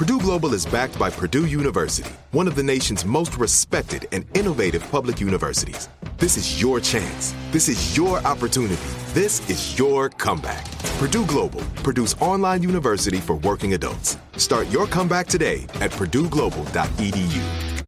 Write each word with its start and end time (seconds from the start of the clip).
Purdue 0.00 0.18
Global 0.18 0.54
is 0.54 0.64
backed 0.64 0.98
by 0.98 1.10
Purdue 1.10 1.44
University, 1.44 2.10
one 2.30 2.48
of 2.48 2.54
the 2.54 2.62
nation's 2.62 3.04
most 3.04 3.36
respected 3.36 4.08
and 4.12 4.24
innovative 4.34 4.82
public 4.90 5.20
universities. 5.20 5.90
This 6.16 6.38
is 6.38 6.58
your 6.58 6.80
chance. 6.80 7.34
This 7.50 7.68
is 7.68 7.98
your 7.98 8.16
opportunity. 8.20 8.80
This 9.12 9.46
is 9.50 9.78
your 9.78 10.08
comeback. 10.08 10.64
Purdue 10.98 11.26
Global, 11.26 11.60
Purdue's 11.84 12.14
online 12.14 12.62
university 12.62 13.18
for 13.18 13.34
working 13.34 13.74
adults. 13.74 14.16
Start 14.38 14.70
your 14.70 14.86
comeback 14.86 15.26
today 15.26 15.64
at 15.82 15.90
purdueglobal.edu. 15.90 17.42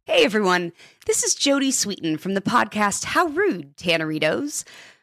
Hey 0.05 0.23
everyone, 0.23 0.71
this 1.07 1.23
is 1.23 1.33
Jodie 1.33 1.69
Sweetin 1.69 2.19
from 2.19 2.35
the 2.35 2.41
podcast 2.41 3.05
How 3.05 3.25
Rude, 3.25 3.75
Tanneritos. 3.75 4.65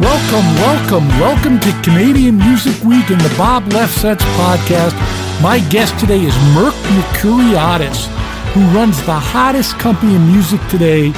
Welcome, 0.00 0.46
welcome, 0.56 1.06
welcome 1.20 1.60
to 1.60 1.70
Canadian 1.82 2.38
Music 2.38 2.74
Week 2.84 3.10
and 3.10 3.20
the 3.20 3.34
Bob 3.36 3.64
Lefsetz 3.64 4.22
podcast. 4.36 4.94
My 5.42 5.58
guest 5.70 5.98
today 5.98 6.20
is 6.20 6.34
Merck 6.54 6.74
Mercuriadis, 6.94 8.06
who 8.52 8.60
runs 8.76 8.96
the 9.06 9.18
hottest 9.18 9.78
company 9.78 10.14
in 10.14 10.26
music 10.26 10.60
today, 10.68 11.12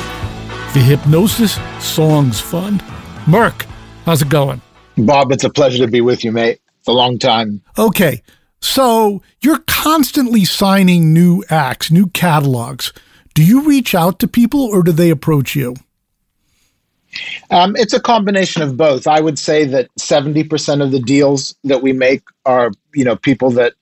the 0.72 0.80
Hipgnosis 0.80 1.82
Songs 1.82 2.40
Fund. 2.40 2.80
Merck, 3.26 3.66
how's 4.06 4.22
it 4.22 4.30
going? 4.30 4.62
Bob, 4.96 5.30
it's 5.30 5.44
a 5.44 5.50
pleasure 5.50 5.84
to 5.84 5.90
be 5.90 6.00
with 6.00 6.24
you, 6.24 6.32
mate. 6.32 6.60
It's 6.78 6.88
a 6.88 6.92
long 6.92 7.18
time. 7.18 7.60
Okay, 7.78 8.22
so 8.58 9.20
you're 9.42 9.62
constantly 9.66 10.46
signing 10.46 11.12
new 11.12 11.44
acts, 11.50 11.90
new 11.90 12.06
catalogs. 12.06 12.90
Do 13.34 13.44
you 13.44 13.64
reach 13.64 13.94
out 13.94 14.18
to 14.20 14.28
people 14.28 14.62
or 14.62 14.82
do 14.82 14.92
they 14.92 15.10
approach 15.10 15.54
you? 15.54 15.76
Um, 17.50 17.76
it's 17.76 17.92
a 17.92 18.00
combination 18.00 18.62
of 18.62 18.74
both. 18.74 19.06
I 19.06 19.20
would 19.20 19.38
say 19.38 19.66
that 19.66 19.94
70% 19.96 20.82
of 20.82 20.90
the 20.90 21.00
deals 21.00 21.54
that 21.64 21.82
we 21.82 21.92
make 21.92 22.22
are, 22.46 22.72
you 22.94 23.04
know, 23.04 23.16
people 23.16 23.50
that 23.50 23.74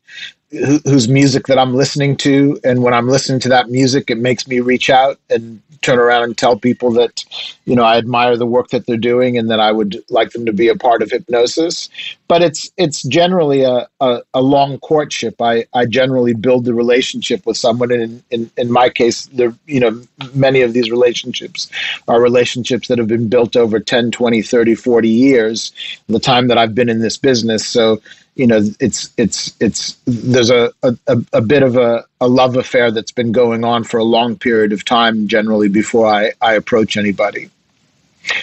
whose 0.51 1.09
music 1.09 1.47
that 1.47 1.59
I'm 1.61 1.77
listening 1.77 2.17
to, 2.17 2.59
and 2.65 2.83
when 2.83 2.93
I'm 2.93 3.07
listening 3.07 3.39
to 3.43 3.49
that 3.51 3.71
music, 3.71 4.11
it 4.11 4.19
makes 4.19 4.49
me 4.49 4.59
reach 4.59 4.91
out 4.91 5.21
and 5.31 5.63
turn 5.83 5.99
around 5.99 6.25
and 6.25 6.37
tell 6.37 6.59
people 6.59 6.91
that, 6.93 7.25
you 7.65 7.75
know, 7.75 7.85
I 7.85 7.97
admire 7.97 8.37
the 8.37 8.47
work 8.47 8.69
that 8.69 8.87
they're 8.87 8.97
doing 8.97 9.39
and 9.39 9.51
that 9.51 9.61
I 9.61 9.73
would 9.73 9.97
like 10.11 10.31
them 10.31 10.45
to 10.47 10.53
be 10.53 10.69
a 10.69 10.75
part 10.75 11.03
of 11.03 11.11
Hipgnosis. 11.11 11.89
But 12.29 12.43
it's 12.43 12.71
it's 12.77 13.03
generally 13.03 13.63
a, 13.63 13.89
a, 14.01 14.21
a 14.35 14.43
long 14.43 14.79
courtship. 14.79 15.41
I, 15.41 15.67
I 15.75 15.87
generally 15.87 16.35
build 16.35 16.65
the 16.65 16.75
relationship 16.75 17.47
with 17.47 17.57
someone. 17.57 17.91
And 17.91 18.03
in, 18.03 18.23
in, 18.31 18.51
in 18.57 18.73
my 18.73 18.91
case, 18.91 19.27
there, 19.27 19.55
you 19.67 19.81
know, 19.81 20.03
many 20.35 20.61
of 20.61 20.73
these 20.75 20.91
relationships 20.91 21.71
are 22.09 22.21
relationships 22.21 22.89
that 22.89 22.99
have 22.99 23.09
been 23.09 23.29
built 23.29 23.57
over 23.57 23.81
10, 23.81 24.11
20, 24.11 24.43
30, 24.43 24.75
40 24.75 25.09
years, 25.09 25.73
the 26.09 26.21
time 26.21 26.49
that 26.49 26.59
I've 26.59 26.75
been 26.75 26.89
in 26.89 27.01
this 27.01 27.17
business. 27.17 27.67
So 27.67 28.01
you 28.37 28.47
know 28.47 28.61
it's 28.81 29.13
it's 29.17 29.55
it's 29.61 29.97
there's 30.07 30.51
a 30.51 30.73
a, 30.83 30.97
a 31.33 31.41
bit 31.41 31.63
of 31.63 31.77
a, 31.77 32.05
a 32.21 32.29
love 32.29 32.57
affair 32.57 32.91
that's 32.91 33.13
been 33.13 33.33
going 33.33 33.65
on 33.65 33.85
for 33.85 33.99
a 33.99 34.05
long 34.05 34.37
period 34.37 34.73
of 34.73 34.85
time 34.85 35.29
generally 35.29 35.69
before 35.69 36.07
I, 36.07 36.33
I 36.41 36.55
approach 36.55 36.97
anybody 36.97 37.51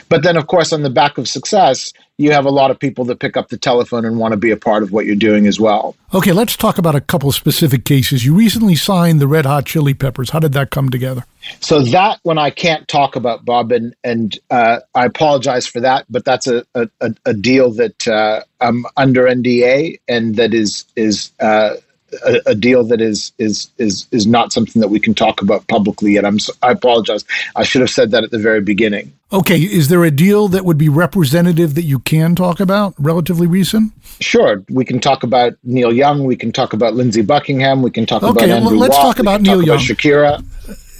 but 0.10 0.24
then 0.24 0.38
of 0.38 0.48
course 0.48 0.74
on 0.74 0.82
the 0.84 0.90
back 0.90 1.18
of 1.18 1.28
success 1.28 1.94
you 2.18 2.32
have 2.32 2.46
a 2.46 2.50
lot 2.50 2.72
of 2.72 2.80
people 2.80 3.06
that 3.06 3.20
pick 3.20 3.38
up 3.38 3.50
the 3.50 3.58
telephone 3.58 4.04
and 4.04 4.18
want 4.18 4.32
to 4.32 4.38
be 4.38 4.50
a 4.50 4.58
part 4.58 4.82
of 4.82 4.92
what 4.92 5.06
you're 5.06 5.16
doing 5.16 5.46
as 5.46 5.60
well. 5.60 5.96
Okay 6.14 6.32
let's 6.32 6.56
talk 6.56 6.78
about 6.78 6.96
a 6.96 7.02
couple 7.02 7.30
of 7.30 7.36
specific 7.36 7.86
cases. 7.86 8.26
You 8.26 8.34
recently 8.34 8.76
signed 8.76 9.20
the 9.20 9.28
red 9.28 9.46
hot 9.46 9.66
chili 9.66 9.94
peppers. 9.94 10.32
How 10.32 10.40
did 10.40 10.54
that 10.54 10.72
come 10.72 10.90
together? 10.90 11.26
So 11.60 11.82
that 11.82 12.20
one 12.24 12.38
I 12.38 12.50
can't 12.50 12.88
talk 12.88 13.16
about, 13.16 13.46
Bob, 13.46 13.72
and 13.72 13.96
and 14.04 14.38
uh, 14.50 14.80
I 14.96 15.06
apologize 15.06 15.66
for 15.66 15.80
that. 15.82 16.06
But 16.10 16.26
that's 16.26 16.48
a 16.48 16.66
a, 16.76 16.90
a 17.26 17.34
deal 17.34 17.72
that 17.72 18.08
uh, 18.08 18.42
I'm 18.60 18.86
under 18.96 19.24
NDA, 19.24 20.00
and 20.08 20.36
that 20.36 20.54
is 20.54 20.86
is 20.96 21.32
uh, 21.40 21.76
a, 22.25 22.41
a, 22.47 22.56
deal 22.56 22.84
that 22.85 23.01
is 23.01 23.31
is 23.38 23.69
is 23.78 24.07
is 24.12 24.25
not 24.25 24.53
something 24.53 24.81
that 24.81 24.88
we 24.88 25.00
can 25.00 25.13
talk 25.13 25.41
about 25.41 25.68
publicly 25.68 26.13
yet. 26.13 26.25
I'm 26.25 26.38
I 26.63 26.72
apologize. 26.72 27.25
I 27.56 27.63
should 27.63 27.81
have 27.81 27.90
said 27.90 28.12
that 28.12 28.23
at 28.23 28.31
the 28.31 28.40
very 28.40 28.62
beginning. 28.62 29.13
Okay, 29.31 29.59
is 29.59 29.90
there 29.90 30.03
a 30.06 30.12
deal 30.12 30.47
that 30.47 30.63
would 30.63 30.78
be 30.78 30.88
representative 30.88 31.75
that 31.75 31.84
you 31.84 32.00
can 32.00 32.34
talk 32.35 32.59
about, 32.59 32.94
relatively 32.97 33.45
recent? 33.45 33.91
Sure, 34.22 34.63
we 34.69 34.85
can 34.85 35.00
talk 35.00 35.23
about 35.23 35.53
Neil 35.63 35.91
Young. 35.91 36.23
We 36.23 36.38
can 36.38 36.51
talk 36.51 36.73
about 36.73 36.94
Lindsey 36.94 37.22
Buckingham. 37.22 37.81
We 37.81 37.91
can 37.91 38.06
talk 38.06 38.24
okay, 38.24 38.45
about 38.45 38.62
Andrew 38.62 38.78
let's 38.78 38.95
Watt, 38.95 39.03
talk 39.03 39.19
about 39.19 39.41
Neil 39.41 39.57
talk 39.57 39.66
Young. 39.66 39.75
About 39.75 39.85
Shakira. 39.85 40.44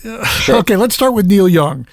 Uh, 0.06 0.26
sure. 0.26 0.56
Okay, 0.58 0.76
let's 0.76 0.94
start 0.94 1.14
with 1.14 1.28
Neil 1.28 1.48
Young. 1.48 1.88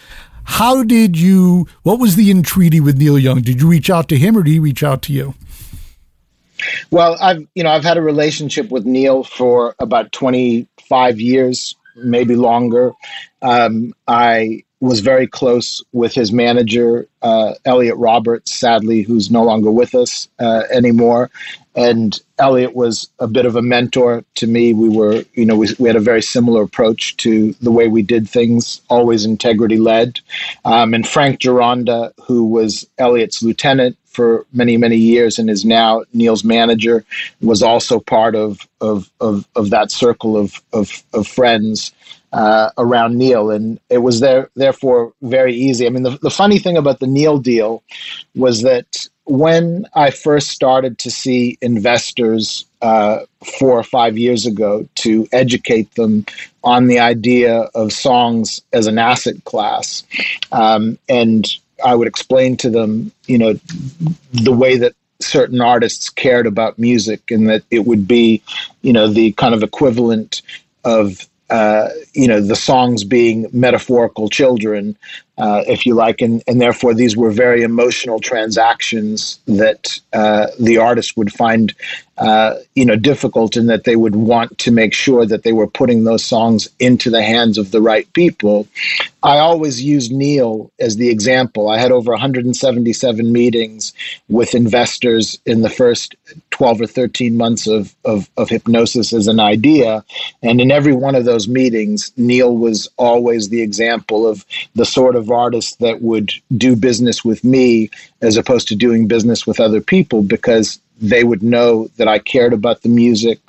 How 0.44 0.82
did 0.82 1.16
you? 1.18 1.68
What 1.82 1.98
was 1.98 2.16
the 2.16 2.30
entreaty 2.30 2.80
with 2.80 2.98
Neil 2.98 3.18
Young? 3.18 3.40
Did 3.40 3.62
you 3.62 3.68
reach 3.68 3.88
out 3.88 4.08
to 4.08 4.18
him, 4.18 4.36
or 4.36 4.42
did 4.42 4.50
he 4.50 4.58
reach 4.58 4.82
out 4.82 5.02
to 5.02 5.12
you? 5.12 5.34
Well, 6.90 7.16
I've 7.20 7.46
you 7.54 7.62
know 7.62 7.70
I've 7.70 7.84
had 7.84 7.96
a 7.96 8.02
relationship 8.02 8.70
with 8.70 8.84
Neil 8.84 9.24
for 9.24 9.74
about 9.78 10.12
twenty 10.12 10.66
five 10.88 11.20
years, 11.20 11.76
maybe 11.96 12.36
longer. 12.36 12.92
Um, 13.42 13.94
I 14.06 14.64
was 14.80 15.00
very 15.00 15.26
close 15.26 15.82
with 15.92 16.12
his 16.12 16.30
manager, 16.30 17.08
uh, 17.22 17.54
Elliot 17.64 17.96
Roberts, 17.96 18.52
sadly, 18.52 19.02
who's 19.02 19.30
no 19.30 19.42
longer 19.42 19.70
with 19.70 19.94
us 19.94 20.28
uh, 20.38 20.64
anymore. 20.70 21.30
And 21.74 22.20
Elliot 22.38 22.74
was 22.74 23.08
a 23.18 23.26
bit 23.26 23.46
of 23.46 23.56
a 23.56 23.62
mentor 23.62 24.24
to 24.34 24.46
me. 24.46 24.74
We 24.74 24.90
were, 24.90 25.24
you 25.32 25.46
know, 25.46 25.56
we, 25.56 25.68
we 25.78 25.88
had 25.88 25.96
a 25.96 26.00
very 26.00 26.22
similar 26.22 26.62
approach 26.62 27.16
to 27.18 27.52
the 27.62 27.72
way 27.72 27.88
we 27.88 28.02
did 28.02 28.28
things, 28.28 28.82
always 28.90 29.24
integrity 29.24 29.78
led. 29.78 30.20
Um, 30.64 30.92
and 30.92 31.08
Frank 31.08 31.40
Gironda, 31.40 32.12
who 32.26 32.44
was 32.44 32.86
Elliot's 32.98 33.42
lieutenant 33.42 33.96
for 34.14 34.46
many, 34.52 34.76
many 34.76 34.96
years 34.96 35.38
and 35.38 35.50
is 35.50 35.64
now 35.64 36.04
Neil's 36.12 36.44
manager, 36.44 37.04
was 37.40 37.62
also 37.62 38.00
part 38.00 38.34
of, 38.34 38.66
of, 38.80 39.10
of, 39.20 39.46
of 39.56 39.70
that 39.70 39.90
circle 39.90 40.36
of, 40.36 40.62
of, 40.72 41.02
of 41.12 41.26
friends 41.26 41.92
uh, 42.32 42.70
around 42.78 43.16
Neil, 43.16 43.50
and 43.50 43.78
it 43.88 43.98
was 43.98 44.20
there 44.20 44.50
therefore 44.56 45.12
very 45.22 45.54
easy. 45.54 45.86
I 45.86 45.90
mean, 45.90 46.02
the, 46.02 46.18
the 46.18 46.30
funny 46.30 46.58
thing 46.58 46.76
about 46.76 46.98
the 46.98 47.06
Neil 47.06 47.38
deal 47.38 47.82
was 48.34 48.62
that 48.62 49.06
when 49.26 49.86
I 49.94 50.10
first 50.10 50.48
started 50.48 50.98
to 50.98 51.10
see 51.10 51.56
investors 51.62 52.66
uh, 52.82 53.20
four 53.58 53.78
or 53.78 53.84
five 53.84 54.18
years 54.18 54.46
ago 54.46 54.86
to 54.96 55.26
educate 55.32 55.94
them 55.94 56.26
on 56.64 56.88
the 56.88 56.98
idea 56.98 57.70
of 57.74 57.92
songs 57.92 58.60
as 58.72 58.86
an 58.86 58.98
asset 58.98 59.44
class, 59.44 60.02
um, 60.50 60.98
and 61.08 61.46
I 61.84 61.94
would 61.94 62.08
explain 62.08 62.56
to 62.58 62.70
them, 62.70 63.12
you 63.26 63.38
know, 63.38 63.54
the 64.32 64.52
way 64.52 64.78
that 64.78 64.94
certain 65.20 65.60
artists 65.60 66.10
cared 66.10 66.46
about 66.46 66.78
music 66.78 67.30
and 67.30 67.48
that 67.48 67.62
it 67.70 67.80
would 67.80 68.08
be, 68.08 68.42
you 68.82 68.92
know, 68.92 69.08
the 69.08 69.32
kind 69.32 69.54
of 69.54 69.62
equivalent 69.62 70.42
of 70.84 71.28
uh, 71.50 71.88
you 72.14 72.26
know 72.26 72.40
the 72.40 72.56
songs 72.56 73.04
being 73.04 73.46
metaphorical 73.52 74.28
children 74.28 74.96
uh, 75.36 75.64
if 75.66 75.84
you 75.84 75.94
like, 75.94 76.20
and, 76.20 76.42
and 76.46 76.60
therefore 76.60 76.94
these 76.94 77.16
were 77.16 77.30
very 77.30 77.62
emotional 77.62 78.20
transactions 78.20 79.40
that 79.46 79.98
uh, 80.12 80.46
the 80.60 80.78
artist 80.78 81.16
would 81.16 81.32
find, 81.32 81.74
uh, 82.18 82.54
you 82.76 82.84
know, 82.84 82.94
difficult, 82.94 83.56
and 83.56 83.68
that 83.68 83.82
they 83.82 83.96
would 83.96 84.14
want 84.14 84.56
to 84.58 84.70
make 84.70 84.94
sure 84.94 85.26
that 85.26 85.42
they 85.42 85.52
were 85.52 85.66
putting 85.66 86.04
those 86.04 86.24
songs 86.24 86.68
into 86.78 87.10
the 87.10 87.22
hands 87.22 87.58
of 87.58 87.72
the 87.72 87.80
right 87.80 88.10
people. 88.12 88.68
I 89.24 89.38
always 89.38 89.82
use 89.82 90.10
Neil 90.10 90.70
as 90.78 90.96
the 90.96 91.08
example. 91.08 91.68
I 91.68 91.78
had 91.78 91.90
over 91.90 92.12
177 92.12 93.32
meetings 93.32 93.92
with 94.28 94.54
investors 94.54 95.38
in 95.46 95.62
the 95.62 95.70
first 95.70 96.14
12 96.50 96.82
or 96.82 96.86
13 96.86 97.36
months 97.36 97.66
of, 97.66 97.94
of, 98.04 98.30
of 98.36 98.50
Hipgnosis 98.50 99.12
as 99.12 99.26
an 99.26 99.40
idea, 99.40 100.04
and 100.42 100.60
in 100.60 100.70
every 100.70 100.94
one 100.94 101.16
of 101.16 101.24
those 101.24 101.48
meetings, 101.48 102.12
Neil 102.16 102.56
was 102.56 102.88
always 102.98 103.48
the 103.48 103.62
example 103.62 104.28
of 104.28 104.44
the 104.76 104.84
sort 104.84 105.16
of 105.16 105.23
of 105.24 105.30
artists 105.30 105.76
that 105.76 106.02
would 106.02 106.32
do 106.56 106.76
business 106.76 107.24
with 107.24 107.42
me 107.42 107.90
as 108.20 108.36
opposed 108.36 108.68
to 108.68 108.76
doing 108.76 109.08
business 109.08 109.46
with 109.46 109.58
other 109.58 109.80
people 109.80 110.22
because 110.22 110.78
they 111.00 111.24
would 111.24 111.42
know 111.42 111.88
that 111.96 112.08
I 112.08 112.18
cared 112.18 112.52
about 112.52 112.82
the 112.82 112.88
music. 112.88 113.40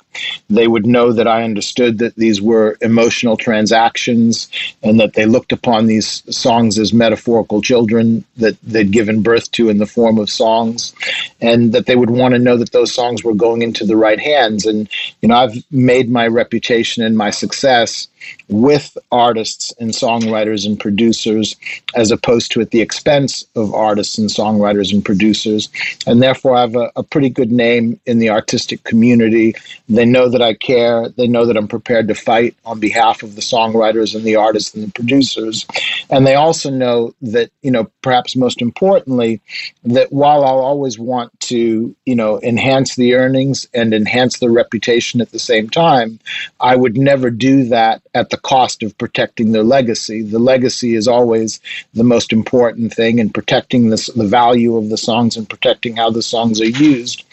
They 0.48 0.66
would 0.66 0.86
know 0.86 1.12
that 1.12 1.28
I 1.28 1.42
understood 1.42 1.98
that 1.98 2.16
these 2.16 2.40
were 2.40 2.78
emotional 2.80 3.36
transactions 3.36 4.48
and 4.82 4.98
that 4.98 5.12
they 5.12 5.26
looked 5.26 5.52
upon 5.52 5.86
these 5.86 6.22
songs 6.34 6.78
as 6.78 6.94
metaphorical 6.94 7.60
children 7.60 8.24
that 8.38 8.56
they'd 8.62 8.90
given 8.90 9.22
birth 9.22 9.50
to 9.52 9.68
in 9.68 9.76
the 9.76 9.86
form 9.86 10.18
of 10.18 10.30
songs, 10.30 10.94
and 11.42 11.72
that 11.72 11.84
they 11.84 11.96
would 11.96 12.10
want 12.10 12.32
to 12.32 12.38
know 12.38 12.56
that 12.56 12.72
those 12.72 12.92
songs 12.94 13.22
were 13.22 13.34
going 13.34 13.60
into 13.60 13.84
the 13.84 13.96
right 13.96 14.18
hands. 14.18 14.64
And, 14.64 14.88
you 15.20 15.28
know, 15.28 15.36
I've 15.36 15.62
made 15.70 16.10
my 16.10 16.26
reputation 16.26 17.04
and 17.04 17.16
my 17.16 17.30
success 17.30 18.08
with 18.48 18.96
artists 19.10 19.72
and 19.80 19.90
songwriters 19.90 20.66
and 20.66 20.78
producers 20.78 21.56
as 21.94 22.10
opposed 22.10 22.52
to 22.52 22.60
at 22.60 22.70
the 22.70 22.80
expense 22.80 23.44
of 23.56 23.74
artists 23.74 24.18
and 24.18 24.28
songwriters 24.28 24.92
and 24.92 25.04
producers. 25.04 25.68
And 26.06 26.22
therefore, 26.22 26.56
I 26.56 26.60
have 26.60 26.76
a, 26.76 26.92
a, 26.94 27.02
pretty 27.02 27.30
good 27.30 27.50
name 27.50 27.98
in 28.06 28.18
the 28.18 28.30
artistic 28.30 28.84
community. 28.84 29.54
They 29.88 30.04
know 30.04 30.28
that 30.28 30.42
I 30.42 30.54
care. 30.54 31.08
They 31.08 31.26
know 31.26 31.46
that 31.46 31.56
I'm 31.56 31.68
prepared 31.68 32.08
to 32.08 32.14
fight 32.14 32.54
on 32.64 32.78
behalf 32.78 33.22
of 33.22 33.34
the 33.34 33.40
songwriters 33.40 34.14
and 34.14 34.24
the 34.24 34.36
artists 34.36 34.74
and 34.74 34.86
the 34.86 34.92
producers. 34.92 35.66
And 36.10 36.26
they 36.26 36.34
also 36.34 36.70
know 36.70 37.14
that, 37.22 37.50
you 37.62 37.70
know, 37.70 37.90
perhaps 38.02 38.36
most 38.36 38.60
importantly, 38.62 39.40
that 39.84 40.12
while 40.12 40.44
I'll 40.44 40.58
always 40.58 40.98
want 40.98 41.35
to, 41.48 41.94
you 42.04 42.14
know, 42.14 42.40
enhance 42.42 42.96
the 42.96 43.14
earnings 43.14 43.68
and 43.74 43.92
enhance 43.92 44.38
the 44.38 44.50
reputation 44.50 45.20
at 45.20 45.30
the 45.30 45.38
same 45.38 45.68
time, 45.68 46.18
I 46.60 46.76
would 46.76 46.96
never 46.96 47.30
do 47.30 47.64
that 47.64 48.02
at 48.14 48.30
the 48.30 48.36
cost 48.36 48.82
of 48.82 48.96
protecting 48.98 49.52
their 49.52 49.62
legacy. 49.62 50.22
The 50.22 50.38
legacy 50.38 50.94
is 50.94 51.08
always 51.08 51.60
the 51.94 52.04
most 52.04 52.32
important 52.32 52.92
thing, 52.94 53.20
and 53.20 53.32
protecting 53.32 53.90
this, 53.90 54.06
the 54.06 54.26
value 54.26 54.76
of 54.76 54.88
the 54.88 54.96
songs 54.96 55.36
and 55.36 55.48
protecting 55.48 55.96
how 55.96 56.10
the 56.10 56.22
songs 56.22 56.60
are 56.60 56.64
used 56.64 57.24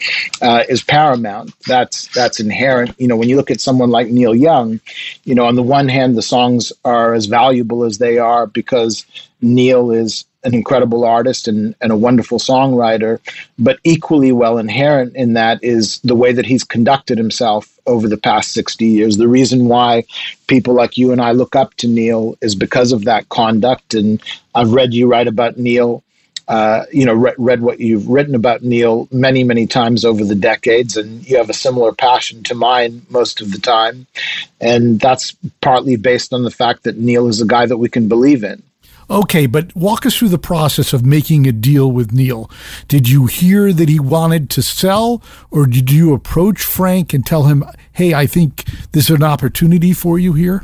uh, 0.42 0.64
is 0.68 0.82
paramount. 0.82 1.52
That's 1.66 2.08
that's 2.14 2.40
inherent. 2.40 2.94
You 2.98 3.08
know, 3.08 3.16
when 3.16 3.28
you 3.28 3.36
look 3.36 3.50
at 3.50 3.60
someone 3.60 3.90
like 3.90 4.08
Neil 4.08 4.34
Young, 4.34 4.80
you 5.24 5.34
know, 5.34 5.46
on 5.46 5.54
the 5.54 5.62
one 5.62 5.88
hand, 5.88 6.16
the 6.16 6.22
songs 6.22 6.72
are 6.84 7.14
as 7.14 7.26
valuable 7.26 7.84
as 7.84 7.98
they 7.98 8.18
are 8.18 8.46
because 8.46 9.06
Neil 9.40 9.90
is 9.90 10.24
an 10.44 10.54
incredible 10.54 11.04
artist 11.04 11.48
and, 11.48 11.74
and 11.80 11.90
a 11.90 11.96
wonderful 11.96 12.38
songwriter, 12.38 13.18
but 13.58 13.78
equally 13.84 14.32
well 14.32 14.58
inherent 14.58 15.16
in 15.16 15.34
that 15.34 15.62
is 15.62 15.98
the 16.00 16.14
way 16.14 16.32
that 16.32 16.46
he's 16.46 16.64
conducted 16.64 17.18
himself 17.18 17.78
over 17.86 18.08
the 18.08 18.16
past 18.16 18.52
60 18.52 18.84
years. 18.84 19.16
The 19.16 19.28
reason 19.28 19.66
why 19.68 20.04
people 20.46 20.74
like 20.74 20.96
you 20.96 21.12
and 21.12 21.20
I 21.20 21.32
look 21.32 21.56
up 21.56 21.74
to 21.74 21.88
Neil 21.88 22.36
is 22.40 22.54
because 22.54 22.92
of 22.92 23.04
that 23.04 23.28
conduct. 23.28 23.94
And 23.94 24.22
I've 24.54 24.72
read 24.72 24.94
you 24.94 25.06
write 25.06 25.28
about 25.28 25.58
Neil. 25.58 26.02
Uh, 26.46 26.84
you 26.92 27.06
know, 27.06 27.14
re- 27.14 27.34
read 27.38 27.62
what 27.62 27.80
you've 27.80 28.06
written 28.06 28.34
about 28.34 28.62
Neil 28.62 29.08
many, 29.10 29.44
many 29.44 29.66
times 29.66 30.04
over 30.04 30.26
the 30.26 30.34
decades, 30.34 30.94
and 30.94 31.26
you 31.26 31.38
have 31.38 31.48
a 31.48 31.54
similar 31.54 31.90
passion 31.90 32.42
to 32.42 32.54
mine 32.54 33.00
most 33.08 33.40
of 33.40 33.50
the 33.50 33.58
time. 33.58 34.06
And 34.60 35.00
that's 35.00 35.34
partly 35.62 35.96
based 35.96 36.34
on 36.34 36.42
the 36.42 36.50
fact 36.50 36.82
that 36.82 36.98
Neil 36.98 37.28
is 37.28 37.40
a 37.40 37.46
guy 37.46 37.64
that 37.64 37.78
we 37.78 37.88
can 37.88 38.08
believe 38.08 38.44
in. 38.44 38.62
Okay, 39.10 39.46
but 39.46 39.74
walk 39.76 40.06
us 40.06 40.16
through 40.16 40.30
the 40.30 40.38
process 40.38 40.92
of 40.92 41.04
making 41.04 41.46
a 41.46 41.52
deal 41.52 41.92
with 41.92 42.12
Neil. 42.12 42.50
Did 42.88 43.08
you 43.08 43.26
hear 43.26 43.72
that 43.72 43.88
he 43.88 44.00
wanted 44.00 44.48
to 44.50 44.62
sell, 44.62 45.22
or 45.50 45.66
did 45.66 45.90
you 45.90 46.14
approach 46.14 46.62
Frank 46.62 47.12
and 47.12 47.24
tell 47.24 47.44
him, 47.44 47.64
hey, 47.92 48.14
I 48.14 48.26
think 48.26 48.64
this 48.92 49.10
is 49.10 49.16
an 49.16 49.22
opportunity 49.22 49.92
for 49.92 50.18
you 50.18 50.32
here? 50.32 50.62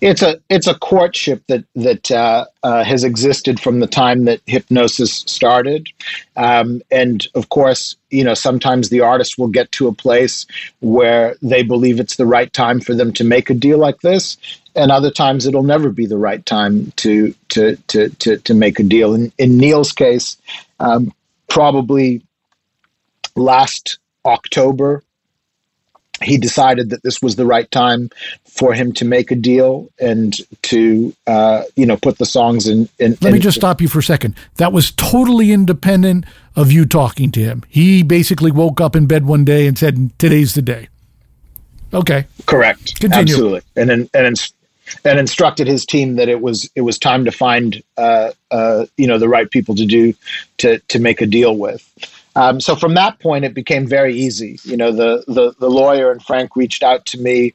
It's 0.00 0.22
a 0.22 0.40
it's 0.48 0.66
a 0.66 0.78
courtship 0.78 1.42
that 1.48 1.64
that 1.74 2.10
uh, 2.10 2.46
uh, 2.62 2.84
has 2.84 3.04
existed 3.04 3.60
from 3.60 3.80
the 3.80 3.86
time 3.86 4.24
that 4.24 4.44
Hipgnosis 4.46 5.28
started, 5.28 5.88
um, 6.36 6.82
and 6.90 7.26
of 7.34 7.48
course, 7.48 7.96
you 8.10 8.24
know 8.24 8.34
sometimes 8.34 8.88
the 8.88 9.00
artist 9.00 9.38
will 9.38 9.48
get 9.48 9.70
to 9.72 9.88
a 9.88 9.92
place 9.92 10.46
where 10.80 11.36
they 11.42 11.62
believe 11.62 12.00
it's 12.00 12.16
the 12.16 12.26
right 12.26 12.52
time 12.52 12.80
for 12.80 12.94
them 12.94 13.12
to 13.14 13.24
make 13.24 13.50
a 13.50 13.54
deal 13.54 13.78
like 13.78 14.00
this, 14.00 14.36
and 14.74 14.90
other 14.90 15.10
times 15.10 15.46
it'll 15.46 15.62
never 15.62 15.90
be 15.90 16.06
the 16.06 16.18
right 16.18 16.44
time 16.46 16.92
to 16.96 17.34
to 17.48 17.76
to 17.88 18.08
to, 18.10 18.38
to 18.38 18.54
make 18.54 18.78
a 18.78 18.84
deal. 18.84 19.14
In, 19.14 19.32
in 19.38 19.58
Neil's 19.58 19.92
case, 19.92 20.36
um, 20.80 21.12
probably 21.48 22.22
last 23.36 23.98
October 24.24 25.02
he 26.22 26.38
decided 26.38 26.90
that 26.90 27.02
this 27.02 27.22
was 27.22 27.36
the 27.36 27.46
right 27.46 27.70
time 27.70 28.10
for 28.44 28.72
him 28.72 28.92
to 28.92 29.04
make 29.04 29.30
a 29.30 29.36
deal 29.36 29.88
and 30.00 30.36
to 30.62 31.14
uh, 31.26 31.62
you 31.76 31.86
know 31.86 31.96
put 31.96 32.18
the 32.18 32.26
songs 32.26 32.66
in, 32.66 32.88
in 32.98 33.12
let 33.20 33.28
in, 33.28 33.32
me 33.34 33.38
just 33.38 33.56
stop 33.56 33.80
you 33.80 33.88
for 33.88 34.00
a 34.00 34.02
second. 34.02 34.34
That 34.56 34.72
was 34.72 34.90
totally 34.92 35.52
independent 35.52 36.24
of 36.56 36.72
you 36.72 36.86
talking 36.86 37.30
to 37.32 37.40
him. 37.40 37.62
He 37.68 38.02
basically 38.02 38.50
woke 38.50 38.80
up 38.80 38.96
in 38.96 39.06
bed 39.06 39.26
one 39.26 39.44
day 39.44 39.66
and 39.66 39.78
said 39.78 40.16
today's 40.18 40.54
the 40.54 40.62
day. 40.62 40.88
Okay. 41.94 42.26
Correct. 42.46 43.00
Continue. 43.00 43.32
absolutely. 43.34 43.60
And 43.76 43.90
and, 43.90 44.10
and 44.14 44.52
and 45.04 45.18
instructed 45.18 45.66
his 45.66 45.84
team 45.84 46.16
that 46.16 46.28
it 46.28 46.40
was 46.40 46.68
it 46.74 46.80
was 46.82 46.98
time 46.98 47.24
to 47.24 47.30
find 47.30 47.82
uh, 47.96 48.30
uh, 48.50 48.86
you 48.96 49.06
know 49.06 49.18
the 49.18 49.28
right 49.28 49.50
people 49.50 49.74
to 49.74 49.86
do 49.86 50.14
to 50.58 50.78
to 50.88 50.98
make 50.98 51.20
a 51.20 51.26
deal 51.26 51.56
with 51.56 51.84
um, 52.36 52.60
so 52.60 52.76
from 52.76 52.94
that 52.94 53.18
point, 53.20 53.44
it 53.44 53.54
became 53.54 53.86
very 53.86 54.14
easy. 54.14 54.58
You 54.62 54.76
know, 54.76 54.92
the, 54.92 55.24
the 55.26 55.54
the 55.58 55.70
lawyer 55.70 56.10
and 56.10 56.22
Frank 56.22 56.56
reached 56.56 56.82
out 56.82 57.06
to 57.06 57.18
me. 57.18 57.54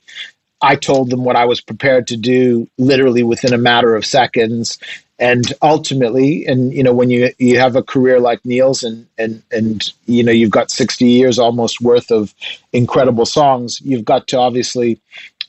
I 0.62 0.76
told 0.76 1.10
them 1.10 1.26
what 1.26 1.36
I 1.36 1.46
was 1.46 1.60
prepared 1.60 2.08
to 2.08 2.18
do, 2.18 2.68
literally 2.78 3.24
within 3.24 3.54
a 3.54 3.58
matter 3.58 3.96
of 3.96 4.06
seconds. 4.06 4.80
And 5.20 5.54
ultimately, 5.62 6.46
and 6.46 6.74
you 6.74 6.84
know, 6.84 6.94
when 6.94 7.10
you 7.10 7.32
you 7.38 7.60
have 7.60 7.76
a 7.76 7.84
career 7.84 8.20
like 8.20 8.44
Neil's, 8.46 8.84
and 8.84 9.06
and 9.18 9.42
and 9.52 9.94
you 10.06 10.24
know, 10.24 10.32
you've 10.32 10.50
got 10.52 10.72
sixty 10.72 11.06
years 11.06 11.38
almost 11.38 11.82
worth 11.82 12.12
of 12.12 12.34
incredible 12.74 13.26
songs, 13.26 13.80
you've 13.82 14.06
got 14.06 14.28
to 14.30 14.40
obviously 14.40 15.00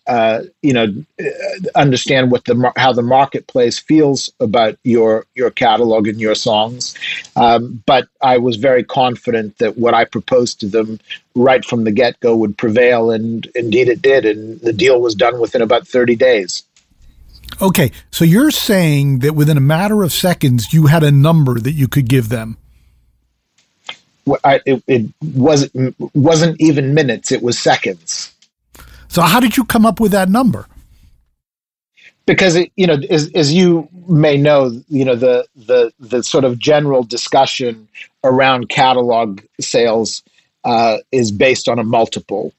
uh, 0.06 0.42
you 0.62 0.72
know, 0.72 0.86
understand 1.74 2.30
what 2.30 2.44
the 2.44 2.72
how 2.76 2.92
the 2.92 3.02
marketplace 3.02 3.78
feels 3.78 4.30
about 4.38 4.76
your 4.84 5.24
your 5.34 5.50
catalog 5.50 6.06
and 6.06 6.20
your 6.20 6.34
songs. 6.34 6.94
Um, 7.36 7.82
but 7.86 8.08
I 8.20 8.38
was 8.38 8.56
very 8.56 8.84
confident 8.84 9.58
that 9.58 9.78
what 9.78 9.94
I 9.94 10.04
proposed 10.04 10.60
to 10.60 10.66
them 10.66 11.00
right 11.34 11.64
from 11.64 11.84
the 11.84 11.90
get 11.90 12.20
go 12.20 12.36
would 12.36 12.58
prevail, 12.58 13.10
and 13.10 13.46
indeed 13.54 13.88
it 13.88 14.02
did. 14.02 14.26
And 14.26 14.60
the 14.60 14.72
deal 14.72 15.00
was 15.00 15.14
done 15.14 15.40
within 15.40 15.62
about 15.62 15.88
thirty 15.88 16.16
days. 16.16 16.64
Okay, 17.62 17.90
so 18.10 18.24
you're 18.24 18.50
saying 18.50 19.20
that 19.20 19.34
within 19.34 19.56
a 19.56 19.60
matter 19.60 20.02
of 20.02 20.12
seconds, 20.12 20.72
you 20.72 20.86
had 20.86 21.02
a 21.02 21.10
number 21.10 21.58
that 21.58 21.72
you 21.72 21.88
could 21.88 22.08
give 22.08 22.28
them. 22.28 22.58
I, 24.42 24.60
it, 24.66 24.82
it 24.86 25.06
wasn't 25.22 25.96
wasn't 26.14 26.60
even 26.60 26.92
minutes; 26.92 27.32
it 27.32 27.42
was 27.42 27.58
seconds. 27.58 28.33
So 29.14 29.22
how 29.22 29.38
did 29.38 29.56
you 29.56 29.64
come 29.64 29.86
up 29.86 30.00
with 30.00 30.10
that 30.10 30.28
number? 30.28 30.66
Because 32.26 32.56
it, 32.56 32.72
you 32.74 32.84
know, 32.84 32.98
as, 33.10 33.30
as 33.36 33.54
you 33.54 33.88
may 34.08 34.36
know, 34.36 34.72
you 34.88 35.04
know 35.04 35.14
the 35.14 35.46
the 35.54 35.92
the 36.00 36.24
sort 36.24 36.42
of 36.42 36.58
general 36.58 37.04
discussion 37.04 37.86
around 38.24 38.70
catalog 38.70 39.40
sales 39.60 40.24
uh, 40.64 40.96
is 41.12 41.30
based 41.30 41.68
on 41.68 41.78
a 41.78 41.84
multiple. 41.84 42.52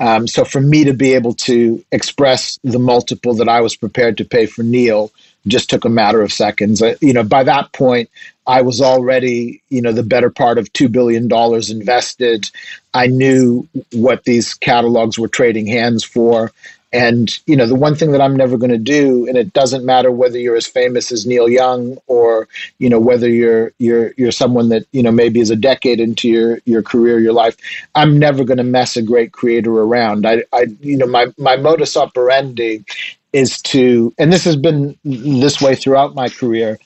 Um, 0.00 0.26
so 0.26 0.44
for 0.44 0.60
me 0.60 0.82
to 0.82 0.94
be 0.94 1.12
able 1.12 1.34
to 1.34 1.84
express 1.92 2.58
the 2.64 2.80
multiple 2.80 3.34
that 3.34 3.48
I 3.48 3.60
was 3.60 3.76
prepared 3.76 4.16
to 4.16 4.24
pay 4.24 4.46
for 4.46 4.64
Neil 4.64 5.12
just 5.46 5.70
took 5.70 5.84
a 5.84 5.88
matter 5.88 6.22
of 6.22 6.32
seconds. 6.32 6.82
Uh, 6.82 6.94
you 7.00 7.12
know, 7.12 7.22
by 7.22 7.44
that 7.44 7.72
point, 7.72 8.10
I 8.46 8.62
was 8.62 8.80
already, 8.80 9.62
you 9.68 9.80
know, 9.80 9.92
the 9.92 10.02
better 10.02 10.30
part 10.30 10.58
of 10.58 10.72
$2 10.72 10.90
billion 10.90 11.30
invested. 11.70 12.50
I 12.94 13.06
knew 13.06 13.68
what 13.92 14.24
these 14.24 14.54
catalogs 14.54 15.18
were 15.18 15.28
trading 15.28 15.66
hands 15.66 16.04
for. 16.04 16.50
And 16.92 17.30
you 17.46 17.54
know, 17.54 17.66
the 17.66 17.76
one 17.76 17.94
thing 17.94 18.10
that 18.12 18.20
I'm 18.20 18.34
never 18.34 18.56
going 18.56 18.72
to 18.72 18.78
do, 18.78 19.28
and 19.28 19.36
it 19.36 19.52
doesn't 19.52 19.84
matter 19.84 20.10
whether 20.10 20.38
you're 20.38 20.56
as 20.56 20.66
famous 20.66 21.12
as 21.12 21.24
Neil 21.24 21.48
Young 21.48 21.98
or 22.08 22.48
you 22.78 22.88
know 22.88 22.98
whether 22.98 23.28
you're 23.28 23.72
you're 23.78 24.12
you're 24.16 24.32
someone 24.32 24.70
that 24.70 24.86
you 24.90 25.00
know 25.00 25.12
maybe 25.12 25.38
is 25.38 25.50
a 25.50 25.56
decade 25.56 26.00
into 26.00 26.28
your 26.28 26.58
your 26.64 26.82
career, 26.82 27.20
your 27.20 27.32
life. 27.32 27.56
I'm 27.94 28.18
never 28.18 28.42
going 28.42 28.58
to 28.58 28.64
mess 28.64 28.96
a 28.96 29.02
great 29.02 29.30
creator 29.30 29.72
around. 29.72 30.26
I, 30.26 30.42
I 30.52 30.66
you 30.80 30.96
know 30.96 31.06
my 31.06 31.26
my 31.38 31.56
modus 31.56 31.96
operandi 31.96 32.84
is 33.32 33.60
to, 33.62 34.12
and 34.18 34.32
this 34.32 34.44
has 34.44 34.56
been 34.56 34.98
this 35.04 35.60
way 35.60 35.74
throughout 35.76 36.14
my 36.14 36.28
career. 36.28 36.78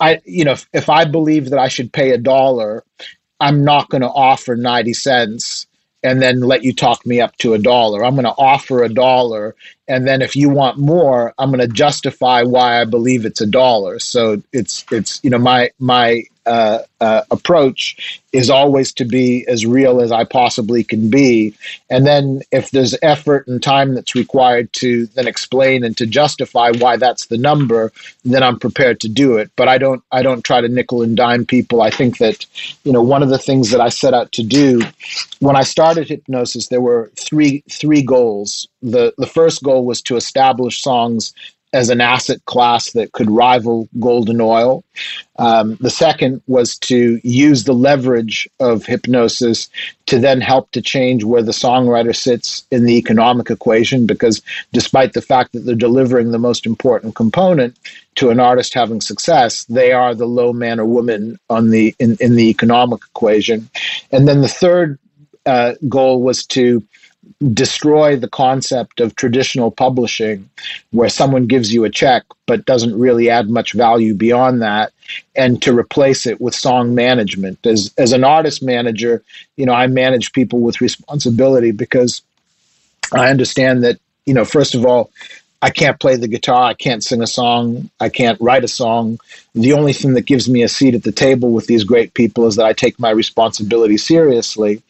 I 0.00 0.20
you 0.24 0.44
know 0.44 0.52
if, 0.52 0.66
if 0.72 0.88
I 0.90 1.04
believe 1.06 1.50
that 1.50 1.58
I 1.60 1.68
should 1.68 1.92
pay 1.92 2.12
a 2.12 2.18
dollar, 2.18 2.84
I'm 3.40 3.64
not 3.64 3.90
going 3.90 4.02
to 4.02 4.08
offer 4.08 4.56
ninety 4.56 4.94
cents 4.94 5.66
and 6.02 6.22
then 6.22 6.40
let 6.40 6.64
you 6.64 6.74
talk 6.74 7.06
me 7.06 7.20
up 7.20 7.36
to 7.38 7.54
a 7.54 7.58
dollar. 7.58 8.04
I'm 8.04 8.14
going 8.14 8.24
to 8.24 8.30
offer 8.30 8.84
a 8.84 8.88
dollar. 8.88 9.56
And 9.88 10.06
then 10.06 10.22
if 10.22 10.36
you 10.36 10.48
want 10.50 10.78
more, 10.78 11.34
I'm 11.38 11.50
going 11.50 11.60
to 11.60 11.68
justify 11.68 12.42
why 12.42 12.80
I 12.80 12.84
believe 12.84 13.24
it's 13.24 13.40
a 13.40 13.46
dollar. 13.46 13.98
So 13.98 14.42
it's, 14.52 14.84
it's, 14.90 15.20
you 15.22 15.30
know, 15.30 15.38
my, 15.38 15.70
my, 15.78 16.24
uh, 16.48 16.82
uh, 17.00 17.22
approach 17.30 18.20
is 18.32 18.50
always 18.50 18.92
to 18.92 19.04
be 19.04 19.46
as 19.48 19.64
real 19.64 20.00
as 20.00 20.10
I 20.10 20.24
possibly 20.24 20.82
can 20.82 21.10
be. 21.10 21.54
And 21.88 22.06
then 22.06 22.42
if 22.50 22.70
there's 22.70 22.96
effort 23.02 23.46
and 23.46 23.62
time 23.62 23.94
that's 23.94 24.14
required 24.14 24.72
to 24.74 25.06
then 25.06 25.28
explain 25.28 25.84
and 25.84 25.96
to 25.96 26.06
justify 26.06 26.72
why 26.72 26.96
that's 26.96 27.26
the 27.26 27.38
number, 27.38 27.92
then 28.24 28.42
I'm 28.42 28.58
prepared 28.58 29.00
to 29.00 29.08
do 29.08 29.36
it. 29.36 29.50
But 29.56 29.68
I 29.68 29.78
don't 29.78 30.02
I 30.10 30.22
don't 30.22 30.42
try 30.42 30.60
to 30.60 30.68
nickel 30.68 31.02
and 31.02 31.16
dime 31.16 31.46
people. 31.46 31.82
I 31.82 31.90
think 31.90 32.18
that, 32.18 32.46
you 32.84 32.92
know, 32.92 33.02
one 33.02 33.22
of 33.22 33.28
the 33.28 33.38
things 33.38 33.70
that 33.70 33.80
I 33.80 33.88
set 33.88 34.14
out 34.14 34.32
to 34.32 34.42
do 34.42 34.82
when 35.40 35.54
I 35.54 35.62
started 35.62 36.08
Hipgnosis 36.08 36.68
there 36.68 36.80
were 36.80 37.10
three 37.16 37.62
three 37.70 38.02
goals. 38.02 38.68
The 38.82 39.14
the 39.18 39.26
first 39.26 39.62
goal 39.62 39.77
was 39.84 40.02
to 40.02 40.16
establish 40.16 40.82
songs 40.82 41.32
as 41.74 41.90
an 41.90 42.00
asset 42.00 42.42
class 42.46 42.92
that 42.92 43.12
could 43.12 43.30
rival 43.30 43.86
gold 44.00 44.30
and 44.30 44.40
oil. 44.40 44.82
Um, 45.38 45.76
the 45.80 45.90
second 45.90 46.40
was 46.46 46.78
to 46.78 47.20
use 47.22 47.64
the 47.64 47.74
leverage 47.74 48.48
of 48.58 48.84
Hipgnosis 48.84 49.68
to 50.06 50.18
then 50.18 50.40
help 50.40 50.70
to 50.70 50.80
change 50.80 51.24
where 51.24 51.42
the 51.42 51.52
songwriter 51.52 52.16
sits 52.16 52.64
in 52.70 52.86
the 52.86 52.96
economic 52.96 53.50
equation, 53.50 54.06
because 54.06 54.40
despite 54.72 55.12
the 55.12 55.20
fact 55.20 55.52
that 55.52 55.60
they're 55.60 55.74
delivering 55.74 56.30
the 56.30 56.38
most 56.38 56.64
important 56.64 57.14
component 57.14 57.78
to 58.14 58.30
an 58.30 58.40
artist 58.40 58.72
having 58.72 59.02
success, 59.02 59.64
they 59.64 59.92
are 59.92 60.14
the 60.14 60.26
low 60.26 60.54
man 60.54 60.80
or 60.80 60.86
woman 60.86 61.38
on 61.50 61.68
the 61.68 61.94
in, 61.98 62.16
in 62.18 62.34
the 62.36 62.48
economic 62.48 63.00
equation. 63.10 63.68
And 64.10 64.26
then 64.26 64.40
the 64.40 64.48
third 64.48 64.98
uh, 65.44 65.74
goal 65.86 66.22
was 66.22 66.46
to 66.46 66.82
destroy 67.54 68.16
the 68.16 68.28
concept 68.28 68.98
of 69.00 69.14
traditional 69.14 69.70
publishing 69.70 70.48
where 70.90 71.08
someone 71.08 71.46
gives 71.46 71.72
you 71.72 71.84
a 71.84 71.90
check 71.90 72.24
but 72.46 72.64
doesn't 72.64 72.98
really 72.98 73.30
add 73.30 73.48
much 73.48 73.74
value 73.74 74.12
beyond 74.12 74.60
that 74.60 74.92
and 75.36 75.62
to 75.62 75.76
replace 75.76 76.26
it 76.26 76.40
with 76.40 76.52
song 76.52 76.96
management 76.96 77.64
as 77.64 77.94
as 77.96 78.12
an 78.12 78.24
artist 78.24 78.60
manager 78.60 79.22
you 79.56 79.64
know 79.64 79.72
i 79.72 79.86
manage 79.86 80.32
people 80.32 80.58
with 80.58 80.80
responsibility 80.80 81.70
because 81.70 82.22
i 83.12 83.30
understand 83.30 83.84
that 83.84 84.00
you 84.26 84.34
know 84.34 84.44
first 84.44 84.74
of 84.74 84.84
all 84.84 85.08
I 85.60 85.70
can't 85.70 85.98
play 85.98 86.16
the 86.16 86.28
guitar. 86.28 86.62
I 86.62 86.74
can't 86.74 87.02
sing 87.02 87.20
a 87.20 87.26
song. 87.26 87.90
I 87.98 88.08
can't 88.08 88.40
write 88.40 88.62
a 88.62 88.68
song. 88.68 89.18
The 89.54 89.72
only 89.72 89.92
thing 89.92 90.14
that 90.14 90.26
gives 90.26 90.48
me 90.48 90.62
a 90.62 90.68
seat 90.68 90.94
at 90.94 91.02
the 91.02 91.12
table 91.12 91.50
with 91.50 91.66
these 91.66 91.82
great 91.82 92.14
people 92.14 92.46
is 92.46 92.54
that 92.56 92.66
I 92.66 92.72
take 92.72 93.00
my 93.00 93.10
responsibility 93.10 93.96
seriously. 93.96 94.82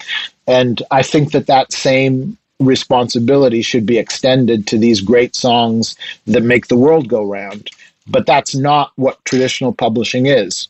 And 0.47 0.83
I 0.91 1.03
think 1.03 1.33
that 1.33 1.47
that 1.47 1.73
same 1.73 2.38
responsibility 2.61 3.63
should 3.63 3.87
be 3.87 3.99
extended 3.99 4.67
to 4.67 4.79
these 4.79 5.01
great 5.01 5.35
songs 5.35 5.97
that 6.27 6.43
make 6.43 6.69
the 6.69 6.77
world 6.77 7.09
go 7.09 7.23
round. 7.25 7.71
But 8.07 8.27
that's 8.27 8.55
not 8.55 8.93
what 8.97 9.25
traditional 9.25 9.73
publishing 9.73 10.27
is. 10.27 10.69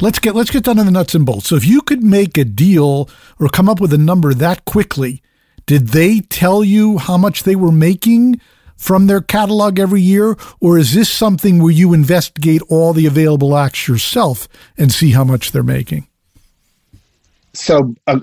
Let's 0.00 0.18
get 0.18 0.34
let's 0.34 0.50
get 0.50 0.64
down 0.64 0.76
to 0.76 0.84
the 0.84 0.90
nuts 0.90 1.14
and 1.14 1.26
bolts. 1.26 1.48
So 1.48 1.56
if 1.56 1.66
you 1.66 1.82
could 1.82 2.02
make 2.02 2.38
a 2.38 2.44
deal 2.44 3.10
or 3.38 3.48
come 3.48 3.68
up 3.68 3.80
with 3.80 3.92
a 3.92 3.98
number 3.98 4.32
that 4.32 4.64
quickly, 4.64 5.22
did 5.66 5.88
they 5.88 6.20
tell 6.20 6.64
you 6.64 6.98
how 6.98 7.18
much 7.18 7.42
they 7.42 7.54
were 7.54 7.72
making 7.72 8.40
from 8.76 9.06
their 9.06 9.20
catalog 9.20 9.78
every 9.78 10.00
year, 10.00 10.36
or 10.60 10.76
is 10.76 10.92
this 10.92 11.08
something 11.08 11.62
where 11.62 11.70
you 11.72 11.92
investigate 11.92 12.62
all 12.68 12.92
the 12.92 13.06
available 13.06 13.56
acts 13.56 13.86
yourself 13.86 14.48
and 14.76 14.90
see 14.90 15.12
how 15.12 15.22
much 15.22 15.52
they're 15.52 15.62
making? 15.62 16.08
So 17.54 17.94
uh, 18.06 18.20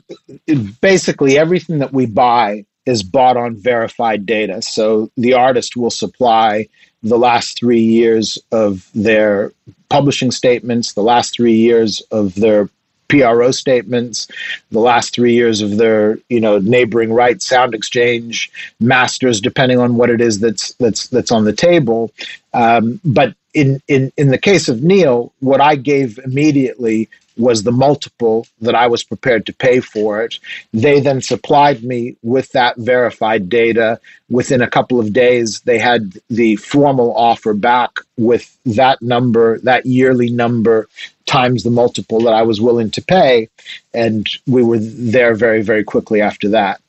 basically 0.81 1.38
everything 1.38 1.79
that 1.79 1.93
we 1.93 2.05
buy 2.05 2.65
is 2.86 3.03
bought 3.03 3.38
on 3.38 3.55
verified 3.55 4.25
data. 4.25 4.62
So 4.62 5.12
the 5.17 5.33
artist 5.33 5.77
will 5.77 5.91
supply 5.91 6.67
the 7.03 7.17
last 7.17 7.57
three 7.57 7.81
years 7.81 8.38
of 8.51 8.89
their 8.93 9.53
publishing 9.89 10.31
statements, 10.31 10.93
the 10.93 11.03
last 11.03 11.33
three 11.33 11.55
years 11.55 12.01
of 12.12 12.36
their 12.36 12.69
PRO 13.07 13.51
statements, 13.51 14.27
the 14.71 14.79
last 14.79 15.13
three 15.13 15.33
years 15.33 15.62
of 15.62 15.77
their, 15.77 16.19
you 16.29 16.39
know, 16.39 16.59
neighboring 16.59 17.12
rights, 17.12 17.48
sound 17.48 17.74
exchange, 17.74 18.51
masters, 18.79 19.41
depending 19.41 19.79
on 19.79 19.95
what 19.95 20.09
it 20.09 20.21
is 20.21 20.39
that's 20.39 20.74
that's 20.74 21.07
that's 21.07 21.31
on 21.31 21.43
the 21.43 21.53
table. 21.53 22.12
Um, 22.53 23.01
but 23.03 23.33
in 23.53 23.81
in 23.88 24.12
in 24.15 24.29
the 24.29 24.38
case 24.38 24.69
of 24.69 24.83
Neil, 24.83 25.33
what 25.39 25.59
I 25.59 25.75
gave 25.75 26.19
immediately 26.19 27.09
was 27.39 27.63
the 27.63 27.72
multiple 27.72 28.46
that 28.62 28.75
I 28.75 28.88
was 28.88 29.03
prepared 29.03 29.46
to 29.46 29.53
pay 29.53 29.79
for 29.79 30.22
it. 30.22 30.39
They 30.74 31.00
then 31.00 31.22
supplied 31.22 31.84
me 31.84 32.17
with 32.22 32.51
that 32.51 32.75
verified 32.77 33.50
data. 33.50 34.00
Within 34.29 34.62
a 34.62 34.69
couple 34.69 35.00
of 35.00 35.13
days, 35.13 35.62
they 35.62 35.79
had 35.79 36.13
the 36.29 36.58
formal 36.58 37.15
offer 37.15 37.53
back 37.53 37.91
with 38.17 38.55
that 38.65 39.01
number, 39.01 39.58
that 39.60 39.86
yearly 39.86 40.29
number, 40.29 40.88
times 41.25 41.63
the 41.63 41.72
multiple 41.72 42.19
that 42.22 42.34
I 42.34 42.41
was 42.41 42.60
willing 42.60 42.91
to 42.91 43.01
pay. 43.01 43.48
And 43.93 44.27
we 44.46 44.63
were 44.63 44.79
there 44.79 45.34
very, 45.34 45.62
very 45.62 45.84
quickly 45.84 46.22
after 46.22 46.50
that. 46.50 46.81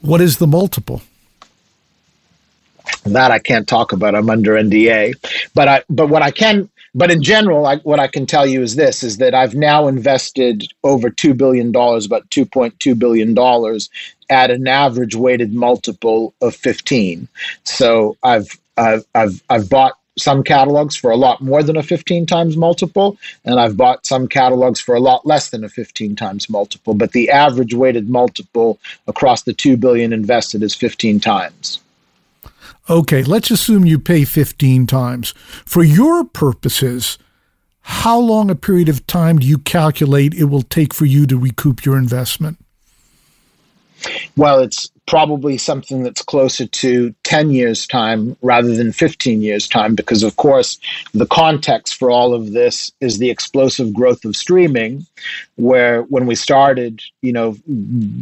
What 0.00 0.20
is 0.22 0.38
the 0.38 0.46
multiple? 0.46 1.02
That 3.04 3.30
I 3.30 3.38
can't 3.38 3.68
talk 3.68 3.92
about. 3.92 4.14
I'm 4.14 4.30
under 4.30 4.54
NDA. 4.54 5.14
But 5.54 5.68
I 5.68 5.82
but 5.88 6.08
what 6.08 6.22
I 6.22 6.30
can 6.30 6.70
but 6.94 7.10
in 7.10 7.22
general, 7.22 7.66
I, 7.66 7.76
what 7.78 8.00
I 8.00 8.06
can 8.06 8.26
tell 8.26 8.46
you 8.46 8.62
is 8.62 8.76
this: 8.76 9.02
is 9.02 9.18
that 9.18 9.34
I've 9.34 9.54
now 9.54 9.88
invested 9.88 10.72
over 10.84 11.10
two 11.10 11.34
billion 11.34 11.72
dollars, 11.72 12.06
about 12.06 12.30
two 12.30 12.44
point 12.46 12.78
two 12.80 12.94
billion 12.94 13.34
dollars, 13.34 13.90
at 14.30 14.50
an 14.50 14.66
average 14.66 15.14
weighted 15.14 15.52
multiple 15.52 16.34
of 16.40 16.54
fifteen. 16.56 17.28
So 17.64 18.16
I've 18.22 18.58
I've 18.76 19.04
I've, 19.14 19.42
I've 19.50 19.70
bought 19.70 19.94
some 20.18 20.42
catalogs 20.42 20.96
for 20.96 21.10
a 21.10 21.16
lot 21.16 21.40
more 21.40 21.62
than 21.62 21.76
a 21.76 21.82
15 21.82 22.26
times 22.26 22.56
multiple, 22.56 23.16
and 23.44 23.58
I've 23.58 23.76
bought 23.76 24.06
some 24.06 24.28
catalogs 24.28 24.80
for 24.80 24.94
a 24.94 25.00
lot 25.00 25.24
less 25.26 25.50
than 25.50 25.64
a 25.64 25.68
15 25.68 26.16
times 26.16 26.50
multiple. 26.50 26.94
But 26.94 27.12
the 27.12 27.30
average 27.30 27.74
weighted 27.74 28.10
multiple 28.10 28.78
across 29.06 29.42
the 29.42 29.54
2 29.54 29.76
billion 29.76 30.12
invested 30.12 30.62
is 30.62 30.74
15 30.74 31.20
times. 31.20 31.80
Okay, 32.90 33.22
let's 33.22 33.52
assume 33.52 33.86
you 33.86 34.00
pay 34.00 34.24
15 34.24 34.88
times. 34.88 35.32
For 35.64 35.84
your 35.84 36.24
purposes, 36.24 37.18
how 37.82 38.18
long 38.18 38.50
a 38.50 38.56
period 38.56 38.88
of 38.88 39.06
time 39.06 39.38
do 39.38 39.46
you 39.46 39.58
calculate 39.58 40.34
it 40.34 40.44
will 40.44 40.62
take 40.62 40.92
for 40.92 41.06
you 41.06 41.24
to 41.28 41.38
recoup 41.38 41.84
your 41.84 41.96
investment? 41.96 42.58
Well, 44.36 44.58
it's 44.58 44.90
probably 45.10 45.58
something 45.58 46.04
that's 46.04 46.22
closer 46.22 46.66
to 46.66 47.12
10 47.24 47.50
years' 47.50 47.84
time 47.84 48.36
rather 48.42 48.76
than 48.76 48.92
15 48.92 49.42
years' 49.42 49.66
time, 49.66 49.96
because 49.96 50.22
of 50.22 50.36
course, 50.36 50.78
the 51.12 51.26
context 51.26 51.96
for 51.96 52.12
all 52.12 52.32
of 52.32 52.52
this 52.52 52.92
is 53.00 53.18
the 53.18 53.28
explosive 53.28 53.92
growth 53.92 54.24
of 54.24 54.36
streaming, 54.36 55.04
where 55.56 56.02
when 56.02 56.26
we 56.26 56.36
started, 56.36 57.02
you 57.22 57.32
know, 57.32 57.56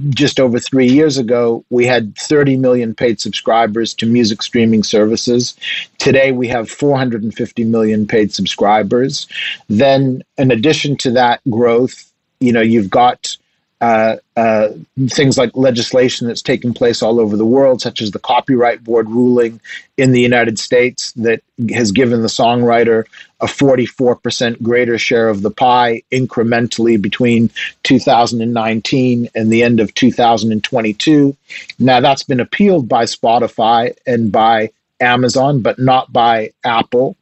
just 0.08 0.40
over 0.40 0.58
three 0.58 0.88
years 0.88 1.18
ago, 1.18 1.62
we 1.68 1.84
had 1.84 2.16
30 2.16 2.56
million 2.56 2.94
paid 2.94 3.20
subscribers 3.20 3.92
to 3.92 4.06
music 4.06 4.40
streaming 4.40 4.82
services. 4.82 5.54
Today, 5.98 6.32
we 6.32 6.48
have 6.48 6.70
450 6.70 7.64
million 7.64 8.06
paid 8.06 8.32
subscribers. 8.32 9.28
Then, 9.68 10.22
in 10.38 10.50
addition 10.50 10.96
to 10.98 11.10
that 11.10 11.42
growth, 11.50 12.10
you 12.40 12.50
know, 12.50 12.62
you've 12.62 12.88
got 12.88 13.36
uh, 13.80 14.16
uh, 14.36 14.68
things 15.08 15.38
like 15.38 15.50
legislation 15.54 16.26
that's 16.26 16.42
taking 16.42 16.74
place 16.74 17.02
all 17.02 17.20
over 17.20 17.36
the 17.36 17.46
world, 17.46 17.80
such 17.80 18.02
as 18.02 18.10
the 18.10 18.18
Copyright 18.18 18.82
Board 18.82 19.08
ruling 19.08 19.60
in 19.96 20.10
the 20.10 20.20
United 20.20 20.58
States 20.58 21.12
that 21.12 21.42
has 21.70 21.92
given 21.92 22.22
the 22.22 22.28
songwriter 22.28 23.04
a 23.40 23.46
44% 23.46 24.60
greater 24.62 24.98
share 24.98 25.28
of 25.28 25.42
the 25.42 25.50
pie 25.50 26.02
incrementally 26.10 27.00
between 27.00 27.50
2019 27.84 29.28
and 29.34 29.52
the 29.52 29.62
end 29.62 29.78
of 29.78 29.94
2022. 29.94 31.36
Now, 31.78 32.00
that's 32.00 32.24
been 32.24 32.40
appealed 32.40 32.88
by 32.88 33.04
Spotify 33.04 33.96
and 34.06 34.32
by 34.32 34.70
Amazon, 35.00 35.60
but 35.60 35.78
not 35.78 36.12
by 36.12 36.52
Apple 36.64 37.16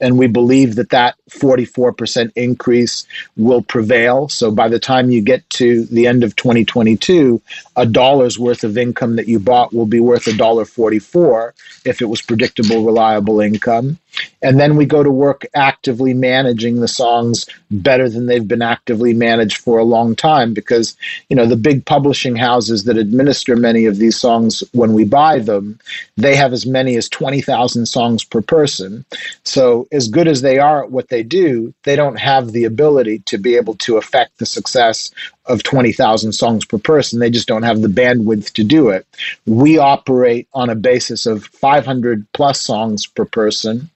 and 0.00 0.18
we 0.18 0.26
believe 0.26 0.76
that 0.76 0.90
that 0.90 1.16
44% 1.30 2.32
increase 2.36 3.06
will 3.36 3.62
prevail. 3.62 4.28
So 4.28 4.50
by 4.50 4.68
the 4.68 4.78
time 4.78 5.10
you 5.10 5.22
get 5.22 5.48
to 5.50 5.84
the 5.86 6.06
end 6.06 6.24
of 6.24 6.36
2022, 6.36 7.40
a 7.76 7.86
dollar's 7.86 8.38
worth 8.38 8.64
of 8.64 8.78
income 8.78 9.16
that 9.16 9.28
you 9.28 9.38
bought 9.38 9.72
will 9.72 9.86
be 9.86 10.00
worth 10.00 10.26
a 10.26 10.36
dollar 10.36 10.64
44 10.64 11.54
if 11.84 12.00
it 12.02 12.06
was 12.06 12.22
predictable, 12.22 12.84
reliable 12.84 13.40
income. 13.40 13.98
And 14.42 14.58
then 14.58 14.76
we 14.76 14.86
go 14.86 15.02
to 15.02 15.10
work 15.10 15.46
actively 15.54 16.14
managing 16.14 16.80
the 16.80 16.88
songs 16.88 17.46
better 17.70 18.08
than 18.08 18.26
they've 18.26 18.46
been 18.46 18.62
actively 18.62 19.12
managed 19.12 19.58
for 19.58 19.78
a 19.78 19.84
long 19.84 20.16
time 20.16 20.54
because, 20.54 20.96
you 21.28 21.36
know, 21.36 21.46
the 21.46 21.56
big 21.56 21.84
publishing 21.84 22.36
houses 22.36 22.84
that 22.84 22.96
administer 22.96 23.56
many 23.56 23.86
of 23.86 23.98
these 23.98 24.18
songs 24.18 24.64
when 24.72 24.92
we 24.94 25.04
buy 25.04 25.38
them, 25.38 25.78
they 26.16 26.34
have 26.34 26.52
as 26.52 26.66
many 26.66 26.96
as 26.96 27.08
20,000 27.08 27.86
songs 27.86 28.24
per 28.24 28.40
person. 28.40 29.04
So 29.44 29.86
as 29.92 30.08
good 30.08 30.26
as 30.26 30.40
they 30.40 30.58
are 30.58 30.84
at 30.84 30.90
what 30.90 31.08
they 31.08 31.22
do, 31.22 31.74
they 31.84 31.96
don't 31.96 32.18
have 32.18 32.52
the 32.52 32.64
ability 32.64 33.20
to 33.26 33.38
be 33.38 33.56
able 33.56 33.74
to 33.76 33.96
affect 33.96 34.38
the 34.38 34.46
success 34.46 35.10
of 35.46 35.62
20,000 35.62 36.32
songs 36.32 36.64
per 36.64 36.78
person. 36.78 37.18
They 37.18 37.30
just 37.30 37.48
don't 37.48 37.64
have 37.64 37.82
the 37.82 37.88
bandwidth 37.88 38.52
to 38.52 38.64
do 38.64 38.88
it. 38.90 39.06
We 39.46 39.78
operate 39.78 40.48
on 40.54 40.70
a 40.70 40.74
basis 40.74 41.26
of 41.26 41.44
500 41.46 42.26
plus 42.32 42.60
songs 42.60 43.06
per 43.06 43.24
person, 43.24 43.90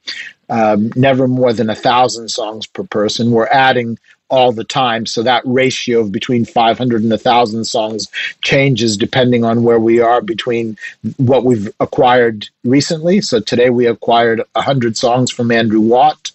um, 0.49 0.93
never 0.95 1.27
more 1.27 1.53
than 1.53 1.71
a 1.71 1.75
thousand 1.75 2.29
songs 2.29 2.67
per 2.67 2.85
person. 2.85 3.31
We're 3.31 3.47
adding 3.47 3.99
all 4.31 4.53
the 4.53 4.65
time. 4.65 5.07
So 5.07 5.23
that 5.23 5.43
ratio 5.45 6.01
of 6.01 6.13
between 6.13 6.45
500 6.45 7.03
and 7.03 7.13
a 7.13 7.17
1,000 7.17 7.65
songs 7.65 8.09
changes 8.43 8.97
depending 8.97 9.45
on 9.45 9.63
where 9.63 9.79
we 9.79 10.01
are 10.01 10.21
between 10.21 10.77
what 11.19 11.45
we've 11.45 11.73
acquired 11.79 12.49
recently. 12.65 13.21
So 13.21 13.41
today 13.41 13.71
we 13.71 13.87
acquired 13.87 14.43
100 14.53 14.97
songs 14.97 15.31
from 15.31 15.51
Andrew 15.51 15.81
Watt 15.81 16.33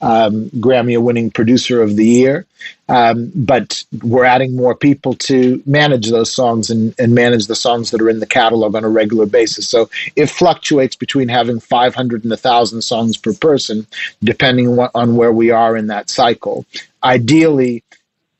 um, 0.00 0.50
Grammy 0.50 1.00
winning 1.00 1.30
producer 1.30 1.82
of 1.82 1.96
the 1.96 2.04
year. 2.04 2.46
Um, 2.88 3.32
but 3.34 3.84
we're 4.02 4.24
adding 4.24 4.54
more 4.54 4.74
people 4.74 5.14
to 5.14 5.62
manage 5.66 6.10
those 6.10 6.32
songs 6.32 6.70
and, 6.70 6.94
and 6.98 7.14
manage 7.14 7.46
the 7.46 7.56
songs 7.56 7.90
that 7.90 8.00
are 8.00 8.08
in 8.08 8.20
the 8.20 8.26
catalog 8.26 8.74
on 8.74 8.84
a 8.84 8.88
regular 8.88 9.26
basis. 9.26 9.68
So 9.68 9.90
it 10.14 10.26
fluctuates 10.26 10.94
between 10.96 11.28
having 11.28 11.58
500 11.60 12.22
and 12.22 12.30
1,000 12.30 12.82
songs 12.82 13.16
per 13.16 13.32
person, 13.32 13.86
depending 14.22 14.78
on 14.78 15.16
where 15.16 15.32
we 15.32 15.50
are 15.50 15.76
in 15.76 15.88
that 15.88 16.10
cycle. 16.10 16.64
Ideally, 17.02 17.82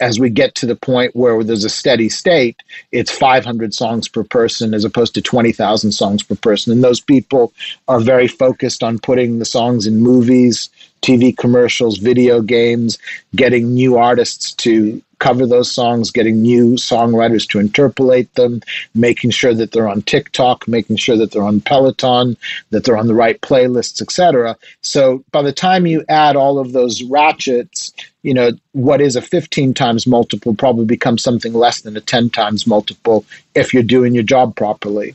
as 0.01 0.21
we 0.21 0.29
get 0.29 0.55
to 0.57 0.67
the 0.67 0.77
point 0.77 1.17
where 1.17 1.43
there's 1.43 1.65
a 1.65 1.71
steady 1.71 2.09
state, 2.09 2.63
it's 2.93 3.11
500 3.11 3.73
songs 3.73 4.09
per 4.09 4.25
person 4.25 4.75
as 4.75 4.85
opposed 4.85 5.15
to 5.15 5.23
20,000 5.23 5.93
songs 5.93 6.23
per 6.23 6.35
person. 6.35 6.73
And 6.73 6.85
those 6.85 7.01
people 7.01 7.53
are 7.89 8.01
very 8.01 8.29
focused 8.29 8.83
on 8.83 8.99
putting 8.99 9.39
the 9.39 9.45
songs 9.45 9.87
in 9.87 10.01
movies, 10.01 10.69
TV 11.07 11.37
commercials, 11.37 11.99
video 11.99 12.41
games, 12.41 12.99
getting 13.37 13.73
new 13.73 13.97
artists 13.97 14.53
to 14.55 15.01
cover 15.21 15.47
those 15.47 15.71
songs, 15.71 16.11
getting 16.11 16.43
new 16.43 16.73
songwriters 16.75 17.49
to 17.49 17.61
interpolate 17.61 18.35
them, 18.35 18.61
making 18.95 19.31
sure 19.31 19.55
that 19.55 19.71
they're 19.71 19.89
on 19.89 20.03
TikTok, 20.03 20.67
making 20.67 20.97
sure 20.97 21.17
that 21.17 21.31
they're 21.31 21.45
on 21.45 21.61
Peloton, 21.61 22.37
that 22.71 22.83
they're 22.83 22.97
on 22.97 23.07
the 23.07 23.15
right 23.15 23.41
playlists, 23.41 24.03
etc. 24.03 24.57
So 24.83 25.25
by 25.31 25.43
the 25.43 25.53
time 25.53 25.87
you 25.87 26.05
add 26.09 26.35
all 26.35 26.59
of 26.59 26.73
those 26.73 27.05
ratchets, 27.05 27.93
you 28.23 28.35
know, 28.35 28.51
what 28.73 29.01
is 29.01 29.15
a 29.15 29.23
15 29.23 29.75
times 29.75 30.09
multiple 30.09 30.57
probably 30.57 30.87
becomes 30.87 31.23
something 31.23 31.55
less 31.55 31.83
than 31.83 31.97
a 31.97 32.01
10 32.01 32.31
times 32.31 32.67
multiple 32.67 33.25
if 33.55 33.73
you're 33.73 33.85
doing 33.85 34.13
your 34.13 34.25
job 34.25 34.57
properly. 34.57 35.15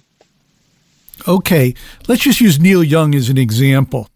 Okay, 1.28 1.76
let's 2.08 2.24
just 2.24 2.40
use 2.40 2.60
Neil 2.62 2.84
Young 2.84 3.14
as 3.14 3.30
an 3.30 3.38
example. 3.38 4.08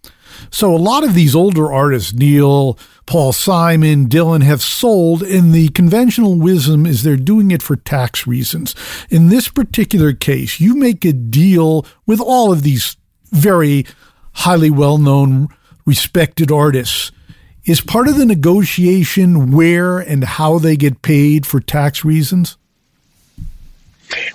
So 0.52 0.74
a 0.74 0.78
lot 0.78 1.04
of 1.04 1.14
these 1.14 1.36
older 1.36 1.72
artists, 1.72 2.14
Neil, 2.14 2.78
Paul 3.06 3.34
Simon, 3.34 4.08
Dylan, 4.08 4.44
have 4.44 4.62
sold, 4.62 5.22
and 5.22 5.54
the 5.54 5.70
conventional 5.70 6.36
wisdom 6.36 6.86
is 6.86 7.04
they're 7.04 7.18
doing 7.18 7.52
it 7.52 7.62
for 7.62 7.76
tax 7.76 8.26
reasons. 8.26 8.74
In 9.10 9.30
this 9.30 9.48
particular 9.48 10.14
case, 10.14 10.60
you 10.60 10.76
make 10.76 11.06
a 11.06 11.14
deal 11.14 11.86
with 12.06 12.20
all 12.20 12.52
of 12.52 12.64
these 12.64 12.98
very 13.32 13.86
highly 14.34 14.70
well 14.70 14.98
known, 14.98 15.50
respected 15.86 16.52
artists. 16.52 17.12
Is 17.66 17.82
part 17.82 18.08
of 18.08 18.18
the 18.18 18.28
negotiation 18.28 19.52
where 19.52 19.98
and 19.98 20.24
how 20.24 20.60
they 20.60 20.78
get 20.78 21.02
paid 21.02 21.48
for 21.48 21.60
tax 21.60 22.06
reasons? 22.06 22.58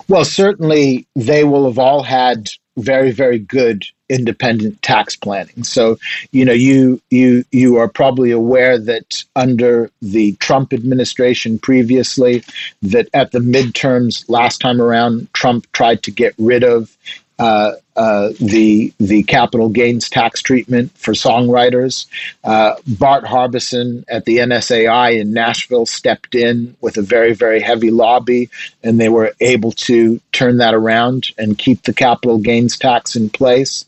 Well, 0.09 0.25
certainly 0.25 1.07
they 1.15 1.45
will 1.45 1.65
have 1.65 1.79
all 1.79 2.03
had 2.03 2.49
very, 2.77 3.11
very 3.11 3.39
good 3.39 3.85
independent 4.09 4.81
tax 4.81 5.15
planning. 5.15 5.63
So, 5.63 5.97
you 6.31 6.45
know, 6.45 6.53
you 6.53 7.01
you 7.09 7.45
you 7.51 7.77
are 7.77 7.87
probably 7.87 8.31
aware 8.31 8.77
that 8.77 9.23
under 9.35 9.89
the 10.01 10.33
Trump 10.33 10.73
administration 10.73 11.59
previously, 11.59 12.43
that 12.81 13.07
at 13.13 13.31
the 13.31 13.39
midterms 13.39 14.29
last 14.29 14.59
time 14.59 14.81
around, 14.81 15.33
Trump 15.33 15.71
tried 15.71 16.03
to 16.03 16.11
get 16.11 16.33
rid 16.37 16.63
of 16.63 16.95
uh, 17.39 17.73
uh, 17.95 18.29
the 18.39 18.93
the 18.99 19.23
capital 19.23 19.67
gains 19.67 20.09
tax 20.09 20.41
treatment 20.41 20.97
for 20.97 21.13
songwriters. 21.13 22.07
Uh, 22.43 22.75
Bart 22.87 23.25
Herbison 23.25 24.05
at 24.07 24.25
the 24.25 24.37
NSAI 24.37 25.19
in 25.19 25.33
Nashville 25.33 25.85
stepped 25.85 26.33
in 26.33 26.75
with 26.79 26.97
a 26.97 27.01
very 27.01 27.33
very 27.33 27.59
heavy 27.59 27.91
lobby, 27.91 28.49
and 28.81 28.99
they 28.99 29.09
were 29.09 29.33
able 29.41 29.73
to 29.73 30.21
turn 30.31 30.57
that 30.57 30.73
around 30.73 31.31
and 31.37 31.57
keep 31.57 31.81
the 31.83 31.93
capital 31.93 32.37
gains 32.37 32.77
tax 32.77 33.15
in 33.15 33.29
place. 33.29 33.83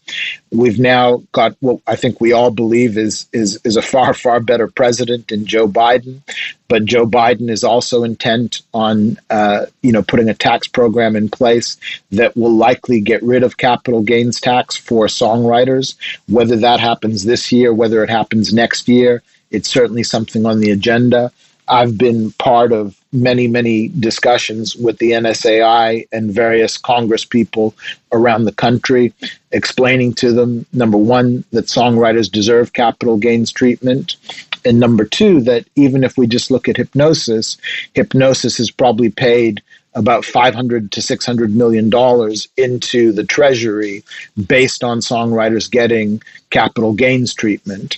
We've 0.51 0.79
now 0.79 1.23
got 1.31 1.55
what 1.61 1.79
I 1.87 1.95
think 1.95 2.19
we 2.19 2.33
all 2.33 2.51
believe 2.51 2.97
is 2.97 3.27
is 3.31 3.59
is 3.63 3.77
a 3.77 3.81
far 3.81 4.13
far 4.13 4.41
better 4.41 4.67
president 4.67 5.31
in 5.31 5.45
Joe 5.45 5.67
Biden, 5.67 6.21
but 6.67 6.85
Joe 6.85 7.05
Biden 7.05 7.49
is 7.49 7.63
also 7.63 8.03
intent 8.03 8.61
on 8.73 9.17
uh, 9.29 9.67
you 9.81 9.91
know 9.91 10.03
putting 10.03 10.27
a 10.27 10.33
tax 10.33 10.67
program 10.67 11.15
in 11.15 11.29
place 11.29 11.77
that 12.11 12.35
will 12.35 12.53
likely 12.53 12.99
get 12.99 13.23
rid 13.23 13.43
of 13.43 13.57
capital 13.57 13.92
gains 14.01 14.39
tax 14.39 14.75
for 14.75 15.07
songwriters. 15.07 15.95
Whether 16.27 16.55
that 16.57 16.79
happens 16.79 17.23
this 17.23 17.51
year, 17.51 17.73
whether 17.73 18.03
it 18.03 18.09
happens 18.09 18.53
next 18.53 18.87
year, 18.87 19.21
it's 19.51 19.69
certainly 19.69 20.03
something 20.03 20.45
on 20.45 20.59
the 20.59 20.71
agenda. 20.71 21.31
I've 21.67 21.97
been 21.97 22.31
part 22.33 22.73
of 22.73 22.99
many, 23.13 23.47
many 23.47 23.87
discussions 23.87 24.75
with 24.75 24.97
the 24.97 25.11
NSAI 25.11 26.07
and 26.11 26.31
various 26.31 26.77
Congress 26.77 27.23
people 27.23 27.73
around 28.11 28.43
the 28.43 28.51
country, 28.51 29.13
explaining 29.51 30.13
to 30.15 30.33
them 30.33 30.65
number 30.73 30.97
one, 30.97 31.43
that 31.51 31.65
songwriters 31.65 32.29
deserve 32.29 32.73
capital 32.73 33.17
gains 33.17 33.51
treatment. 33.51 34.17
And 34.65 34.79
number 34.79 35.05
two, 35.05 35.41
that 35.41 35.65
even 35.75 36.03
if 36.03 36.17
we 36.17 36.27
just 36.27 36.51
look 36.51 36.67
at 36.67 36.75
Hipgnosis, 36.75 37.57
Hipgnosis 37.95 38.59
is 38.59 38.71
probably 38.71 39.09
paid 39.09 39.61
about 39.95 40.25
500 40.25 40.91
to 40.91 41.01
600 41.01 41.55
million 41.55 41.89
dollars 41.89 42.47
into 42.57 43.11
the 43.11 43.23
treasury 43.23 44.03
based 44.47 44.83
on 44.83 44.99
songwriters 44.99 45.69
getting 45.69 46.21
capital 46.49 46.93
gains 46.93 47.33
treatment. 47.33 47.97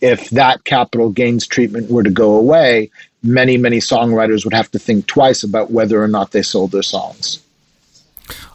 If 0.00 0.30
that 0.30 0.64
capital 0.64 1.10
gains 1.10 1.46
treatment 1.46 1.90
were 1.90 2.02
to 2.02 2.10
go 2.10 2.34
away 2.34 2.90
many 3.22 3.56
many 3.56 3.78
songwriters 3.78 4.44
would 4.44 4.54
have 4.54 4.70
to 4.70 4.78
think 4.78 5.06
twice 5.06 5.42
about 5.42 5.70
whether 5.70 6.02
or 6.02 6.08
not 6.08 6.30
they 6.30 6.42
sold 6.42 6.72
their 6.72 6.82
songs. 6.82 7.42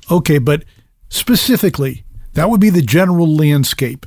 Okay 0.09 0.37
but 0.37 0.63
specifically 1.09 2.03
that 2.33 2.49
would 2.49 2.61
be 2.61 2.69
the 2.69 2.81
general 2.81 3.27
landscape. 3.27 4.05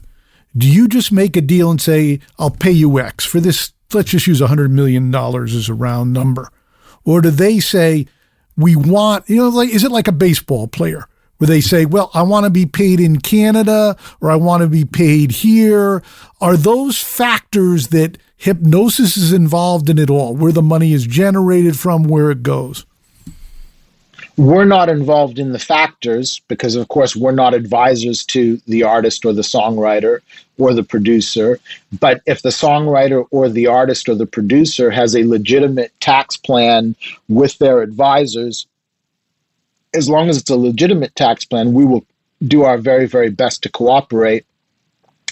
Do 0.56 0.68
you 0.68 0.88
just 0.88 1.12
make 1.12 1.36
a 1.36 1.40
deal 1.40 1.70
and 1.70 1.80
say 1.80 2.20
i'll 2.38 2.50
pay 2.50 2.70
you 2.70 2.98
x 2.98 3.24
for 3.24 3.40
this 3.40 3.72
let's 3.92 4.10
just 4.10 4.26
use 4.26 4.40
100 4.40 4.70
million 4.70 5.10
dollars 5.10 5.54
as 5.54 5.68
a 5.68 5.74
round 5.74 6.12
number. 6.12 6.50
Or 7.04 7.20
do 7.20 7.30
they 7.30 7.60
say 7.60 8.06
we 8.56 8.76
want, 8.76 9.28
you 9.28 9.36
know, 9.36 9.48
like, 9.48 9.70
is 9.70 9.84
it 9.84 9.90
like 9.90 10.08
a 10.08 10.12
baseball 10.12 10.68
player 10.68 11.06
where 11.38 11.48
they 11.48 11.60
say, 11.60 11.84
well, 11.84 12.10
I 12.14 12.22
want 12.22 12.44
to 12.44 12.50
be 12.50 12.66
paid 12.66 13.00
in 13.00 13.18
Canada 13.18 13.96
or 14.20 14.30
I 14.30 14.36
want 14.36 14.62
to 14.62 14.68
be 14.68 14.84
paid 14.84 15.32
here? 15.32 16.02
Are 16.40 16.56
those 16.56 16.98
factors 17.02 17.88
that 17.88 18.18
Hipgnosis 18.38 19.16
is 19.16 19.32
involved 19.32 19.88
in 19.88 19.98
it 19.98 20.10
all, 20.10 20.36
where 20.36 20.52
the 20.52 20.62
money 20.62 20.92
is 20.92 21.06
generated 21.06 21.78
from, 21.78 22.04
where 22.04 22.30
it 22.30 22.42
goes? 22.42 22.86
We're 24.36 24.64
not 24.64 24.88
involved 24.88 25.38
in 25.38 25.52
the 25.52 25.60
factors 25.60 26.40
because, 26.48 26.74
of 26.74 26.88
course, 26.88 27.14
we're 27.14 27.32
not 27.32 27.54
advisors 27.54 28.24
to 28.26 28.60
the 28.66 28.82
artist 28.82 29.24
or 29.24 29.32
the 29.32 29.42
songwriter 29.42 30.20
or 30.58 30.74
the 30.74 30.82
producer. 30.82 31.60
But 32.00 32.20
if 32.26 32.42
the 32.42 32.48
songwriter 32.48 33.26
or 33.30 33.48
the 33.48 33.68
artist 33.68 34.08
or 34.08 34.16
the 34.16 34.26
producer 34.26 34.90
has 34.90 35.14
a 35.14 35.24
legitimate 35.24 35.92
tax 36.00 36.36
plan 36.36 36.96
with 37.28 37.58
their 37.58 37.80
advisors, 37.80 38.66
as 39.94 40.08
long 40.08 40.28
as 40.28 40.38
it's 40.38 40.50
a 40.50 40.56
legitimate 40.56 41.14
tax 41.14 41.44
plan, 41.44 41.72
we 41.72 41.84
will 41.84 42.04
do 42.46 42.64
our 42.64 42.78
very, 42.78 43.06
very 43.06 43.30
best 43.30 43.62
to 43.62 43.68
cooperate 43.70 44.44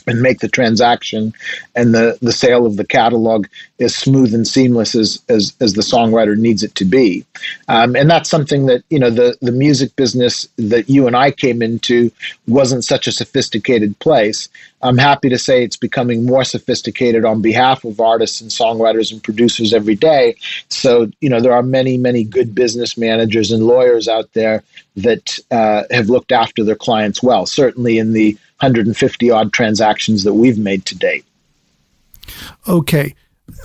and 0.06 0.20
make 0.20 0.40
the 0.40 0.48
transaction 0.48 1.32
and 1.74 1.94
the, 1.94 2.18
the 2.22 2.32
sale 2.32 2.66
of 2.66 2.76
the 2.76 2.86
catalog 2.86 3.46
as 3.80 3.94
smooth 3.94 4.34
and 4.34 4.46
seamless 4.46 4.94
as, 4.94 5.22
as, 5.28 5.54
as 5.60 5.74
the 5.74 5.82
songwriter 5.82 6.36
needs 6.36 6.62
it 6.62 6.74
to 6.76 6.84
be. 6.84 7.24
Um, 7.68 7.96
and 7.96 8.10
that's 8.10 8.30
something 8.30 8.66
that, 8.66 8.84
you 8.90 8.98
know, 8.98 9.10
the, 9.10 9.36
the 9.40 9.52
music 9.52 9.94
business 9.96 10.48
that 10.56 10.88
you 10.88 11.06
and 11.06 11.16
I 11.16 11.30
came 11.30 11.62
into 11.62 12.10
wasn't 12.46 12.84
such 12.84 13.06
a 13.06 13.12
sophisticated 13.12 13.98
place. 13.98 14.48
I'm 14.82 14.98
happy 14.98 15.28
to 15.28 15.38
say 15.38 15.62
it's 15.62 15.76
becoming 15.76 16.24
more 16.24 16.44
sophisticated 16.44 17.24
on 17.24 17.40
behalf 17.40 17.84
of 17.84 18.00
artists 18.00 18.40
and 18.40 18.50
songwriters 18.50 19.12
and 19.12 19.22
producers 19.22 19.72
every 19.72 19.94
day. 19.94 20.36
So, 20.68 21.10
you 21.20 21.28
know, 21.28 21.40
there 21.40 21.52
are 21.52 21.62
many, 21.62 21.96
many 21.96 22.24
good 22.24 22.54
business 22.54 22.96
managers 22.96 23.52
and 23.52 23.64
lawyers 23.64 24.08
out 24.08 24.32
there 24.32 24.62
that 24.96 25.38
uh, 25.50 25.84
have 25.90 26.08
looked 26.08 26.32
after 26.32 26.64
their 26.64 26.76
clients 26.76 27.22
well, 27.22 27.46
certainly 27.46 27.98
in 27.98 28.12
the 28.12 28.36
150 28.62 29.30
odd 29.30 29.52
transactions 29.52 30.22
that 30.22 30.34
we've 30.34 30.58
made 30.58 30.86
to 30.86 30.96
date. 30.96 31.24
Okay. 32.68 33.14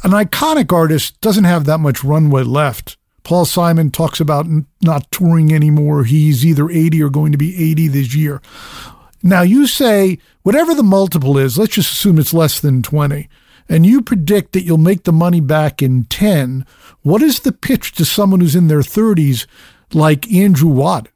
An 0.04 0.12
iconic 0.12 0.74
artist 0.74 1.22
doesn't 1.22 1.44
have 1.44 1.66
that 1.66 1.78
much 1.78 2.04
runway 2.04 2.44
left. 2.44 2.98
Paul 3.24 3.46
Simon 3.46 3.92
talks 3.92 4.20
about 4.20 4.48
not 4.82 5.12
touring 5.12 5.54
anymore. 5.54 6.04
He's 6.04 6.46
either 6.46 6.70
80 6.70 7.04
or 7.04 7.10
going 7.10 7.32
to 7.32 7.38
be 7.38 7.72
80 7.72 7.90
this 7.90 8.16
year. 8.16 8.42
Now, 9.22 9.42
you 9.42 9.68
say 9.68 10.18
whatever 10.44 10.74
the 10.74 10.84
multiple 10.84 11.38
is, 11.38 11.58
let's 11.58 11.76
just 11.76 11.92
assume 11.92 12.18
it's 12.18 12.34
less 12.34 12.60
than 12.60 12.82
20, 12.82 13.30
and 13.68 13.86
you 13.86 14.02
predict 14.02 14.54
that 14.54 14.64
you'll 14.64 14.78
make 14.78 15.04
the 15.04 15.12
money 15.12 15.42
back 15.42 15.82
in 15.82 16.06
10. 16.06 16.66
What 17.02 17.22
is 17.22 17.42
the 17.42 17.52
pitch 17.52 17.92
to 17.94 18.06
someone 18.06 18.40
who's 18.40 18.56
in 18.56 18.68
their 18.68 18.80
30s 18.80 19.46
like 19.94 20.32
Andrew 20.32 20.70
Watt? 20.70 21.10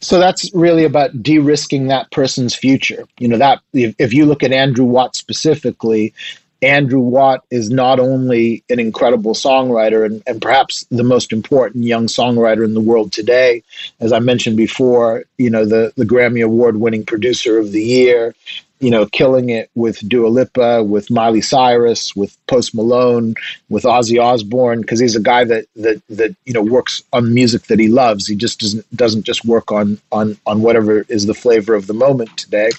So 0.00 0.18
that's 0.18 0.52
really 0.54 0.84
about 0.84 1.22
de-risking 1.22 1.88
that 1.88 2.10
person's 2.10 2.54
future. 2.54 3.06
You 3.18 3.28
know 3.28 3.38
that 3.38 3.60
if, 3.72 3.94
if 3.98 4.12
you 4.12 4.26
look 4.26 4.42
at 4.42 4.52
Andrew 4.52 4.84
Watt 4.84 5.16
specifically, 5.16 6.14
Andrew 6.62 7.00
Watt 7.00 7.44
is 7.50 7.70
not 7.70 8.00
only 8.00 8.64
an 8.70 8.80
incredible 8.80 9.34
songwriter 9.34 10.06
and, 10.06 10.22
and 10.26 10.40
perhaps 10.40 10.86
the 10.90 11.04
most 11.04 11.32
important 11.32 11.84
young 11.84 12.06
songwriter 12.06 12.64
in 12.64 12.74
the 12.74 12.80
world 12.80 13.12
today. 13.12 13.62
As 14.00 14.12
I 14.12 14.20
mentioned 14.20 14.56
before, 14.56 15.24
you 15.36 15.50
know, 15.50 15.66
the, 15.66 15.92
the 15.96 16.06
Grammy 16.06 16.42
Award 16.42 16.78
winning 16.78 17.04
producer 17.04 17.58
of 17.58 17.72
the 17.72 17.82
year, 17.82 18.34
you 18.78 18.90
know, 18.90 19.06
killing 19.06 19.48
it 19.50 19.70
with 19.74 20.06
Dua 20.06 20.28
Lipa, 20.28 20.82
with 20.82 21.10
Miley 21.10 21.40
Cyrus, 21.40 22.14
with 22.14 22.36
Post 22.46 22.74
Malone, 22.74 23.34
with 23.68 23.84
Ozzy 23.84 24.22
Osbourne, 24.22 24.82
because 24.82 25.00
he's 25.00 25.16
a 25.16 25.20
guy 25.20 25.44
that 25.44 25.66
that 25.76 26.02
that 26.08 26.36
you 26.44 26.52
know 26.52 26.62
works 26.62 27.02
on 27.12 27.32
music 27.32 27.62
that 27.64 27.78
he 27.78 27.88
loves. 27.88 28.26
He 28.26 28.36
just 28.36 28.60
doesn't 28.60 28.96
doesn't 28.96 29.24
just 29.24 29.44
work 29.44 29.72
on 29.72 29.98
on 30.12 30.36
on 30.46 30.62
whatever 30.62 31.06
is 31.08 31.26
the 31.26 31.34
flavor 31.34 31.74
of 31.74 31.86
the 31.86 31.94
moment 31.94 32.36
today. 32.36 32.70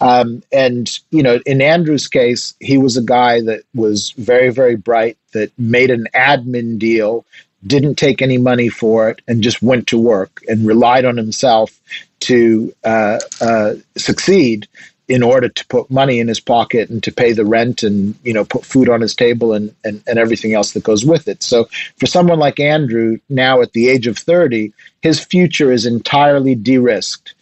Um, 0.00 0.42
and 0.52 0.90
you 1.10 1.22
know, 1.22 1.40
in 1.44 1.60
Andrew's 1.60 2.08
case, 2.08 2.54
he 2.60 2.78
was 2.78 2.96
a 2.96 3.02
guy 3.02 3.42
that 3.42 3.64
was 3.74 4.10
very 4.12 4.50
very 4.50 4.76
bright, 4.76 5.18
that 5.32 5.52
made 5.58 5.90
an 5.90 6.06
admin 6.14 6.78
deal 6.78 7.24
didn't 7.66 7.94
take 7.94 8.20
any 8.20 8.36
money 8.36 8.68
for 8.68 9.08
it 9.08 9.22
and 9.26 9.42
just 9.42 9.62
went 9.62 9.86
to 9.86 9.98
work 9.98 10.42
and 10.48 10.66
relied 10.66 11.06
on 11.06 11.16
himself 11.16 11.80
to 12.20 12.74
uh, 12.84 13.18
uh, 13.40 13.74
succeed 13.96 14.68
in 15.08 15.22
order 15.22 15.48
to 15.48 15.66
put 15.66 15.90
money 15.90 16.18
in 16.18 16.28
his 16.28 16.40
pocket 16.40 16.88
and 16.88 17.02
to 17.02 17.12
pay 17.12 17.32
the 17.32 17.44
rent 17.44 17.82
and 17.82 18.14
you 18.24 18.32
know 18.32 18.44
put 18.44 18.64
food 18.64 18.88
on 18.88 19.00
his 19.00 19.14
table 19.14 19.52
and, 19.52 19.74
and, 19.84 20.02
and 20.06 20.18
everything 20.18 20.54
else 20.54 20.72
that 20.72 20.84
goes 20.84 21.04
with 21.04 21.28
it. 21.28 21.42
So 21.42 21.68
for 21.98 22.06
someone 22.06 22.38
like 22.38 22.58
andrew 22.58 23.18
now 23.28 23.60
at 23.60 23.72
the 23.72 23.88
age 23.88 24.06
of 24.06 24.18
30 24.18 24.72
his 25.02 25.20
future 25.20 25.70
is 25.70 25.84
entirely 25.84 26.54
de-risked. 26.54 27.34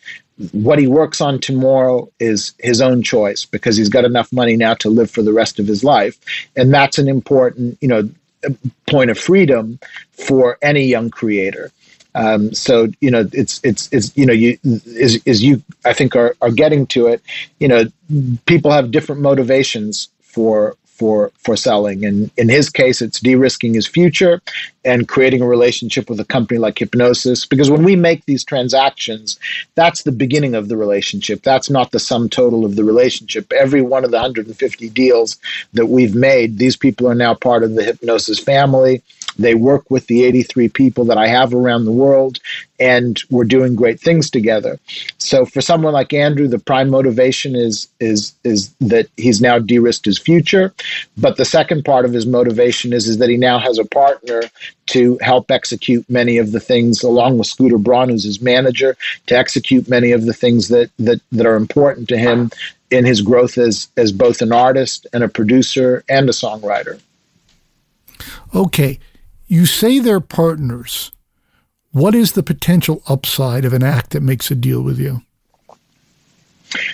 What 0.51 0.81
he 0.81 0.89
works 0.89 1.21
on 1.21 1.39
tomorrow 1.39 2.11
is 2.19 2.55
his 2.59 2.81
own 2.81 3.03
choice 3.03 3.45
because 3.45 3.77
he's 3.77 3.91
got 3.91 4.05
enough 4.05 4.33
money 4.33 4.57
now 4.57 4.75
to 4.75 4.91
live 4.91 5.11
for 5.11 5.23
the 5.23 5.33
rest 5.33 5.61
of 5.61 5.69
his 5.69 5.85
life. 5.85 6.19
And 6.57 6.75
that's 6.75 6.99
an 6.99 7.09
important 7.09 7.79
you 7.81 7.89
know 7.89 8.11
point 8.89 9.11
of 9.11 9.19
freedom 9.19 9.79
for 10.11 10.59
any 10.63 10.85
young 10.85 11.11
creator 11.11 11.71
um, 12.15 12.53
so 12.53 12.89
you 13.01 13.11
know, 13.11 13.29
it's 13.33 13.61
it's 13.65 13.89
it's 13.93 14.17
you 14.17 14.27
know, 14.27 14.33
you 14.33 14.59
as, 15.01 15.21
as 15.27 15.43
you 15.43 15.63
I 15.85 15.93
think 15.93 16.15
are 16.15 16.37
are 16.43 16.51
getting 16.51 16.87
to 16.89 17.07
it. 17.07 17.23
You 17.59 17.69
know, 17.69 17.85
people 18.47 18.71
have 18.71 18.91
different 18.91 19.23
motivations 19.23 20.09
for 20.21 20.77
for 21.03 21.33
for 21.39 21.57
selling. 21.57 22.05
And 22.05 22.31
in 22.37 22.49
his 22.49 22.69
case, 22.69 23.03
it's 23.03 23.19
de-risking 23.19 23.75
his 23.75 23.87
future 23.87 24.41
and 24.85 25.09
creating 25.09 25.41
a 25.43 25.47
relationship 25.47 26.09
with 26.09 26.21
a 26.21 26.25
company 26.25 26.59
like 26.59 26.77
Hipgnosis. 26.77 27.49
Because 27.49 27.71
when 27.71 27.83
we 27.83 27.97
make 27.97 28.25
these 28.27 28.45
transactions, 28.45 29.39
that's 29.75 30.03
the 30.03 30.13
beginning 30.13 30.55
of 30.55 30.69
the 30.69 30.77
relationship. 30.77 31.43
That's 31.43 31.71
not 31.71 31.91
the 31.91 31.99
sum 31.99 32.29
total 32.29 32.65
of 32.65 32.77
the 32.77 32.85
relationship. 32.85 33.53
Every 33.53 33.83
one 33.83 34.05
of 34.05 34.11
the 34.11 34.19
150 34.19 34.91
deals 34.91 35.39
that 35.73 35.87
we've 35.87 36.15
made, 36.15 36.59
these 36.59 36.77
people 36.77 37.09
are 37.09 37.17
now 37.17 37.35
part 37.35 37.65
of 37.65 37.75
the 37.75 37.83
Hipgnosis 37.83 38.41
family. 38.41 39.03
They 39.39 39.55
work 39.55 39.91
with 39.91 40.07
the 40.07 40.25
83 40.25 40.69
people 40.69 41.05
that 41.07 41.19
I 41.19 41.29
have 41.29 41.55
around 41.55 41.85
the 41.85 41.93
world, 41.93 42.39
and 42.79 43.21
we're 43.31 43.45
doing 43.45 43.75
great 43.75 44.01
things 44.01 44.31
together. 44.31 44.79
So 45.19 45.47
for 45.47 45.61
someone 45.61 45.93
like 45.93 46.13
Andrew, 46.13 46.49
the 46.49 46.59
prime 46.59 46.91
motivation 46.91 47.55
is 47.55 47.89
is 48.01 48.33
is 48.45 48.75
that 48.81 49.09
he's 49.17 49.41
now 49.41 49.59
de-risked 49.59 50.05
his 50.05 50.19
future. 50.19 50.75
But 51.17 51.37
the 51.37 51.45
second 51.45 51.85
part 51.85 52.05
of 52.05 52.13
his 52.13 52.27
motivation 52.27 52.93
is 52.93 53.09
is 53.09 53.19
that 53.19 53.31
he 53.31 53.37
now 53.37 53.59
has 53.59 53.79
a 53.79 53.85
partner 53.85 54.43
to 54.87 55.19
help 55.23 55.51
execute 55.51 56.09
many 56.11 56.39
of 56.39 56.53
the 56.53 56.61
things, 56.61 57.03
along 57.03 57.39
with 57.39 57.47
Scooter 57.47 57.79
Braun, 57.79 58.09
who's 58.09 58.25
his 58.25 58.41
manager, 58.41 58.97
to 59.27 59.37
execute 59.37 59.89
many 59.89 60.13
of 60.13 60.27
the 60.27 60.35
things 60.35 60.69
that 60.69 60.91
that 60.99 61.21
that 61.33 61.47
are 61.47 61.57
important 61.57 62.09
to 62.09 62.19
him 62.19 62.51
in 62.91 63.07
his 63.07 63.23
growth 63.23 63.59
as 63.59 63.89
as 63.97 64.13
both 64.13 64.43
an 64.43 64.53
artist 64.53 65.07
and 65.13 65.25
a 65.25 65.29
producer 65.29 66.05
and 66.09 66.29
a 66.29 66.33
songwriter. 66.33 67.01
Okay. 68.55 68.99
You 69.53 69.67
say 69.67 69.99
they're 69.99 70.19
partners. 70.19 71.13
What 71.91 72.15
is 72.15 72.33
the 72.33 72.43
potential 72.43 73.03
upside 73.07 73.67
of 73.67 73.75
an 73.75 73.83
act 73.83 74.13
that 74.13 74.23
makes 74.23 74.51
a 74.51 74.55
deal 74.55 74.81
with 74.81 74.99
you? 74.99 75.21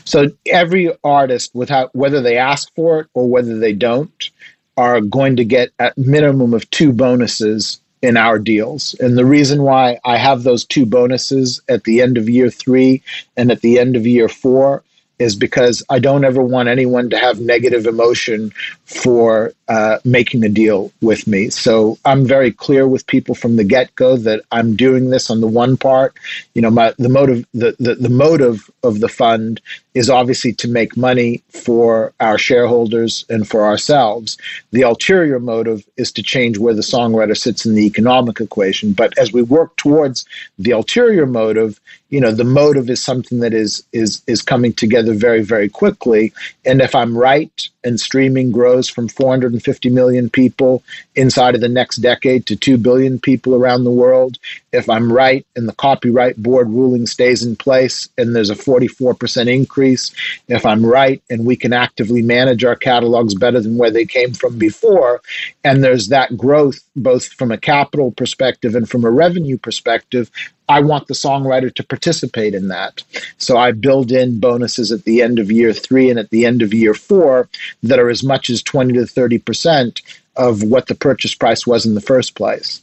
So 0.05 0.33
every 0.45 0.93
artist, 1.05 1.55
without 1.55 1.95
whether 1.95 2.21
they 2.21 2.37
ask 2.37 2.75
for 2.75 2.99
it 2.99 3.07
or 3.15 3.29
whether 3.29 3.61
they 3.61 3.73
don't, 3.73 4.31
are 4.77 5.01
going 5.01 5.37
to 5.37 5.45
get 5.45 5.71
at 5.79 5.97
minimum 5.97 6.53
of 6.53 6.69
two 6.71 6.93
bonuses 6.93 7.81
in 8.03 8.17
our 8.17 8.41
deals. 8.41 8.97
And 8.99 9.17
the 9.17 9.25
reason 9.25 9.63
why 9.63 10.01
I 10.05 10.17
have 10.17 10.43
those 10.43 10.65
two 10.65 10.85
bonuses 10.85 11.61
at 11.69 11.85
the 11.85 12.03
end 12.03 12.19
of 12.19 12.29
year 12.29 12.51
three 12.51 13.05
and 13.37 13.53
at 13.53 13.61
the 13.61 13.79
end 13.79 13.95
of 13.95 14.05
year 14.05 14.29
four 14.29 14.83
is 15.21 15.37
because 15.37 15.85
I 15.91 16.01
don't 16.01 16.25
ever 16.25 16.43
want 16.43 16.69
anyone 16.69 17.09
to 17.11 17.19
have 17.21 17.39
negative 17.39 17.87
emotion 17.87 18.53
for 18.85 19.53
uh, 19.69 19.99
making 20.05 20.45
a 20.45 20.49
deal 20.49 20.91
with 21.03 21.27
me. 21.27 21.51
So 21.51 21.99
I'm 22.05 22.27
very 22.27 22.51
clear 22.51 22.89
with 22.89 23.07
people 23.07 23.35
from 23.35 23.57
the 23.57 23.65
get 23.65 23.95
go 23.97 24.17
that 24.17 24.43
I'm 24.51 24.77
doing 24.77 25.11
this 25.11 25.31
on 25.31 25.41
the 25.41 25.47
one 25.47 25.77
part. 25.77 26.15
You 26.55 26.63
know, 26.63 26.71
my 26.71 26.95
the 26.99 27.11
motive 27.11 27.47
the, 27.53 27.77
the, 27.79 27.95
the 27.97 28.09
motive 28.09 28.71
of 28.83 29.01
the 29.01 29.09
fund 29.09 29.61
is 29.95 30.09
obviously 30.09 30.53
to 30.55 30.69
make 30.69 30.97
money 30.97 31.43
for 31.51 32.13
our 32.21 32.39
shareholders 32.39 33.27
and 33.29 33.47
for 33.47 33.67
ourselves. 33.67 34.39
The 34.71 34.83
ulterior 34.83 35.41
motive 35.41 35.85
is 35.97 36.13
to 36.13 36.23
change 36.23 36.57
where 36.57 36.75
the 36.75 36.83
songwriter 36.83 37.37
sits 37.37 37.67
in 37.67 37.75
the 37.75 37.85
economic 37.85 38.41
equation. 38.41 38.93
But 38.93 39.19
as 39.19 39.33
we 39.33 39.43
work 39.43 39.77
towards 39.77 40.25
the 40.59 40.71
ulterior 40.71 41.27
motive, 41.27 41.81
you 42.11 42.21
know, 42.21 42.33
the 42.33 42.45
motive 42.45 42.89
is 42.89 43.05
something 43.05 43.41
that 43.41 43.53
is 43.53 43.85
is 43.93 44.23
is 44.27 44.41
coming 44.41 44.73
together 44.73 45.13
very 45.13 45.43
very 45.43 45.69
quickly. 45.69 46.33
And 46.65 46.81
if 46.81 46.95
I'm 46.95 47.19
right, 47.19 47.69
and 47.89 47.99
streaming 47.99 48.53
grows 48.53 48.89
from 48.89 49.09
450 49.09 49.89
million 49.89 50.31
people 50.31 50.85
inside 51.17 51.55
of 51.55 51.61
the 51.61 51.69
next 51.69 51.97
decade 51.97 52.47
to 52.47 52.55
2 52.55 52.79
billion 52.79 53.19
people 53.19 53.55
around 53.55 53.83
the 53.83 53.91
world, 53.91 54.39
if 54.73 54.89
I'm 54.89 55.13
right 55.13 55.45
and 55.57 55.67
the 55.67 55.73
copyright 55.73 56.37
board 56.37 56.69
ruling 56.69 57.07
stays 57.07 57.43
in 57.43 57.57
place 57.57 58.09
and 58.19 58.37
there's 58.37 58.51
a 58.51 58.55
44% 58.55 59.53
increase, 59.53 60.13
if 60.47 60.65
I'm 60.65 60.85
right 60.85 61.21
and 61.31 61.47
we 61.47 61.57
can 61.57 61.73
actively 61.73 62.23
manage 62.23 62.63
our 62.63 62.77
catalogs 62.77 63.35
better 63.35 63.61
than 63.61 63.79
where 63.79 63.91
they 63.91 64.05
came 64.05 64.35
from 64.35 64.59
before, 64.59 65.21
and 65.65 65.83
there's 65.83 66.09
that 66.09 66.37
growth 66.37 66.79
both 66.95 67.27
from 67.33 67.51
a 67.51 67.59
capital 67.59 68.13
perspective 68.13 68.75
and 68.75 68.89
from 68.89 69.05
a 69.05 69.11
revenue 69.11 69.57
perspective, 69.57 70.31
I 70.69 70.81
want 70.81 71.07
the 71.07 71.15
songwriter 71.15 71.75
to 71.75 71.85
participate 71.85 72.55
in 72.55 72.69
that. 72.69 73.03
So 73.39 73.57
I 73.57 73.73
build 73.73 74.13
in 74.13 74.39
bonuses 74.39 74.93
at 74.93 75.05
the 75.05 75.23
end 75.23 75.39
of 75.39 75.51
year 75.51 75.73
three 75.73 76.11
and 76.11 76.19
at 76.19 76.31
the 76.31 76.45
end 76.45 76.63
of 76.63 76.75
year 76.75 76.95
four 76.95 77.49
that 77.83 77.99
are 77.99 78.11
as 78.11 78.23
much 78.23 78.51
as 78.51 78.63
20 78.63 78.95
to 78.95 79.01
30% 79.01 80.03
of 80.37 80.63
what 80.63 80.87
the 80.87 80.95
purchase 80.95 81.35
price 81.35 81.67
was 81.67 81.87
in 81.87 81.95
the 81.95 82.01
first 82.01 82.35
place. 82.35 82.83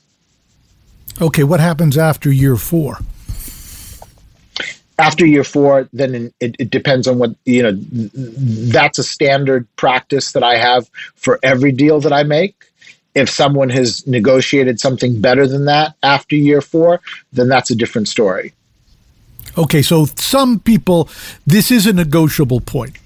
Okay, 1.21 1.43
what 1.43 1.59
happens 1.59 1.97
after 1.97 2.31
year 2.31 2.57
four? 2.57 2.97
After 4.97 5.25
year 5.25 5.43
four, 5.43 5.87
then 5.93 6.33
it, 6.39 6.55
it 6.57 6.69
depends 6.69 7.07
on 7.07 7.19
what, 7.19 7.35
you 7.45 7.61
know, 7.61 7.73
that's 7.73 8.97
a 8.97 9.03
standard 9.03 9.67
practice 9.75 10.31
that 10.31 10.43
I 10.43 10.57
have 10.57 10.89
for 11.15 11.39
every 11.43 11.71
deal 11.71 11.99
that 11.99 12.13
I 12.13 12.23
make 12.23 12.71
if 13.15 13.29
someone 13.29 13.69
has 13.69 14.05
negotiated 14.05 14.79
something 14.79 15.19
better 15.19 15.47
than 15.47 15.65
that 15.65 15.95
after 16.03 16.35
year 16.35 16.61
four, 16.61 17.01
then 17.33 17.47
that's 17.47 17.71
a 17.71 17.75
different 17.75 18.07
story. 18.07 18.53
Okay, 19.57 19.81
so 19.81 20.05
some 20.15 20.59
people, 20.59 21.09
this 21.47 21.71
is 21.71 21.87
a 21.87 21.93
negotiable 21.93 22.59
point. 22.59 22.97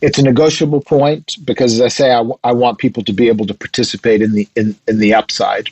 It's 0.00 0.18
a 0.18 0.22
negotiable 0.22 0.80
point 0.80 1.36
because, 1.44 1.74
as 1.74 1.80
I 1.80 1.88
say, 1.88 2.10
I, 2.10 2.18
w- 2.18 2.38
I 2.44 2.52
want 2.52 2.78
people 2.78 3.02
to 3.04 3.12
be 3.12 3.28
able 3.28 3.46
to 3.46 3.54
participate 3.54 4.22
in 4.22 4.32
the 4.32 4.48
in, 4.56 4.76
in 4.86 4.98
the 4.98 5.14
upside, 5.14 5.70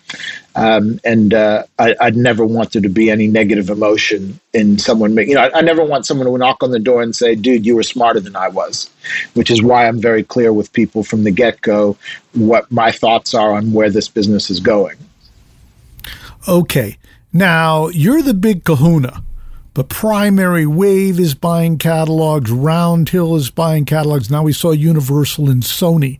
um, 0.54 1.00
and 1.04 1.34
uh, 1.34 1.64
I, 1.78 1.94
would 2.00 2.16
never 2.16 2.44
want 2.44 2.72
there 2.72 2.82
to 2.82 2.88
be 2.88 3.10
any 3.10 3.26
negative 3.26 3.70
emotion 3.70 4.38
in 4.52 4.78
someone. 4.78 5.16
You 5.16 5.34
know, 5.34 5.42
I, 5.42 5.58
I 5.58 5.60
never 5.60 5.84
want 5.84 6.06
someone 6.06 6.26
to 6.26 6.38
knock 6.38 6.62
on 6.62 6.70
the 6.70 6.78
door 6.78 7.02
and 7.02 7.14
say, 7.14 7.34
"Dude, 7.34 7.66
you 7.66 7.76
were 7.76 7.82
smarter 7.82 8.20
than 8.20 8.36
I 8.36 8.48
was," 8.48 8.90
which 9.34 9.50
is 9.50 9.62
why 9.62 9.86
I'm 9.86 10.00
very 10.00 10.22
clear 10.22 10.52
with 10.52 10.72
people 10.72 11.02
from 11.02 11.24
the 11.24 11.30
get 11.30 11.60
go 11.60 11.96
what 12.34 12.70
my 12.70 12.90
thoughts 12.90 13.34
are 13.34 13.54
on 13.54 13.72
where 13.72 13.90
this 13.90 14.08
business 14.08 14.50
is 14.50 14.60
going. 14.60 14.96
Okay, 16.48 16.96
now, 17.36 17.88
you're 17.88 18.22
the 18.22 18.32
big 18.32 18.64
kahuna, 18.64 19.22
but 19.76 19.90
Primary 19.90 20.64
Wave 20.64 21.20
is 21.20 21.34
buying 21.34 21.76
catalogs, 21.76 22.50
Round 22.50 23.06
Hill 23.06 23.36
is 23.36 23.50
buying 23.50 23.84
catalogs. 23.84 24.30
Now 24.30 24.42
we 24.42 24.54
saw 24.54 24.70
Universal 24.70 25.50
and 25.50 25.62
Sony. 25.62 26.18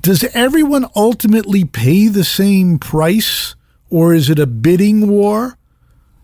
Does 0.00 0.24
everyone 0.34 0.84
ultimately 0.96 1.64
pay 1.64 2.08
the 2.08 2.24
same 2.24 2.80
price, 2.80 3.54
or 3.88 4.12
is 4.12 4.28
it 4.28 4.40
a 4.40 4.48
bidding 4.48 5.10
war? 5.10 5.56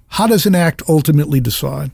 How 0.08 0.26
does 0.26 0.46
an 0.46 0.56
act 0.56 0.82
ultimately 0.88 1.38
decide? 1.38 1.92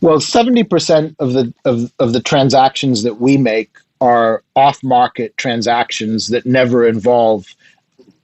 Well, 0.00 0.18
70% 0.18 1.16
of 1.18 1.32
the 1.32 1.52
of, 1.64 1.92
of 1.98 2.12
the 2.12 2.22
transactions 2.22 3.02
that 3.02 3.20
we 3.20 3.36
make 3.36 3.78
are 4.00 4.44
off-market 4.54 5.36
transactions 5.38 6.28
that 6.28 6.46
never 6.46 6.86
involve 6.86 7.48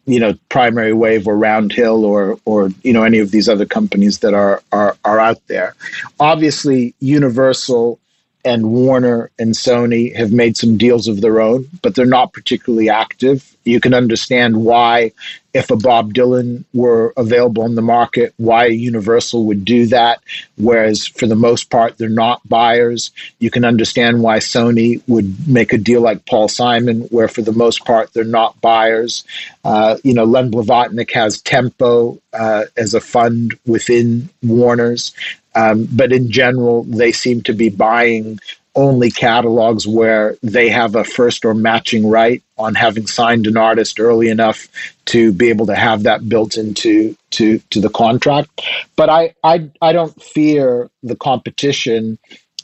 you 0.09 0.19
know 0.19 0.35
primary 0.49 0.95
wave 0.95 1.29
or 1.29 1.37
round 1.37 1.73
hill 1.73 2.05
or 2.05 2.39
or 2.47 2.71
you 2.83 2.93
know 2.93 3.05
any 3.05 3.19
of 3.19 3.31
these 3.31 3.49
other 3.49 3.67
companies 3.67 4.21
that 4.21 4.35
are 4.35 4.63
are, 4.73 4.97
are 5.05 5.21
out 5.21 5.47
there. 5.47 5.75
Obviously 6.19 6.95
universal 7.01 8.01
and 8.49 8.71
Warner 8.73 9.31
and 9.39 9.53
Sony 9.53 10.17
have 10.17 10.33
made 10.33 10.57
some 10.57 10.79
deals 10.79 11.07
of 11.07 11.21
their 11.21 11.39
own, 11.39 11.69
but 11.83 11.95
they're 11.95 12.07
not 12.07 12.33
particularly 12.33 12.89
active. 12.89 13.55
You 13.65 13.79
can 13.79 13.93
understand 13.93 14.65
why, 14.65 15.13
if 15.53 15.71
a 15.71 15.77
Bob 15.77 16.15
Dylan 16.15 16.65
were 16.73 17.13
available 17.19 17.67
in 17.67 17.75
the 17.75 17.83
market, 17.83 18.33
why 18.39 18.65
Universal 18.67 19.45
would 19.45 19.67
do 19.67 19.85
that. 19.89 20.21
Whereas 20.57 21.07
for 21.07 21.27
the 21.27 21.37
most 21.37 21.69
part, 21.69 21.99
they're 21.99 22.09
not 22.09 22.41
buyers. 22.49 23.11
You 23.39 23.51
can 23.51 23.67
understand 23.67 24.23
why 24.23 24.39
Sony 24.39 25.03
would 25.07 25.47
make 25.47 25.75
a 25.75 25.79
deal 25.79 26.01
like 26.01 26.25
Paul 26.25 26.49
Simon, 26.49 27.03
where 27.11 27.29
for 27.29 27.43
the 27.43 27.53
most 27.53 27.85
part, 27.85 28.15
they're 28.15 28.25
not 28.25 28.59
buyers. 28.63 29.25
Uh, 29.63 29.99
you 30.03 30.15
know, 30.15 30.25
Len 30.25 30.51
Blavatnik 30.51 31.11
has 31.13 31.43
Tempo 31.43 32.19
uh, 32.33 32.65
as 32.79 32.95
a 32.95 33.01
fund 33.01 33.59
within 33.67 34.31
Warner's. 34.43 35.13
Um, 35.59 35.89
but 35.93 36.13
in 36.13 36.31
general, 36.31 36.85
they 36.85 37.11
seem 37.11 37.43
to 37.43 37.53
be 37.53 37.69
buying 37.69 38.39
only 38.77 39.11
catalogs 39.11 39.89
where 39.89 40.37
they 40.41 40.69
have 40.69 40.95
a 40.95 41.03
first 41.03 41.45
or 41.45 41.53
matching 41.53 42.09
right 42.09 42.41
on 42.59 42.77
having 42.77 43.09
signed 43.09 43.49
an 43.49 43.57
artist 43.57 43.99
early 43.99 44.29
enough 44.29 44.69
to 45.07 45.33
be 45.33 45.49
able 45.49 45.67
to 45.67 45.75
have 45.75 46.05
that 46.05 46.29
built 46.29 46.57
into 46.57 47.17
to 47.31 47.59
to 47.71 47.81
the 47.81 47.91
contract. 47.91 48.49
But 48.95 49.11
I 49.11 49.35
I, 49.43 49.69
I 49.83 49.93
don't 49.93 50.23
fear 50.23 50.91
the 51.03 51.17
competition 51.17 52.19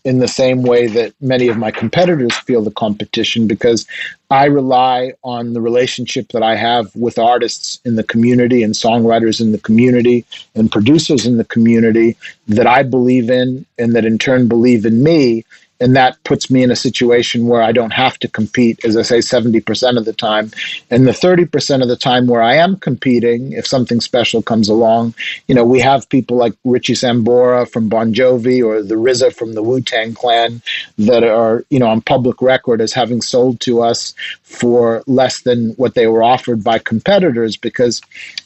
in 0.05 0.19
the 0.19 0.29
same 0.29 0.63
way 0.63 0.87
that 0.87 1.15
many 1.21 1.49
of 1.49 1.57
my 1.57 1.71
competitors 1.71 2.37
feel 2.37 2.63
the 2.63 2.71
competition 2.71 3.47
because 3.47 3.87
I 4.31 4.47
rely 4.47 5.15
on 5.23 5.55
the 5.55 5.61
relationship 5.63 6.29
that 6.33 6.43
I 6.43 6.57
have 6.57 6.95
with 6.95 7.19
artists 7.19 7.81
in 7.85 7.97
the 7.97 8.03
community 8.03 8.63
and 8.63 8.75
songwriters 8.75 9.41
in 9.41 9.53
the 9.53 9.59
community 9.59 10.27
and 10.55 10.71
producers 10.71 11.27
in 11.27 11.39
the 11.39 11.45
community 11.45 12.17
that 12.49 12.67
I 12.67 12.83
believe 12.83 13.31
in 13.31 13.65
and 13.79 13.95
that 13.95 14.05
in 14.05 14.19
turn 14.19 14.47
believe 14.47 14.85
in 14.85 15.03
me 15.03 15.45
and 15.85 15.95
that 15.95 16.17
puts 16.25 16.51
me 16.51 16.63
in 16.63 16.71
a 16.71 16.77
situation 16.77 17.47
where 17.47 17.61
I 17.61 17.71
don't 17.71 17.93
have 17.93 18.19
to 18.21 18.27
compete, 18.27 18.83
as 18.87 18.97
I 18.97 19.03
say, 19.03 19.19
70% 19.19 19.99
of 19.99 20.07
the 20.07 20.15
time. 20.15 20.51
And 20.91 21.07
the 21.07 21.11
30% 21.11 21.83
of 21.83 21.89
the 21.89 21.97
time 21.97 22.27
where 22.27 22.41
I 22.41 22.55
am 22.55 22.77
competing, 22.77 23.53
if 23.53 23.67
something 23.67 24.01
special 24.01 24.41
comes 24.41 24.71
along, 24.71 25.15
you 25.47 25.55
know, 25.55 25.63
we 25.63 25.81
have 25.81 26.09
people 26.09 26.39
like 26.39 26.55
Richie 26.65 26.95
Sambora 26.95 27.71
from 27.71 27.91
Bon 27.91 28.15
Jovi 28.15 28.65
or 28.65 28.83
the 28.83 28.95
RZA 28.95 29.35
from 29.35 29.53
the 29.53 29.63
Wu 29.63 29.83
Tang 29.83 30.15
Clan 30.15 30.63
that 30.97 31.23
are, 31.23 31.67
you 31.69 31.79
know, 31.79 31.89
on 31.89 32.01
public 32.01 32.41
record 32.41 32.81
as 32.81 32.95
having 32.95 33.21
sold 33.21 33.61
to 33.61 33.83
us 33.83 34.15
for 34.43 35.03
less 35.07 35.43
than 35.43 35.73
what 35.73 35.95
they 35.95 36.07
were 36.07 36.23
offered 36.23 36.65
by 36.65 36.79
competitors 36.79 37.59
because 37.59 38.01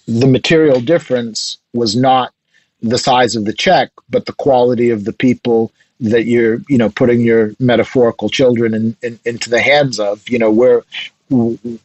the 0.09 0.27
material 0.27 0.81
difference 0.81 1.57
was 1.73 1.95
not 1.95 2.33
the 2.83 2.99
size 2.99 3.37
of 3.37 3.45
the 3.45 3.53
check, 3.53 3.91
but 4.11 4.27
the 4.27 4.33
quality 4.33 4.91
of 4.91 5.05
the 5.05 5.13
people 5.13 5.71
that 6.01 6.27
you're 6.27 6.61
you 6.69 6.79
know 6.79 6.91
putting 6.91 7.21
your 7.21 7.53
metaphorical 7.59 8.29
children 8.29 8.75
in, 8.75 8.97
in, 9.03 9.19
into 9.25 9.51
the 9.51 9.61
hands 9.61 9.99
of 9.99 10.29
you 10.29 10.39
know 10.39 10.51
where 10.51 10.83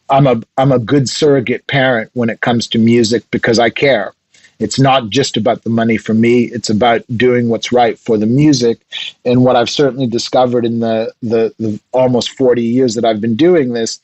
I'm 0.08 0.26
a 0.26 0.40
I'm 0.56 0.72
a 0.72 0.78
good 0.78 1.08
surrogate 1.08 1.66
parent 1.66 2.10
when 2.14 2.30
it 2.30 2.40
comes 2.40 2.66
to 2.68 2.78
music 2.78 3.24
because 3.30 3.58
I 3.58 3.70
care. 3.70 4.12
It's 4.60 4.78
not 4.78 5.10
just 5.10 5.36
about 5.36 5.62
the 5.64 5.70
money 5.70 5.96
for 5.96 6.14
me. 6.14 6.44
It's 6.44 6.70
about 6.70 7.02
doing 7.16 7.48
what's 7.48 7.72
right 7.72 7.98
for 7.98 8.16
the 8.16 8.26
music. 8.26 8.78
And 9.24 9.44
what 9.44 9.56
I've 9.56 9.68
certainly 9.68 10.06
discovered 10.06 10.64
in 10.64 10.80
the, 10.80 11.12
the, 11.22 11.52
the 11.58 11.80
almost 11.92 12.30
40 12.30 12.62
years 12.62 12.94
that 12.94 13.04
I've 13.04 13.20
been 13.20 13.34
doing 13.34 13.72
this 13.72 14.00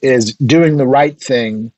is 0.00 0.34
doing 0.36 0.78
the 0.78 0.86
right 0.86 1.20
thing, 1.20 1.70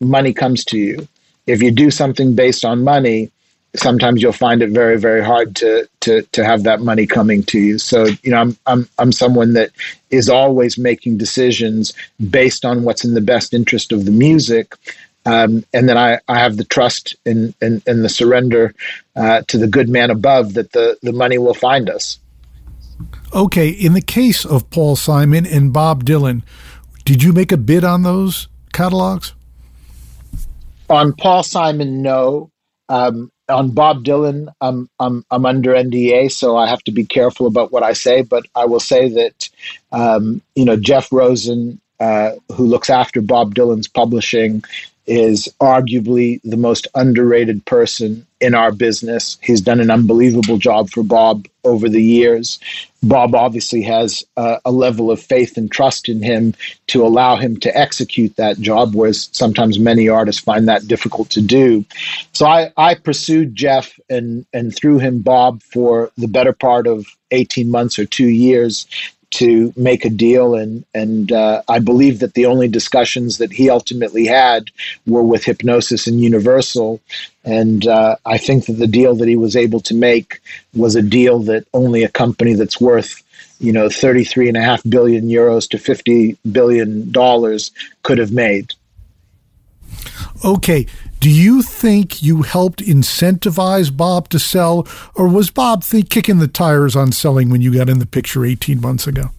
money 0.00 0.34
comes 0.34 0.64
to 0.66 0.78
you. 0.78 1.08
If 1.46 1.62
you 1.62 1.70
do 1.70 1.90
something 1.90 2.34
based 2.34 2.64
on 2.64 2.84
money, 2.84 3.30
sometimes 3.78 4.22
you'll 4.22 4.32
find 4.32 4.62
it 4.62 4.70
very 4.70 4.98
very 4.98 5.24
hard 5.24 5.54
to 5.56 5.88
to 6.00 6.22
to 6.32 6.44
have 6.44 6.62
that 6.62 6.80
money 6.80 7.06
coming 7.06 7.42
to 7.42 7.58
you 7.58 7.78
so 7.78 8.06
you 8.22 8.30
know 8.30 8.38
i'm 8.38 8.56
i'm 8.66 8.88
i'm 8.98 9.12
someone 9.12 9.52
that 9.52 9.70
is 10.10 10.28
always 10.28 10.78
making 10.78 11.16
decisions 11.16 11.92
based 12.30 12.64
on 12.64 12.82
what's 12.82 13.04
in 13.04 13.14
the 13.14 13.20
best 13.20 13.54
interest 13.54 13.92
of 13.92 14.04
the 14.04 14.10
music 14.10 14.74
um, 15.26 15.64
and 15.74 15.88
then 15.88 15.98
I, 15.98 16.20
I 16.28 16.38
have 16.38 16.56
the 16.56 16.64
trust 16.64 17.16
and 17.26 17.52
and, 17.60 17.82
and 17.86 18.04
the 18.04 18.08
surrender 18.08 18.74
uh, 19.16 19.42
to 19.48 19.58
the 19.58 19.66
good 19.66 19.88
man 19.88 20.08
above 20.08 20.54
that 20.54 20.70
the, 20.70 20.96
the 21.02 21.12
money 21.12 21.36
will 21.36 21.52
find 21.52 21.90
us. 21.90 22.20
Okay, 23.34 23.68
in 23.68 23.92
the 23.92 24.00
case 24.00 24.44
of 24.44 24.70
Paul 24.70 24.94
Simon 24.94 25.44
and 25.44 25.72
Bob 25.72 26.04
Dylan, 26.04 26.42
did 27.04 27.24
you 27.24 27.32
make 27.32 27.50
a 27.50 27.56
bid 27.56 27.82
on 27.84 28.04
those 28.04 28.46
catalogs? 28.72 29.34
On 30.88 31.12
Paul 31.12 31.42
Simon, 31.42 32.02
no. 32.02 32.50
Um, 32.88 33.32
on 33.48 33.70
Bob 33.70 34.04
Dylan, 34.04 34.48
I'm 34.60 34.88
I'm 34.98 35.24
I'm 35.30 35.46
under 35.46 35.72
NDA, 35.72 36.30
so 36.32 36.56
I 36.56 36.68
have 36.68 36.82
to 36.84 36.92
be 36.92 37.04
careful 37.04 37.46
about 37.46 37.72
what 37.72 37.82
I 37.82 37.92
say. 37.92 38.22
But 38.22 38.44
I 38.54 38.64
will 38.64 38.80
say 38.80 39.08
that 39.08 39.48
um, 39.92 40.42
you 40.54 40.64
know 40.64 40.76
Jeff 40.76 41.12
Rosen, 41.12 41.80
uh, 42.00 42.32
who 42.52 42.64
looks 42.64 42.90
after 42.90 43.20
Bob 43.20 43.54
Dylan's 43.54 43.88
publishing, 43.88 44.64
is 45.06 45.48
arguably 45.60 46.40
the 46.42 46.56
most 46.56 46.88
underrated 46.94 47.64
person 47.64 48.26
in 48.40 48.54
our 48.54 48.72
business. 48.72 49.38
He's 49.42 49.60
done 49.60 49.80
an 49.80 49.90
unbelievable 49.90 50.58
job 50.58 50.90
for 50.90 51.02
Bob 51.02 51.46
over 51.64 51.88
the 51.88 52.02
years. 52.02 52.58
Bob 53.02 53.34
obviously 53.34 53.82
has 53.82 54.24
a 54.36 54.70
level 54.70 55.10
of 55.10 55.20
faith 55.20 55.56
and 55.56 55.70
trust 55.70 56.08
in 56.08 56.22
him 56.22 56.54
to 56.88 57.06
allow 57.06 57.36
him 57.36 57.56
to 57.58 57.76
execute 57.76 58.34
that 58.36 58.58
job, 58.58 58.94
whereas 58.94 59.28
sometimes 59.32 59.78
many 59.78 60.08
artists 60.08 60.42
find 60.42 60.66
that 60.68 60.88
difficult 60.88 61.30
to 61.30 61.40
do. 61.40 61.84
So 62.32 62.46
I, 62.46 62.72
I 62.76 62.94
pursued 62.94 63.54
Jeff 63.54 63.98
and, 64.10 64.44
and 64.52 64.74
through 64.74 64.98
him 64.98 65.20
Bob 65.20 65.62
for 65.62 66.10
the 66.16 66.28
better 66.28 66.52
part 66.52 66.86
of 66.86 67.06
18 67.30 67.70
months 67.70 67.98
or 67.98 68.06
two 68.06 68.28
years 68.28 68.86
to 69.36 69.72
make 69.76 70.04
a 70.04 70.10
deal, 70.10 70.54
and 70.54 70.84
and 70.94 71.30
uh, 71.30 71.62
I 71.68 71.78
believe 71.78 72.20
that 72.20 72.34
the 72.34 72.46
only 72.46 72.68
discussions 72.68 73.38
that 73.38 73.52
he 73.52 73.68
ultimately 73.68 74.26
had 74.26 74.70
were 75.06 75.22
with 75.22 75.44
Hipgnosis 75.44 76.06
and 76.06 76.20
Universal, 76.20 77.00
and 77.44 77.86
uh, 77.86 78.16
I 78.24 78.38
think 78.38 78.66
that 78.66 78.74
the 78.74 78.86
deal 78.86 79.14
that 79.16 79.28
he 79.28 79.36
was 79.36 79.54
able 79.54 79.80
to 79.80 79.94
make 79.94 80.40
was 80.74 80.96
a 80.96 81.02
deal 81.02 81.40
that 81.40 81.66
only 81.74 82.02
a 82.02 82.08
company 82.08 82.54
that's 82.54 82.80
worth 82.80 83.22
you 83.60 83.72
know 83.72 83.90
33 83.90 84.48
and 84.48 84.56
a 84.56 84.62
half 84.62 84.82
billion 84.88 85.28
euros 85.28 85.68
to 85.70 85.78
50 85.78 86.38
billion 86.50 87.10
dollars 87.12 87.70
could 88.02 88.18
have 88.18 88.32
made. 88.32 88.72
Okay, 90.44 90.86
do 91.20 91.30
you 91.30 91.62
think 91.62 92.22
you 92.22 92.42
helped 92.42 92.80
incentivize 92.80 93.94
Bob 93.94 94.28
to 94.30 94.38
sell, 94.38 94.86
or 95.14 95.28
was 95.28 95.50
Bob 95.50 95.84
kicking 96.08 96.38
the 96.38 96.48
tires 96.48 96.94
on 96.94 97.12
selling 97.12 97.48
when 97.48 97.62
you 97.62 97.74
got 97.74 97.88
in 97.88 97.98
the 97.98 98.06
picture 98.06 98.44
18 98.44 98.80
months 98.80 99.06
ago? 99.06 99.30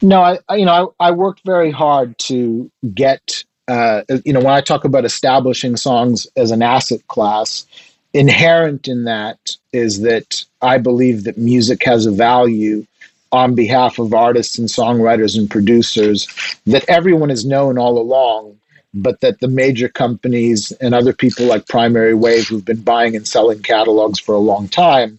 No, 0.00 0.20
I, 0.20 0.38
I 0.48 0.56
you 0.56 0.64
know 0.64 0.94
I, 0.98 1.08
I, 1.08 1.10
worked 1.12 1.42
very 1.44 1.70
hard 1.70 2.18
to 2.20 2.70
get 2.92 3.44
uh, 3.68 4.02
you 4.24 4.32
know 4.32 4.40
when 4.40 4.52
I 4.52 4.60
talk 4.60 4.84
about 4.84 5.04
establishing 5.04 5.76
songs 5.76 6.26
as 6.36 6.50
an 6.50 6.62
asset 6.62 7.06
class, 7.06 7.66
inherent 8.12 8.88
in 8.88 9.04
that 9.04 9.56
is 9.72 10.00
that 10.00 10.44
I 10.60 10.78
believe 10.78 11.24
that 11.24 11.38
music 11.38 11.84
has 11.84 12.06
a 12.06 12.10
value 12.10 12.84
on 13.30 13.54
behalf 13.54 13.98
of 13.98 14.12
artists 14.12 14.58
and 14.58 14.68
songwriters 14.68 15.38
and 15.38 15.50
producers 15.50 16.26
that 16.66 16.84
everyone 16.88 17.30
has 17.30 17.46
known 17.46 17.78
all 17.78 17.98
along 17.98 18.58
but 18.94 19.20
that 19.20 19.40
the 19.40 19.48
major 19.48 19.88
companies 19.88 20.70
and 20.72 20.94
other 20.94 21.12
people 21.12 21.46
like 21.46 21.66
Primary 21.68 22.14
Wave, 22.14 22.48
who've 22.48 22.64
been 22.64 22.82
buying 22.82 23.16
and 23.16 23.26
selling 23.26 23.62
catalogs 23.62 24.20
for 24.20 24.34
a 24.34 24.38
long 24.38 24.68
time, 24.68 25.18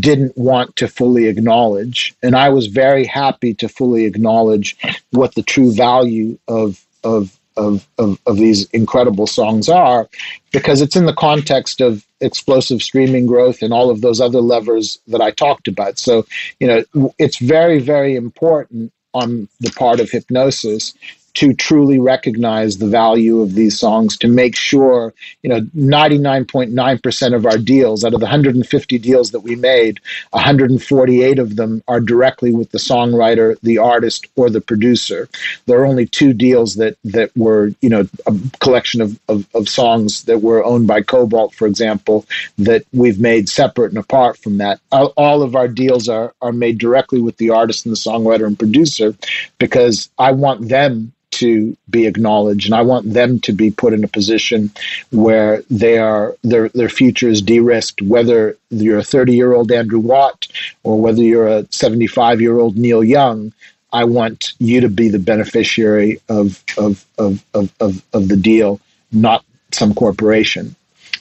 didn't 0.00 0.36
want 0.36 0.74
to 0.76 0.88
fully 0.88 1.26
acknowledge. 1.26 2.14
And 2.22 2.34
I 2.34 2.48
was 2.48 2.66
very 2.66 3.04
happy 3.04 3.54
to 3.54 3.68
fully 3.68 4.04
acknowledge 4.04 4.76
what 5.10 5.34
the 5.34 5.42
true 5.42 5.72
value 5.72 6.38
of 6.48 6.84
of 7.04 7.38
of, 7.56 7.86
of, 7.98 8.18
of 8.26 8.36
these 8.36 8.64
incredible 8.70 9.26
songs 9.26 9.68
are 9.68 10.08
because 10.52 10.80
it's 10.80 10.96
in 10.96 11.04
the 11.04 11.12
context 11.12 11.82
of 11.82 12.04
explosive 12.20 12.82
streaming 12.82 13.26
growth 13.26 13.62
and 13.62 13.74
all 13.74 13.90
of 13.90 14.00
those 14.00 14.22
other 14.22 14.40
levers 14.40 14.98
that 15.08 15.20
I 15.20 15.32
talked 15.32 15.68
about. 15.68 15.98
So, 15.98 16.24
you 16.60 16.66
know, 16.66 17.14
it's 17.18 17.36
very, 17.36 17.78
very 17.78 18.16
important 18.16 18.90
on 19.12 19.48
the 19.60 19.70
part 19.70 20.00
of 20.00 20.10
Hipgnosis 20.10 20.94
to 21.34 21.54
truly 21.54 21.98
recognize 21.98 22.78
the 22.78 22.86
value 22.86 23.40
of 23.40 23.54
these 23.54 23.78
songs 23.78 24.16
to 24.18 24.28
make 24.28 24.54
sure 24.54 25.14
you 25.42 25.48
know 25.48 25.60
99.9% 25.76 27.34
of 27.34 27.46
our 27.46 27.58
deals 27.58 28.04
out 28.04 28.14
of 28.14 28.20
the 28.20 28.26
150 28.26 28.98
deals 28.98 29.30
that 29.30 29.40
we 29.40 29.56
made 29.56 30.00
148 30.30 31.38
of 31.38 31.56
them 31.56 31.82
are 31.88 32.00
directly 32.00 32.52
with 32.52 32.70
the 32.70 32.78
songwriter 32.78 33.58
the 33.62 33.78
artist 33.78 34.26
or 34.36 34.50
the 34.50 34.60
producer. 34.60 35.28
There 35.66 35.80
are 35.80 35.86
only 35.86 36.06
two 36.06 36.32
deals 36.32 36.76
that 36.76 36.96
that 37.04 37.34
were 37.36 37.72
you 37.80 37.88
know 37.88 38.08
a 38.26 38.34
collection 38.60 39.00
of, 39.00 39.18
of, 39.28 39.46
of 39.54 39.68
songs 39.68 40.24
that 40.24 40.42
were 40.42 40.64
owned 40.64 40.86
by 40.86 41.02
Kobalt 41.02 41.54
for 41.54 41.66
example 41.66 42.26
that 42.58 42.84
we've 42.92 43.20
made 43.20 43.48
separate 43.48 43.90
and 43.90 43.98
apart 43.98 44.36
from 44.38 44.58
that. 44.58 44.80
All, 44.90 45.12
all 45.16 45.42
of 45.42 45.56
our 45.56 45.68
deals 45.68 46.08
are 46.08 46.34
are 46.42 46.52
made 46.52 46.78
directly 46.78 47.20
with 47.20 47.36
the 47.36 47.50
artist 47.50 47.86
and 47.86 47.92
the 47.92 47.98
songwriter 47.98 48.46
and 48.46 48.58
producer 48.58 49.14
because 49.58 50.10
i 50.18 50.30
want 50.30 50.68
them 50.68 51.12
to 51.32 51.76
be 51.90 52.06
acknowledged. 52.06 52.66
And 52.66 52.74
I 52.74 52.82
want 52.82 53.12
them 53.12 53.40
to 53.40 53.52
be 53.52 53.70
put 53.70 53.92
in 53.92 54.04
a 54.04 54.08
position 54.08 54.70
where 55.10 55.62
they 55.70 55.98
are 55.98 56.36
their 56.42 56.68
their 56.70 56.88
future 56.88 57.28
is 57.28 57.42
de-risked 57.42 58.02
whether 58.02 58.56
you're 58.70 58.98
a 58.98 59.04
30 59.04 59.34
year 59.34 59.54
old 59.54 59.72
Andrew 59.72 59.98
Watt 59.98 60.46
or 60.82 61.00
whether 61.00 61.22
you're 61.22 61.48
a 61.48 61.66
75 61.70 62.40
year 62.40 62.58
old 62.58 62.76
Neil 62.76 63.02
Young 63.02 63.52
I 63.92 64.04
want 64.04 64.52
you 64.58 64.80
to 64.80 64.88
be 64.88 65.08
the 65.08 65.18
beneficiary 65.18 66.20
of 66.28 66.62
of, 66.78 67.04
of, 67.18 67.44
of, 67.54 67.72
of, 67.80 68.02
of 68.12 68.28
the 68.28 68.36
deal 68.36 68.80
not 69.10 69.44
some 69.72 69.94
corporation. 69.94 70.76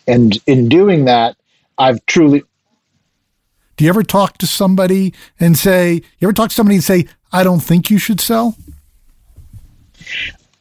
And 0.07 0.37
in 0.45 0.69
doing 0.69 1.05
that 1.05 1.37
I've 1.77 2.05
truly 2.05 2.43
do 3.77 3.85
you 3.85 3.89
ever 3.89 4.03
talk 4.03 4.37
to 4.39 4.45
somebody 4.45 5.13
and 5.39 5.57
say 5.57 6.01
you 6.19 6.27
ever 6.27 6.33
talk 6.33 6.49
to 6.49 6.55
somebody 6.55 6.75
and 6.75 6.83
say 6.83 7.07
I 7.31 7.43
don't 7.43 7.61
think 7.61 7.89
you 7.89 7.97
should 7.97 8.19
sell 8.19 8.57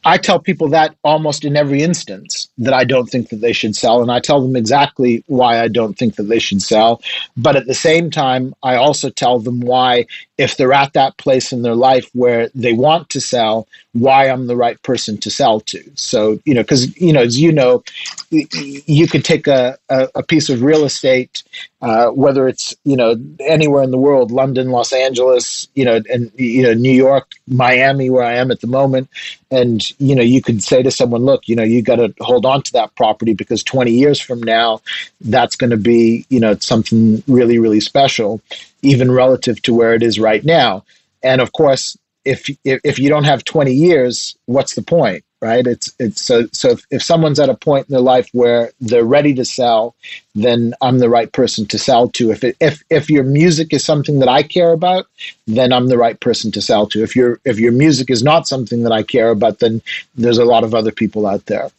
I 0.03 0.17
tell 0.17 0.39
people 0.39 0.69
that 0.69 0.95
almost 1.03 1.45
in 1.45 1.55
every 1.55 1.83
instance 1.83 2.49
that 2.57 2.73
I 2.73 2.83
don't 2.85 3.07
think 3.07 3.29
that 3.29 3.41
they 3.41 3.53
should 3.53 3.75
sell. 3.75 4.01
And 4.01 4.11
I 4.11 4.19
tell 4.19 4.41
them 4.41 4.55
exactly 4.55 5.23
why 5.27 5.61
I 5.61 5.67
don't 5.67 5.95
think 5.97 6.15
that 6.15 6.23
they 6.23 6.39
should 6.39 6.61
sell. 6.61 7.01
But 7.37 7.55
at 7.55 7.67
the 7.67 7.75
same 7.75 8.09
time, 8.09 8.55
I 8.63 8.75
also 8.75 9.11
tell 9.11 9.39
them 9.39 9.59
why, 9.59 10.07
if 10.41 10.57
they're 10.57 10.73
at 10.73 10.93
that 10.93 11.15
place 11.17 11.53
in 11.53 11.61
their 11.61 11.75
life 11.75 12.09
where 12.13 12.49
they 12.55 12.73
want 12.73 13.09
to 13.11 13.21
sell, 13.21 13.67
why 13.93 14.27
I'm 14.27 14.47
the 14.47 14.55
right 14.55 14.81
person 14.81 15.17
to 15.19 15.29
sell 15.29 15.59
to. 15.59 15.83
So, 15.93 16.39
you 16.45 16.55
know, 16.55 16.61
because, 16.61 16.97
you 16.97 17.13
know, 17.13 17.21
as 17.21 17.39
you 17.39 17.51
know, 17.51 17.83
you 18.31 19.07
could 19.07 19.23
take 19.23 19.45
a, 19.45 19.77
a, 19.89 20.07
a 20.15 20.23
piece 20.23 20.49
of 20.49 20.63
real 20.63 20.83
estate, 20.83 21.43
uh, 21.81 22.07
whether 22.07 22.47
it's, 22.47 22.73
you 22.85 22.95
know, 22.95 23.15
anywhere 23.41 23.83
in 23.83 23.91
the 23.91 23.99
world, 23.99 24.31
London, 24.31 24.71
Los 24.71 24.91
Angeles, 24.93 25.67
you 25.75 25.85
know, 25.85 26.01
and, 26.11 26.31
you 26.35 26.63
know, 26.63 26.73
New 26.73 26.91
York, 26.91 27.33
Miami, 27.47 28.09
where 28.09 28.23
I 28.23 28.33
am 28.33 28.49
at 28.49 28.61
the 28.61 28.67
moment. 28.67 29.09
And, 29.51 29.87
you 29.99 30.15
know, 30.15 30.23
you 30.23 30.41
could 30.41 30.63
say 30.63 30.81
to 30.81 30.89
someone, 30.89 31.23
look, 31.23 31.47
you 31.47 31.55
know, 31.55 31.63
you 31.63 31.83
got 31.83 31.97
to 31.97 32.13
hold 32.21 32.47
on 32.47 32.63
to 32.63 32.73
that 32.73 32.95
property 32.95 33.33
because 33.33 33.61
20 33.63 33.91
years 33.91 34.19
from 34.19 34.41
now, 34.41 34.81
that's 35.19 35.55
going 35.55 35.71
to 35.71 35.77
be, 35.77 36.25
you 36.29 36.39
know, 36.39 36.55
something 36.55 37.21
really, 37.27 37.59
really 37.59 37.81
special, 37.81 38.41
even 38.81 39.11
relative 39.11 39.61
to 39.63 39.73
where 39.73 39.93
it 39.93 40.03
is 40.03 40.19
right 40.19 40.43
now. 40.43 40.83
And 41.23 41.41
of 41.41 41.51
course, 41.51 41.97
if 42.25 42.49
if 42.63 42.99
you 42.99 43.09
don't 43.09 43.23
have 43.23 43.43
20 43.43 43.73
years 43.73 44.37
what's 44.45 44.75
the 44.75 44.83
point 44.83 45.23
right? 45.41 45.65
It's 45.65 45.91
it's 45.99 46.21
so 46.21 46.47
so 46.51 46.69
if, 46.69 46.85
if 46.91 47.03
someone's 47.03 47.39
at 47.39 47.49
a 47.49 47.55
point 47.55 47.87
in 47.89 47.93
their 47.93 48.01
life 48.01 48.29
where 48.31 48.71
they're 48.79 49.03
ready 49.03 49.33
to 49.33 49.43
sell 49.43 49.95
then 50.33 50.73
i'm 50.81 50.99
the 50.99 51.09
right 51.09 51.31
person 51.31 51.65
to 51.67 51.79
sell 51.79 52.07
to. 52.09 52.31
If 52.31 52.43
it, 52.43 52.55
if 52.61 52.83
if 52.89 53.09
your 53.09 53.23
music 53.23 53.73
is 53.73 53.83
something 53.83 54.19
that 54.19 54.29
i 54.29 54.43
care 54.43 54.71
about 54.71 55.07
then 55.47 55.73
i'm 55.73 55.87
the 55.87 55.97
right 55.97 56.19
person 56.19 56.51
to 56.51 56.61
sell 56.61 56.85
to. 56.87 57.03
If 57.03 57.15
your 57.15 57.39
if 57.43 57.59
your 57.59 57.71
music 57.71 58.09
is 58.09 58.23
not 58.23 58.47
something 58.47 58.83
that 58.83 58.91
i 58.91 59.03
care 59.03 59.29
about 59.29 59.59
then 59.59 59.81
there's 60.15 60.37
a 60.37 60.45
lot 60.45 60.63
of 60.63 60.75
other 60.75 60.91
people 60.91 61.25
out 61.25 61.47
there. 61.47 61.71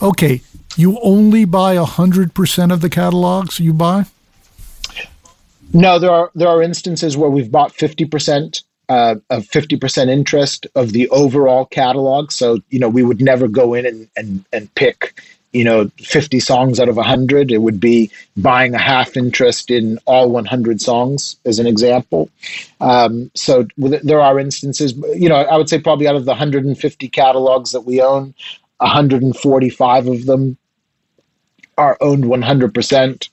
Okay 0.00 0.40
you 0.76 1.00
only 1.00 1.44
buy 1.44 1.74
100% 1.74 2.72
of 2.72 2.80
the 2.82 2.88
catalogs 2.88 3.58
you 3.58 3.72
buy 3.72 4.06
no, 5.72 5.98
there 5.98 6.10
are 6.10 6.30
there 6.34 6.48
are 6.48 6.62
instances 6.62 7.16
where 7.16 7.30
we've 7.30 7.50
bought 7.50 7.72
fifty 7.72 8.04
percent 8.04 8.62
uh, 8.88 9.16
of 9.30 9.44
50% 9.44 10.08
interest 10.08 10.66
of 10.74 10.92
the 10.92 11.08
overall 11.10 11.66
catalog. 11.66 12.32
So, 12.32 12.58
you 12.70 12.78
know, 12.78 12.88
we 12.88 13.02
would 13.02 13.20
never 13.20 13.48
go 13.48 13.74
in 13.74 13.86
and, 13.86 14.08
and, 14.16 14.44
and 14.52 14.74
pick, 14.74 15.20
you 15.52 15.64
know, 15.64 15.90
50 15.98 16.40
songs 16.40 16.80
out 16.80 16.88
of 16.88 16.96
100. 16.96 17.50
It 17.52 17.58
would 17.58 17.80
be 17.80 18.10
buying 18.36 18.74
a 18.74 18.78
half 18.78 19.16
interest 19.16 19.70
in 19.70 19.98
all 20.06 20.30
100 20.30 20.80
songs, 20.80 21.36
as 21.44 21.58
an 21.58 21.66
example. 21.66 22.30
Um, 22.80 23.30
so 23.34 23.66
there 23.76 24.20
are 24.20 24.38
instances, 24.38 24.94
you 25.14 25.28
know, 25.28 25.36
I 25.36 25.56
would 25.56 25.68
say 25.68 25.78
probably 25.78 26.08
out 26.08 26.16
of 26.16 26.24
the 26.24 26.32
150 26.32 27.08
catalogs 27.08 27.72
that 27.72 27.82
we 27.82 28.00
own, 28.00 28.34
145 28.78 30.06
of 30.06 30.26
them 30.26 30.56
are 31.76 31.96
owned 32.00 32.24
100% 32.24 33.28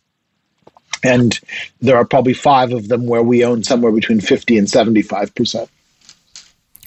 and 1.06 1.40
there 1.82 1.98
are 1.98 2.06
probably 2.06 2.34
five 2.34 2.72
of 2.72 2.88
them 2.88 3.06
where 3.06 3.24
we 3.24 3.44
own 3.44 3.64
somewhere 3.64 3.92
between 3.92 4.20
50 4.20 4.58
and 4.58 4.68
75%. 4.68 5.70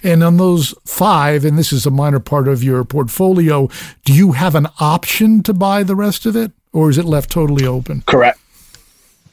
And 0.02 0.22
on 0.22 0.36
those 0.36 0.74
five, 0.84 1.44
and 1.44 1.58
this 1.58 1.72
is 1.72 1.86
a 1.86 1.90
minor 1.90 2.20
part 2.20 2.46
of 2.46 2.62
your 2.62 2.84
portfolio, 2.84 3.68
do 4.04 4.12
you 4.12 4.32
have 4.32 4.54
an 4.54 4.68
option 4.80 5.42
to 5.42 5.52
buy 5.52 5.82
the 5.82 5.96
rest 5.96 6.24
of 6.24 6.36
it, 6.36 6.52
or 6.72 6.90
is 6.90 6.98
it 6.98 7.04
left 7.04 7.30
totally 7.30 7.66
open? 7.66 8.02
Correct. 8.06 8.38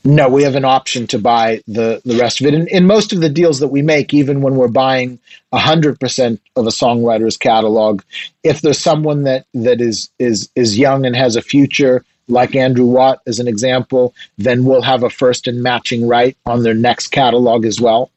No, 0.03 0.29
we 0.29 0.43
have 0.43 0.55
an 0.55 0.65
option 0.65 1.07
to 1.07 1.19
buy 1.19 1.63
the, 1.67 1.99
the 2.05 2.15
rest 2.17 2.39
of 2.39 2.45
it. 2.45 2.53
In, 2.53 2.67
in 2.67 2.85
most 2.85 3.11
of 3.11 3.21
the 3.21 3.29
deals 3.29 3.59
that 3.59 3.69
we 3.69 3.81
make, 3.81 4.13
even 4.13 4.41
when 4.41 4.55
we're 4.55 4.67
buying 4.67 5.17
100% 5.51 6.39
of 6.55 6.65
a 6.67 6.69
songwriter's 6.69 7.37
catalog, 7.37 8.03
if 8.43 8.61
there's 8.61 8.77
someone 8.77 9.23
that, 9.23 9.47
that 9.55 9.81
is, 9.81 10.11
is, 10.19 10.49
is 10.55 10.77
young 10.77 11.07
and 11.07 11.15
has 11.15 11.35
a 11.35 11.41
future, 11.41 12.05
like 12.27 12.55
Andrew 12.55 12.85
Watt 12.85 13.21
as 13.27 13.39
an 13.39 13.47
example, 13.47 14.13
then 14.37 14.65
we'll 14.65 14.81
have 14.81 15.03
a 15.03 15.09
first 15.09 15.47
and 15.47 15.61
matching 15.61 16.07
right 16.07 16.37
on 16.45 16.63
their 16.63 16.73
next 16.73 17.07
catalog 17.07 17.65
as 17.65 17.79
well. 17.79 18.11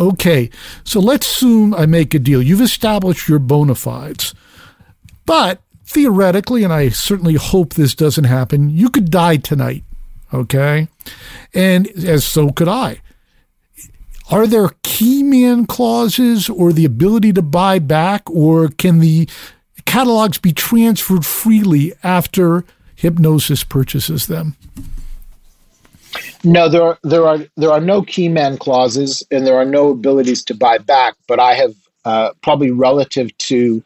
Okay, 0.00 0.50
so 0.84 1.00
let's 1.00 1.30
assume 1.30 1.74
I 1.74 1.86
make 1.86 2.14
a 2.14 2.18
deal. 2.18 2.42
You've 2.42 2.62
established 2.62 3.28
your 3.28 3.38
bona 3.38 3.74
fides, 3.74 4.34
but 5.26 5.60
theoretically, 5.84 6.64
and 6.64 6.72
I 6.72 6.88
certainly 6.88 7.34
hope 7.34 7.74
this 7.74 7.94
doesn't 7.94 8.24
happen, 8.24 8.70
you 8.70 8.88
could 8.88 9.10
die 9.10 9.36
tonight. 9.36 9.84
Okay, 10.32 10.88
and 11.52 11.88
as 11.88 12.24
so 12.24 12.50
could 12.50 12.68
I. 12.68 13.02
Are 14.30 14.46
there 14.46 14.70
key 14.82 15.22
man 15.22 15.66
clauses 15.66 16.48
or 16.48 16.72
the 16.72 16.86
ability 16.86 17.34
to 17.34 17.42
buy 17.42 17.78
back, 17.78 18.22
or 18.30 18.68
can 18.68 19.00
the 19.00 19.28
catalogs 19.92 20.38
be 20.38 20.52
transferred 20.52 21.26
freely 21.26 21.92
after 22.02 22.64
Hipgnosis 22.96 23.68
purchases 23.68 24.26
them? 24.26 24.56
No, 26.44 26.68
there 26.68 26.82
are, 26.82 26.98
there 27.02 27.26
are 27.26 27.38
there 27.56 27.70
are 27.70 27.80
no 27.80 28.02
key 28.02 28.28
man 28.28 28.56
clauses, 28.56 29.22
and 29.30 29.46
there 29.46 29.56
are 29.56 29.64
no 29.64 29.90
abilities 29.90 30.42
to 30.44 30.54
buy 30.54 30.78
back. 30.78 31.14
But 31.28 31.40
I 31.40 31.54
have 31.54 31.74
uh, 32.04 32.30
probably 32.42 32.70
relative 32.70 33.36
to 33.38 33.82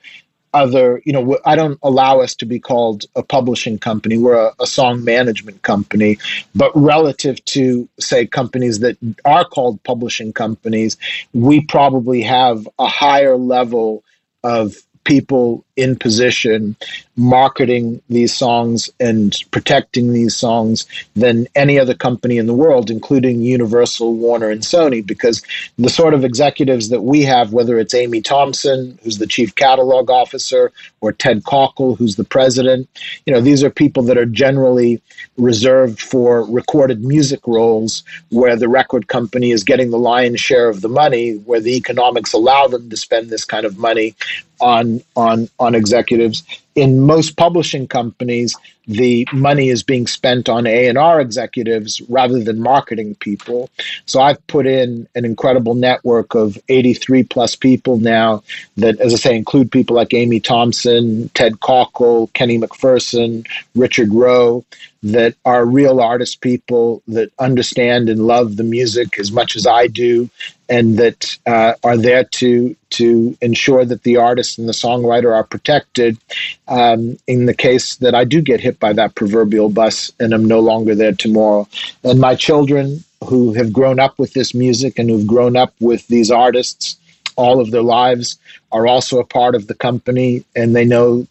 other, 0.54 1.02
you 1.04 1.12
know, 1.12 1.38
I 1.44 1.54
don't 1.54 1.78
allow 1.82 2.20
us 2.20 2.34
to 2.36 2.46
be 2.46 2.58
called 2.58 3.04
a 3.14 3.22
publishing 3.22 3.78
company. 3.78 4.16
We're 4.16 4.46
a, 4.46 4.52
a 4.60 4.66
song 4.66 5.04
management 5.04 5.62
company, 5.62 6.18
but 6.54 6.70
relative 6.74 7.44
to 7.46 7.88
say 8.00 8.26
companies 8.26 8.78
that 8.78 8.96
are 9.24 9.44
called 9.44 9.82
publishing 9.82 10.32
companies, 10.32 10.96
we 11.34 11.60
probably 11.60 12.22
have 12.22 12.66
a 12.78 12.86
higher 12.86 13.36
level 13.36 14.02
of 14.46 14.76
people 15.06 15.64
in 15.76 15.96
position 15.96 16.74
marketing 17.16 18.00
these 18.10 18.34
songs 18.34 18.90
and 19.00 19.36
protecting 19.50 20.12
these 20.12 20.36
songs 20.36 20.86
than 21.14 21.46
any 21.54 21.78
other 21.78 21.94
company 21.94 22.36
in 22.36 22.46
the 22.46 22.54
world, 22.54 22.90
including 22.90 23.40
Universal, 23.40 24.14
Warner, 24.14 24.50
and 24.50 24.62
Sony, 24.62 25.06
because 25.06 25.42
the 25.78 25.88
sort 25.88 26.12
of 26.12 26.24
executives 26.24 26.88
that 26.90 27.02
we 27.02 27.22
have, 27.22 27.52
whether 27.52 27.78
it's 27.78 27.94
Amy 27.94 28.20
Thompson, 28.20 28.98
who's 29.02 29.18
the 29.18 29.26
chief 29.26 29.54
catalog 29.54 30.10
officer, 30.10 30.72
or 31.00 31.12
Ted 31.12 31.44
Cockle, 31.44 31.94
who's 31.94 32.16
the 32.16 32.24
president, 32.24 32.88
you 33.24 33.32
know, 33.32 33.40
these 33.40 33.62
are 33.62 33.70
people 33.70 34.02
that 34.04 34.18
are 34.18 34.26
generally 34.26 35.00
reserved 35.38 36.00
for 36.00 36.42
recorded 36.44 37.04
music 37.04 37.46
roles 37.46 38.02
where 38.30 38.56
the 38.56 38.68
record 38.68 39.08
company 39.08 39.52
is 39.52 39.62
getting 39.62 39.90
the 39.90 39.98
lion's 39.98 40.40
share 40.40 40.68
of 40.68 40.80
the 40.80 40.88
money, 40.88 41.34
where 41.34 41.60
the 41.60 41.76
economics 41.76 42.32
allow 42.32 42.66
them 42.66 42.90
to 42.90 42.96
spend 42.96 43.30
this 43.30 43.44
kind 43.44 43.64
of 43.64 43.78
money 43.78 44.14
on 44.60 44.95
on 45.16 45.48
on 45.58 45.74
executives. 45.74 46.42
In 46.74 47.00
most 47.00 47.36
publishing 47.36 47.86
companies, 47.86 48.56
the 48.86 49.26
money 49.32 49.68
is 49.68 49.82
being 49.82 50.06
spent 50.06 50.48
on 50.48 50.66
A&R 50.66 51.20
executives 51.20 52.00
rather 52.02 52.42
than 52.42 52.60
marketing 52.60 53.14
people. 53.16 53.68
So 54.06 54.20
I've 54.20 54.44
put 54.46 54.66
in 54.66 55.08
an 55.14 55.24
incredible 55.24 55.74
network 55.74 56.34
of 56.34 56.58
83 56.68 57.24
plus 57.24 57.56
people 57.56 57.98
now 57.98 58.42
that, 58.76 59.00
as 59.00 59.12
I 59.12 59.16
say, 59.16 59.36
include 59.36 59.72
people 59.72 59.96
like 59.96 60.14
Amy 60.14 60.40
Thompson, 60.40 61.28
Ted 61.30 61.60
Cockle, 61.60 62.28
Kenny 62.28 62.58
McPherson, 62.58 63.46
Richard 63.74 64.12
Rowe, 64.12 64.64
that 65.12 65.34
are 65.44 65.64
real 65.64 66.00
artist 66.00 66.40
people 66.40 67.02
that 67.06 67.30
understand 67.38 68.08
and 68.08 68.26
love 68.26 68.56
the 68.56 68.64
music 68.64 69.18
as 69.18 69.30
much 69.30 69.54
as 69.54 69.66
I 69.66 69.86
do, 69.86 70.28
and 70.68 70.98
that 70.98 71.38
uh, 71.46 71.74
are 71.84 71.96
there 71.96 72.24
to 72.24 72.74
to 72.90 73.36
ensure 73.40 73.84
that 73.84 74.02
the 74.02 74.16
artist 74.16 74.58
and 74.58 74.68
the 74.68 74.72
songwriter 74.72 75.34
are 75.34 75.44
protected 75.44 76.18
um, 76.66 77.18
in 77.26 77.46
the 77.46 77.54
case 77.54 77.96
that 77.96 78.14
I 78.14 78.24
do 78.24 78.40
get 78.40 78.60
hit 78.76 78.80
by 78.80 78.92
that 78.92 79.14
proverbial 79.14 79.68
bus 79.68 80.12
and 80.20 80.32
I'm 80.32 80.44
no 80.44 80.60
longer 80.60 80.94
there 80.94 81.12
tomorrow. 81.12 81.66
And 82.04 82.20
my 82.20 82.34
children 82.34 83.04
who 83.24 83.54
have 83.54 83.72
grown 83.72 83.98
up 83.98 84.18
with 84.18 84.32
this 84.34 84.54
music 84.54 84.98
and 84.98 85.08
who've 85.08 85.26
grown 85.26 85.56
up 85.56 85.74
with 85.80 86.06
these 86.08 86.30
artists 86.30 86.96
all 87.36 87.60
of 87.60 87.70
their 87.70 87.82
lives 87.82 88.38
are 88.72 88.86
also 88.86 89.18
a 89.18 89.24
part 89.24 89.54
of 89.54 89.66
the 89.66 89.74
company 89.74 90.42
and 90.54 90.74
they 90.74 90.84
know 90.86 91.26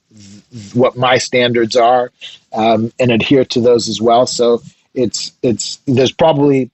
what 0.74 0.96
my 0.96 1.18
standards 1.18 1.76
are 1.76 2.12
um, 2.54 2.92
and 3.00 3.12
adhere 3.12 3.44
to 3.44 3.60
those 3.60 3.90
as 3.90 4.00
well. 4.02 4.28
So 4.28 4.62
it's 4.94 5.32
it's 5.42 5.80
there's 5.88 6.12
probably 6.12 6.70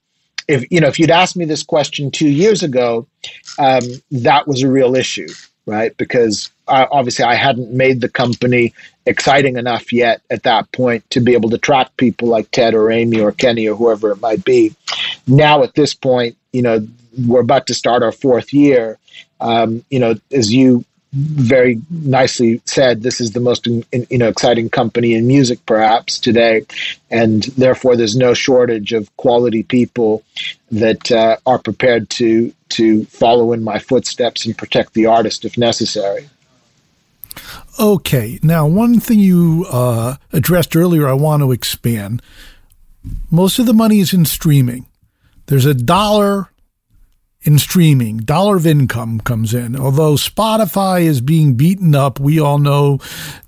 if 0.48 0.70
you 0.70 0.80
know 0.80 0.88
if 0.88 0.98
you'd 0.98 1.10
asked 1.10 1.36
me 1.36 1.46
this 1.46 1.62
question 1.62 2.10
two 2.10 2.28
years 2.28 2.62
ago, 2.62 3.06
um, 3.58 3.82
that 4.10 4.46
was 4.46 4.62
a 4.62 4.68
real 4.68 4.94
issue, 4.94 5.28
right? 5.66 5.96
Because 5.96 6.50
I, 6.66 6.86
obviously 6.90 7.24
I 7.24 7.34
hadn't 7.34 7.72
made 7.72 8.00
the 8.00 8.08
company 8.08 8.74
exciting 9.06 9.56
enough 9.56 9.92
yet 9.92 10.22
at 10.30 10.44
that 10.44 10.70
point 10.72 11.08
to 11.10 11.20
be 11.20 11.34
able 11.34 11.50
to 11.50 11.58
track 11.58 11.96
people 11.96 12.28
like 12.28 12.50
Ted 12.50 12.74
or 12.74 12.90
Amy 12.90 13.20
or 13.20 13.32
Kenny 13.32 13.68
or 13.68 13.76
whoever 13.76 14.12
it 14.12 14.20
might 14.20 14.44
be. 14.44 14.74
Now 15.26 15.62
at 15.62 15.74
this 15.74 15.94
point, 15.94 16.36
you 16.52 16.62
know, 16.62 16.86
we're 17.26 17.40
about 17.40 17.66
to 17.66 17.74
start 17.74 18.02
our 18.02 18.12
fourth 18.12 18.52
year. 18.52 18.98
Um, 19.40 19.84
you 19.90 19.98
know, 19.98 20.14
as 20.30 20.52
you 20.52 20.84
very 21.12 21.80
nicely 21.90 22.62
said, 22.64 23.02
this 23.02 23.20
is 23.20 23.32
the 23.32 23.40
most 23.40 23.66
you 23.66 23.84
know 24.18 24.28
exciting 24.28 24.70
company 24.70 25.14
in 25.14 25.26
music 25.26 25.64
perhaps 25.66 26.18
today, 26.18 26.64
and 27.10 27.42
therefore 27.42 27.96
there's 27.96 28.16
no 28.16 28.32
shortage 28.32 28.92
of 28.92 29.14
quality 29.18 29.62
people 29.62 30.22
that 30.70 31.12
uh, 31.12 31.36
are 31.44 31.58
prepared 31.58 32.08
to 32.08 32.54
to 32.72 33.04
follow 33.06 33.52
in 33.52 33.62
my 33.62 33.78
footsteps 33.78 34.46
and 34.46 34.56
protect 34.56 34.94
the 34.94 35.06
artist 35.06 35.44
if 35.44 35.56
necessary. 35.56 36.28
Okay, 37.80 38.38
now 38.42 38.66
one 38.66 39.00
thing 39.00 39.18
you 39.18 39.66
uh, 39.70 40.16
addressed 40.32 40.76
earlier, 40.76 41.08
I 41.08 41.14
want 41.14 41.42
to 41.42 41.52
expand. 41.52 42.20
Most 43.30 43.58
of 43.58 43.66
the 43.66 43.72
money 43.72 44.00
is 44.00 44.12
in 44.12 44.24
streaming. 44.24 44.86
There's 45.46 45.64
a 45.64 45.74
dollar 45.74 46.50
in 47.42 47.58
streaming. 47.58 48.18
Dollar 48.18 48.56
of 48.56 48.66
income 48.66 49.20
comes 49.20 49.52
in. 49.54 49.76
Although 49.76 50.14
Spotify 50.14 51.02
is 51.02 51.20
being 51.20 51.54
beaten 51.54 51.94
up, 51.94 52.20
we 52.20 52.38
all 52.38 52.58
know 52.58 52.98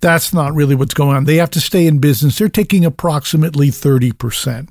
that's 0.00 0.32
not 0.32 0.54
really 0.54 0.74
what's 0.74 0.94
going 0.94 1.16
on. 1.16 1.24
They 1.24 1.36
have 1.36 1.50
to 1.50 1.60
stay 1.60 1.86
in 1.86 1.98
business. 1.98 2.38
They're 2.38 2.48
taking 2.48 2.84
approximately 2.84 3.68
30%. 3.68 4.68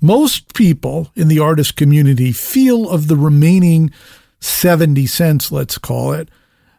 Most 0.00 0.54
people 0.54 1.10
in 1.16 1.28
the 1.28 1.40
artist 1.40 1.76
community 1.76 2.32
feel 2.32 2.88
of 2.88 3.08
the 3.08 3.16
remaining 3.16 3.90
70 4.40 5.06
cents, 5.06 5.50
let's 5.50 5.78
call 5.78 6.12
it, 6.12 6.28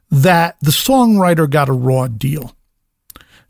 that 0.09 0.57
the 0.61 0.71
songwriter 0.71 1.49
got 1.49 1.69
a 1.69 1.73
raw 1.73 2.07
deal. 2.07 2.55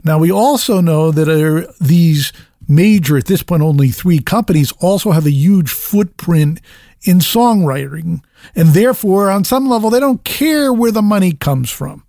Now, 0.04 0.18
we 0.18 0.32
also 0.32 0.82
know 0.82 1.12
that 1.12 1.76
these 1.80 2.34
major, 2.68 3.18
at 3.18 3.26
this 3.26 3.44
point, 3.44 3.62
only 3.62 3.90
three 3.90 4.20
companies 4.20 4.72
also 4.80 5.12
have 5.12 5.26
a 5.26 5.32
huge 5.32 5.72
footprint 5.72 6.62
in 7.04 7.20
songwriting. 7.20 8.22
And 8.56 8.70
therefore, 8.70 9.30
on 9.30 9.44
some 9.44 9.68
level, 9.68 9.90
they 9.90 10.00
don't 10.00 10.24
care 10.24 10.72
where 10.72 10.92
the 10.92 11.02
money 11.02 11.34
comes 11.34 11.70
from. 11.70 12.06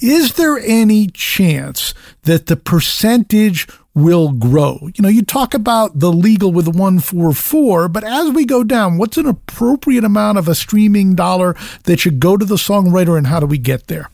Is 0.00 0.34
there 0.34 0.58
any 0.58 1.08
chance 1.08 1.92
that 2.22 2.46
the 2.46 2.56
percentage 2.56 3.66
will 3.98 4.32
grow? 4.32 4.78
You 4.94 5.02
know, 5.02 5.08
you 5.08 5.22
talk 5.22 5.54
about 5.54 5.98
the 5.98 6.12
legal 6.12 6.52
with 6.52 6.64
the 6.64 6.70
144, 6.70 7.88
but 7.88 8.04
as 8.04 8.30
we 8.30 8.44
go 8.44 8.64
down, 8.64 8.98
what's 8.98 9.16
an 9.16 9.26
appropriate 9.26 10.04
amount 10.04 10.38
of 10.38 10.48
a 10.48 10.54
streaming 10.54 11.14
dollar 11.14 11.56
that 11.84 12.00
should 12.00 12.20
go 12.20 12.36
to 12.36 12.44
the 12.44 12.56
songwriter 12.56 13.16
and 13.16 13.26
how 13.26 13.40
do 13.40 13.46
we 13.46 13.58
get 13.58 13.86
there? 13.88 14.10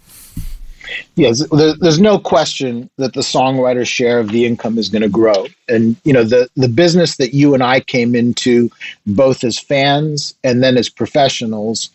Yes, 1.16 1.46
there's 1.48 2.00
no 2.00 2.18
question 2.18 2.90
that 2.98 3.14
the 3.14 3.20
songwriter's 3.20 3.88
share 3.88 4.18
of 4.18 4.30
the 4.30 4.44
income 4.44 4.78
is 4.78 4.88
going 4.88 5.02
to 5.02 5.08
grow. 5.08 5.46
And, 5.68 5.96
you 6.04 6.12
know, 6.12 6.24
the, 6.24 6.48
the 6.56 6.68
business 6.68 7.16
that 7.16 7.32
you 7.32 7.54
and 7.54 7.62
I 7.62 7.80
came 7.80 8.14
into, 8.14 8.70
both 9.06 9.44
as 9.44 9.58
fans 9.58 10.34
and 10.44 10.62
then 10.62 10.76
as 10.76 10.88
professionals, 10.88 11.90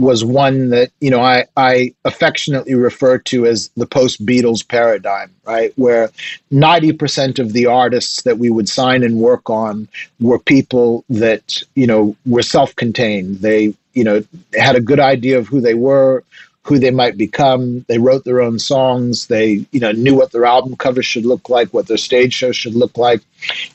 was 0.00 0.24
one 0.24 0.70
that, 0.70 0.90
you 1.00 1.10
know, 1.10 1.20
I, 1.20 1.46
I 1.56 1.94
affectionately 2.04 2.74
refer 2.74 3.18
to 3.18 3.46
as 3.46 3.70
the 3.76 3.86
post 3.86 4.24
Beatles 4.24 4.66
paradigm, 4.66 5.30
right? 5.46 5.72
Where 5.76 6.10
90% 6.52 7.38
of 7.38 7.52
the 7.52 7.66
artists 7.66 8.22
that 8.22 8.38
we 8.38 8.50
would 8.50 8.68
sign 8.68 9.02
and 9.04 9.18
work 9.18 9.48
on 9.50 9.88
were 10.18 10.38
people 10.38 11.04
that, 11.10 11.62
you 11.74 11.86
know, 11.86 12.16
were 12.26 12.42
self 12.42 12.74
contained. 12.76 13.38
They, 13.40 13.74
you 13.92 14.04
know, 14.04 14.24
had 14.58 14.76
a 14.76 14.80
good 14.80 15.00
idea 15.00 15.38
of 15.38 15.48
who 15.48 15.60
they 15.60 15.74
were, 15.74 16.24
who 16.62 16.78
they 16.78 16.90
might 16.90 17.16
become. 17.16 17.84
They 17.88 17.98
wrote 17.98 18.24
their 18.24 18.40
own 18.40 18.58
songs. 18.58 19.26
They, 19.26 19.66
you 19.72 19.80
know, 19.80 19.92
knew 19.92 20.14
what 20.14 20.32
their 20.32 20.44
album 20.44 20.76
cover 20.76 21.02
should 21.02 21.26
look 21.26 21.48
like, 21.48 21.68
what 21.74 21.86
their 21.86 21.96
stage 21.96 22.32
show 22.32 22.52
should 22.52 22.74
look 22.74 22.96
like. 22.96 23.22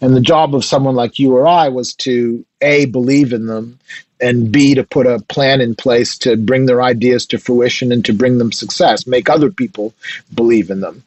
And 0.01 0.15
the 0.15 0.21
job 0.21 0.55
of 0.55 0.63
someone 0.63 0.95
like 0.95 1.19
you 1.19 1.35
or 1.35 1.47
I 1.47 1.69
was 1.69 1.93
to 1.95 2.45
A, 2.65 2.85
believe 2.85 3.31
in 3.31 3.45
them, 3.45 3.79
and 4.19 4.51
B, 4.51 4.75
to 4.75 4.83
put 4.83 5.07
a 5.07 5.21
plan 5.29 5.61
in 5.61 5.75
place 5.75 6.17
to 6.19 6.35
bring 6.35 6.65
their 6.65 6.81
ideas 6.81 7.25
to 7.27 7.37
fruition 7.37 7.91
and 7.91 8.03
to 8.05 8.13
bring 8.13 8.37
them 8.37 8.51
success, 8.51 9.07
make 9.07 9.29
other 9.29 9.51
people 9.51 9.93
believe 10.33 10.69
in 10.69 10.81
them. 10.81 11.03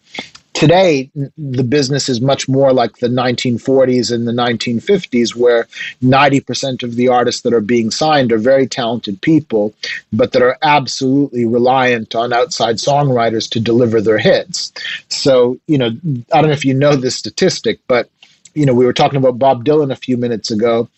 Today, 0.54 1.08
the 1.36 1.62
business 1.62 2.08
is 2.08 2.20
much 2.20 2.48
more 2.48 2.72
like 2.72 2.96
the 2.96 3.06
1940s 3.06 4.12
and 4.12 4.26
the 4.26 4.32
1950s, 4.32 5.36
where 5.36 5.68
90% 6.02 6.82
of 6.82 6.96
the 6.96 7.06
artists 7.06 7.42
that 7.42 7.52
are 7.52 7.60
being 7.60 7.92
signed 7.92 8.32
are 8.32 8.38
very 8.38 8.66
talented 8.66 9.22
people, 9.22 9.72
but 10.12 10.32
that 10.32 10.42
are 10.42 10.58
absolutely 10.62 11.44
reliant 11.44 12.16
on 12.16 12.32
outside 12.32 12.76
songwriters 12.76 13.48
to 13.50 13.60
deliver 13.60 14.00
their 14.00 14.18
hits. 14.18 14.72
So, 15.08 15.58
you 15.68 15.78
know, 15.78 15.90
I 16.32 16.40
don't 16.40 16.48
know 16.48 16.56
if 16.56 16.64
you 16.64 16.74
know 16.74 16.96
this 16.96 17.14
statistic, 17.14 17.78
but 17.86 18.10
you 18.58 18.66
know, 18.66 18.74
we 18.74 18.84
were 18.84 18.92
talking 18.92 19.18
about 19.18 19.38
Bob 19.38 19.64
Dylan 19.64 19.92
a 19.92 19.96
few 19.96 20.16
minutes 20.16 20.50
ago. 20.50 20.88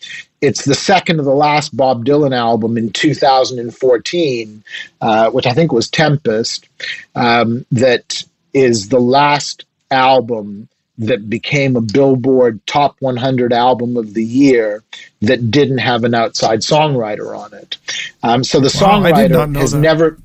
It's 0.41 0.65
the 0.65 0.75
second 0.75 1.19
of 1.19 1.25
the 1.25 1.35
last 1.35 1.77
Bob 1.77 2.05
Dylan 2.05 2.35
album 2.35 2.77
in 2.77 2.91
2014, 2.91 4.63
uh, 4.99 5.29
which 5.29 5.45
I 5.45 5.53
think 5.53 5.71
was 5.71 5.89
Tempest, 5.89 6.67
um, 7.15 7.65
that 7.71 8.23
is 8.53 8.89
the 8.89 8.99
last 8.99 9.65
album 9.91 10.67
that 10.97 11.29
became 11.29 11.75
a 11.75 11.81
Billboard 11.81 12.65
Top 12.65 12.95
100 12.99 13.53
album 13.53 13.97
of 13.97 14.13
the 14.13 14.23
year 14.23 14.83
that 15.21 15.51
didn't 15.51 15.79
have 15.79 16.03
an 16.03 16.13
outside 16.13 16.59
songwriter 16.59 17.37
on 17.37 17.53
it. 17.53 17.77
Um, 18.23 18.43
so 18.43 18.59
the 18.59 18.75
wow, 18.81 18.99
songwriter 18.99 19.55
has 19.55 19.71
that. 19.71 19.79
never. 19.79 20.17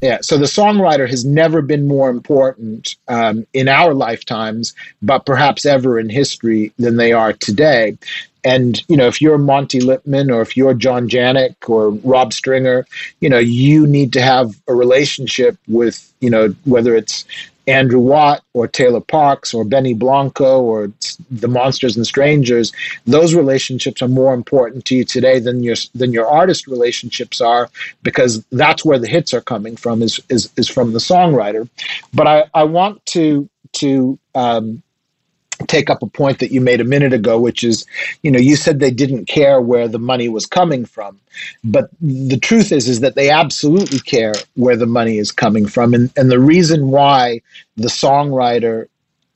Yeah, 0.00 0.18
so 0.22 0.38
the 0.38 0.46
songwriter 0.46 1.08
has 1.08 1.24
never 1.24 1.60
been 1.60 1.86
more 1.86 2.08
important 2.08 2.96
um, 3.08 3.46
in 3.52 3.68
our 3.68 3.92
lifetimes, 3.92 4.74
but 5.02 5.26
perhaps 5.26 5.66
ever 5.66 5.98
in 5.98 6.08
history 6.08 6.72
than 6.78 6.96
they 6.96 7.12
are 7.12 7.34
today. 7.34 7.98
And 8.42 8.82
you 8.88 8.96
know, 8.96 9.06
if 9.06 9.20
you're 9.20 9.36
Monte 9.36 9.80
Lipman 9.80 10.32
or 10.34 10.40
if 10.40 10.56
you're 10.56 10.72
John 10.72 11.08
Janick 11.08 11.68
or 11.68 11.90
Rob 11.90 12.32
Stringer, 12.32 12.86
you 13.20 13.28
know, 13.28 13.38
you 13.38 13.86
need 13.86 14.14
to 14.14 14.22
have 14.22 14.54
a 14.66 14.74
relationship 14.74 15.58
with 15.68 16.10
you 16.20 16.30
know 16.30 16.54
whether 16.64 16.94
it's 16.94 17.26
Andrew 17.66 18.00
Watt 18.00 18.42
or 18.54 18.66
Taylor 18.66 19.00
Parks 19.00 19.54
or 19.54 19.64
Benny 19.64 19.94
Blanco 19.94 20.60
or 20.60 20.90
the 21.30 21.48
Monsters 21.48 21.96
and 21.96 22.06
Strangers, 22.06 22.72
those 23.06 23.34
relationships 23.34 24.02
are 24.02 24.08
more 24.08 24.34
important 24.34 24.84
to 24.86 24.96
you 24.96 25.04
today 25.04 25.38
than 25.38 25.62
your 25.62 25.76
than 25.94 26.12
your 26.12 26.26
artist 26.26 26.66
relationships 26.66 27.40
are 27.40 27.70
because 28.02 28.44
that's 28.52 28.84
where 28.84 28.98
the 28.98 29.08
hits 29.08 29.32
are 29.34 29.40
coming 29.40 29.76
from 29.76 30.02
is 30.02 30.20
is, 30.28 30.50
is 30.56 30.68
from 30.68 30.92
the 30.92 30.98
songwriter. 30.98 31.68
But 32.12 32.26
I, 32.26 32.44
I 32.54 32.64
want 32.64 33.04
to 33.06 33.48
to 33.72 34.18
um, 34.34 34.82
take 35.68 35.90
up 35.90 36.02
a 36.02 36.06
point 36.06 36.38
that 36.40 36.52
you 36.52 36.60
made 36.60 36.80
a 36.80 36.84
minute 36.84 37.12
ago, 37.12 37.38
which 37.38 37.64
is, 37.64 37.86
you 38.22 38.30
know, 38.30 38.38
you 38.38 38.56
said 38.56 38.80
they 38.80 38.90
didn't 38.90 39.26
care 39.26 39.60
where 39.60 39.88
the 39.88 39.98
money 39.98 40.28
was 40.28 40.46
coming 40.46 40.84
from, 40.84 41.18
but 41.64 41.90
the 42.00 42.38
truth 42.38 42.72
is, 42.72 42.88
is 42.88 43.00
that 43.00 43.14
they 43.14 43.30
absolutely 43.30 43.98
care 44.00 44.32
where 44.54 44.76
the 44.76 44.86
money 44.86 45.18
is 45.18 45.32
coming 45.32 45.66
from, 45.66 45.94
and 45.94 46.10
and 46.16 46.30
the 46.30 46.40
reason 46.40 46.88
why 46.90 47.40
the 47.76 47.88
songwriter 47.88 48.86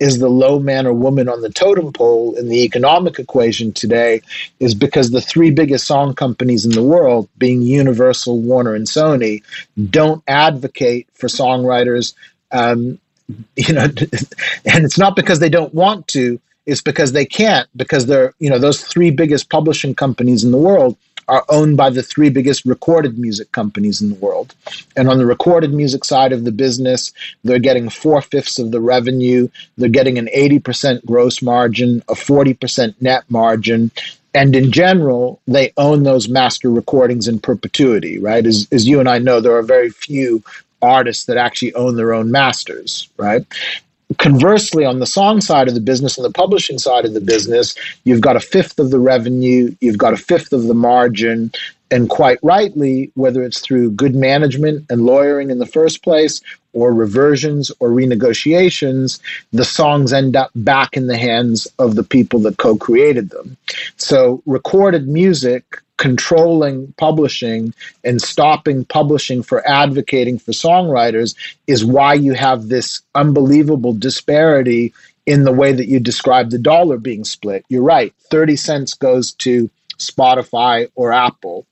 is 0.00 0.18
the 0.18 0.28
low 0.28 0.58
man 0.58 0.86
or 0.86 0.92
woman 0.92 1.28
on 1.28 1.40
the 1.40 1.50
totem 1.50 1.92
pole 1.92 2.34
in 2.36 2.48
the 2.48 2.64
economic 2.64 3.18
equation 3.18 3.72
today 3.72 4.20
is 4.58 4.74
because 4.74 5.10
the 5.10 5.20
three 5.20 5.50
biggest 5.50 5.86
song 5.86 6.14
companies 6.14 6.66
in 6.66 6.72
the 6.72 6.82
world, 6.82 7.28
being 7.38 7.62
Universal, 7.62 8.40
Warner, 8.40 8.74
and 8.74 8.86
Sony, 8.86 9.42
don't 9.90 10.22
advocate 10.26 11.06
for 11.14 11.28
songwriters 11.28 12.14
Um, 12.50 12.98
you 13.56 13.74
know, 13.74 13.84
and 13.84 14.84
it's 14.84 14.98
not 14.98 15.16
because 15.16 15.38
they 15.38 15.48
don't 15.48 15.74
want 15.74 16.08
to; 16.08 16.40
it's 16.66 16.82
because 16.82 17.12
they 17.12 17.24
can't. 17.24 17.68
Because 17.76 18.06
they're, 18.06 18.34
you 18.38 18.50
know, 18.50 18.58
those 18.58 18.82
three 18.82 19.10
biggest 19.10 19.50
publishing 19.50 19.94
companies 19.94 20.44
in 20.44 20.50
the 20.50 20.58
world 20.58 20.96
are 21.28 21.44
owned 21.48 21.76
by 21.76 21.90
the 21.90 22.02
three 22.02 22.28
biggest 22.28 22.64
recorded 22.64 23.18
music 23.18 23.50
companies 23.52 24.02
in 24.02 24.10
the 24.10 24.16
world. 24.16 24.54
And 24.96 25.08
on 25.08 25.18
the 25.18 25.26
recorded 25.26 25.72
music 25.72 26.04
side 26.04 26.32
of 26.32 26.44
the 26.44 26.52
business, 26.52 27.12
they're 27.44 27.58
getting 27.58 27.88
four 27.88 28.20
fifths 28.20 28.58
of 28.58 28.70
the 28.70 28.80
revenue. 28.80 29.48
They're 29.78 29.88
getting 29.88 30.18
an 30.18 30.28
80% 30.36 31.04
gross 31.06 31.42
margin, 31.42 32.02
a 32.08 32.14
40% 32.14 32.94
net 33.00 33.24
margin. 33.28 33.90
And 34.34 34.56
in 34.56 34.72
general, 34.72 35.40
they 35.46 35.72
own 35.76 36.02
those 36.02 36.28
master 36.28 36.70
recordings 36.70 37.28
in 37.28 37.38
perpetuity, 37.38 38.18
right? 38.18 38.44
As, 38.44 38.66
as 38.72 38.86
you 38.86 38.98
and 39.00 39.08
I 39.08 39.18
know, 39.18 39.40
there 39.40 39.56
are 39.56 39.62
very 39.62 39.90
few 39.90 40.42
artists 40.82 41.24
that 41.26 41.36
actually 41.36 41.74
own 41.74 41.96
their 41.96 42.12
own 42.12 42.30
masters, 42.30 43.08
right? 43.16 43.44
Conversely, 44.18 44.84
on 44.84 45.00
the 45.00 45.06
song 45.06 45.40
side 45.40 45.66
of 45.66 45.74
the 45.74 45.80
business 45.80 46.18
and 46.18 46.24
the 46.24 46.30
publishing 46.30 46.78
side 46.78 47.04
of 47.04 47.14
the 47.14 47.20
business, 47.20 47.74
you've 48.04 48.20
got 48.20 48.36
a 48.36 48.40
fifth 48.40 48.78
of 48.78 48.90
the 48.90 48.98
revenue, 48.98 49.74
you've 49.80 49.98
got 49.98 50.12
a 50.12 50.18
fifth 50.18 50.52
of 50.52 50.64
the 50.64 50.74
margin, 50.74 51.50
and 51.90 52.10
quite 52.10 52.38
rightly, 52.42 53.10
whether 53.14 53.42
it's 53.42 53.60
through 53.60 53.90
good 53.92 54.14
management 54.14 54.84
and 54.90 55.06
lawyering 55.06 55.50
in 55.50 55.58
the 55.58 55.66
first 55.66 56.02
place, 56.02 56.40
or 56.74 56.92
reversions 56.92 57.70
or 57.78 57.88
renegotiations, 57.88 59.20
the 59.52 59.64
songs 59.64 60.12
end 60.12 60.36
up 60.36 60.50
back 60.56 60.96
in 60.96 61.06
the 61.06 61.16
hands 61.16 61.66
of 61.78 61.94
the 61.94 62.02
people 62.02 62.40
that 62.40 62.58
co 62.58 62.76
created 62.76 63.30
them. 63.30 63.56
So, 63.96 64.42
recorded 64.44 65.08
music 65.08 65.80
controlling 65.96 66.92
publishing 66.96 67.72
and 68.02 68.20
stopping 68.20 68.84
publishing 68.84 69.42
for 69.42 69.66
advocating 69.68 70.38
for 70.38 70.52
songwriters 70.52 71.34
is 71.66 71.84
why 71.84 72.14
you 72.14 72.32
have 72.34 72.68
this 72.68 73.00
unbelievable 73.14 73.92
disparity 73.92 74.92
in 75.26 75.44
the 75.44 75.52
way 75.52 75.72
that 75.72 75.86
you 75.86 76.00
describe 76.00 76.50
the 76.50 76.58
dollar 76.58 76.98
being 76.98 77.24
split. 77.24 77.64
You're 77.68 77.82
right, 77.82 78.12
30 78.30 78.56
cents 78.56 78.94
goes 78.94 79.32
to 79.34 79.70
Spotify 79.98 80.90
or 80.94 81.12
Apple. 81.12 81.66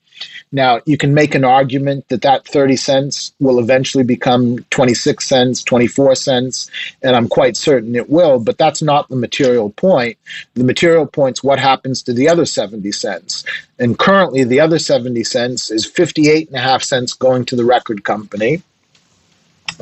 Now, 0.51 0.81
you 0.85 0.97
can 0.97 1.13
make 1.13 1.33
an 1.33 1.43
argument 1.43 2.07
that 2.09 2.21
that 2.21 2.47
30 2.47 2.75
cents 2.75 3.33
will 3.39 3.59
eventually 3.59 4.03
become 4.03 4.59
26 4.69 5.27
cents, 5.27 5.63
24 5.63 6.15
cents, 6.15 6.69
and 7.01 7.15
I'm 7.15 7.27
quite 7.27 7.57
certain 7.57 7.95
it 7.95 8.09
will, 8.09 8.39
but 8.39 8.57
that's 8.57 8.81
not 8.81 9.09
the 9.09 9.15
material 9.15 9.71
point. 9.71 10.17
The 10.53 10.63
material 10.63 11.07
point's 11.07 11.43
what 11.43 11.59
happens 11.59 12.03
to 12.03 12.13
the 12.13 12.29
other 12.29 12.45
70 12.45 12.91
cents. 12.91 13.43
And 13.79 13.97
currently, 13.97 14.43
the 14.43 14.59
other 14.59 14.79
70 14.79 15.23
cents 15.23 15.71
is 15.71 15.85
58 15.85 16.49
and 16.49 16.57
a 16.57 16.61
half 16.61 16.83
cents 16.83 17.13
going 17.13 17.45
to 17.45 17.55
the 17.55 17.65
record 17.65 18.03
company 18.03 18.61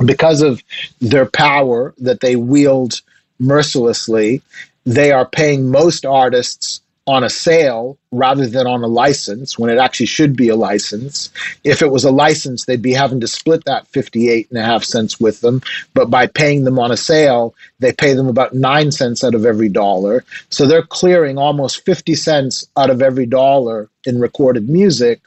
because 0.04 0.42
of 0.42 0.62
their 1.00 1.26
power 1.26 1.94
that 1.98 2.20
they 2.20 2.36
wield 2.36 3.00
mercilessly. 3.38 4.42
They 4.84 5.12
are 5.12 5.26
paying 5.26 5.70
most 5.70 6.06
artists 6.06 6.80
on 7.06 7.24
a 7.24 7.30
sale 7.30 7.98
rather 8.12 8.46
than 8.46 8.66
on 8.66 8.82
a 8.82 8.86
license 8.86 9.58
when 9.58 9.70
it 9.70 9.78
actually 9.78 10.06
should 10.06 10.36
be 10.36 10.48
a 10.48 10.56
license. 10.56 11.30
If 11.64 11.82
it 11.82 11.90
was 11.90 12.04
a 12.04 12.12
license, 12.12 12.64
they'd 12.64 12.82
be 12.82 12.92
having 12.92 13.20
to 13.20 13.26
split 13.26 13.64
that 13.64 13.86
58 13.88 14.50
and 14.50 14.58
a 14.58 14.62
half 14.62 14.84
cents 14.84 15.18
with 15.18 15.40
them. 15.40 15.62
But 15.94 16.10
by 16.10 16.26
paying 16.26 16.64
them 16.64 16.78
on 16.78 16.92
a 16.92 16.96
sale, 16.96 17.54
they 17.80 17.92
pay 17.92 18.14
them 18.14 18.28
about 18.28 18.54
nine 18.54 18.92
cents 18.92 19.24
out 19.24 19.34
of 19.34 19.44
every 19.44 19.68
dollar. 19.68 20.24
So 20.50 20.66
they're 20.66 20.82
clearing 20.82 21.38
almost 21.38 21.84
50 21.84 22.14
cents 22.14 22.66
out 22.76 22.90
of 22.90 23.02
every 23.02 23.26
dollar 23.26 23.88
in 24.04 24.20
recorded 24.20 24.68
music. 24.68 25.20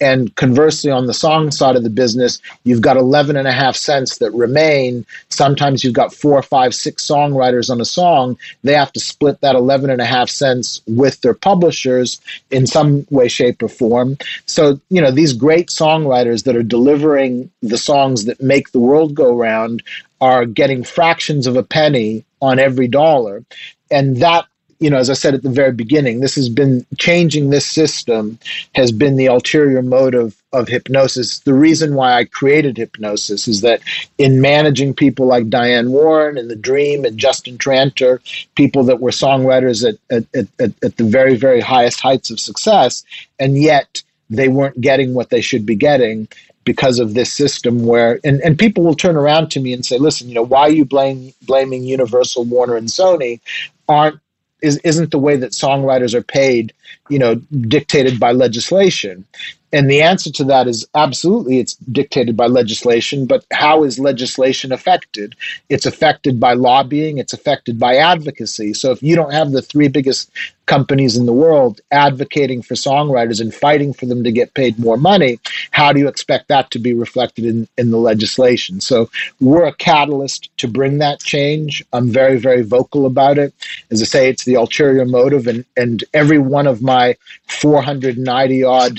And 0.00 0.34
conversely, 0.36 0.90
on 0.90 1.06
the 1.06 1.14
song 1.14 1.50
side 1.50 1.76
of 1.76 1.82
the 1.82 1.90
business, 1.90 2.40
you've 2.64 2.80
got 2.80 2.96
11 2.96 3.36
and 3.36 3.48
a 3.48 3.52
half 3.52 3.76
cents 3.76 4.18
that 4.18 4.30
remain. 4.32 5.04
Sometimes 5.28 5.82
you've 5.82 5.94
got 5.94 6.14
four, 6.14 6.40
five, 6.42 6.74
six 6.74 7.06
songwriters 7.06 7.68
on 7.70 7.80
a 7.80 7.84
song. 7.84 8.38
They 8.62 8.74
have 8.74 8.92
to 8.92 9.00
split 9.00 9.40
that 9.40 9.56
11 9.56 9.90
and 9.90 10.00
a 10.00 10.04
half 10.04 10.28
cents 10.28 10.80
with 10.86 11.20
their 11.22 11.34
publishers 11.34 12.20
in 12.50 12.66
some 12.66 13.06
way, 13.10 13.28
shape, 13.28 13.62
or 13.62 13.68
form. 13.68 14.16
So, 14.46 14.80
you 14.88 15.00
know, 15.00 15.10
these 15.10 15.32
great 15.32 15.68
songwriters 15.68 16.44
that 16.44 16.56
are 16.56 16.62
delivering 16.62 17.50
the 17.62 17.78
songs 17.78 18.24
that 18.26 18.40
make 18.40 18.70
the 18.70 18.80
world 18.80 19.14
go 19.14 19.34
round 19.34 19.82
are 20.20 20.44
getting 20.46 20.84
fractions 20.84 21.46
of 21.46 21.56
a 21.56 21.62
penny 21.62 22.24
on 22.40 22.58
every 22.58 22.88
dollar. 22.88 23.44
And 23.90 24.18
that 24.18 24.46
you 24.80 24.90
know, 24.90 24.96
as 24.96 25.10
I 25.10 25.14
said 25.14 25.34
at 25.34 25.42
the 25.42 25.50
very 25.50 25.72
beginning, 25.72 26.20
this 26.20 26.36
has 26.36 26.48
been 26.48 26.86
changing 26.98 27.50
this 27.50 27.66
system 27.66 28.38
has 28.74 28.92
been 28.92 29.16
the 29.16 29.26
ulterior 29.26 29.82
motive 29.82 30.40
of 30.52 30.66
Hipgnosis. 30.66 31.42
The 31.42 31.54
reason 31.54 31.94
why 31.94 32.14
I 32.14 32.24
created 32.24 32.76
Hipgnosis 32.76 33.48
is 33.48 33.60
that 33.62 33.80
in 34.18 34.40
managing 34.40 34.94
people 34.94 35.26
like 35.26 35.48
Diane 35.50 35.90
Warren 35.90 36.38
and 36.38 36.48
The 36.48 36.56
Dream 36.56 37.04
and 37.04 37.18
Justin 37.18 37.58
Tranter, 37.58 38.20
people 38.54 38.84
that 38.84 39.00
were 39.00 39.10
songwriters 39.10 39.86
at, 39.86 39.98
at, 40.10 40.48
at, 40.60 40.72
at 40.84 40.96
the 40.96 41.04
very, 41.04 41.36
very 41.36 41.60
highest 41.60 42.00
heights 42.00 42.30
of 42.30 42.38
success, 42.38 43.04
and 43.38 43.58
yet 43.58 44.02
they 44.30 44.48
weren't 44.48 44.80
getting 44.80 45.12
what 45.14 45.30
they 45.30 45.40
should 45.40 45.66
be 45.66 45.74
getting 45.74 46.28
because 46.64 46.98
of 46.98 47.14
this 47.14 47.32
system 47.32 47.86
where 47.86 48.20
and, 48.24 48.42
and 48.42 48.58
people 48.58 48.84
will 48.84 48.94
turn 48.94 49.16
around 49.16 49.50
to 49.50 49.58
me 49.58 49.72
and 49.72 49.86
say 49.86 49.96
listen 49.96 50.28
you 50.28 50.34
know 50.34 50.42
why 50.42 50.60
are 50.60 50.70
you 50.70 50.84
blame, 50.84 51.32
blaming 51.46 51.82
universal 51.82 52.44
warner 52.44 52.76
and 52.76 52.88
sony 52.88 53.40
aren't 53.88 54.20
is, 54.62 54.78
isn't 54.78 55.10
the 55.10 55.18
way 55.18 55.36
that 55.36 55.52
songwriters 55.52 56.14
are 56.14 56.22
paid, 56.22 56.72
you 57.08 57.18
know, 57.18 57.36
dictated 57.36 58.18
by 58.18 58.32
legislation. 58.32 59.24
And 59.72 59.90
the 59.90 60.00
answer 60.00 60.30
to 60.32 60.44
that 60.44 60.66
is 60.66 60.86
absolutely 60.94 61.58
it's 61.58 61.74
dictated 61.74 62.36
by 62.36 62.46
legislation, 62.46 63.26
but 63.26 63.44
how 63.52 63.84
is 63.84 63.98
legislation 63.98 64.72
affected? 64.72 65.34
It's 65.68 65.86
affected 65.86 66.40
by 66.40 66.54
lobbying, 66.54 67.18
it's 67.18 67.32
affected 67.34 67.78
by 67.78 67.96
advocacy. 67.96 68.72
So 68.72 68.92
if 68.92 69.02
you 69.02 69.14
don't 69.14 69.32
have 69.32 69.52
the 69.52 69.62
three 69.62 69.88
biggest 69.88 70.30
companies 70.68 71.16
in 71.16 71.24
the 71.24 71.32
world 71.32 71.80
advocating 71.90 72.60
for 72.62 72.74
songwriters 72.74 73.40
and 73.40 73.52
fighting 73.54 73.92
for 73.92 74.04
them 74.06 74.22
to 74.22 74.30
get 74.30 74.52
paid 74.54 74.78
more 74.78 74.98
money, 74.98 75.40
how 75.70 75.92
do 75.92 75.98
you 75.98 76.06
expect 76.06 76.48
that 76.48 76.70
to 76.70 76.78
be 76.78 76.92
reflected 76.92 77.46
in, 77.46 77.66
in 77.78 77.90
the 77.90 77.96
legislation? 77.96 78.80
So 78.80 79.10
we're 79.40 79.64
a 79.64 79.74
catalyst 79.74 80.50
to 80.58 80.68
bring 80.68 80.98
that 80.98 81.20
change. 81.20 81.82
I'm 81.92 82.10
very, 82.10 82.38
very 82.38 82.62
vocal 82.62 83.06
about 83.06 83.38
it. 83.38 83.52
As 83.90 84.02
I 84.02 84.04
say, 84.04 84.28
it's 84.28 84.44
the 84.44 84.54
ulterior 84.54 85.06
motive, 85.06 85.46
and, 85.46 85.64
and 85.76 86.04
every 86.12 86.38
one 86.38 86.66
of 86.66 86.82
my 86.82 87.16
490 87.48 88.62
odd 88.62 88.98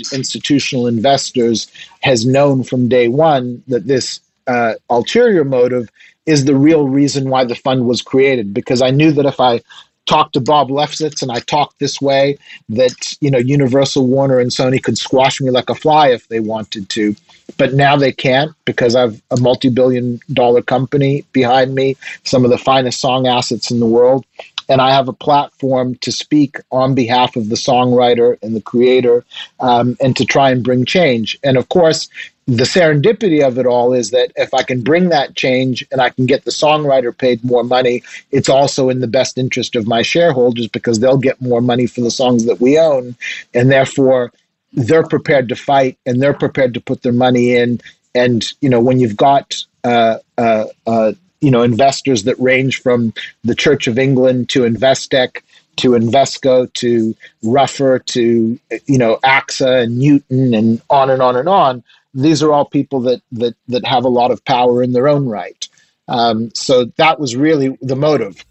institutional 0.59 0.87
investors 0.87 1.67
has 2.01 2.25
known 2.25 2.63
from 2.63 2.89
day 2.89 3.07
one 3.07 3.63
that 3.67 3.87
this 3.87 4.19
uh, 4.47 4.73
ulterior 4.89 5.45
motive 5.45 5.89
is 6.25 6.45
the 6.45 6.55
real 6.55 6.87
reason 6.87 7.29
why 7.29 7.45
the 7.45 7.55
fund 7.55 7.85
was 7.85 8.01
created. 8.01 8.53
Because 8.53 8.81
I 8.81 8.91
knew 8.91 9.11
that 9.13 9.25
if 9.25 9.39
I 9.39 9.61
talked 10.05 10.33
to 10.33 10.41
Bob 10.41 10.69
Lefsetz 10.69 11.21
and 11.21 11.31
I 11.31 11.39
talked 11.39 11.79
this 11.79 12.01
way, 12.01 12.37
that 12.67 13.15
you 13.21 13.31
know 13.31 13.37
Universal, 13.37 14.05
Warner, 14.07 14.39
and 14.39 14.51
Sony 14.51 14.81
could 14.81 14.97
squash 14.97 15.39
me 15.39 15.49
like 15.49 15.69
a 15.69 15.75
fly 15.75 16.09
if 16.09 16.27
they 16.27 16.41
wanted 16.41 16.89
to. 16.89 17.15
But 17.57 17.73
now 17.73 17.95
they 17.95 18.11
can't 18.11 18.51
because 18.65 18.95
I've 18.95 19.21
a 19.31 19.37
multi-billion 19.39 20.19
dollar 20.33 20.61
company 20.61 21.23
behind 21.31 21.73
me, 21.73 21.95
some 22.23 22.43
of 22.43 22.51
the 22.51 22.57
finest 22.57 22.99
song 22.99 23.27
assets 23.27 23.71
in 23.71 23.79
the 23.79 23.87
world, 23.87 24.25
and 24.69 24.81
I 24.81 24.91
have 24.91 25.07
a 25.07 25.13
platform 25.13 25.95
to 25.95 26.11
speak 26.11 26.57
on 26.71 26.93
behalf 26.95 27.35
of 27.35 27.49
the 27.49 27.55
songwriter 27.55 28.37
and 28.41 28.55
the 28.55 28.61
creator 28.61 29.25
um, 29.59 29.97
and 29.99 30.15
to 30.15 30.25
try 30.25 30.51
and 30.51 30.63
bring 30.63 30.85
change. 30.85 31.37
And 31.43 31.57
of 31.57 31.67
course, 31.69 32.07
the 32.45 32.63
serendipity 32.63 33.45
of 33.45 33.59
it 33.59 33.65
all 33.65 33.93
is 33.93 34.11
that 34.11 34.31
if 34.35 34.53
I 34.53 34.63
can 34.63 34.81
bring 34.81 35.09
that 35.09 35.35
change 35.35 35.85
and 35.91 36.01
I 36.01 36.09
can 36.09 36.25
get 36.25 36.45
the 36.45 36.51
songwriter 36.51 37.15
paid 37.15 37.43
more 37.43 37.63
money, 37.63 38.03
it's 38.31 38.49
also 38.49 38.89
in 38.89 39.01
the 39.01 39.07
best 39.07 39.37
interest 39.37 39.75
of 39.75 39.87
my 39.87 40.01
shareholders 40.01 40.67
because 40.67 40.99
they'll 40.99 41.17
get 41.17 41.41
more 41.41 41.61
money 41.61 41.85
for 41.85 42.01
the 42.01 42.11
songs 42.11 42.45
that 42.45 42.59
we 42.59 42.79
own. 42.79 43.15
And 43.53 43.71
therefore, 43.71 44.31
they're 44.73 45.07
prepared 45.07 45.49
to 45.49 45.55
fight 45.55 45.97
and 46.05 46.21
they're 46.21 46.33
prepared 46.33 46.73
to 46.75 46.81
put 46.81 47.01
their 47.01 47.13
money 47.13 47.55
in. 47.55 47.81
And, 48.15 48.45
you 48.61 48.69
know, 48.69 48.79
when 48.79 48.99
you've 48.99 49.17
got 49.17 49.55
uh, 49.83 50.17
uh, 50.37 50.65
uh, 50.87 51.13
you 51.41 51.51
know 51.51 51.61
investors 51.61 52.23
that 52.23 52.39
range 52.39 52.81
from 52.81 53.13
the 53.43 53.55
Church 53.55 53.87
of 53.87 53.97
England 53.97 54.49
to 54.49 54.61
Investec 54.61 55.41
to 55.77 55.91
Invesco 55.91 56.71
to 56.73 57.15
Ruffer 57.43 57.99
to 57.99 58.59
you 58.85 58.97
know 58.97 59.17
AXA 59.23 59.83
and 59.83 59.97
Newton 59.97 60.53
and 60.53 60.81
on 60.89 61.09
and 61.09 61.21
on 61.21 61.35
and 61.35 61.49
on. 61.49 61.83
These 62.13 62.43
are 62.43 62.51
all 62.51 62.65
people 62.65 63.01
that 63.01 63.21
that 63.31 63.55
that 63.67 63.85
have 63.85 64.03
a 64.03 64.09
lot 64.09 64.31
of 64.31 64.43
power 64.45 64.83
in 64.83 64.91
their 64.91 65.07
own 65.07 65.27
right. 65.27 65.67
Um, 66.07 66.51
so 66.53 66.85
that 66.97 67.19
was 67.19 67.35
really 67.35 67.77
the 67.81 67.95
motive. 67.95 68.43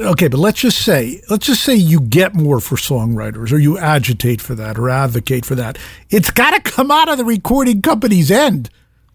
Okay, 0.00 0.26
but 0.26 0.40
let's 0.40 0.60
just 0.60 0.78
say 0.78 1.22
let's 1.30 1.46
just 1.46 1.62
say 1.62 1.74
you 1.74 2.00
get 2.00 2.34
more 2.34 2.58
for 2.58 2.76
songwriters, 2.76 3.52
or 3.52 3.58
you 3.58 3.78
agitate 3.78 4.40
for 4.40 4.56
that, 4.56 4.76
or 4.76 4.90
advocate 4.90 5.46
for 5.46 5.54
that. 5.54 5.78
It's 6.10 6.30
got 6.30 6.50
to 6.50 6.70
come 6.72 6.90
out 6.90 7.08
of 7.08 7.16
the 7.16 7.24
recording 7.24 7.80
company's 7.80 8.30
end. 8.30 8.70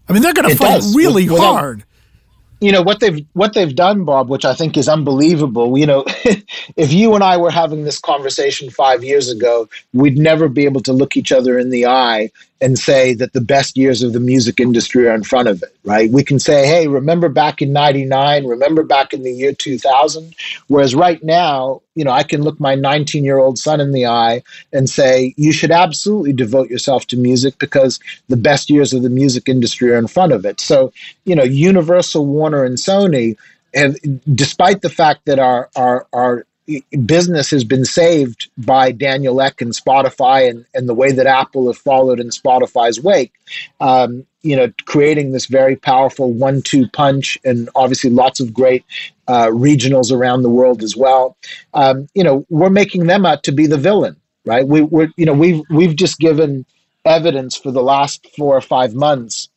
I 0.08 0.12
mean, 0.12 0.22
they're 0.22 0.32
going 0.32 0.48
to 0.48 0.56
fight 0.56 0.76
does. 0.76 0.96
really 0.96 1.28
Without, 1.28 1.52
hard 1.52 1.84
you 2.60 2.72
know 2.72 2.82
what 2.82 3.00
they've 3.00 3.24
what 3.32 3.54
they've 3.54 3.74
done, 3.74 4.04
Bob, 4.04 4.28
which 4.28 4.44
I 4.44 4.54
think 4.54 4.76
is 4.76 4.88
unbelievable. 4.88 5.78
You 5.78 5.86
know, 5.86 6.04
if 6.76 6.92
you 6.92 7.14
and 7.14 7.24
I 7.24 7.36
were 7.36 7.50
having 7.50 7.84
this 7.84 7.98
conversation 7.98 8.70
five 8.70 9.02
years 9.02 9.30
ago, 9.30 9.68
we'd 9.92 10.18
never 10.18 10.48
be 10.48 10.64
able 10.64 10.82
to 10.82 10.92
look 10.92 11.16
each 11.16 11.32
other 11.32 11.58
in 11.58 11.70
the 11.70 11.86
eye 11.86 12.30
and 12.60 12.78
say 12.78 13.14
that 13.14 13.32
the 13.32 13.40
best 13.40 13.76
years 13.76 14.02
of 14.02 14.12
the 14.12 14.20
music 14.20 14.60
industry 14.60 15.08
are 15.08 15.14
in 15.14 15.22
front 15.22 15.48
of 15.48 15.62
it, 15.62 15.74
right? 15.84 16.10
We 16.10 16.22
can 16.22 16.38
say, 16.38 16.66
hey, 16.66 16.88
remember 16.88 17.30
back 17.30 17.62
in 17.62 17.72
99, 17.72 18.46
remember 18.46 18.82
back 18.82 19.14
in 19.14 19.22
the 19.22 19.32
year 19.32 19.54
2000. 19.54 20.34
Whereas 20.68 20.94
right 20.94 21.22
now, 21.24 21.80
you 21.94 22.04
know, 22.04 22.12
I 22.12 22.22
can 22.22 22.42
look 22.42 22.60
my 22.60 22.74
19 22.74 23.24
year 23.24 23.38
old 23.38 23.58
son 23.58 23.80
in 23.80 23.92
the 23.92 24.06
eye 24.06 24.42
and 24.72 24.88
say, 24.88 25.34
you 25.36 25.52
should 25.52 25.70
absolutely 25.70 26.32
devote 26.32 26.70
yourself 26.70 27.06
to 27.08 27.16
music 27.16 27.58
because 27.58 27.98
the 28.28 28.36
best 28.36 28.70
years 28.70 28.92
of 28.92 29.02
the 29.02 29.10
music 29.10 29.48
industry 29.48 29.90
are 29.92 29.98
in 29.98 30.06
front 30.06 30.32
of 30.32 30.44
it. 30.44 30.60
So, 30.60 30.92
you 31.24 31.34
know, 31.34 31.42
Universal, 31.42 32.26
Warner, 32.26 32.64
and 32.64 32.76
Sony 32.76 33.36
have, 33.74 33.96
despite 34.34 34.82
the 34.82 34.90
fact 34.90 35.24
that 35.26 35.38
our, 35.38 35.68
our, 35.76 36.06
our 36.12 36.46
business 37.06 37.50
has 37.50 37.64
been 37.64 37.84
saved 37.84 38.48
by 38.58 38.92
Daniel 38.92 39.40
Ek 39.40 39.60
and 39.60 39.72
Spotify 39.72 40.48
and, 40.48 40.64
and 40.74 40.88
the 40.88 40.94
way 40.94 41.12
that 41.12 41.26
Apple 41.26 41.66
have 41.66 41.78
followed 41.78 42.20
in 42.20 42.28
Spotify's 42.28 43.00
wake. 43.00 43.32
Um, 43.80 44.26
you 44.42 44.56
know, 44.56 44.72
creating 44.86 45.32
this 45.32 45.46
very 45.46 45.76
powerful 45.76 46.32
one-two 46.32 46.88
punch, 46.88 47.36
and 47.44 47.68
obviously 47.74 48.10
lots 48.10 48.40
of 48.40 48.54
great 48.54 48.84
uh, 49.28 49.48
regionals 49.48 50.10
around 50.10 50.42
the 50.42 50.48
world 50.48 50.82
as 50.82 50.96
well. 50.96 51.36
Um, 51.74 52.08
you 52.14 52.24
know, 52.24 52.46
we're 52.48 52.70
making 52.70 53.06
them 53.06 53.26
out 53.26 53.42
to 53.44 53.52
be 53.52 53.66
the 53.66 53.76
villain, 53.76 54.16
right? 54.46 54.66
We, 54.66 54.80
we're, 54.80 55.10
you 55.16 55.26
know, 55.26 55.34
we've 55.34 55.62
we've 55.68 55.94
just 55.94 56.18
given 56.18 56.64
evidence 57.04 57.56
for 57.56 57.70
the 57.70 57.82
last 57.82 58.26
four 58.36 58.56
or 58.56 58.60
five 58.60 58.94
months 58.94 59.48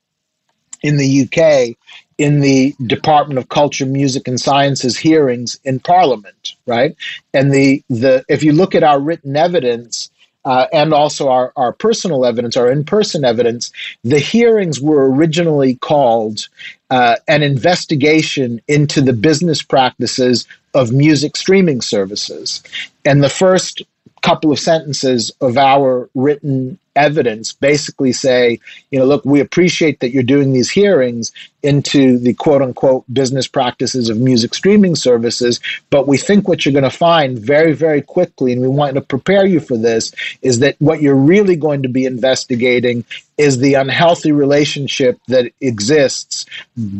in 0.81 0.97
the 0.97 1.23
UK 1.23 1.77
in 2.17 2.41
the 2.41 2.75
Department 2.85 3.37
of 3.37 3.49
Culture, 3.49 3.85
Music 3.85 4.27
and 4.27 4.39
Sciences 4.39 4.97
hearings 4.97 5.59
in 5.63 5.79
Parliament, 5.79 6.55
right? 6.65 6.95
And 7.33 7.51
the 7.51 7.83
the 7.89 8.23
if 8.29 8.43
you 8.43 8.53
look 8.53 8.75
at 8.75 8.83
our 8.83 8.99
written 8.99 9.35
evidence 9.35 10.09
uh, 10.45 10.67
and 10.73 10.93
also 10.93 11.29
our, 11.29 11.53
our 11.55 11.71
personal 11.71 12.25
evidence, 12.25 12.57
our 12.57 12.71
in-person 12.71 13.23
evidence, 13.23 13.71
the 14.03 14.19
hearings 14.19 14.81
were 14.81 15.09
originally 15.09 15.75
called 15.75 16.47
uh, 16.89 17.15
an 17.27 17.43
investigation 17.43 18.61
into 18.67 19.01
the 19.01 19.13
business 19.13 19.61
practices 19.61 20.45
of 20.73 20.91
music 20.91 21.37
streaming 21.37 21.81
services. 21.81 22.61
And 23.05 23.23
the 23.23 23.29
first 23.29 23.83
couple 24.21 24.51
of 24.51 24.59
sentences 24.59 25.31
of 25.41 25.57
our 25.57 26.09
written 26.15 26.77
evidence 26.95 27.51
basically 27.53 28.13
say, 28.13 28.59
you 28.89 28.99
know, 28.99 29.05
look, 29.05 29.23
we 29.25 29.39
appreciate 29.39 29.99
that 29.99 30.11
you're 30.11 30.23
doing 30.23 30.53
these 30.53 30.69
hearings 30.69 31.31
into 31.63 32.17
the 32.19 32.33
quote 32.33 32.61
unquote 32.61 33.05
business 33.13 33.47
practices 33.47 34.09
of 34.09 34.17
music 34.17 34.53
streaming 34.53 34.95
services, 34.95 35.59
but 35.89 36.07
we 36.07 36.17
think 36.17 36.47
what 36.47 36.65
you're 36.65 36.73
going 36.73 36.83
to 36.83 36.89
find 36.89 37.39
very, 37.39 37.73
very 37.73 38.01
quickly, 38.01 38.51
and 38.51 38.61
we 38.61 38.67
want 38.67 38.95
to 38.95 39.01
prepare 39.01 39.45
you 39.45 39.59
for 39.59 39.77
this, 39.77 40.13
is 40.41 40.59
that 40.59 40.75
what 40.79 41.01
you're 41.01 41.15
really 41.15 41.55
going 41.55 41.81
to 41.81 41.89
be 41.89 42.05
investigating 42.05 43.05
is 43.37 43.57
the 43.57 43.73
unhealthy 43.73 44.31
relationship 44.31 45.19
that 45.27 45.51
exists 45.59 46.45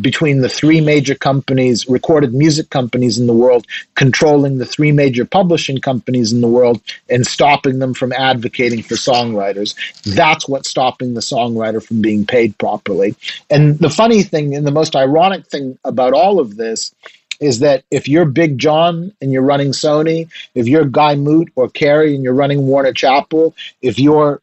between 0.01 0.41
the 0.41 0.49
three 0.49 0.81
major 0.81 1.13
companies, 1.13 1.87
recorded 1.87 2.33
music 2.33 2.69
companies 2.71 3.19
in 3.19 3.27
the 3.27 3.33
world, 3.33 3.67
controlling 3.95 4.57
the 4.57 4.65
three 4.65 4.91
major 4.91 5.25
publishing 5.25 5.79
companies 5.79 6.33
in 6.33 6.41
the 6.41 6.47
world 6.47 6.81
and 7.09 7.27
stopping 7.27 7.77
them 7.79 7.93
from 7.93 8.11
advocating 8.13 8.81
for 8.81 8.95
songwriters. 8.95 9.75
That's 10.15 10.47
what's 10.47 10.69
stopping 10.69 11.13
the 11.13 11.21
songwriter 11.21 11.83
from 11.85 12.01
being 12.01 12.25
paid 12.25 12.57
properly. 12.57 13.15
And 13.51 13.77
the 13.77 13.89
funny 13.89 14.23
thing 14.23 14.52
and 14.55 14.65
the 14.65 14.71
most 14.71 14.95
ironic 14.95 15.47
thing 15.47 15.77
about 15.83 16.13
all 16.13 16.39
of 16.39 16.57
this 16.57 16.93
is 17.39 17.59
that 17.59 17.83
if 17.91 18.07
you're 18.07 18.25
Big 18.25 18.57
John 18.57 19.13
and 19.21 19.31
you're 19.31 19.41
running 19.41 19.71
Sony, 19.71 20.29
if 20.55 20.67
you're 20.67 20.85
Guy 20.85 21.15
Moot 21.15 21.51
or 21.55 21.69
Kerry 21.69 22.15
and 22.15 22.23
you're 22.23 22.33
running 22.33 22.67
Warner 22.67 22.93
Chappell, 22.93 23.55
if 23.81 23.99
you're, 23.99 24.41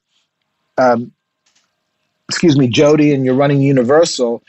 um, 0.77 1.13
excuse 2.29 2.59
me, 2.59 2.69
Jody 2.69 3.15
and 3.15 3.25
you're 3.25 3.35
running 3.35 3.61
Universal, 3.61 4.43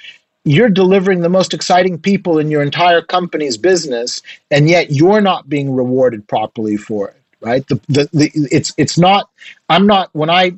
you're 0.44 0.70
delivering 0.70 1.22
the 1.22 1.30
most 1.30 1.54
exciting 1.54 2.00
people 2.00 2.40
in 2.40 2.50
your 2.50 2.62
entire 2.62 3.02
company's 3.02 3.58
business, 3.58 4.22
and 4.50 4.68
yet 4.70 4.92
you're 4.92 5.22
not 5.22 5.48
being 5.48 5.74
rewarded 5.74 6.28
properly 6.28 6.78
for 6.78 7.10
it. 7.10 7.16
Right? 7.42 7.68
The, 7.68 7.76
the, 7.88 8.10
the 8.14 8.32
it's 8.52 8.74
it's 8.78 8.98
not. 8.98 9.30
I'm 9.70 9.88
not 9.88 10.10
when 10.14 10.30
I 10.30 10.54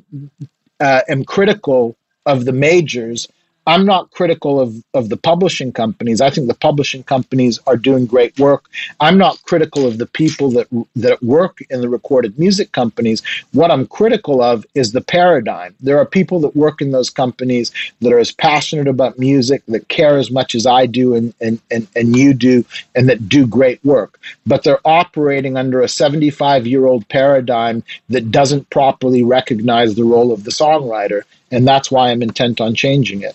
uh, 0.80 1.00
am 1.08 1.24
critical 1.24 1.96
of 2.26 2.44
the 2.44 2.52
majors. 2.52 3.28
I'm 3.66 3.86
not 3.86 4.10
critical 4.10 4.60
of, 4.60 4.74
of 4.92 5.08
the 5.08 5.16
publishing 5.16 5.72
companies. 5.72 6.20
I 6.20 6.28
think 6.28 6.48
the 6.48 6.54
publishing 6.54 7.02
companies 7.02 7.58
are 7.66 7.76
doing 7.76 8.04
great 8.04 8.38
work. 8.38 8.66
I'm 9.00 9.16
not 9.16 9.42
critical 9.44 9.86
of 9.86 9.98
the 9.98 10.06
people 10.06 10.50
that 10.50 10.68
that 10.96 11.22
work 11.22 11.58
in 11.70 11.80
the 11.80 11.88
recorded 11.88 12.38
music 12.38 12.72
companies. 12.72 13.22
What 13.52 13.70
I'm 13.70 13.86
critical 13.86 14.42
of 14.42 14.66
is 14.74 14.92
the 14.92 15.00
paradigm. 15.00 15.74
There 15.80 15.98
are 15.98 16.04
people 16.04 16.40
that 16.40 16.54
work 16.54 16.82
in 16.82 16.90
those 16.90 17.08
companies 17.08 17.72
that 18.00 18.12
are 18.12 18.18
as 18.18 18.32
passionate 18.32 18.88
about 18.88 19.18
music, 19.18 19.62
that 19.68 19.88
care 19.88 20.18
as 20.18 20.30
much 20.30 20.54
as 20.54 20.66
I 20.66 20.86
do 20.86 21.14
and, 21.14 21.32
and, 21.40 21.60
and, 21.70 21.88
and 21.96 22.16
you 22.16 22.34
do, 22.34 22.64
and 22.94 23.08
that 23.08 23.28
do 23.28 23.46
great 23.46 23.82
work. 23.84 24.18
But 24.46 24.62
they're 24.62 24.80
operating 24.84 25.56
under 25.56 25.80
a 25.80 25.88
75 25.88 26.66
year 26.66 26.84
old 26.84 27.08
paradigm 27.08 27.82
that 28.10 28.30
doesn't 28.30 28.68
properly 28.70 29.22
recognize 29.22 29.94
the 29.94 30.04
role 30.04 30.32
of 30.32 30.44
the 30.44 30.50
songwriter. 30.50 31.22
And 31.50 31.66
that's 31.66 31.90
why 31.90 32.10
I'm 32.10 32.22
intent 32.22 32.60
on 32.60 32.74
changing 32.74 33.22
it. 33.22 33.34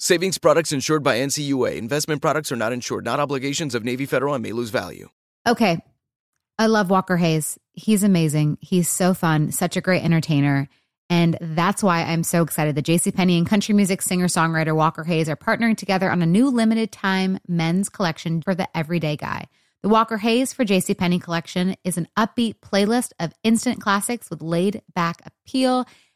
Savings 0.00 0.38
products 0.38 0.70
insured 0.70 1.02
by 1.02 1.18
NCUA. 1.18 1.76
Investment 1.76 2.22
products 2.22 2.52
are 2.52 2.56
not 2.56 2.72
insured, 2.72 3.04
not 3.04 3.18
obligations 3.18 3.74
of 3.74 3.82
Navy 3.82 4.06
Federal 4.06 4.32
and 4.32 4.42
may 4.44 4.52
lose 4.52 4.70
value. 4.70 5.08
Okay. 5.44 5.80
I 6.56 6.66
love 6.66 6.88
Walker 6.88 7.16
Hayes. 7.16 7.58
He's 7.72 8.04
amazing. 8.04 8.58
He's 8.60 8.88
so 8.88 9.12
fun, 9.12 9.50
such 9.50 9.76
a 9.76 9.80
great 9.80 10.04
entertainer. 10.04 10.68
And 11.10 11.36
that's 11.40 11.82
why 11.82 12.04
I'm 12.04 12.22
so 12.22 12.42
excited 12.42 12.76
that 12.76 12.84
JCPenney 12.84 13.38
and 13.38 13.48
country 13.48 13.74
music 13.74 14.00
singer 14.00 14.28
songwriter 14.28 14.76
Walker 14.76 15.02
Hayes 15.02 15.28
are 15.28 15.36
partnering 15.36 15.76
together 15.76 16.08
on 16.12 16.22
a 16.22 16.26
new 16.26 16.48
limited 16.48 16.92
time 16.92 17.40
men's 17.48 17.88
collection 17.88 18.40
for 18.40 18.54
the 18.54 18.68
everyday 18.76 19.16
guy. 19.16 19.46
The 19.82 19.88
Walker 19.88 20.18
Hayes 20.18 20.52
for 20.52 20.64
JCPenney 20.64 21.20
collection 21.20 21.74
is 21.82 21.98
an 21.98 22.06
upbeat 22.16 22.60
playlist 22.60 23.14
of 23.18 23.32
instant 23.42 23.80
classics 23.80 24.30
with 24.30 24.42
laid 24.42 24.80
back 24.94 25.22
appeal 25.26 25.86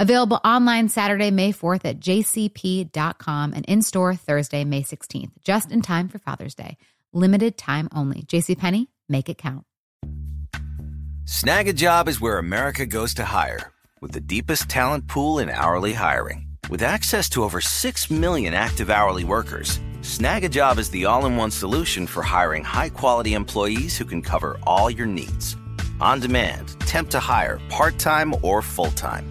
Available 0.00 0.40
online 0.42 0.88
Saturday, 0.88 1.30
May 1.30 1.52
4th 1.52 1.84
at 1.84 2.00
jcp.com 2.00 3.52
and 3.52 3.66
in 3.66 3.82
store 3.82 4.14
Thursday, 4.14 4.64
May 4.64 4.82
16th, 4.82 5.32
just 5.44 5.70
in 5.70 5.82
time 5.82 6.08
for 6.08 6.18
Father's 6.18 6.54
Day. 6.54 6.78
Limited 7.12 7.58
time 7.58 7.86
only. 7.94 8.22
JCPenney, 8.22 8.86
make 9.10 9.28
it 9.28 9.36
count. 9.36 9.66
Snagajob 11.24 12.08
is 12.08 12.18
where 12.18 12.38
America 12.38 12.86
goes 12.86 13.12
to 13.14 13.26
hire, 13.26 13.72
with 14.00 14.12
the 14.12 14.22
deepest 14.22 14.70
talent 14.70 15.06
pool 15.06 15.38
in 15.38 15.50
hourly 15.50 15.92
hiring. 15.92 16.46
With 16.70 16.82
access 16.82 17.28
to 17.30 17.42
over 17.42 17.60
6 17.60 18.10
million 18.10 18.54
active 18.54 18.88
hourly 18.88 19.24
workers, 19.24 19.80
Snagajob 20.00 20.78
is 20.78 20.88
the 20.88 21.04
all 21.04 21.26
in 21.26 21.36
one 21.36 21.50
solution 21.50 22.06
for 22.06 22.22
hiring 22.22 22.64
high 22.64 22.88
quality 22.88 23.34
employees 23.34 23.98
who 23.98 24.06
can 24.06 24.22
cover 24.22 24.58
all 24.62 24.90
your 24.90 25.06
needs. 25.06 25.58
On 26.00 26.20
demand, 26.20 26.80
temp 26.86 27.10
to 27.10 27.20
hire, 27.20 27.60
part 27.68 27.98
time 27.98 28.32
or 28.40 28.62
full 28.62 28.92
time. 28.92 29.30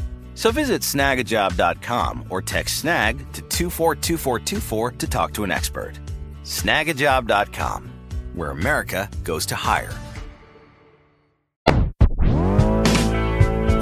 So 0.41 0.49
visit 0.49 0.81
snagajob.com 0.81 2.25
or 2.31 2.41
text 2.41 2.79
snag 2.79 3.19
to 3.33 3.43
242424 3.43 4.91
to 4.93 5.07
talk 5.07 5.33
to 5.35 5.43
an 5.43 5.51
expert. 5.51 5.99
Snagajob.com, 6.41 7.91
where 8.33 8.49
America 8.49 9.07
goes 9.23 9.45
to 9.45 9.55
hire. 9.55 9.93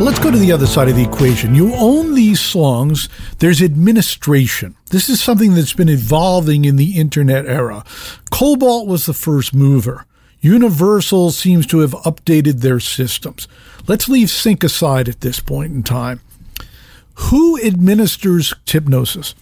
Let's 0.01 0.19
go 0.19 0.31
to 0.31 0.37
the 0.37 0.51
other 0.51 0.67
side 0.67 0.89
of 0.89 0.97
the 0.97 1.03
equation. 1.03 1.55
You 1.55 1.73
own 1.75 2.13
these 2.13 2.41
songs, 2.41 3.07
there's 3.37 3.61
administration. 3.61 4.75
This 4.89 5.07
is 5.07 5.23
something 5.23 5.53
that's 5.53 5.71
been 5.71 5.87
evolving 5.87 6.65
in 6.65 6.75
the 6.75 6.99
internet 6.99 7.45
era. 7.45 7.85
Kobalt 8.31 8.85
was 8.85 9.05
the 9.05 9.13
first 9.13 9.55
mover. 9.55 10.05
Universal 10.41 11.31
seems 11.31 11.65
to 11.67 11.79
have 11.79 11.91
updated 11.91 12.59
their 12.59 12.81
systems. 12.81 13.47
Let's 13.87 14.09
leave 14.09 14.29
sync 14.29 14.65
aside 14.65 15.07
at 15.07 15.21
this 15.21 15.39
point 15.39 15.71
in 15.73 15.83
time. 15.83 16.19
Who 17.19 17.61
administers 17.61 18.53
Hipgnosis? 18.65 19.35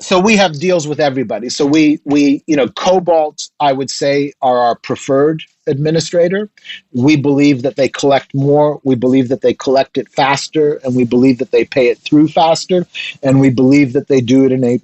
so 0.00 0.20
we 0.20 0.36
have 0.36 0.58
deals 0.58 0.86
with 0.86 1.00
everybody. 1.00 1.48
So 1.48 1.66
we 1.66 2.00
we 2.04 2.42
you 2.46 2.56
know 2.56 2.68
Kobalt 2.68 3.50
I 3.60 3.72
would 3.72 3.90
say, 3.90 4.32
are 4.42 4.58
our 4.58 4.74
preferred 4.76 5.42
administrator. 5.66 6.48
We 6.92 7.16
believe 7.16 7.62
that 7.62 7.76
they 7.76 7.88
collect 7.88 8.34
more. 8.34 8.80
We 8.84 8.94
believe 8.94 9.28
that 9.28 9.42
they 9.42 9.54
collect 9.54 9.98
it 9.98 10.08
faster, 10.08 10.76
and 10.84 10.96
we 10.96 11.04
believe 11.04 11.38
that 11.38 11.50
they 11.50 11.64
pay 11.64 11.88
it 11.88 11.98
through 11.98 12.28
faster, 12.28 12.86
and 13.22 13.40
we 13.40 13.50
believe 13.50 13.92
that 13.92 14.08
they 14.08 14.20
do 14.20 14.44
it 14.44 14.52
in 14.52 14.64
a 14.64 14.80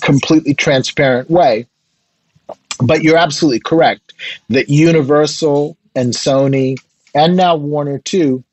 completely 0.00 0.54
transparent 0.54 1.30
way. 1.30 1.66
But 2.82 3.02
you're 3.02 3.16
absolutely 3.16 3.60
correct 3.60 4.12
that 4.48 4.68
Universal 4.68 5.76
and 5.94 6.12
Sony 6.12 6.76
and 7.14 7.36
now 7.36 7.56
Warner 7.56 7.98
too 7.98 8.44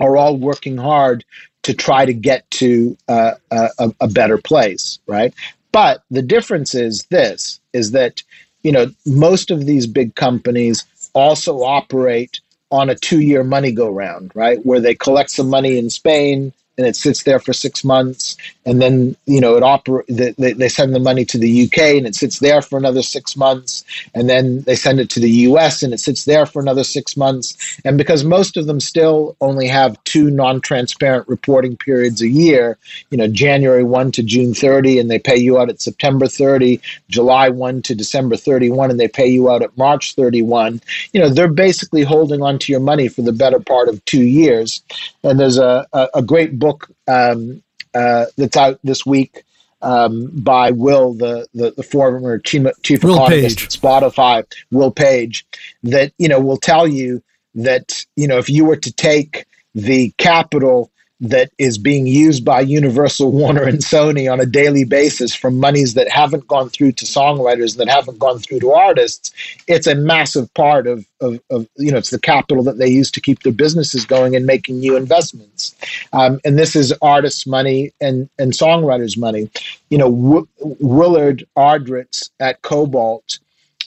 are 0.00 0.16
all 0.16 0.36
working 0.36 0.76
hard 0.76 1.24
to 1.68 1.74
try 1.74 2.06
to 2.06 2.14
get 2.14 2.50
to 2.50 2.96
uh, 3.08 3.32
a, 3.50 3.92
a 4.00 4.08
better 4.08 4.38
place, 4.38 5.00
right? 5.06 5.34
But 5.70 6.02
the 6.10 6.22
difference 6.22 6.74
is 6.74 7.04
this: 7.10 7.60
is 7.74 7.90
that 7.90 8.22
you 8.62 8.72
know 8.72 8.86
most 9.04 9.50
of 9.50 9.66
these 9.66 9.86
big 9.86 10.14
companies 10.14 10.86
also 11.12 11.58
operate 11.58 12.40
on 12.70 12.88
a 12.88 12.94
two-year 12.94 13.44
money 13.44 13.70
go 13.70 13.90
round, 13.90 14.32
right? 14.34 14.64
Where 14.64 14.80
they 14.80 14.94
collect 14.94 15.30
some 15.30 15.50
money 15.50 15.76
in 15.76 15.90
Spain, 15.90 16.54
and 16.78 16.86
it 16.86 16.96
sits 16.96 17.24
there 17.24 17.38
for 17.38 17.52
six 17.52 17.84
months, 17.84 18.38
and 18.68 18.82
then 18.82 19.16
you 19.24 19.40
know 19.40 19.56
it 19.56 19.62
oper- 19.62 20.04
they, 20.08 20.52
they 20.52 20.68
send 20.68 20.94
the 20.94 21.00
money 21.00 21.24
to 21.24 21.38
the 21.38 21.64
UK 21.64 21.78
and 21.96 22.06
it 22.06 22.14
sits 22.14 22.38
there 22.38 22.60
for 22.60 22.78
another 22.78 23.02
six 23.02 23.34
months, 23.34 23.82
and 24.14 24.28
then 24.28 24.60
they 24.62 24.76
send 24.76 25.00
it 25.00 25.08
to 25.10 25.20
the 25.20 25.30
US 25.48 25.82
and 25.82 25.94
it 25.94 26.00
sits 26.00 26.26
there 26.26 26.44
for 26.44 26.60
another 26.60 26.84
six 26.84 27.16
months, 27.16 27.56
and 27.84 27.96
because 27.96 28.24
most 28.24 28.58
of 28.58 28.66
them 28.66 28.78
still 28.78 29.36
only 29.40 29.66
have 29.66 30.02
two 30.04 30.30
non-transparent 30.30 31.26
reporting 31.28 31.76
periods 31.78 32.20
a 32.20 32.28
year, 32.28 32.76
you 33.10 33.16
know 33.16 33.26
January 33.26 33.84
one 33.84 34.12
to 34.12 34.22
June 34.22 34.52
thirty, 34.52 34.98
and 34.98 35.10
they 35.10 35.18
pay 35.18 35.36
you 35.36 35.58
out 35.58 35.70
at 35.70 35.80
September 35.80 36.26
thirty, 36.26 36.80
July 37.08 37.48
one 37.48 37.80
to 37.82 37.94
December 37.94 38.36
thirty 38.36 38.70
one, 38.70 38.90
and 38.90 39.00
they 39.00 39.08
pay 39.08 39.26
you 39.26 39.50
out 39.50 39.62
at 39.62 39.76
March 39.78 40.14
thirty 40.14 40.42
one. 40.42 40.82
You 41.14 41.20
know 41.20 41.30
they're 41.30 41.48
basically 41.48 42.02
holding 42.02 42.42
on 42.42 42.58
to 42.58 42.72
your 42.72 42.82
money 42.82 43.08
for 43.08 43.22
the 43.22 43.32
better 43.32 43.60
part 43.60 43.88
of 43.88 44.04
two 44.04 44.24
years, 44.24 44.82
and 45.22 45.40
there's 45.40 45.56
a, 45.56 45.86
a, 45.94 46.08
a 46.16 46.22
great 46.22 46.58
book 46.58 46.90
um, 47.08 47.62
uh, 47.98 48.26
that's 48.36 48.56
out 48.56 48.78
this 48.84 49.04
week 49.04 49.42
um, 49.82 50.30
by 50.32 50.70
Will, 50.70 51.14
the, 51.14 51.48
the, 51.54 51.72
the 51.72 51.82
former 51.82 52.38
chief, 52.38 52.66
chief 52.82 53.02
economist 53.02 53.62
at 53.62 53.70
Spotify, 53.70 54.44
Will 54.70 54.90
Page, 54.90 55.44
that 55.82 56.12
you 56.18 56.28
know 56.28 56.40
will 56.40 56.56
tell 56.56 56.86
you 56.86 57.22
that 57.56 58.04
you 58.16 58.28
know 58.28 58.38
if 58.38 58.48
you 58.48 58.64
were 58.64 58.76
to 58.76 58.92
take 58.92 59.46
the 59.74 60.12
capital 60.18 60.90
that 61.20 61.50
is 61.58 61.78
being 61.78 62.06
used 62.06 62.44
by 62.44 62.60
Universal, 62.60 63.32
Warner, 63.32 63.64
and 63.64 63.78
Sony 63.78 64.30
on 64.32 64.40
a 64.40 64.46
daily 64.46 64.84
basis 64.84 65.34
from 65.34 65.58
monies 65.58 65.94
that 65.94 66.08
haven't 66.08 66.46
gone 66.46 66.68
through 66.68 66.92
to 66.92 67.04
songwriters, 67.04 67.76
that 67.76 67.88
haven't 67.88 68.20
gone 68.20 68.38
through 68.38 68.60
to 68.60 68.72
artists, 68.72 69.32
it's 69.66 69.86
a 69.86 69.96
massive 69.96 70.52
part 70.54 70.86
of, 70.86 71.04
of, 71.20 71.40
of 71.50 71.66
you 71.76 71.90
know, 71.90 71.98
it's 71.98 72.10
the 72.10 72.20
capital 72.20 72.62
that 72.62 72.78
they 72.78 72.88
use 72.88 73.10
to 73.10 73.20
keep 73.20 73.42
their 73.42 73.52
businesses 73.52 74.04
going 74.04 74.36
and 74.36 74.46
making 74.46 74.78
new 74.78 74.96
investments. 74.96 75.74
Um, 76.12 76.38
and 76.44 76.56
this 76.56 76.76
is 76.76 76.94
artists' 77.02 77.46
money 77.46 77.92
and, 78.00 78.28
and 78.38 78.52
songwriters' 78.52 79.18
money. 79.18 79.50
You 79.90 79.98
know, 79.98 80.10
w- 80.10 80.48
Willard 80.78 81.44
Ahdritz 81.56 82.30
at 82.38 82.62
Kobalt 82.62 83.40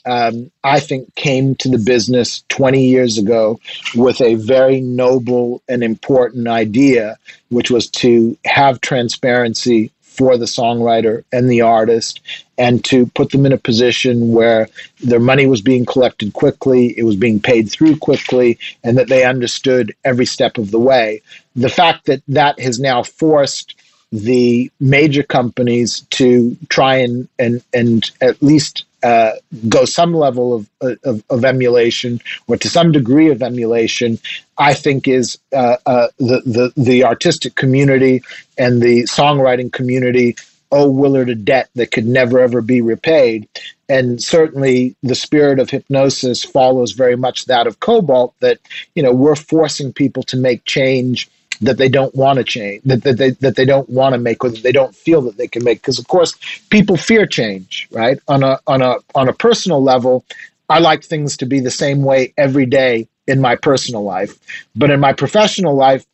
um, 0.04 0.50
I 0.64 0.80
think, 0.80 1.14
came 1.14 1.54
to 1.56 1.68
the 1.68 1.78
business 1.78 2.42
20 2.48 2.84
years 2.84 3.18
ago 3.18 3.60
with 3.94 4.20
a 4.20 4.34
very 4.34 4.80
noble 4.80 5.62
and 5.68 5.82
important 5.82 6.48
idea, 6.48 7.18
which 7.50 7.70
was 7.70 7.88
to 7.90 8.36
have 8.44 8.80
transparency 8.80 9.92
for 10.00 10.36
the 10.36 10.44
songwriter 10.44 11.24
and 11.32 11.50
the 11.50 11.62
artist 11.62 12.20
and 12.58 12.84
to 12.84 13.06
put 13.06 13.30
them 13.30 13.46
in 13.46 13.52
a 13.52 13.58
position 13.58 14.32
where 14.32 14.68
their 15.02 15.20
money 15.20 15.46
was 15.46 15.62
being 15.62 15.86
collected 15.86 16.34
quickly, 16.34 16.96
it 16.98 17.04
was 17.04 17.16
being 17.16 17.40
paid 17.40 17.70
through 17.70 17.96
quickly, 17.96 18.58
and 18.84 18.98
that 18.98 19.08
they 19.08 19.24
understood 19.24 19.94
every 20.04 20.26
step 20.26 20.58
of 20.58 20.70
the 20.70 20.78
way. 20.78 21.22
The 21.56 21.70
fact 21.70 22.06
that 22.06 22.22
that 22.28 22.60
has 22.60 22.78
now 22.78 23.02
forced 23.02 23.74
the 24.12 24.70
major 24.78 25.22
companies 25.22 26.00
to 26.10 26.56
try 26.68 26.96
and 26.96 27.26
and 27.38 27.64
and 27.72 28.10
at 28.20 28.42
least 28.42 28.84
uh, 29.02 29.32
go 29.68 29.84
some 29.84 30.14
level 30.14 30.54
of, 30.54 30.70
of, 30.80 31.24
of, 31.28 31.44
emulation 31.44 32.20
or 32.46 32.56
to 32.56 32.68
some 32.68 32.92
degree 32.92 33.30
of 33.30 33.42
emulation, 33.42 34.18
I 34.58 34.74
think 34.74 35.08
is 35.08 35.38
uh, 35.52 35.76
uh, 35.86 36.08
the, 36.18 36.42
the, 36.46 36.72
the 36.76 37.04
artistic 37.04 37.54
community 37.54 38.22
and 38.56 38.80
the 38.80 39.02
songwriting 39.04 39.72
community 39.72 40.36
owe 40.70 40.88
Willard 40.88 41.28
a 41.28 41.34
debt 41.34 41.68
that 41.74 41.90
could 41.90 42.06
never 42.06 42.40
ever 42.40 42.60
be 42.60 42.80
repaid. 42.80 43.48
And 43.88 44.22
certainly 44.22 44.96
the 45.02 45.14
spirit 45.14 45.58
of 45.58 45.68
Hipgnosis 45.68 46.46
follows 46.46 46.92
very 46.92 47.16
much 47.16 47.46
that 47.46 47.66
of 47.66 47.80
Kobalt 47.80 48.34
that, 48.40 48.58
you 48.94 49.02
know, 49.02 49.12
we're 49.12 49.36
forcing 49.36 49.92
people 49.92 50.22
to 50.24 50.36
make 50.36 50.64
change– 50.64 51.28
that 51.62 51.78
they 51.78 51.88
don't 51.88 52.14
want 52.14 52.38
to 52.38 52.44
change, 52.44 52.82
that, 52.84 53.02
that, 53.04 53.16
they, 53.18 53.30
that 53.30 53.56
they 53.56 53.64
don't 53.64 53.88
want 53.88 54.14
to 54.14 54.18
make, 54.20 54.44
or 54.44 54.50
that 54.50 54.62
they 54.62 54.72
don't 54.72 54.94
feel 54.94 55.22
that 55.22 55.36
they 55.36 55.48
can 55.48 55.64
make. 55.64 55.80
Because 55.80 55.98
of 55.98 56.08
course, 56.08 56.34
people 56.70 56.96
fear 56.96 57.26
change, 57.26 57.88
right? 57.92 58.18
On 58.28 58.42
a 58.42 58.58
on 58.66 58.82
a 58.82 58.96
on 59.14 59.28
a 59.28 59.32
personal 59.32 59.82
level, 59.82 60.24
I 60.68 60.80
like 60.80 61.04
things 61.04 61.36
to 61.38 61.46
be 61.46 61.60
the 61.60 61.70
same 61.70 62.02
way 62.02 62.34
every 62.36 62.66
day 62.66 63.08
in 63.26 63.40
my 63.40 63.56
personal 63.56 64.02
life, 64.02 64.38
but 64.76 64.90
in 64.90 65.00
my 65.00 65.12
professional 65.12 65.74
life, 65.76 66.04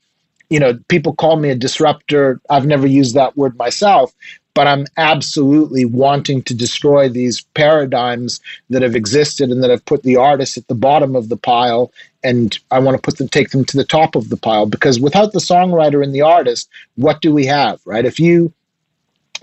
you 0.51 0.61
know, 0.61 0.79
people 0.89 1.15
call 1.15 1.37
me 1.37 1.51
a 1.51 1.55
disruptor. 1.55 2.41
I've 2.51 2.67
never 2.67 2.87
used 2.87 3.15
that 3.15 3.37
word 3.37 3.57
myself, 3.59 4.13
but 4.59 4.67
I'm 4.67 4.87
absolutely 4.97 5.85
wanting 5.85 6.43
to 6.43 6.53
destroy 6.53 7.09
these 7.09 7.43
paradigms 7.55 8.41
that 8.71 8.83
have 8.83 8.97
existed 8.97 9.51
and 9.51 9.63
that 9.63 9.71
have 9.71 9.85
put 9.85 10.03
the 10.03 10.17
artists 10.17 10.59
at 10.59 10.67
the 10.67 10.75
bottom 10.75 11.15
of 11.15 11.29
the 11.29 11.37
pile. 11.37 11.93
And 12.25 12.59
I 12.73 12.81
want 12.81 12.97
to 12.97 13.01
put 13.01 13.19
them, 13.19 13.29
take 13.29 13.51
them 13.51 13.65
to 13.67 13.77
the 13.77 13.85
top 13.85 14.17
of 14.17 14.31
the 14.31 14.37
pile 14.37 14.67
because 14.67 14.99
without 14.99 15.33
the 15.33 15.39
songwriter 15.39 16.03
and 16.03 16.13
the 16.13 16.23
artist, 16.23 16.69
what 16.97 17.21
do 17.21 17.33
we 17.33 17.47
have, 17.47 17.81
right? 17.85 18.05
If 18.05 18.19
you 18.19 18.53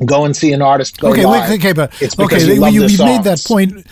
go 0.05 0.25
and 0.25 0.35
see 0.35 0.51
an 0.51 0.61
artist 0.61 0.99
go 0.99 1.13
okay, 1.13 1.25
live, 1.25 1.49
okay, 1.49 1.71
but 1.71 1.93
okay, 2.19 2.53
you, 2.53 2.67
you, 2.67 2.85
you 2.85 2.97
made 2.97 3.23
that 3.23 3.41
point. 3.47 3.87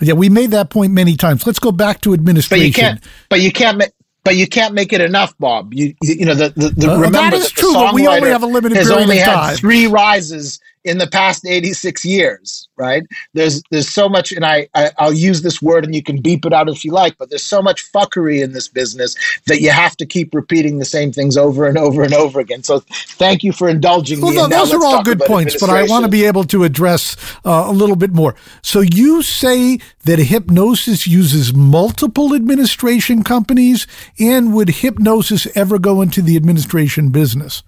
Yeah, 0.00 0.14
we 0.14 0.30
made 0.30 0.52
that 0.52 0.70
point 0.70 0.94
many 0.94 1.16
times. 1.16 1.46
Let's 1.46 1.58
go 1.58 1.72
back 1.72 2.00
to 2.00 2.14
administration. 2.14 2.62
But 2.62 2.66
you 2.66 2.72
can't. 2.72 3.04
But 3.28 3.40
you 3.42 3.52
can't 3.52 3.92
but 4.24 4.36
you 4.36 4.46
can't 4.46 4.74
make 4.74 4.92
it 4.92 5.00
enough, 5.00 5.36
Bob. 5.38 5.74
You 5.74 5.94
you 6.02 6.24
know 6.26 6.34
the 6.34 6.50
the, 6.50 6.68
the 6.70 6.92
uh, 6.92 6.96
remember 6.96 7.18
that 7.18 7.34
is 7.34 7.50
true, 7.50 7.72
but 7.72 7.94
we 7.94 8.06
only 8.06 8.30
have 8.30 8.42
a 8.42 8.46
limited 8.46 8.76
has 8.76 8.88
period 8.88 9.02
only 9.02 9.18
had 9.18 9.56
three 9.56 9.86
rises 9.86 10.60
in 10.84 10.98
the 10.98 11.06
past 11.06 11.46
86 11.46 12.04
years 12.04 12.68
right? 12.82 13.04
There's 13.32 13.62
there's 13.70 13.88
so 13.88 14.08
much 14.08 14.32
and 14.32 14.44
I, 14.44 14.68
I 14.74 14.90
i'll 14.98 15.12
use 15.12 15.42
this 15.42 15.62
word 15.62 15.84
and 15.84 15.94
you 15.94 16.02
can 16.02 16.20
beep 16.20 16.44
it 16.44 16.52
out 16.52 16.68
if 16.68 16.84
you 16.84 16.92
like 16.92 17.16
but 17.16 17.30
there's 17.30 17.44
so 17.44 17.62
much 17.62 17.90
fuckery 17.92 18.42
in 18.42 18.52
this 18.52 18.66
business 18.66 19.14
that 19.46 19.60
you 19.60 19.70
have 19.70 19.96
to 19.98 20.06
keep 20.06 20.34
repeating 20.34 20.78
the 20.78 20.84
same 20.84 21.12
things 21.12 21.36
over 21.36 21.66
and 21.66 21.78
over 21.78 22.02
and 22.02 22.14
over 22.14 22.40
again. 22.40 22.62
So 22.62 22.80
thank 23.22 23.44
you 23.44 23.52
for 23.52 23.68
indulging 23.68 24.20
well, 24.20 24.30
me 24.30 24.36
no, 24.36 24.48
those 24.48 24.72
are 24.72 24.84
all 24.84 25.02
good 25.02 25.20
points 25.20 25.56
but 25.60 25.70
i 25.70 25.84
want 25.84 26.04
to 26.04 26.10
be 26.10 26.24
able 26.24 26.44
to 26.44 26.64
address 26.64 27.16
uh, 27.44 27.64
a 27.66 27.72
little 27.72 27.96
bit 27.96 28.12
more. 28.12 28.34
So 28.62 28.80
you 28.80 29.22
say 29.22 29.78
that 30.04 30.18
Hipgnosis 30.18 31.06
uses 31.06 31.54
multiple 31.54 32.34
administration 32.34 33.22
companies 33.22 33.86
and 34.18 34.52
would 34.54 34.68
Hipgnosis 34.68 35.50
ever 35.54 35.78
go 35.78 36.02
into 36.02 36.22
the 36.22 36.36
administration 36.36 37.10
business 37.10 37.62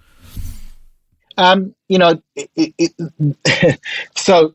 um, 1.37 1.75
you 1.89 1.97
know, 1.97 2.21
it, 2.35 2.73
it, 2.77 3.79
so 4.15 4.53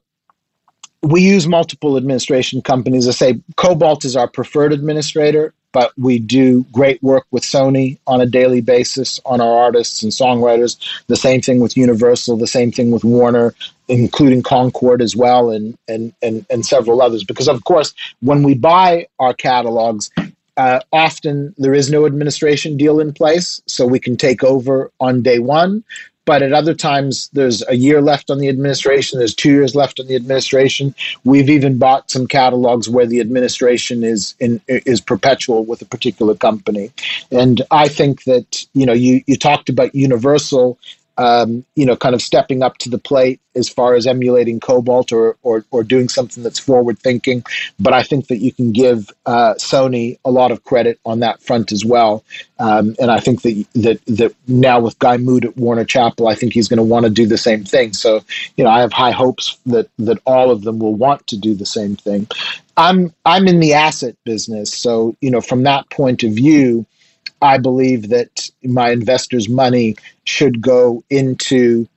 we 1.03 1.23
use 1.23 1.47
multiple 1.47 1.97
administration 1.97 2.63
companies. 2.63 3.09
I 3.09 3.13
say 3.13 3.41
Kobalt 3.57 4.05
is 4.05 4.17
our 4.17 4.29
preferred 4.29 4.73
administrator. 4.73 5.55
but 5.73 5.93
we 5.97 6.19
do 6.19 6.65
great 6.73 7.03
work 7.03 7.27
with 7.31 7.43
Sony 7.45 7.99
on 8.07 8.21
a 8.21 8.27
daily 8.27 8.61
basis 8.61 9.21
on 9.25 9.41
our 9.41 9.57
artists 9.57 10.03
and 10.03 10.13
songwriters. 10.13 10.77
The 11.07 11.17
same 11.17 11.41
thing 11.41 11.61
with 11.61 11.77
Universal, 11.77 12.39
the 12.39 12.47
same 12.47 12.73
thing 12.73 12.91
with 12.91 13.05
Warner, 13.05 13.55
including 13.89 14.43
Concord 14.43 15.01
as 15.03 15.15
well, 15.17 15.51
and 15.51 15.77
and 15.89 16.13
and, 16.23 16.45
and 16.51 16.67
several 16.67 17.01
others. 17.03 17.25
Because 17.25 17.49
of 17.49 17.65
course, 17.65 17.95
when 18.21 18.43
we 18.43 18.55
buy 18.55 19.07
our 19.19 19.35
catalogs, 19.35 20.11
uh, 20.57 20.81
often 20.93 21.55
there 21.57 21.75
is 21.75 21.91
no 21.91 22.05
administration 22.05 22.77
deal 22.77 23.01
in 23.01 23.13
place, 23.13 23.63
so 23.67 23.87
we 23.87 24.01
can 24.01 24.17
take 24.17 24.43
over 24.45 24.91
on 25.01 25.23
day 25.23 25.39
one. 25.39 25.85
But 26.31 26.43
at 26.43 26.53
other 26.53 26.75
times, 26.75 27.29
there's 27.33 27.67
a 27.67 27.75
year 27.75 28.01
left 28.01 28.31
on 28.31 28.39
the 28.39 28.49
administration, 28.49 29.19
there's 29.19 29.35
two 29.35 29.51
years 29.51 29.75
left 29.75 29.99
on 29.99 30.07
the 30.07 30.15
administration. 30.15 30.95
We've 31.25 31.51
even 31.51 31.77
bought 31.77 32.09
some 32.09 32.29
catalogs 32.29 32.89
where 32.89 33.05
the 33.05 33.19
administration 33.19 34.05
is 34.05 34.37
in, 34.39 34.61
is 34.69 35.01
perpetual 35.01 35.65
with 35.65 35.83
a 35.83 35.87
particular 35.87 36.37
company. 36.37 36.93
And 37.33 37.63
I 37.73 37.89
think 37.89 38.23
that, 38.27 38.65
you 38.75 38.87
know, 38.87 38.93
you, 38.93 39.25
you 39.27 39.35
talked 39.35 39.69
about 39.71 39.93
Universal 39.93 40.79
um, 41.21 41.67
you 41.77 41.85
know, 41.85 41.97
kind 41.97 42.15
of 42.15 42.23
stepping 42.23 42.63
up 42.63 42.79
to 42.79 42.89
the 42.89 42.97
plate 42.97 43.43
as 43.55 43.69
far 43.69 43.95
as 43.95 44.07
emulating 44.07 44.59
Kobalt 44.59 45.13
or, 45.13 45.37
or, 45.43 45.67
or 45.71 45.85
doing 45.85 46.09
something 46.09 46.43
that's 46.43 46.59
forward 46.59 46.99
thinking. 46.99 47.45
But 47.79 47.93
I 47.93 48.03
think 48.03 48.29
that 48.29 48.39
you 48.39 48.53
can 48.53 48.73
give 48.73 49.11
uh, 49.27 49.53
Sony 49.59 50.19
a 50.25 50.31
lot 50.31 50.51
of 50.51 50.65
credit 50.65 50.99
on 51.05 51.21
that 51.21 51.43
front 51.43 51.73
as 51.73 51.85
well. 51.85 52.25
Um, 52.59 52.97
and 52.99 53.11
I 53.11 53.21
think 53.21 53.43
that, 53.43 53.67
that 53.75 54.01
that 54.07 54.35
now 54.49 54.81
with 54.81 54.99
Guy 54.99 55.19
Moot 55.19 55.45
at 55.45 55.59
Warner 55.59 55.85
Chappell, 55.85 56.27
I 56.27 56.35
think 56.35 56.55
he's 56.55 56.69
going 56.69 56.79
to 56.79 56.83
want 56.83 57.05
to 57.05 57.11
do 57.11 57.27
the 57.27 57.37
same 57.37 57.65
thing. 57.65 57.93
So, 57.93 58.23
you 58.57 58.65
know, 58.65 58.71
I 58.71 58.81
have 58.81 58.93
high 58.93 59.13
hopes 59.13 59.59
that 59.67 59.91
that 59.99 60.23
all 60.25 60.51
of 60.51 60.63
them 60.63 60.79
will 60.79 60.95
want 60.95 61.27
to 61.27 61.37
do 61.37 61.55
the 61.55 61.67
same 61.67 61.97
thing. 61.97 62.29
I'm 62.79 63.13
I'm 63.27 63.47
in 63.47 63.61
the 63.61 63.75
asset 63.75 64.17
business, 64.25 64.73
so 64.73 65.15
you 65.21 65.31
know, 65.31 65.43
from 65.43 65.65
that 65.65 65.91
point 65.91 66.23
of 66.23 66.33
view. 66.33 66.87
I 67.43 67.59
believe 67.59 68.09
that 68.11 68.49
my 68.63 68.91
investors' 68.91 69.49
money 69.49 69.97
should 70.25 70.61
go 70.61 71.03
into 71.11 71.89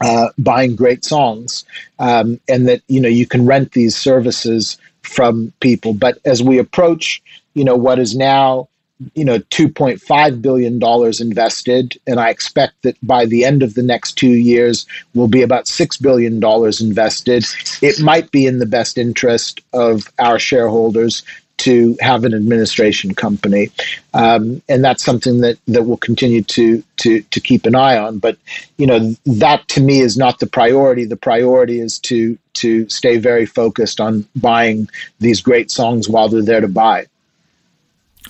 uh, 0.00 0.28
buying 0.38 0.74
great 0.74 1.04
songs, 1.04 1.64
um, 1.98 2.40
and 2.48 2.68
that 2.68 2.82
you 2.88 3.00
know 3.00 3.08
you 3.08 3.26
can 3.26 3.46
rent 3.46 3.72
these 3.72 3.96
services 3.96 4.78
from 5.02 5.52
people. 5.60 5.94
But 5.94 6.18
as 6.24 6.42
we 6.42 6.58
approach, 6.58 7.22
you 7.54 7.64
know, 7.64 7.76
what 7.76 7.98
is 7.98 8.16
now 8.16 8.68
you 9.14 9.24
know 9.24 9.38
2.5 9.38 10.42
billion 10.42 10.78
dollars 10.78 11.20
invested 11.20 11.98
and 12.06 12.20
i 12.20 12.30
expect 12.30 12.74
that 12.82 12.96
by 13.04 13.24
the 13.26 13.44
end 13.44 13.62
of 13.62 13.74
the 13.74 13.82
next 13.82 14.12
2 14.12 14.28
years 14.28 14.86
will 15.14 15.28
be 15.28 15.42
about 15.42 15.66
6 15.66 15.96
billion 15.98 16.40
dollars 16.40 16.80
invested 16.80 17.44
it 17.80 18.00
might 18.00 18.30
be 18.30 18.46
in 18.46 18.58
the 18.58 18.66
best 18.66 18.98
interest 18.98 19.60
of 19.72 20.08
our 20.18 20.38
shareholders 20.38 21.22
to 21.62 21.96
have 22.00 22.24
an 22.24 22.34
administration 22.34 23.14
company, 23.14 23.70
um, 24.14 24.60
and 24.68 24.84
that's 24.84 25.04
something 25.04 25.40
that 25.42 25.58
that 25.68 25.84
we'll 25.84 25.96
continue 25.96 26.42
to 26.42 26.82
to 26.96 27.22
to 27.22 27.40
keep 27.40 27.66
an 27.66 27.76
eye 27.76 27.96
on. 27.96 28.18
But 28.18 28.36
you 28.78 28.86
know, 28.86 29.14
that 29.26 29.68
to 29.68 29.80
me 29.80 30.00
is 30.00 30.16
not 30.16 30.40
the 30.40 30.46
priority. 30.46 31.04
The 31.04 31.16
priority 31.16 31.78
is 31.78 32.00
to 32.00 32.36
to 32.54 32.88
stay 32.88 33.16
very 33.16 33.46
focused 33.46 34.00
on 34.00 34.26
buying 34.34 34.88
these 35.20 35.40
great 35.40 35.70
songs 35.70 36.08
while 36.08 36.28
they're 36.28 36.42
there 36.42 36.60
to 36.60 36.68
buy. 36.68 37.06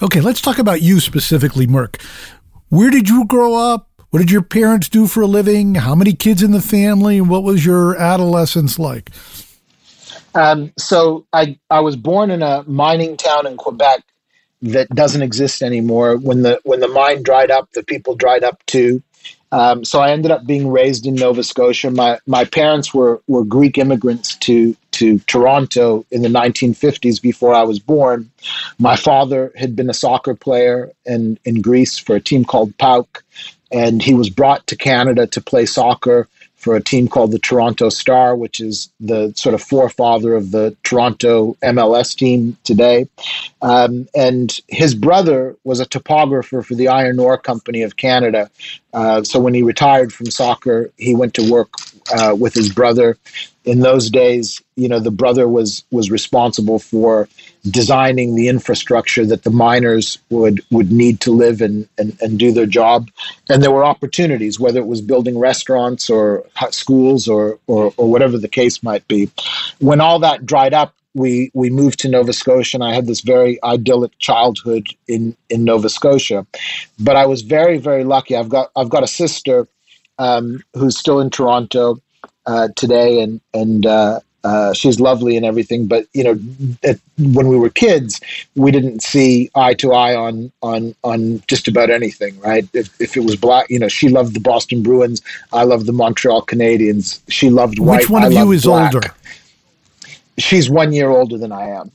Okay, 0.02 0.20
let's 0.20 0.42
talk 0.42 0.58
about 0.58 0.82
you 0.82 1.00
specifically, 1.00 1.66
Merck. 1.66 2.02
Where 2.68 2.90
did 2.90 3.08
you 3.08 3.24
grow 3.24 3.54
up? 3.54 3.88
What 4.10 4.18
did 4.18 4.30
your 4.30 4.42
parents 4.42 4.90
do 4.90 5.06
for 5.06 5.22
a 5.22 5.26
living? 5.26 5.76
How 5.76 5.94
many 5.94 6.12
kids 6.12 6.42
in 6.42 6.50
the 6.50 6.60
family? 6.60 7.22
What 7.22 7.44
was 7.44 7.64
your 7.64 7.96
adolescence 7.96 8.78
like? 8.78 9.10
Um, 10.34 10.72
so 10.78 11.26
I 11.32 11.58
I 11.70 11.80
was 11.80 11.96
born 11.96 12.30
in 12.30 12.42
a 12.42 12.64
mining 12.66 13.16
town 13.16 13.46
in 13.46 13.56
Quebec 13.56 14.02
that 14.62 14.88
doesn't 14.90 15.22
exist 15.22 15.62
anymore. 15.62 16.16
When 16.16 16.42
the 16.42 16.60
when 16.64 16.80
the 16.80 16.88
mine 16.88 17.22
dried 17.22 17.50
up, 17.50 17.70
the 17.72 17.82
people 17.82 18.14
dried 18.14 18.44
up 18.44 18.64
too. 18.66 19.02
Um, 19.50 19.84
so 19.84 20.00
I 20.00 20.12
ended 20.12 20.30
up 20.30 20.46
being 20.46 20.68
raised 20.68 21.06
in 21.06 21.14
Nova 21.14 21.42
Scotia. 21.42 21.90
My 21.90 22.18
my 22.26 22.44
parents 22.44 22.94
were 22.94 23.20
were 23.26 23.44
Greek 23.44 23.76
immigrants 23.76 24.36
to 24.36 24.74
to 24.92 25.18
Toronto 25.20 26.06
in 26.10 26.22
the 26.22 26.28
1950s 26.28 27.20
before 27.20 27.54
I 27.54 27.62
was 27.62 27.78
born. 27.78 28.30
My 28.78 28.96
father 28.96 29.52
had 29.56 29.74
been 29.76 29.90
a 29.90 29.94
soccer 29.94 30.34
player 30.34 30.90
in 31.04 31.38
in 31.44 31.60
Greece 31.60 31.98
for 31.98 32.16
a 32.16 32.20
team 32.20 32.44
called 32.44 32.76
PAOK, 32.78 33.22
and 33.70 34.02
he 34.02 34.14
was 34.14 34.30
brought 34.30 34.66
to 34.68 34.76
Canada 34.76 35.26
to 35.26 35.40
play 35.40 35.66
soccer 35.66 36.28
for 36.62 36.76
a 36.76 36.82
team 36.82 37.08
called 37.08 37.32
the 37.32 37.40
Toronto 37.40 37.88
Star, 37.88 38.36
which 38.36 38.60
is 38.60 38.88
the 39.00 39.32
sort 39.34 39.54
of 39.54 39.60
forefather 39.60 40.36
of 40.36 40.52
the 40.52 40.76
Toronto 40.84 41.56
MLS 41.62 42.16
team 42.16 42.56
today. 42.62 43.08
Um, 43.60 44.08
and 44.14 44.60
his 44.68 44.94
brother 44.94 45.56
was 45.64 45.80
a 45.80 45.86
topographer 45.86 46.62
for 46.64 46.74
the 46.74 46.86
Iron 46.86 47.18
Ore 47.18 47.36
Company 47.36 47.82
of 47.82 47.96
Canada. 47.96 48.48
Uh, 48.94 49.24
so 49.24 49.40
when 49.40 49.54
he 49.54 49.62
retired 49.62 50.12
from 50.12 50.26
soccer, 50.26 50.92
he 50.98 51.16
went 51.16 51.34
to 51.34 51.50
work 51.50 51.74
uh, 52.16 52.36
with 52.38 52.54
his 52.54 52.72
brother. 52.72 53.18
In 53.64 53.80
those 53.80 54.08
days, 54.08 54.62
you 54.76 54.88
know, 54.88 55.00
the 55.00 55.10
brother 55.10 55.48
was 55.48 55.84
was 55.90 56.10
responsible 56.10 56.78
for 56.78 57.28
designing 57.70 58.34
the 58.34 58.48
infrastructure 58.48 59.24
that 59.24 59.44
the 59.44 59.50
miners 59.50 60.18
would 60.30 60.60
would 60.70 60.90
need 60.90 61.20
to 61.20 61.30
live 61.30 61.60
and, 61.60 61.88
and, 61.98 62.16
and 62.20 62.38
do 62.38 62.52
their 62.52 62.66
job. 62.66 63.08
And 63.48 63.62
there 63.62 63.70
were 63.70 63.84
opportunities, 63.84 64.58
whether 64.58 64.80
it 64.80 64.86
was 64.86 65.00
building 65.00 65.38
restaurants 65.38 66.10
or 66.10 66.44
schools 66.70 67.28
or, 67.28 67.58
or, 67.66 67.92
or 67.96 68.10
whatever 68.10 68.36
the 68.36 68.48
case 68.48 68.82
might 68.82 69.06
be. 69.06 69.30
When 69.78 70.00
all 70.00 70.18
that 70.20 70.44
dried 70.44 70.74
up, 70.74 70.94
we 71.14 71.50
we 71.54 71.70
moved 71.70 72.00
to 72.00 72.08
Nova 72.08 72.32
Scotia, 72.32 72.78
and 72.78 72.84
I 72.84 72.94
had 72.94 73.06
this 73.06 73.20
very 73.20 73.62
idyllic 73.62 74.18
childhood 74.18 74.88
in 75.06 75.36
in 75.50 75.64
Nova 75.64 75.88
Scotia. 75.88 76.46
But 76.98 77.16
I 77.16 77.26
was 77.26 77.42
very 77.42 77.78
very 77.78 78.04
lucky. 78.04 78.34
I've 78.34 78.48
got 78.48 78.70
I've 78.74 78.88
got 78.88 79.02
a 79.02 79.08
sister 79.08 79.68
um, 80.18 80.64
who's 80.74 80.98
still 80.98 81.20
in 81.20 81.30
Toronto 81.30 82.00
uh, 82.46 82.68
today, 82.76 83.22
and 83.22 83.40
and 83.52 83.86
uh, 83.86 84.20
uh, 84.44 84.72
she's 84.72 85.00
lovely 85.00 85.36
and 85.36 85.46
everything. 85.46 85.86
But 85.86 86.06
you 86.14 86.24
know, 86.24 86.38
at, 86.84 86.98
when 87.18 87.48
we 87.48 87.56
were 87.56 87.70
kids, 87.70 88.20
we 88.56 88.70
didn't 88.70 89.02
see 89.02 89.50
eye 89.54 89.74
to 89.74 89.92
eye 89.92 90.14
on 90.14 90.52
on 90.62 90.94
on 91.04 91.42
just 91.48 91.68
about 91.68 91.90
anything, 91.90 92.38
right? 92.40 92.66
If 92.72 93.00
if 93.00 93.16
it 93.16 93.24
was 93.24 93.36
black, 93.36 93.70
you 93.70 93.78
know, 93.78 93.88
she 93.88 94.08
loved 94.08 94.34
the 94.34 94.40
Boston 94.40 94.82
Bruins, 94.82 95.22
I 95.52 95.64
loved 95.64 95.86
the 95.86 95.92
Montreal 95.92 96.42
Canadiens. 96.46 97.20
She 97.28 97.50
loved 97.50 97.78
white. 97.78 98.00
Which 98.00 98.10
one 98.10 98.24
of 98.24 98.32
you 98.32 98.52
is 98.52 98.64
black. 98.64 98.94
older? 98.94 99.14
she's 100.38 100.70
one 100.70 100.92
year 100.92 101.08
older 101.08 101.38
than 101.38 101.52
I 101.52 101.68
am. 101.68 101.92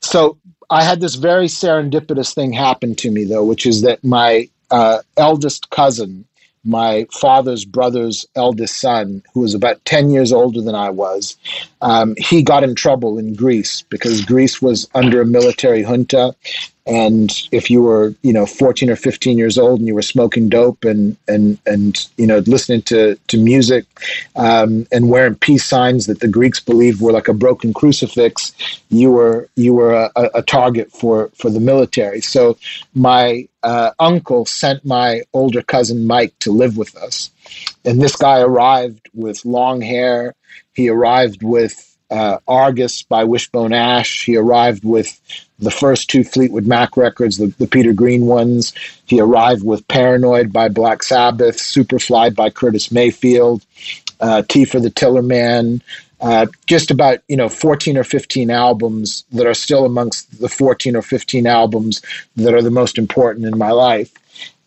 So 0.00 0.38
I 0.70 0.82
had 0.82 1.00
this 1.00 1.16
very 1.16 1.46
serendipitous 1.46 2.34
thing 2.34 2.52
happen 2.52 2.94
to 2.96 3.10
me, 3.10 3.24
though, 3.24 3.44
which 3.44 3.66
is 3.66 3.82
that 3.82 4.02
my 4.04 4.48
uh, 4.70 5.00
eldest 5.16 5.70
cousin, 5.70 6.24
my 6.64 7.06
father's 7.12 7.64
brother's 7.64 8.26
eldest 8.36 8.80
son, 8.80 9.22
who 9.32 9.40
was 9.40 9.54
about 9.54 9.84
10 9.84 10.10
years 10.10 10.32
older 10.32 10.60
than 10.60 10.74
I 10.74 10.90
was, 10.90 11.36
um, 11.80 12.14
he 12.18 12.42
got 12.42 12.64
in 12.64 12.74
trouble 12.74 13.18
in 13.18 13.34
Greece 13.34 13.82
because 13.82 14.24
Greece 14.24 14.60
was 14.60 14.88
under 14.94 15.20
a 15.20 15.26
military 15.26 15.82
junta 15.82 16.34
and 16.86 17.48
if 17.52 17.70
you 17.70 17.82
were 17.82 18.14
you 18.22 18.32
know 18.32 18.46
14 18.46 18.90
or 18.90 18.96
15 18.96 19.38
years 19.38 19.58
old 19.58 19.80
and 19.80 19.86
you 19.86 19.94
were 19.94 20.02
smoking 20.02 20.48
dope 20.48 20.84
and 20.84 21.16
and 21.28 21.58
and 21.66 22.08
you 22.16 22.26
know 22.26 22.38
listening 22.46 22.82
to 22.82 23.16
to 23.28 23.38
music 23.38 23.84
um, 24.36 24.86
and 24.92 25.08
wearing 25.10 25.34
peace 25.34 25.64
signs 25.64 26.06
that 26.06 26.20
the 26.20 26.28
Greeks 26.28 26.60
believed 26.60 27.00
were 27.00 27.12
like 27.12 27.28
a 27.28 27.34
broken 27.34 27.72
crucifix 27.72 28.52
you 28.90 29.10
were 29.10 29.48
you 29.56 29.72
were 29.72 30.10
a, 30.16 30.30
a 30.34 30.42
target 30.42 30.90
for 30.92 31.30
for 31.34 31.50
the 31.50 31.60
military. 31.60 32.20
So 32.20 32.56
my 32.94 33.48
uh, 33.62 33.92
uncle 33.98 34.44
sent 34.44 34.84
my 34.84 35.22
older 35.32 35.62
cousin 35.62 36.06
Mike 36.06 36.38
to 36.40 36.50
live 36.50 36.76
with 36.76 36.96
us. 36.96 37.30
And 37.84 38.00
this 38.00 38.16
guy 38.16 38.40
arrived 38.40 39.08
with 39.14 39.44
long 39.44 39.80
hair. 39.80 40.34
He 40.72 40.88
arrived 40.88 41.42
with 41.42 41.89
uh, 42.10 42.38
Argus 42.48 43.02
by 43.02 43.24
Wishbone 43.24 43.72
Ash. 43.72 44.24
He 44.24 44.36
arrived 44.36 44.84
with 44.84 45.20
the 45.58 45.70
first 45.70 46.10
two 46.10 46.24
Fleetwood 46.24 46.66
Mac 46.66 46.96
records, 46.96 47.38
the, 47.38 47.46
the 47.58 47.66
Peter 47.66 47.92
Green 47.92 48.26
ones. 48.26 48.72
He 49.06 49.20
arrived 49.20 49.64
with 49.64 49.86
Paranoid 49.88 50.52
by 50.52 50.68
Black 50.68 51.02
Sabbath, 51.02 51.58
Superfly 51.58 52.34
by 52.34 52.50
Curtis 52.50 52.90
Mayfield, 52.90 53.64
uh, 54.20 54.42
Tea 54.48 54.64
for 54.64 54.80
the 54.80 54.90
Tillerman. 54.90 55.80
Uh, 56.20 56.46
just 56.66 56.90
about 56.90 57.20
you 57.28 57.36
know 57.36 57.48
14 57.48 57.96
or 57.96 58.04
15 58.04 58.50
albums 58.50 59.24
that 59.32 59.46
are 59.46 59.54
still 59.54 59.86
amongst 59.86 60.38
the 60.38 60.50
14 60.50 60.94
or 60.94 61.00
15 61.00 61.46
albums 61.46 62.02
that 62.36 62.52
are 62.52 62.60
the 62.60 62.70
most 62.70 62.98
important 62.98 63.46
in 63.46 63.56
my 63.56 63.70
life 63.70 64.12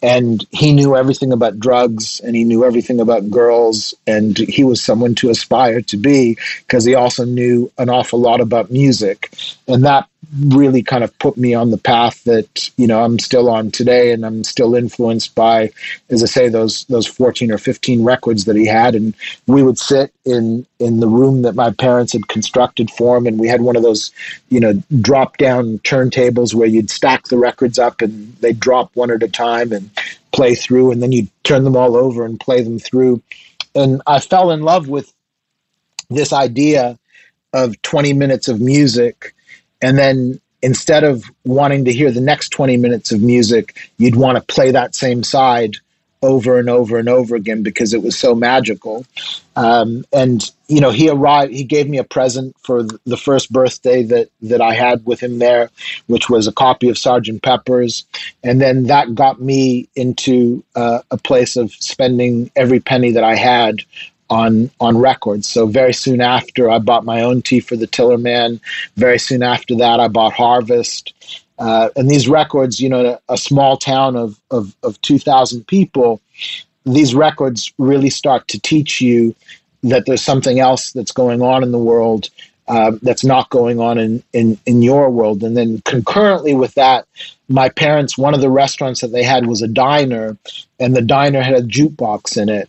and 0.03 0.45
he 0.51 0.73
knew 0.73 0.97
everything 0.97 1.31
about 1.31 1.59
drugs 1.59 2.19
and 2.19 2.35
he 2.35 2.43
knew 2.43 2.65
everything 2.65 2.99
about 2.99 3.31
girls 3.31 3.93
and 4.05 4.37
he 4.37 4.65
was 4.65 4.83
someone 4.83 5.15
to 5.15 5.29
aspire 5.29 5.81
to 5.81 5.95
be 5.95 6.37
because 6.59 6.83
he 6.83 6.93
also 6.93 7.23
knew 7.23 7.71
an 7.77 7.89
awful 7.89 8.19
lot 8.19 8.41
about 8.41 8.69
music. 8.69 9.31
And 9.65 9.85
that 9.85 10.09
really 10.39 10.81
kind 10.81 11.03
of 11.03 11.17
put 11.19 11.37
me 11.37 11.53
on 11.53 11.71
the 11.71 11.77
path 11.77 12.23
that 12.23 12.69
you 12.77 12.87
know 12.87 13.03
I'm 13.03 13.19
still 13.19 13.49
on 13.49 13.71
today, 13.71 14.11
and 14.11 14.25
I'm 14.25 14.43
still 14.43 14.75
influenced 14.75 15.35
by, 15.35 15.71
as 16.09 16.23
I 16.23 16.25
say, 16.25 16.49
those 16.49 16.85
those 16.85 17.07
14 17.07 17.51
or 17.51 17.57
15 17.57 18.03
records 18.03 18.45
that 18.45 18.55
he 18.55 18.65
had, 18.65 18.95
and 18.95 19.13
we 19.47 19.63
would 19.63 19.77
sit 19.77 20.13
in 20.25 20.65
in 20.79 20.99
the 20.99 21.07
room 21.07 21.43
that 21.43 21.55
my 21.55 21.71
parents 21.71 22.13
had 22.13 22.27
constructed 22.27 22.89
for 22.91 23.17
him, 23.17 23.27
and 23.27 23.39
we 23.39 23.47
had 23.47 23.61
one 23.61 23.75
of 23.75 23.83
those, 23.83 24.11
you 24.49 24.59
know, 24.59 24.73
drop 25.01 25.37
down 25.37 25.79
turntables 25.79 26.53
where 26.53 26.67
you'd 26.67 26.89
stack 26.89 27.25
the 27.25 27.37
records 27.37 27.77
up 27.77 28.01
and 28.01 28.35
they'd 28.37 28.59
drop 28.59 28.95
one 28.95 29.11
at 29.11 29.23
a 29.23 29.29
time 29.29 29.71
and 29.71 29.89
play 30.31 30.55
through, 30.55 30.91
and 30.91 31.01
then 31.01 31.11
you'd 31.11 31.29
turn 31.43 31.63
them 31.63 31.75
all 31.75 31.95
over 31.95 32.25
and 32.25 32.39
play 32.39 32.61
them 32.61 32.79
through, 32.79 33.21
and 33.75 34.01
I 34.07 34.19
fell 34.19 34.51
in 34.51 34.61
love 34.61 34.87
with 34.87 35.13
this 36.09 36.33
idea 36.33 36.97
of 37.53 37.79
20 37.83 38.13
minutes 38.13 38.47
of 38.47 38.59
music 38.59 39.33
and 39.83 39.97
then 39.97 40.39
instead 40.61 41.03
of 41.03 41.25
wanting 41.43 41.85
to 41.85 41.93
hear 41.93 42.09
the 42.09 42.21
next 42.21 42.49
20 42.49 42.77
minutes 42.77 43.11
of 43.11 43.21
music 43.21 43.75
you'd 43.97 44.15
want 44.15 44.37
to 44.37 44.53
play 44.53 44.71
that 44.71 44.95
same 44.95 45.23
side 45.23 45.75
over 46.23 46.57
and 46.57 46.69
over 46.69 46.97
and 46.97 47.09
over 47.09 47.35
again 47.35 47.61
because 47.61 47.93
it 47.93 48.01
was 48.01 48.17
so 48.17 48.33
magical. 48.33 49.05
Um, 49.55 50.05
and 50.13 50.41
you 50.67 50.79
know 50.81 50.89
he 50.89 51.09
arrived 51.09 51.51
he 51.51 51.65
gave 51.65 51.87
me 51.87 51.97
a 51.99 52.03
present 52.03 52.55
for 52.63 52.83
the 53.05 53.17
first 53.17 53.51
birthday 53.51 54.01
that 54.01 54.29
that 54.41 54.61
i 54.61 54.73
had 54.73 55.05
with 55.05 55.19
him 55.19 55.37
there 55.37 55.69
which 56.07 56.29
was 56.29 56.47
a 56.47 56.51
copy 56.51 56.89
of 56.89 56.97
sergeant 56.97 57.43
pepper's. 57.43 58.05
And 58.43 58.59
then 58.59 58.85
that 58.85 59.13
got 59.13 59.39
me 59.39 59.89
into 59.95 60.63
uh, 60.75 61.01
a 61.11 61.17
place 61.17 61.57
of 61.57 61.71
spending 61.73 62.49
every 62.55 62.79
penny 62.79 63.11
that 63.11 63.23
i 63.23 63.35
had 63.35 63.81
on 64.33 64.71
on 64.79 64.97
records. 64.97 65.47
So 65.47 65.67
very 65.67 65.93
soon 65.93 66.19
after, 66.19 66.69
I 66.69 66.79
bought 66.79 67.05
my 67.05 67.21
own 67.21 67.41
Tea 67.41 67.59
for 67.59 67.75
the 67.75 67.87
Tillerman. 67.87 68.59
Very 68.97 69.19
soon 69.19 69.43
after 69.43 69.75
that, 69.75 69.99
I 69.99 70.07
bought 70.07 70.33
Harvest. 70.33 71.13
Uh, 71.59 71.89
and 71.95 72.09
these 72.09 72.27
records, 72.27 72.79
you 72.79 72.89
know, 72.89 73.05
a, 73.29 73.33
a 73.33 73.37
small 73.37 73.77
town 73.77 74.15
of, 74.15 74.39
of, 74.49 74.75
of 74.81 74.99
2,000 75.01 75.65
people, 75.67 76.19
these 76.83 77.13
records 77.13 77.71
really 77.77 78.09
start 78.09 78.47
to 78.47 78.59
teach 78.59 78.99
you 78.99 79.35
that 79.83 80.05
there's 80.07 80.23
something 80.23 80.59
else 80.59 80.91
that's 80.93 81.11
going 81.11 81.41
on 81.41 81.61
in 81.61 81.71
the 81.71 81.77
world 81.77 82.29
uh, 82.67 82.93
that's 83.01 83.23
not 83.23 83.49
going 83.51 83.79
on 83.79 83.97
in, 83.99 84.23
in, 84.33 84.57
in 84.65 84.81
your 84.81 85.09
world. 85.09 85.43
And 85.43 85.55
then 85.55 85.81
concurrently 85.85 86.55
with 86.55 86.73
that, 86.73 87.05
my 87.49 87.69
parents, 87.69 88.17
one 88.17 88.33
of 88.33 88.41
the 88.41 88.49
restaurants 88.49 89.01
that 89.01 89.11
they 89.11 89.23
had 89.23 89.45
was 89.45 89.61
a 89.61 89.67
diner, 89.67 90.37
and 90.79 90.95
the 90.95 91.01
diner 91.01 91.43
had 91.43 91.53
a 91.53 91.61
jukebox 91.61 92.35
in 92.41 92.49
it 92.49 92.67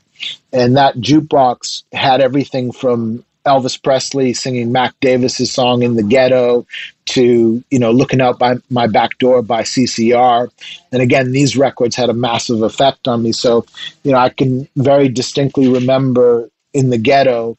and 0.52 0.76
that 0.76 0.96
jukebox 0.96 1.82
had 1.92 2.20
everything 2.20 2.72
from 2.72 3.24
Elvis 3.46 3.80
Presley 3.82 4.32
singing 4.32 4.72
Mac 4.72 4.98
Davis's 5.00 5.50
song 5.50 5.82
in 5.82 5.96
the 5.96 6.02
ghetto 6.02 6.66
to 7.06 7.62
you 7.70 7.78
know 7.78 7.90
looking 7.90 8.20
out 8.20 8.38
by 8.38 8.56
my 8.70 8.86
back 8.86 9.18
door 9.18 9.42
by 9.42 9.62
CCR 9.62 10.48
and 10.92 11.02
again 11.02 11.32
these 11.32 11.56
records 11.56 11.94
had 11.94 12.08
a 12.08 12.14
massive 12.14 12.62
effect 12.62 13.06
on 13.06 13.22
me. 13.22 13.32
So 13.32 13.66
you 14.02 14.12
know 14.12 14.18
I 14.18 14.30
can 14.30 14.68
very 14.76 15.08
distinctly 15.08 15.68
remember 15.68 16.48
in 16.72 16.90
the 16.90 16.98
ghetto 16.98 17.58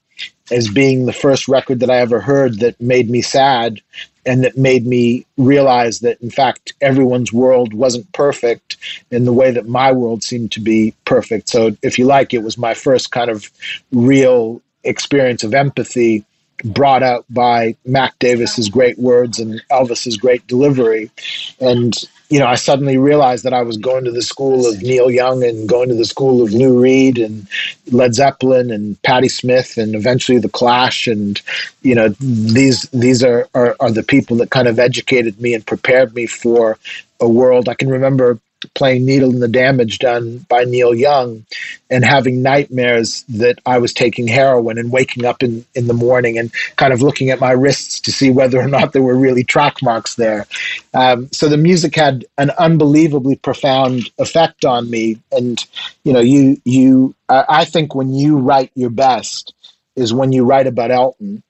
as 0.51 0.68
being 0.68 1.06
the 1.06 1.14
first 1.14 1.47
record 1.47 1.80
that 1.80 1.89
I 1.89 1.97
ever 1.97 2.20
heard 2.20 2.60
that 2.60 2.80
made 2.80 3.10
me 3.10 3.22
sad 3.22 3.82
and 4.26 4.43
that 4.43 4.57
made 4.57 4.86
me 4.86 5.26
realize 5.38 5.99
that 5.99 6.19
in 6.21 6.30
fact 6.30 6.73
everyone's 6.82 7.32
world 7.32 7.73
wasn't 7.73 8.11
perfect 8.11 8.78
in 9.11 9.26
the 9.26 9.34
way 9.34 9.51
that 9.51 9.67
my 9.67 9.91
world 9.91 10.23
seemed 10.23 10.51
to 10.51 10.59
be 10.59 10.93
perfect. 11.05 11.49
So 11.49 11.76
if 11.82 11.99
you 11.99 12.05
like 12.05 12.34
it 12.34 12.43
was 12.43 12.57
my 12.57 12.73
first 12.73 13.11
kind 13.11 13.30
of 13.30 13.49
real 13.91 14.61
experience 14.84 15.43
of 15.43 15.53
empathy 15.53 16.26
brought 16.63 17.03
out 17.03 17.26
by 17.30 17.76
Mac 17.86 18.17
Davis's 18.19 18.69
great 18.69 18.97
words 18.97 19.39
and 19.39 19.61
Elvis's 19.71 20.17
great 20.17 20.45
delivery. 20.47 21.11
And 21.59 21.93
you 22.30 22.39
know, 22.39 22.47
I 22.47 22.55
suddenly 22.55 22.97
realized 22.97 23.43
that 23.43 23.53
I 23.53 23.61
was 23.61 23.78
going 23.78 24.03
to 24.05 24.11
the 24.11 24.21
school 24.21 24.67
of 24.67 24.82
Neil 24.82 25.11
Young 25.11 25.43
and 25.43 25.69
going 25.69 25.89
to 25.89 25.95
the 25.95 26.05
school 26.05 26.41
of 26.41 26.53
Lou 26.53 26.82
Reed 26.82 27.19
and 27.19 27.47
Led 27.91 28.15
Zeppelin 28.15 28.71
and 28.71 29.01
Patti 29.03 29.30
Smith 29.30 29.78
and 29.78 29.93
eventually 29.93 30.39
the 30.39 30.49
Clash 30.49 31.05
and 31.07 31.39
you 31.84 31.93
know 31.93 32.09
these 32.19 32.84
these 32.89 33.23
are, 33.23 33.47
are 33.53 33.76
are 33.80 33.91
the 33.91 34.03
people 34.03 34.38
that 34.38 34.49
kind 34.49 34.67
of 34.67 34.80
educated 34.80 35.39
me 35.39 35.53
and 35.53 35.65
prepared 35.65 36.15
me 36.15 36.26
for 36.26 36.80
a 37.19 37.30
world. 37.30 37.69
I 37.69 37.76
can 37.76 37.89
remember 37.89 38.39
playing 38.73 39.05
Needle 39.05 39.30
and 39.30 39.43
the 39.43 39.47
Damage 39.47 39.99
Done 39.99 40.39
by 40.49 40.63
Neil 40.63 40.95
Young 40.95 41.45
and 41.89 42.03
having 42.03 42.41
nightmares 42.41 43.23
that 43.29 43.59
I 43.65 43.77
was 43.77 43.93
taking 43.93 44.27
heroin 44.27 44.77
and 44.77 44.91
waking 44.91 45.25
up 45.25 45.43
in, 45.43 45.65
in 45.75 45.88
the 45.88 45.93
morning 45.93 46.38
and 46.38 46.51
kind 46.77 46.93
of 46.93 47.01
looking 47.01 47.29
at 47.29 47.39
my 47.39 47.51
wrists 47.51 47.99
to 48.01 48.11
see 48.11 48.31
whether 48.31 48.59
or 48.59 48.67
not 48.67 48.91
there 48.91 49.03
were 49.03 49.15
really 49.15 49.43
track 49.43 49.81
marks 49.83 50.15
there. 50.15 50.47
Um, 50.93 51.29
so 51.31 51.47
the 51.47 51.57
music 51.57 51.95
had 51.95 52.25
an 52.38 52.49
unbelievably 52.51 53.38
profound 53.38 54.09
effect 54.17 54.65
on 54.65 54.89
me. 54.89 55.19
And, 55.31 55.63
you 56.03 56.13
know, 56.13 56.21
you, 56.21 56.59
you, 56.65 57.13
I 57.29 57.65
think 57.65 57.93
when 57.93 58.13
you 58.13 58.39
write 58.39 58.71
your 58.75 58.89
best 58.89 59.53
is 59.95 60.13
when 60.13 60.31
you 60.31 60.43
write 60.43 60.67
about 60.67 60.91
Elton. 60.91 61.43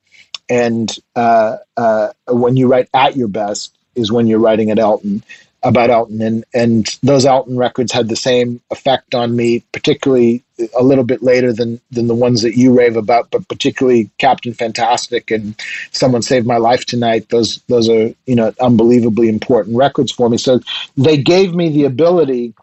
And 0.49 0.95
uh, 1.15 1.57
uh, 1.75 2.09
when 2.27 2.57
you 2.57 2.67
write 2.67 2.89
at 2.93 3.15
your 3.15 3.29
best 3.29 3.75
is 3.95 4.11
when 4.11 4.27
you're 4.27 4.39
writing 4.39 4.69
at 4.69 4.79
Elton 4.79 5.23
about 5.65 5.89
Elton, 5.89 6.21
and 6.21 6.45
and 6.53 6.97
those 7.01 7.25
Elton 7.25 7.57
records 7.57 7.91
had 7.91 8.07
the 8.07 8.15
same 8.15 8.61
effect 8.71 9.15
on 9.15 9.35
me, 9.35 9.61
particularly 9.71 10.43
a 10.77 10.83
little 10.83 11.03
bit 11.03 11.23
later 11.23 11.51
than 11.51 11.81
than 11.91 12.07
the 12.07 12.15
ones 12.15 12.43
that 12.43 12.55
you 12.55 12.71
rave 12.77 12.95
about, 12.95 13.31
but 13.31 13.47
particularly 13.49 14.09
Captain 14.19 14.53
Fantastic 14.53 15.31
and 15.31 15.59
Someone 15.91 16.21
Saved 16.21 16.45
My 16.45 16.57
Life 16.57 16.85
Tonight. 16.85 17.29
Those 17.29 17.61
those 17.67 17.89
are 17.89 18.13
you 18.27 18.35
know 18.35 18.53
unbelievably 18.61 19.27
important 19.27 19.75
records 19.75 20.11
for 20.11 20.29
me. 20.29 20.37
So 20.37 20.59
they 20.95 21.17
gave 21.17 21.55
me 21.55 21.69
the 21.69 21.85
ability 21.85 22.53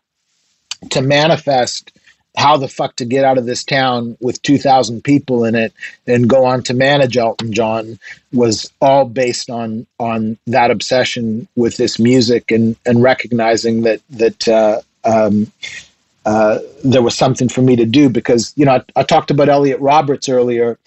to 0.90 1.02
manifest 1.02 1.92
how 2.36 2.56
the 2.56 2.68
fuck 2.68 2.96
to 2.96 3.04
get 3.04 3.24
out 3.24 3.38
of 3.38 3.46
this 3.46 3.64
town 3.64 4.16
with 4.20 4.40
2,000 4.42 5.04
people 5.04 5.44
in 5.44 5.54
it 5.54 5.72
and 6.06 6.28
go 6.28 6.46
on 6.46 6.62
to 6.62 6.74
manage 6.74 7.16
Elton 7.16 7.52
John 7.52 7.98
was 8.32 8.72
all 8.80 9.04
based 9.04 9.50
on 9.50 9.86
on 9.98 10.38
that 10.46 10.70
obsession 10.70 11.46
with 11.56 11.76
this 11.76 11.98
music 11.98 12.50
and 12.50 12.76
and 12.86 13.02
recognizing 13.02 13.82
that 13.82 14.00
that 14.10 14.48
uh, 14.48 14.80
um, 15.04 15.52
uh, 16.24 16.58
there 16.84 17.02
was 17.02 17.16
something 17.16 17.48
for 17.48 17.62
me 17.62 17.76
to 17.76 17.84
do 17.84 18.08
because 18.08 18.52
you 18.56 18.64
know 18.64 18.76
I, 18.76 19.00
I 19.00 19.02
talked 19.02 19.30
about 19.30 19.48
Elliot 19.48 19.80
Roberts 19.80 20.28
earlier. 20.28 20.78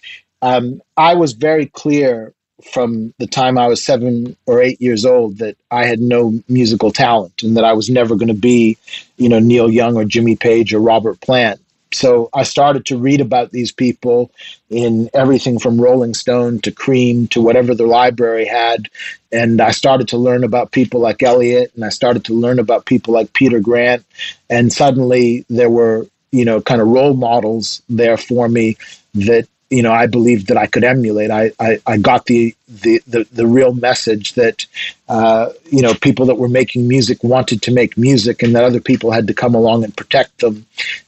Um, 0.41 0.81
I 0.97 1.15
was 1.15 1.33
very 1.33 1.67
clear 1.67 2.33
from 2.71 3.13
the 3.19 3.27
time 3.27 3.57
I 3.57 3.67
was 3.67 3.83
seven 3.83 4.35
or 4.45 4.61
eight 4.61 4.81
years 4.81 5.05
old 5.05 5.37
that 5.37 5.55
I 5.71 5.85
had 5.85 5.99
no 5.99 6.39
musical 6.49 6.91
talent 6.91 7.43
and 7.43 7.55
that 7.57 7.63
I 7.63 7.73
was 7.73 7.89
never 7.89 8.15
going 8.15 8.29
to 8.29 8.33
be, 8.33 8.77
you 9.17 9.29
know, 9.29 9.39
Neil 9.39 9.69
Young 9.69 9.95
or 9.95 10.05
Jimmy 10.05 10.35
Page 10.35 10.73
or 10.73 10.79
Robert 10.79 11.21
Plant. 11.21 11.61
So 11.93 12.29
I 12.33 12.43
started 12.43 12.85
to 12.87 12.97
read 12.97 13.21
about 13.21 13.51
these 13.51 13.71
people 13.71 14.31
in 14.69 15.09
everything 15.13 15.59
from 15.59 15.79
Rolling 15.79 16.13
Stone 16.13 16.59
to 16.61 16.71
Cream 16.71 17.27
to 17.29 17.41
whatever 17.41 17.73
the 17.73 17.85
library 17.85 18.45
had. 18.45 18.89
And 19.31 19.61
I 19.61 19.71
started 19.71 20.09
to 20.09 20.17
learn 20.17 20.43
about 20.43 20.71
people 20.71 20.99
like 20.99 21.23
Elliot 21.23 21.71
and 21.75 21.85
I 21.85 21.89
started 21.89 22.25
to 22.25 22.33
learn 22.33 22.59
about 22.59 22.85
people 22.85 23.13
like 23.13 23.31
Peter 23.31 23.61
Grant. 23.61 24.05
And 24.49 24.73
suddenly 24.73 25.45
there 25.49 25.69
were, 25.69 26.05
you 26.31 26.43
know, 26.43 26.59
kind 26.59 26.81
of 26.81 26.87
role 26.87 27.13
models 27.13 27.81
there 27.87 28.17
for 28.17 28.49
me 28.49 28.75
that 29.13 29.47
you 29.69 29.81
know 29.81 29.91
I 29.91 30.07
believed 30.07 30.47
that 30.47 30.57
I 30.57 30.67
could 30.67 30.83
emulate. 30.83 31.31
I 31.31 31.51
I, 31.59 31.79
I 31.85 31.97
got 31.97 32.25
the, 32.25 32.55
the 32.67 33.01
the 33.07 33.27
the 33.31 33.47
real 33.47 33.73
message 33.73 34.33
that 34.33 34.65
uh, 35.09 35.49
you 35.71 35.81
know 35.81 35.93
people 35.95 36.25
that 36.27 36.35
were 36.35 36.49
making 36.49 36.87
music 36.87 37.23
wanted 37.23 37.61
to 37.63 37.71
make 37.71 37.97
music, 37.97 38.43
and 38.43 38.55
that 38.55 38.63
other 38.63 38.79
people 38.79 39.11
had 39.11 39.27
to 39.27 39.33
come 39.33 39.55
along 39.55 39.83
and 39.83 39.95
protect 39.95 40.39
them, 40.39 40.65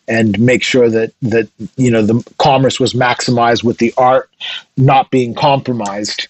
and 0.08 0.40
make 0.40 0.64
sure 0.64 0.90
that 0.90 1.14
that 1.22 1.50
you 1.76 1.92
know 1.92 2.02
the 2.02 2.24
commerce 2.38 2.80
was 2.80 2.94
maximized 2.94 3.64
with 3.64 3.78
the 3.78 3.94
art 3.98 4.30
not 4.76 5.12
being 5.12 5.36
compromised. 5.36 6.28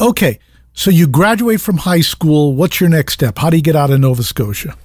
Okay, 0.00 0.38
so 0.72 0.90
you 0.90 1.06
graduate 1.06 1.60
from 1.60 1.78
high 1.78 2.00
school. 2.00 2.54
What's 2.54 2.80
your 2.80 2.88
next 2.88 3.14
step? 3.14 3.38
How 3.38 3.50
do 3.50 3.56
you 3.56 3.62
get 3.62 3.76
out 3.76 3.90
of 3.90 4.00
Nova 4.00 4.22
Scotia? 4.22 4.76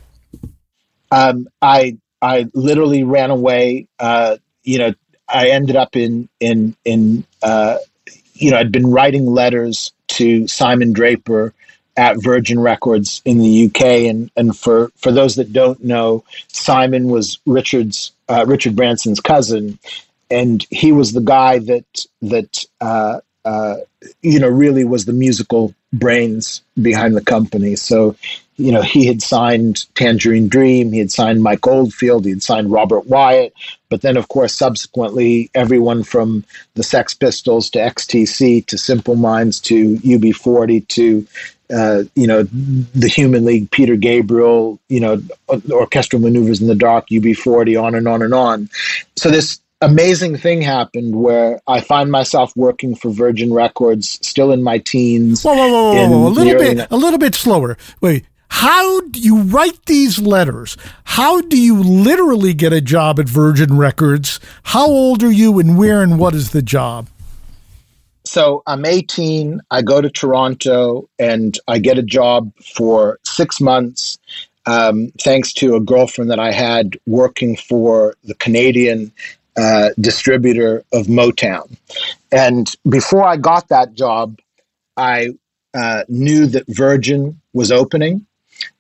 Um, 1.12 1.48
I 1.62 1.98
I 2.22 2.48
literally 2.54 3.04
ran 3.04 3.32
away. 3.32 3.88
Uh, 4.00 4.38
you 4.64 4.78
know, 4.78 4.94
I 5.34 5.50
ended 5.50 5.76
up 5.76 5.96
in 5.96 6.30
in 6.40 6.76
in 6.86 7.26
uh, 7.42 7.78
you 8.36 8.52
know 8.52 8.58
I'd 8.58 8.72
been 8.72 8.92
writing 8.92 9.26
letters 9.26 9.92
to 10.10 10.48
Simon 10.48 10.94
Draper 10.94 11.54
at 11.98 12.22
Virgin 12.22 12.60
Records 12.60 13.22
in 13.26 13.40
the 13.40 13.66
UK, 13.66 13.82
and 14.10 14.32
and 14.38 14.58
for 14.58 14.92
for 14.96 15.12
those 15.12 15.36
that 15.36 15.52
don't 15.52 15.84
know, 15.84 16.24
Simon 16.48 17.08
was 17.08 17.40
Richard's 17.46 18.12
uh, 18.30 18.46
Richard 18.48 18.76
Branson's 18.76 19.20
cousin, 19.20 19.80
and 20.30 20.66
he 20.70 20.92
was 20.92 21.12
the 21.12 21.22
guy 21.22 21.60
that 21.60 22.06
that 22.22 22.66
uh, 22.80 23.20
uh, 23.44 23.76
you 24.22 24.40
know 24.40 24.50
really 24.50 24.86
was 24.86 25.06
the 25.06 25.14
musical 25.14 25.74
brains 25.92 26.62
behind 26.80 27.16
the 27.16 27.24
company. 27.24 27.76
So 27.76 28.16
you 28.58 28.72
know, 28.72 28.82
he 28.82 29.06
had 29.06 29.22
signed 29.22 29.86
Tangerine 29.96 30.48
Dream, 30.48 30.92
he 30.92 31.00
had 31.00 31.12
signed 31.12 31.42
Mike 31.42 31.66
Oldfield, 31.66 32.26
he 32.26 32.32
had 32.32 32.44
signed 32.44 32.72
Robert 32.72 33.08
Wyatt, 33.08 33.54
but 33.94 34.02
then, 34.02 34.18
of 34.18 34.28
course, 34.28 34.56
subsequently, 34.56 35.52
everyone 35.54 36.02
from 36.02 36.44
the 36.74 36.82
Sex 36.82 37.14
Pistols 37.14 37.70
to 37.70 37.78
XTC 37.78 38.66
to 38.66 38.76
Simple 38.76 39.16
Minds 39.16 39.60
to 39.60 39.98
UB40 39.98 40.88
to 40.88 41.28
uh, 41.72 42.02
you 42.16 42.26
know, 42.26 42.42
the 42.42 43.08
Human 43.08 43.46
League, 43.46 43.70
Peter 43.70 43.96
Gabriel, 43.96 44.80
you 44.90 45.00
know, 45.00 45.22
orchestral 45.70 46.24
maneuvers 46.24 46.60
in 46.60 46.66
the 46.66 46.74
dark, 46.74 47.10
UB40, 47.10 47.80
on 47.80 47.94
and 47.94 48.08
on 48.08 48.24
and 48.24 48.34
on. 48.34 48.68
So 49.16 49.30
this 49.30 49.60
amazing 49.80 50.38
thing 50.38 50.64
happened 50.64 51.16
where 51.16 51.62
I 51.68 51.80
find 51.80 52.10
myself 52.12 52.52
working 52.56 52.96
for 52.96 53.12
Virgin 53.12 53.54
Records, 53.54 54.18
still 54.26 54.52
in 54.52 54.64
my 54.64 54.80
teens. 54.80 55.44
Whoa, 55.44 55.54
whoa, 55.54 55.68
whoa, 55.68 55.94
whoa, 55.94 56.10
whoa. 56.10 56.28
a 56.28 56.30
little 56.30 56.58
bit, 56.58 56.88
a 56.90 56.98
little 56.98 57.20
bit 57.20 57.36
slower. 57.36 57.78
Wait, 58.02 58.26
how 58.54 59.02
do 59.02 59.20
you 59.20 59.42
write 59.42 59.86
these 59.88 60.20
letters? 60.20 60.78
How 61.04 61.42
do 61.42 61.60
you 61.60 61.82
literally 61.82 62.54
get 62.54 62.72
a 62.72 62.82
job 62.82 63.20
at 63.20 63.28
Virgin 63.28 63.78
Records? 63.78 64.40
How 64.64 64.88
old 64.88 65.24
are 65.24 65.32
you, 65.32 65.60
and 65.60 65.78
where 65.78 66.02
and 66.02 66.20
what 66.20 66.34
is 66.34 66.52
the 66.52 66.62
job? 66.62 67.08
so 68.26 68.64
I'm 68.66 68.86
18. 68.86 69.62
I 69.70 69.82
go 69.82 70.02
to 70.02 70.10
Toronto 70.10 71.08
and 71.20 71.58
I 71.68 71.78
get 71.78 71.98
a 71.98 72.04
job 72.04 72.52
for 72.76 73.20
six 73.24 73.62
months, 73.62 74.18
um, 74.66 75.12
thanks 75.22 75.54
to 75.54 75.76
a 75.76 75.80
girlfriend 75.80 76.32
that 76.32 76.40
I 76.40 76.52
had 76.52 76.98
working 77.06 77.56
for 77.56 78.16
the 78.24 78.34
Canadian 78.36 79.12
uh, 79.58 79.90
distributor 80.00 80.84
of 80.94 81.08
Motown. 81.08 81.78
And 82.32 82.74
before 82.90 83.24
I 83.24 83.38
got 83.38 83.68
that 83.68 83.94
job, 83.94 84.40
I 84.98 85.36
uh, 85.74 86.04
knew 86.08 86.48
that 86.48 86.64
Virgin 86.68 87.40
was 87.54 87.72
opening 87.72 88.26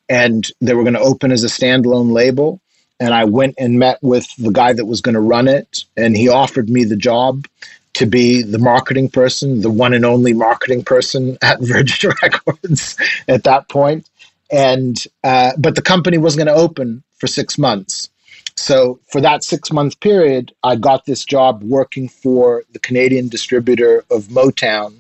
and 0.10 0.48
they 0.62 0.74
were 0.74 0.84
going 0.84 0.94
to 0.96 1.00
open 1.00 1.32
as 1.32 1.44
a 1.44 1.48
standalone 1.48 2.12
label. 2.12 2.60
And 3.00 3.14
I 3.14 3.26
went 3.26 3.56
and 3.58 3.80
met 3.80 4.00
with 4.02 4.28
the 4.38 4.52
guy 4.52 4.74
that 4.74 4.86
was 4.86 5.02
going 5.02 5.16
to 5.16 5.22
run 5.22 5.48
it, 5.48 5.84
and 5.98 6.16
he 6.16 6.30
offered 6.30 6.70
me 6.70 6.84
the 6.84 6.96
job 6.96 7.48
to 7.94 8.06
be 8.06 8.42
the 8.42 8.60
marketing 8.60 9.10
person, 9.10 9.62
the 9.62 9.70
one 9.70 9.94
and 9.94 10.06
only 10.06 10.34
marketing 10.34 10.84
person 10.84 11.38
at 11.42 11.60
Virgin 11.62 12.12
Records 12.22 12.98
at 13.28 13.44
that 13.44 13.70
point. 13.70 14.10
And 14.52 14.96
uh, 15.24 15.52
but 15.58 15.76
the 15.76 15.82
company 15.82 16.18
wasn't 16.18 16.46
going 16.46 16.56
to 16.56 16.62
open 16.62 17.04
for 17.18 17.28
six 17.28 17.58
months. 17.58 18.10
So 18.56 19.00
for 19.12 19.22
that 19.22 19.44
six 19.44 19.72
month 19.72 20.00
period, 20.00 20.54
I 20.64 20.76
got 20.76 21.06
this 21.06 21.26
job 21.26 21.64
working 21.64 22.08
for 22.08 22.64
the 22.72 22.80
Canadian 22.80 23.28
distributor 23.28 24.04
of 24.12 24.26
Motown, 24.26 24.96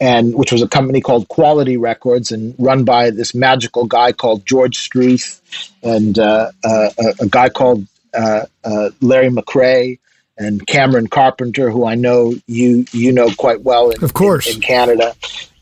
and 0.00 0.34
which 0.34 0.52
was 0.52 0.62
a 0.62 0.68
company 0.68 1.00
called 1.00 1.28
Quality 1.28 1.76
Records 1.76 2.30
and 2.30 2.54
run 2.58 2.84
by 2.84 3.10
this 3.10 3.34
magical 3.34 3.86
guy 3.86 4.12
called 4.12 4.46
George 4.46 4.78
Struth 4.78 5.40
and 5.82 6.18
uh, 6.18 6.50
uh, 6.64 6.90
a, 6.98 7.24
a, 7.24 7.28
guy 7.28 7.48
called 7.48 7.86
uh, 8.14 8.46
uh, 8.64 8.90
Larry 9.00 9.28
McRae 9.28 9.98
and 10.38 10.66
Cameron 10.66 11.08
Carpenter, 11.08 11.70
who 11.70 11.86
I 11.86 11.94
know 11.94 12.34
you 12.46 12.84
you 12.92 13.12
know 13.12 13.30
quite 13.36 13.62
well 13.62 13.90
in, 13.90 14.02
of 14.04 14.14
course. 14.14 14.46
in, 14.48 14.56
in 14.56 14.60
Canada. 14.60 15.14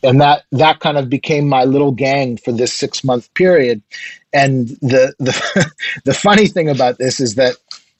And 0.02 0.20
that 0.20 0.44
that 0.52 0.80
kind 0.80 0.98
of 0.98 1.08
became 1.08 1.48
my 1.48 1.64
little 1.64 1.92
gang 1.92 2.36
for 2.36 2.52
this 2.52 2.72
six 2.72 3.04
month 3.04 3.32
period. 3.34 3.82
And 4.32 4.68
the 4.80 5.14
the 5.18 5.72
the 6.04 6.14
funny 6.14 6.46
thing 6.46 6.68
about 6.68 6.98
this 6.98 7.20
is 7.20 7.36
that 7.36 7.56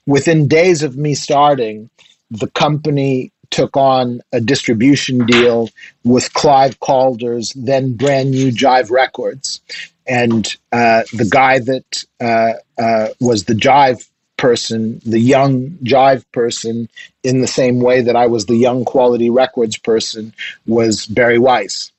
within 0.07 0.49
days 0.49 0.83
of 0.83 0.97
me 0.97 1.15
starting, 1.15 1.91
the 2.31 2.49
company 2.49 3.33
took 3.51 3.77
on 3.77 4.21
a 4.33 4.41
distribution 4.41 5.27
deal 5.27 5.69
with 6.05 6.33
Clive 6.33 6.81
Calder's 6.81 7.53
then 7.55 7.95
brand 7.95 8.31
new 8.31 8.51
Jive 8.51 8.91
Records. 8.91 9.61
And 10.07 10.47
uh, 10.73 11.03
the 11.13 11.29
guy 11.31 11.61
that 11.61 12.05
uh, 12.21 12.55
uh, 12.83 13.09
was 13.21 13.45
the 13.45 13.55
Jive 13.55 14.09
person, 14.43 15.01
the 15.07 15.21
young 15.21 15.71
jive 15.85 16.25
person, 16.33 16.89
in 17.23 17.41
the 17.41 17.47
same 17.47 17.81
way 17.81 18.01
that 18.03 18.17
I 18.17 18.27
was 18.27 18.47
the 18.47 18.57
young 18.57 18.85
quality 18.85 19.31
records 19.31 19.79
person, 19.79 20.35
was 20.67 21.07
Barry 21.07 21.39
Weiss. 21.39 21.92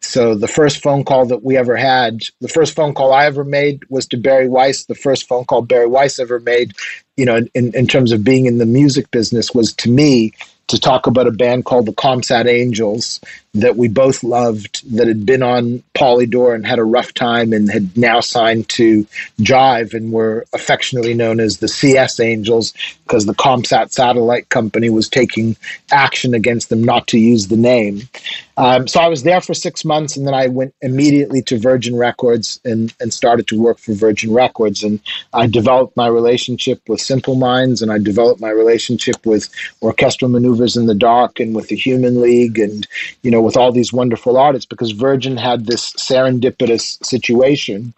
So 0.00 0.34
the 0.34 0.48
first 0.48 0.82
phone 0.82 1.04
call 1.04 1.26
that 1.26 1.42
we 1.42 1.56
ever 1.56 1.76
had, 1.76 2.22
the 2.40 2.48
first 2.48 2.74
phone 2.74 2.94
call 2.94 3.12
I 3.12 3.26
ever 3.26 3.44
made 3.44 3.82
was 3.90 4.06
to 4.06 4.16
Barry 4.16 4.48
Weiss. 4.48 4.84
The 4.84 4.94
first 4.94 5.26
phone 5.26 5.44
call 5.44 5.62
Barry 5.62 5.86
Weiss 5.86 6.18
ever 6.18 6.38
made, 6.40 6.72
you 7.16 7.24
know, 7.24 7.40
in, 7.54 7.74
in 7.74 7.86
terms 7.86 8.12
of 8.12 8.24
being 8.24 8.46
in 8.46 8.58
the 8.58 8.66
music 8.66 9.10
business 9.10 9.52
was 9.52 9.72
to 9.74 9.90
me 9.90 10.32
to 10.68 10.78
talk 10.78 11.06
about 11.06 11.26
a 11.26 11.32
band 11.32 11.64
called 11.64 11.86
the 11.86 11.92
Comsat 11.92 12.46
Angels 12.46 13.20
that 13.54 13.76
we 13.76 13.88
both 13.88 14.22
loved, 14.22 14.82
that 14.96 15.08
had 15.08 15.24
been 15.24 15.42
on 15.42 15.82
Polydor 15.94 16.54
and 16.54 16.66
had 16.66 16.78
a 16.78 16.84
rough 16.84 17.14
time 17.14 17.52
and 17.52 17.70
had 17.70 17.96
now 17.96 18.20
signed 18.20 18.68
to 18.70 19.06
Jive 19.40 19.94
and 19.94 20.12
were 20.12 20.44
affectionately 20.52 21.14
known 21.14 21.40
as 21.40 21.58
the 21.58 21.68
CS 21.68 22.20
Angels 22.20 22.74
because 23.04 23.26
the 23.26 23.34
Comsat 23.34 23.90
satellite 23.90 24.50
company 24.50 24.90
was 24.90 25.08
taking 25.08 25.56
action 25.90 26.34
against 26.34 26.68
them 26.68 26.84
not 26.84 27.06
to 27.08 27.18
use 27.18 27.48
the 27.48 27.56
name. 27.56 28.02
Um, 28.58 28.88
so 28.88 29.00
I 29.00 29.06
was 29.06 29.22
there 29.22 29.40
for 29.40 29.54
six 29.54 29.84
months 29.84 30.16
and 30.16 30.26
then 30.26 30.34
I 30.34 30.48
went 30.48 30.74
immediately 30.82 31.42
to 31.42 31.58
Virgin 31.58 31.96
Records 31.96 32.60
and, 32.64 32.92
and 33.00 33.14
started 33.14 33.46
to 33.48 33.60
work 33.60 33.78
for 33.78 33.94
Virgin 33.94 34.34
Records. 34.34 34.82
And 34.82 35.00
I 35.32 35.46
developed 35.46 35.96
my 35.96 36.08
relationship 36.08 36.82
with 36.88 37.00
Simple 37.00 37.36
Minds 37.36 37.82
and 37.82 37.92
I 37.92 37.98
developed 37.98 38.40
my 38.40 38.50
relationship 38.50 39.24
with 39.24 39.48
Orchestral 39.80 40.30
Maneuvers 40.30 40.76
in 40.76 40.86
the 40.86 40.94
Dark 40.94 41.38
and 41.38 41.54
with 41.54 41.68
the 41.68 41.76
Human 41.76 42.20
League 42.20 42.58
and, 42.58 42.86
you 43.22 43.30
know, 43.30 43.37
with 43.42 43.56
all 43.56 43.72
these 43.72 43.92
wonderful 43.92 44.36
artists 44.36 44.66
because 44.66 44.92
Virgin 44.92 45.36
had 45.36 45.66
this 45.66 45.92
serendipitous 45.92 47.04
situation 47.04 47.92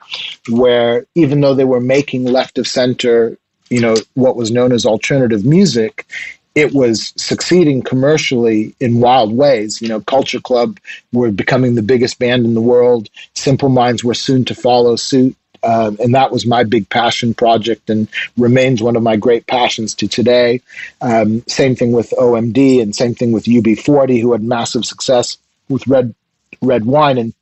where 0.48 1.06
even 1.14 1.40
though 1.40 1.54
they 1.54 1.64
were 1.64 1.80
making 1.80 2.24
left 2.24 2.58
of 2.58 2.66
center, 2.66 3.36
you 3.68 3.80
know, 3.80 3.96
what 4.14 4.36
was 4.36 4.50
known 4.50 4.72
as 4.72 4.84
alternative 4.84 5.44
music, 5.44 6.06
it 6.54 6.72
was 6.72 7.12
succeeding 7.16 7.82
commercially 7.82 8.74
in 8.80 9.00
wild 9.00 9.32
ways. 9.32 9.80
You 9.80 9.88
know, 9.88 10.00
Culture 10.00 10.40
Club 10.40 10.78
were 11.12 11.30
becoming 11.30 11.74
the 11.74 11.82
biggest 11.82 12.18
band 12.18 12.44
in 12.44 12.54
the 12.54 12.60
world. 12.60 13.08
Simple 13.34 13.68
Minds 13.68 14.02
were 14.02 14.14
soon 14.14 14.44
to 14.46 14.54
follow 14.54 14.96
suit. 14.96 15.36
Um, 15.62 15.96
and 16.00 16.14
that 16.14 16.32
was 16.32 16.46
my 16.46 16.64
big 16.64 16.88
passion 16.88 17.34
project 17.34 17.90
and 17.90 18.08
remains 18.36 18.82
one 18.82 18.96
of 18.96 19.02
my 19.02 19.16
great 19.16 19.46
passions 19.46 19.94
to 19.94 20.08
today. 20.08 20.60
Um, 21.00 21.42
same 21.46 21.74
thing 21.74 21.92
with 21.92 22.10
OMD 22.18 22.80
and 22.80 22.94
same 22.94 23.14
thing 23.14 23.32
with 23.32 23.44
UB40, 23.44 24.20
who 24.20 24.32
had 24.32 24.42
massive 24.42 24.84
success 24.84 25.36
with 25.68 25.86
red 25.86 26.14
red 26.62 26.84
wine. 26.84 27.18
And 27.18 27.34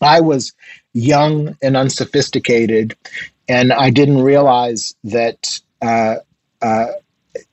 I 0.00 0.20
was 0.20 0.52
young 0.92 1.56
and 1.62 1.76
unsophisticated, 1.76 2.96
and 3.48 3.72
I 3.72 3.90
didn't 3.90 4.22
realize 4.22 4.94
that 5.04 5.60
uh, 5.82 6.16
uh, 6.62 6.86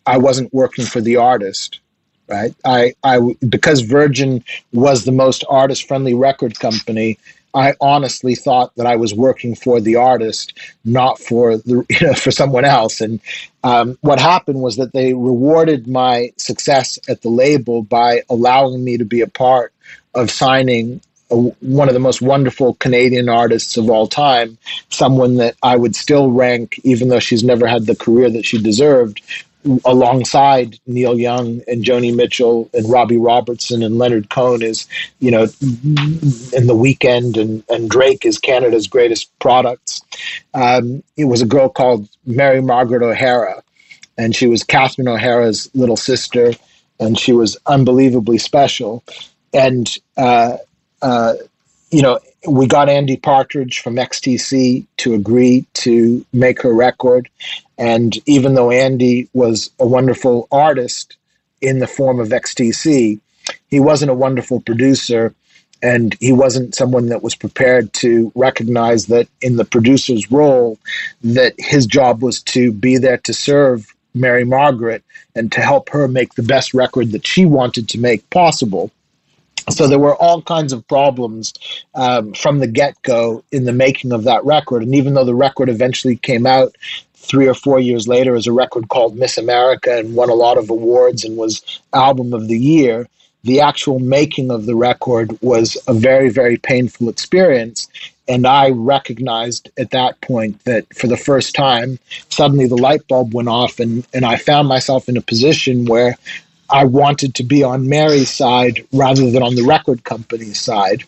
I 0.05 0.17
wasn't 0.17 0.53
working 0.53 0.85
for 0.85 1.01
the 1.01 1.17
artist 1.17 1.79
right? 2.27 2.53
I, 2.65 2.93
I 3.03 3.19
because 3.47 3.81
Virgin 3.81 4.43
was 4.73 5.05
the 5.05 5.11
most 5.11 5.43
artist 5.49 5.87
friendly 5.87 6.13
record 6.13 6.59
company. 6.59 7.17
I 7.57 7.73
honestly 7.81 8.35
thought 8.35 8.75
that 8.75 8.85
I 8.85 8.97
was 8.97 9.15
working 9.15 9.55
for 9.55 9.81
the 9.81 9.95
artist, 9.95 10.53
not 10.85 11.19
for 11.19 11.57
the 11.57 11.83
you 11.89 12.07
know, 12.07 12.13
for 12.13 12.29
someone 12.29 12.65
else. 12.65 13.01
And 13.01 13.19
um, 13.63 13.97
what 14.01 14.19
happened 14.19 14.61
was 14.61 14.77
that 14.77 14.93
they 14.93 15.13
rewarded 15.13 15.87
my 15.87 16.31
success 16.37 16.99
at 17.09 17.23
the 17.23 17.29
label 17.29 17.81
by 17.81 18.21
allowing 18.29 18.83
me 18.83 18.97
to 18.97 19.05
be 19.05 19.21
a 19.21 19.27
part 19.27 19.73
of 20.13 20.29
signing 20.29 21.01
a, 21.31 21.35
one 21.35 21.87
of 21.87 21.93
the 21.93 21.99
most 21.99 22.21
wonderful 22.21 22.75
Canadian 22.75 23.27
artists 23.27 23.75
of 23.75 23.89
all 23.89 24.07
time, 24.07 24.57
someone 24.89 25.35
that 25.37 25.55
I 25.63 25.75
would 25.75 25.95
still 25.95 26.31
rank, 26.31 26.79
even 26.83 27.09
though 27.09 27.19
she's 27.19 27.43
never 27.43 27.67
had 27.67 27.85
the 27.85 27.95
career 27.95 28.29
that 28.29 28.45
she 28.45 28.61
deserved, 28.61 29.21
alongside 29.85 30.79
Neil 30.85 31.19
Young 31.19 31.61
and 31.67 31.83
Joni 31.83 32.15
Mitchell 32.15 32.69
and 32.73 32.89
Robbie 32.89 33.17
Robertson 33.17 33.83
and 33.83 33.97
Leonard 33.97 34.29
Cohen 34.29 34.61
is, 34.61 34.87
you 35.19 35.31
know, 35.31 35.43
in 35.43 36.67
the 36.67 36.75
Weeknd 36.75 37.39
and, 37.39 37.63
and 37.69 37.89
Drake 37.89 38.25
is 38.25 38.37
Canada's 38.37 38.87
greatest 38.87 39.37
products. 39.39 40.01
Um, 40.53 41.03
it 41.17 41.25
was 41.25 41.41
a 41.41 41.45
girl 41.45 41.69
called 41.69 42.07
Mary 42.25 42.61
Margaret 42.61 43.03
O'Hara, 43.03 43.63
and 44.17 44.35
she 44.35 44.47
was 44.47 44.63
Catherine 44.63 45.07
O'Hara's 45.07 45.69
little 45.73 45.97
sister, 45.97 46.53
and 46.99 47.17
she 47.17 47.33
was 47.33 47.57
unbelievably 47.65 48.37
special. 48.37 49.03
And, 49.53 49.89
uh, 50.17 50.57
uh, 51.01 51.33
you 51.91 52.01
know, 52.01 52.19
we 52.47 52.67
got 52.67 52.89
Andy 52.89 53.17
Partridge 53.17 53.79
from 53.79 53.95
XTC 53.95 54.85
to 54.97 55.13
agree 55.13 55.65
to 55.73 56.25
make 56.31 56.61
her 56.61 56.73
record. 56.73 57.29
And 57.77 58.17
even 58.25 58.55
though 58.55 58.71
Andy 58.71 59.29
was 59.33 59.69
a 59.79 59.85
wonderful 59.85 60.47
artist 60.51 61.17
in 61.61 61.79
the 61.79 61.87
form 61.87 62.19
of 62.19 62.29
XTC, 62.29 63.19
he 63.69 63.79
wasn't 63.79 64.11
a 64.11 64.15
wonderful 64.15 64.61
producer 64.61 65.33
and 65.81 66.15
he 66.19 66.31
wasn't 66.31 66.73
someone 66.73 67.09
that 67.09 67.21
was 67.21 67.35
prepared 67.35 67.93
to 67.93 68.31
recognize 68.35 69.07
that 69.07 69.27
in 69.41 69.57
the 69.57 69.65
producer's 69.65 70.31
role 70.31 70.79
that 71.21 71.53
his 71.57 71.85
job 71.85 72.23
was 72.23 72.41
to 72.41 72.71
be 72.71 72.97
there 72.97 73.17
to 73.17 73.33
serve 73.33 73.93
Mary 74.13 74.43
Margaret 74.43 75.03
and 75.35 75.51
to 75.51 75.61
help 75.61 75.89
her 75.89 76.07
make 76.07 76.33
the 76.33 76.43
best 76.43 76.73
record 76.73 77.11
that 77.11 77.27
she 77.27 77.45
wanted 77.45 77.89
to 77.89 77.99
make 77.99 78.27
possible. 78.31 78.91
So 79.69 79.87
there 79.87 79.99
were 79.99 80.15
all 80.15 80.41
kinds 80.41 80.71
of 80.71 80.87
problems 80.87 81.53
um, 81.93 82.33
from 82.33 82.59
the 82.59 82.67
get 82.67 82.99
go 83.01 83.43
in 83.51 83.65
the 83.65 83.73
making 83.73 84.13
of 84.13 84.23
that 84.23 84.43
record. 84.45 84.81
And 84.81 84.95
even 84.95 85.13
though 85.13 85.25
the 85.25 85.35
record 85.35 85.69
eventually 85.69 86.15
came 86.15 86.45
out 86.45 86.75
three 87.17 87.47
or 87.47 87.53
four 87.53 87.79
years 87.79 88.07
later 88.07 88.35
as 88.35 88.47
a 88.47 88.51
record 88.51 88.89
called 88.89 89.17
Miss 89.17 89.37
America 89.37 89.97
and 89.97 90.15
won 90.15 90.29
a 90.29 90.33
lot 90.33 90.57
of 90.57 90.69
awards 90.69 91.23
and 91.23 91.37
was 91.37 91.81
album 91.93 92.33
of 92.33 92.47
the 92.47 92.57
year, 92.57 93.07
the 93.43 93.61
actual 93.61 93.99
making 93.99 94.51
of 94.51 94.65
the 94.65 94.75
record 94.75 95.37
was 95.41 95.77
a 95.87 95.93
very, 95.93 96.29
very 96.29 96.57
painful 96.57 97.09
experience. 97.09 97.87
And 98.27 98.45
I 98.45 98.69
recognized 98.71 99.69
at 99.77 99.91
that 99.91 100.19
point 100.21 100.63
that 100.65 100.85
for 100.93 101.07
the 101.07 101.17
first 101.17 101.55
time, 101.55 101.99
suddenly 102.29 102.67
the 102.67 102.75
light 102.75 103.07
bulb 103.07 103.33
went 103.33 103.47
off, 103.47 103.79
and, 103.79 104.05
and 104.13 104.25
I 104.25 104.35
found 104.35 104.67
myself 104.67 105.07
in 105.07 105.15
a 105.15 105.21
position 105.21 105.85
where 105.85 106.17
I 106.69 106.83
wanted 106.83 107.35
to 107.35 107.43
be 107.43 107.63
on 107.63 107.87
Mary's 107.87 108.29
side 108.29 108.85
rather 108.91 109.31
than 109.31 109.43
on 109.43 109.55
the 109.55 109.63
record 109.63 110.03
company's 110.03 110.59
side. 110.59 111.05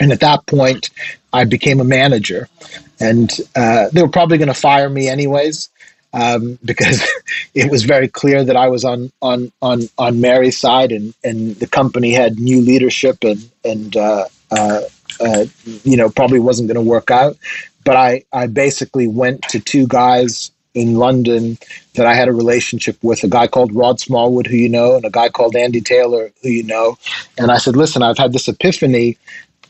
And 0.00 0.12
at 0.12 0.20
that 0.20 0.46
point, 0.46 0.90
I 1.32 1.44
became 1.44 1.80
a 1.80 1.84
manager. 1.84 2.48
And 3.00 3.30
uh, 3.54 3.88
they 3.92 4.02
were 4.02 4.08
probably 4.08 4.38
going 4.38 4.48
to 4.48 4.54
fire 4.54 4.88
me 4.88 5.08
anyways 5.08 5.68
um, 6.12 6.58
because 6.64 7.06
it 7.54 7.70
was 7.70 7.84
very 7.84 8.08
clear 8.08 8.44
that 8.44 8.56
I 8.56 8.68
was 8.68 8.84
on 8.84 9.12
on 9.22 9.52
on 9.62 9.82
on 9.98 10.20
Mary's 10.20 10.58
side, 10.58 10.92
and 10.92 11.14
and 11.24 11.56
the 11.56 11.66
company 11.66 12.12
had 12.12 12.38
new 12.38 12.60
leadership, 12.60 13.18
and 13.22 13.50
and 13.64 13.96
uh, 13.96 14.24
uh, 14.50 14.80
uh, 15.20 15.44
you 15.84 15.96
know 15.96 16.08
probably 16.08 16.40
wasn't 16.40 16.68
going 16.68 16.82
to 16.82 16.90
work 16.90 17.10
out. 17.10 17.36
But 17.84 17.96
I 17.96 18.24
I 18.32 18.46
basically 18.46 19.06
went 19.06 19.42
to 19.50 19.60
two 19.60 19.86
guys 19.86 20.50
in 20.74 20.94
London 20.94 21.58
that 21.94 22.06
I 22.06 22.14
had 22.14 22.28
a 22.28 22.32
relationship 22.32 22.96
with, 23.02 23.24
a 23.24 23.28
guy 23.28 23.48
called 23.48 23.74
Rod 23.74 23.98
Smallwood, 23.98 24.46
who 24.46 24.56
you 24.56 24.68
know, 24.68 24.94
and 24.94 25.04
a 25.04 25.10
guy 25.10 25.28
called 25.28 25.56
Andy 25.56 25.80
Taylor, 25.80 26.30
who 26.42 26.50
you 26.50 26.62
know. 26.62 26.96
And 27.36 27.50
I 27.50 27.58
said, 27.58 27.74
listen, 27.74 28.02
I've 28.02 28.18
had 28.18 28.32
this 28.32 28.48
epiphany. 28.48 29.16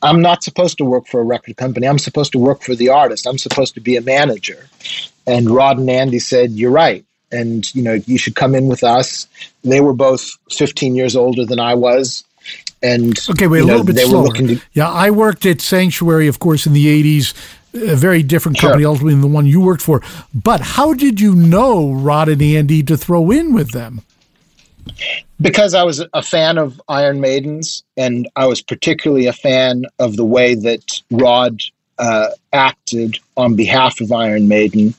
I'm 0.03 0.21
not 0.21 0.43
supposed 0.43 0.79
to 0.79 0.85
work 0.85 1.07
for 1.07 1.21
a 1.21 1.25
record 1.25 1.57
company. 1.57 1.87
I'm 1.87 1.99
supposed 1.99 2.33
to 2.33 2.39
work 2.39 2.63
for 2.63 2.75
the 2.75 2.89
artist. 2.89 3.27
I'm 3.27 3.39
supposed 3.39 3.75
to 3.75 3.81
be 3.81 3.97
a 3.97 4.01
manager. 4.01 4.69
And 5.27 5.51
Rod 5.51 5.79
and 5.79 5.91
Andy 5.91 6.19
said, 6.19 6.53
You're 6.53 6.71
right. 6.71 7.05
And, 7.31 7.73
you 7.75 7.83
know, 7.83 7.95
you 8.07 8.17
should 8.17 8.37
come 8.37 8.55
in 8.55 8.69
with 8.69 8.83
us. 8.83 9.27
They 9.63 9.81
were 9.81 9.93
both 9.93 10.39
15 10.51 10.95
years 10.95 11.15
older 11.15 11.45
than 11.45 11.61
I 11.61 11.75
was. 11.75 12.25
And 12.83 13.19
okay, 13.31 13.49
wait 13.49 13.61
a 13.61 13.67
know, 13.67 13.77
little 13.77 13.87
bit 13.87 13.99
slower. 13.99 14.33
To- 14.33 14.61
yeah, 14.73 14.89
I 14.89 15.11
worked 15.11 15.45
at 15.45 15.61
Sanctuary, 15.61 16.29
of 16.29 16.39
course, 16.39 16.65
in 16.65 16.73
the 16.73 17.21
80s, 17.21 17.35
a 17.75 17.97
very 17.97 18.23
different 18.23 18.59
company, 18.59 18.85
sure. 18.85 18.91
ultimately, 18.91 19.15
than 19.15 19.21
the 19.21 19.27
one 19.27 19.47
you 19.47 19.61
worked 19.61 19.83
for. 19.83 20.01
But 20.33 20.61
how 20.61 20.95
did 20.95 21.21
you 21.21 21.35
know 21.35 21.93
Rod 21.93 22.29
and 22.29 22.41
Andy 22.41 22.83
to 22.85 22.97
throw 22.97 23.31
in 23.31 23.53
with 23.53 23.73
them? 23.73 24.03
Because 25.41 25.75
I 25.75 25.85
was 25.85 26.05
a 26.13 26.23
fan 26.23 26.59
of 26.59 26.81
Iron 26.89 27.21
Maidens, 27.21 27.85
and 27.97 28.29
I 28.35 28.47
was 28.47 28.61
particularly 28.61 29.27
a 29.27 29.33
fan 29.33 29.85
of 29.99 30.17
the 30.17 30.25
way 30.25 30.55
that 30.55 31.01
Rod 31.11 31.61
uh, 31.99 32.31
acted 32.53 33.19
on 33.37 33.55
behalf 33.55 34.01
of 34.01 34.11
Iron 34.11 34.49
Maiden 34.49 34.95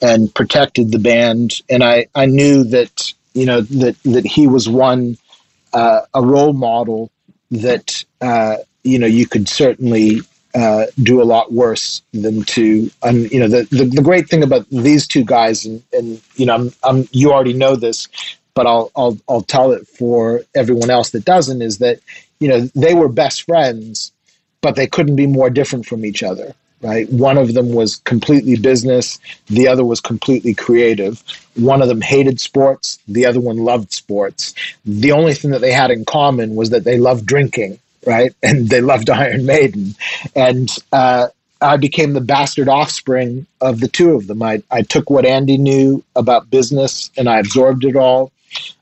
and 0.00 0.34
protected 0.34 0.92
the 0.92 0.98
band. 0.98 1.60
And 1.68 1.84
I, 1.84 2.06
I 2.14 2.26
knew 2.26 2.64
that 2.64 3.12
you 3.34 3.46
know 3.46 3.60
that 3.62 3.96
that 4.04 4.26
he 4.26 4.46
was 4.46 4.68
one 4.68 5.16
uh, 5.72 6.02
a 6.14 6.22
role 6.22 6.52
model 6.52 7.10
that 7.50 8.04
uh, 8.20 8.56
you 8.84 8.98
know 8.98 9.06
you 9.06 9.26
could 9.26 9.48
certainly 9.48 10.20
uh, 10.54 10.86
do 11.02 11.22
a 11.22 11.24
lot 11.24 11.52
worse 11.52 12.02
than 12.12 12.42
to 12.42 12.90
um, 13.02 13.26
you 13.30 13.40
know 13.40 13.48
the, 13.48 13.62
the, 13.70 13.84
the 13.84 14.02
great 14.02 14.28
thing 14.28 14.42
about 14.42 14.68
these 14.70 15.06
two 15.06 15.24
guys 15.24 15.64
and, 15.64 15.82
and 15.92 16.20
you 16.36 16.44
know 16.44 16.54
I'm, 16.54 16.72
I'm 16.82 17.08
you 17.12 17.32
already 17.32 17.54
know 17.54 17.76
this 17.76 18.08
but 18.54 18.66
I'll, 18.66 18.90
I'll 18.96 19.18
I'll 19.28 19.42
tell 19.42 19.72
it 19.72 19.86
for 19.86 20.42
everyone 20.54 20.90
else 20.90 21.10
that 21.10 21.24
doesn't 21.24 21.62
is 21.62 21.78
that 21.78 22.00
you 22.40 22.48
know 22.48 22.60
they 22.74 22.94
were 22.94 23.08
best 23.08 23.42
friends 23.42 24.12
but 24.60 24.76
they 24.76 24.86
couldn't 24.86 25.16
be 25.16 25.26
more 25.26 25.50
different 25.50 25.86
from 25.86 26.04
each 26.04 26.22
other 26.22 26.54
right? 26.80 27.08
One 27.12 27.38
of 27.38 27.54
them 27.54 27.72
was 27.72 27.96
completely 27.96 28.56
business 28.56 29.18
the 29.46 29.68
other 29.68 29.84
was 29.84 30.00
completely 30.00 30.52
creative. 30.52 31.22
One 31.54 31.80
of 31.80 31.86
them 31.88 32.00
hated 32.00 32.40
sports 32.40 32.98
the 33.06 33.24
other 33.26 33.40
one 33.40 33.58
loved 33.58 33.92
sports. 33.92 34.54
The 34.84 35.12
only 35.12 35.34
thing 35.34 35.52
that 35.52 35.60
they 35.60 35.72
had 35.72 35.90
in 35.90 36.04
common 36.04 36.56
was 36.56 36.70
that 36.70 36.84
they 36.84 36.98
loved 36.98 37.24
drinking 37.26 37.78
right? 38.06 38.34
And 38.42 38.68
they 38.68 38.80
loved 38.80 39.10
iron 39.10 39.46
maiden. 39.46 39.94
And 40.34 40.68
uh, 40.92 41.28
I 41.60 41.76
became 41.76 42.12
the 42.12 42.20
bastard 42.20 42.68
offspring 42.68 43.46
of 43.60 43.80
the 43.80 43.88
two 43.88 44.14
of 44.14 44.26
them. 44.26 44.42
I, 44.42 44.62
I 44.70 44.82
took 44.82 45.10
what 45.10 45.24
Andy 45.24 45.56
knew 45.56 46.02
about 46.16 46.50
business 46.50 47.10
and 47.16 47.28
I 47.28 47.38
absorbed 47.38 47.84
it 47.84 47.96
all. 47.96 48.32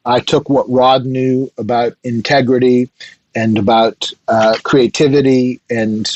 I 0.05 0.21
took 0.21 0.49
what 0.49 0.71
Rod 0.71 1.05
knew 1.05 1.51
about 1.59 1.95
integrity 2.05 2.89
and 3.35 3.59
about 3.59 4.11
uh, 4.29 4.57
creativity 4.63 5.61
and 5.71 6.09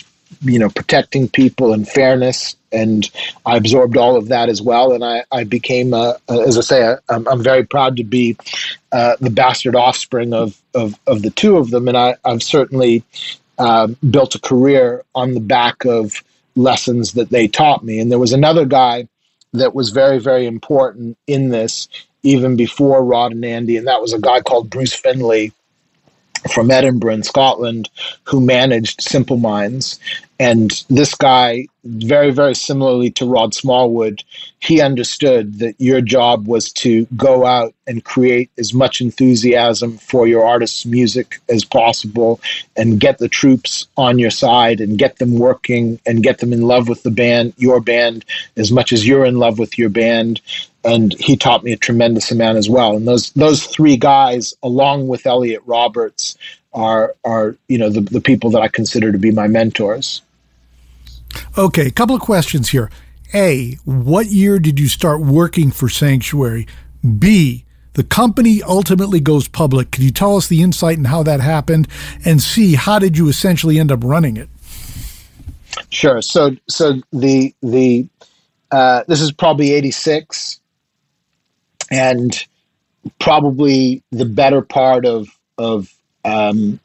you 0.42 0.58
know 0.58 0.68
protecting 0.68 1.28
people 1.28 1.72
and 1.72 1.88
fairness 1.88 2.56
and 2.74 3.10
I 3.46 3.56
absorbed 3.56 3.96
all 3.96 4.16
of 4.16 4.28
that 4.28 4.48
as 4.48 4.60
well. 4.60 4.92
And 4.92 5.04
I, 5.04 5.24
I 5.32 5.44
became 5.44 5.94
a, 5.94 6.18
a, 6.28 6.40
as 6.40 6.58
I 6.58 6.60
say 6.60 6.84
i 6.84 7.14
am 7.14 7.26
I'm 7.28 7.42
very 7.42 7.64
proud 7.64 7.96
to 7.96 8.04
be 8.04 8.36
uh, 8.92 9.16
the 9.20 9.30
bastard 9.30 9.76
offspring 9.76 10.34
of, 10.34 10.60
of, 10.74 10.98
of 11.06 11.22
the 11.22 11.30
two 11.30 11.56
of 11.56 11.70
them. 11.70 11.88
And 11.88 11.96
I, 11.96 12.16
I've 12.24 12.42
certainly 12.42 13.04
uh, 13.58 13.88
built 14.10 14.34
a 14.34 14.40
career 14.40 15.04
on 15.14 15.34
the 15.34 15.40
back 15.40 15.84
of 15.84 16.22
lessons 16.56 17.12
that 17.12 17.30
they 17.30 17.48
taught 17.48 17.84
me. 17.84 18.00
And 18.00 18.10
there 18.10 18.18
was 18.18 18.32
another 18.32 18.66
guy 18.66 19.08
that 19.52 19.74
was 19.74 19.90
very 19.90 20.18
very 20.18 20.46
important 20.46 21.16
in 21.28 21.50
this 21.50 21.88
even 22.24 22.56
before 22.56 23.04
Rod 23.04 23.32
and 23.32 23.44
Andy 23.44 23.76
and 23.76 23.86
that 23.86 24.00
was 24.00 24.12
a 24.12 24.20
guy 24.20 24.40
called 24.40 24.70
Bruce 24.70 24.94
Findlay 24.94 25.52
from 26.52 26.70
Edinburgh 26.70 27.14
in 27.14 27.22
Scotland 27.22 27.88
who 28.24 28.40
managed 28.40 29.00
Simple 29.00 29.36
Minds. 29.36 29.98
And 30.40 30.84
this 30.90 31.14
guy, 31.14 31.66
very, 31.84 32.32
very 32.32 32.54
similarly 32.54 33.10
to 33.12 33.26
Rod 33.26 33.54
Smallwood, 33.54 34.22
he 34.58 34.80
understood 34.80 35.60
that 35.60 35.76
your 35.78 36.00
job 36.00 36.48
was 36.48 36.72
to 36.72 37.06
go 37.16 37.46
out 37.46 37.72
and 37.86 38.04
create 38.04 38.50
as 38.58 38.74
much 38.74 39.00
enthusiasm 39.00 39.96
for 39.98 40.26
your 40.26 40.44
artist's 40.44 40.84
music 40.84 41.40
as 41.48 41.64
possible 41.64 42.40
and 42.76 43.00
get 43.00 43.18
the 43.18 43.28
troops 43.28 43.86
on 43.96 44.18
your 44.18 44.30
side 44.30 44.80
and 44.80 44.98
get 44.98 45.18
them 45.18 45.38
working 45.38 46.00
and 46.04 46.22
get 46.22 46.38
them 46.38 46.52
in 46.52 46.62
love 46.62 46.88
with 46.88 47.02
the 47.04 47.10
band, 47.10 47.54
your 47.56 47.80
band, 47.80 48.24
as 48.56 48.72
much 48.72 48.92
as 48.92 49.06
you're 49.06 49.24
in 49.24 49.38
love 49.38 49.58
with 49.58 49.78
your 49.78 49.90
band 49.90 50.40
and 50.84 51.14
he 51.18 51.36
taught 51.36 51.64
me 51.64 51.72
a 51.72 51.76
tremendous 51.76 52.30
amount 52.30 52.58
as 52.58 52.68
well. 52.68 52.96
And 52.96 53.08
those 53.08 53.30
those 53.32 53.66
three 53.66 53.96
guys, 53.96 54.54
along 54.62 55.08
with 55.08 55.26
Elliot 55.26 55.62
Roberts, 55.66 56.36
are 56.72 57.14
are 57.24 57.56
you 57.68 57.78
know 57.78 57.90
the 57.90 58.02
the 58.02 58.20
people 58.20 58.50
that 58.50 58.62
I 58.62 58.68
consider 58.68 59.12
to 59.12 59.18
be 59.18 59.30
my 59.30 59.46
mentors. 59.46 60.22
Okay, 61.56 61.86
a 61.86 61.90
couple 61.90 62.14
of 62.14 62.22
questions 62.22 62.68
here. 62.70 62.90
A, 63.32 63.78
what 63.84 64.26
year 64.26 64.60
did 64.60 64.78
you 64.78 64.88
start 64.88 65.20
working 65.20 65.72
for 65.72 65.88
Sanctuary? 65.88 66.68
B, 67.18 67.64
the 67.94 68.04
company 68.04 68.62
ultimately 68.62 69.18
goes 69.18 69.48
public. 69.48 69.90
Can 69.90 70.04
you 70.04 70.12
tell 70.12 70.36
us 70.36 70.46
the 70.46 70.62
insight 70.62 70.98
and 70.98 71.08
how 71.08 71.24
that 71.24 71.40
happened? 71.40 71.88
And 72.24 72.40
C, 72.40 72.74
how 72.74 73.00
did 73.00 73.18
you 73.18 73.28
essentially 73.28 73.80
end 73.80 73.90
up 73.90 74.04
running 74.04 74.36
it? 74.36 74.48
Sure. 75.90 76.22
So 76.22 76.56
so 76.68 77.00
the 77.12 77.54
the 77.62 78.06
uh, 78.70 79.02
this 79.08 79.20
is 79.20 79.32
probably 79.32 79.72
eighty 79.72 79.90
six 79.90 80.60
and 81.94 82.46
probably 83.20 84.02
the 84.10 84.24
better 84.24 84.62
part 84.62 85.06
of 85.06 85.28
of 85.58 85.92
um, 86.24 86.80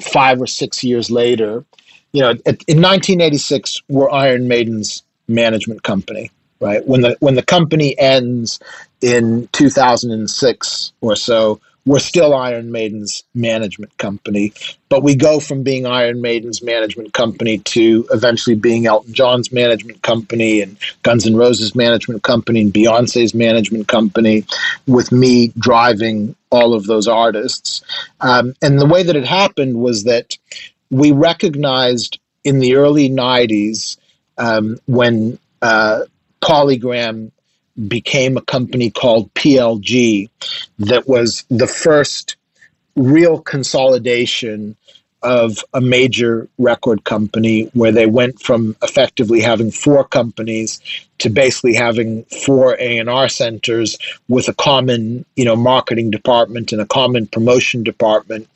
five 0.00 0.40
or 0.40 0.46
six 0.46 0.82
years 0.82 1.10
later, 1.10 1.64
you 2.12 2.22
know, 2.22 2.30
in 2.30 2.80
1986, 2.82 3.82
we're 3.88 4.10
Iron 4.10 4.48
Maiden's 4.48 5.04
management 5.28 5.84
company, 5.84 6.30
right? 6.58 6.84
When 6.86 7.02
the 7.02 7.16
when 7.20 7.34
the 7.34 7.42
company 7.42 7.96
ends 7.98 8.58
in 9.00 9.48
2006 9.52 10.92
or 11.00 11.14
so, 11.16 11.60
we're 11.86 11.98
still 11.98 12.34
Iron 12.34 12.70
Maiden's 12.70 13.24
management 13.34 13.96
company, 13.98 14.52
but 14.88 15.02
we 15.02 15.14
go 15.14 15.40
from 15.40 15.62
being 15.62 15.86
Iron 15.86 16.20
Maiden's 16.20 16.62
management 16.62 17.12
company 17.14 17.58
to 17.58 18.06
eventually 18.10 18.56
being 18.56 18.86
Elton 18.86 19.14
John's 19.14 19.50
management 19.52 20.02
company 20.02 20.60
and 20.60 20.76
Guns 21.02 21.26
N' 21.26 21.36
Roses 21.36 21.74
management 21.74 22.22
company 22.22 22.60
and 22.60 22.72
Beyonce's 22.72 23.34
management 23.34 23.88
company, 23.88 24.44
with 24.86 25.10
me 25.10 25.48
driving 25.58 26.36
all 26.50 26.74
of 26.74 26.86
those 26.86 27.08
artists. 27.08 27.82
Um, 28.20 28.54
and 28.60 28.78
the 28.78 28.86
way 28.86 29.02
that 29.02 29.16
it 29.16 29.26
happened 29.26 29.76
was 29.76 30.04
that 30.04 30.36
we 30.90 31.12
recognized 31.12 32.18
in 32.44 32.58
the 32.58 32.74
early 32.74 33.08
90s 33.08 33.96
um, 34.38 34.78
when 34.86 35.38
uh, 35.62 36.00
Polygram 36.42 37.30
became 37.88 38.36
a 38.36 38.42
company 38.42 38.90
called 38.90 39.32
PLG 39.34 40.28
that 40.78 41.08
was 41.08 41.44
the 41.48 41.66
first 41.66 42.36
real 42.96 43.40
consolidation 43.40 44.76
of 45.22 45.58
a 45.74 45.80
major 45.80 46.48
record 46.58 47.04
company 47.04 47.64
where 47.74 47.92
they 47.92 48.06
went 48.06 48.40
from 48.40 48.76
effectively 48.82 49.40
having 49.40 49.70
four 49.70 50.04
companies 50.04 50.80
to 51.20 51.30
basically 51.30 51.74
having 51.74 52.24
four 52.44 52.76
A&R 52.78 53.28
centers 53.28 53.98
with 54.28 54.48
a 54.48 54.54
common, 54.54 55.24
you 55.36 55.44
know, 55.44 55.56
marketing 55.56 56.10
department 56.10 56.72
and 56.72 56.80
a 56.80 56.86
common 56.86 57.26
promotion 57.26 57.82
department 57.82 58.48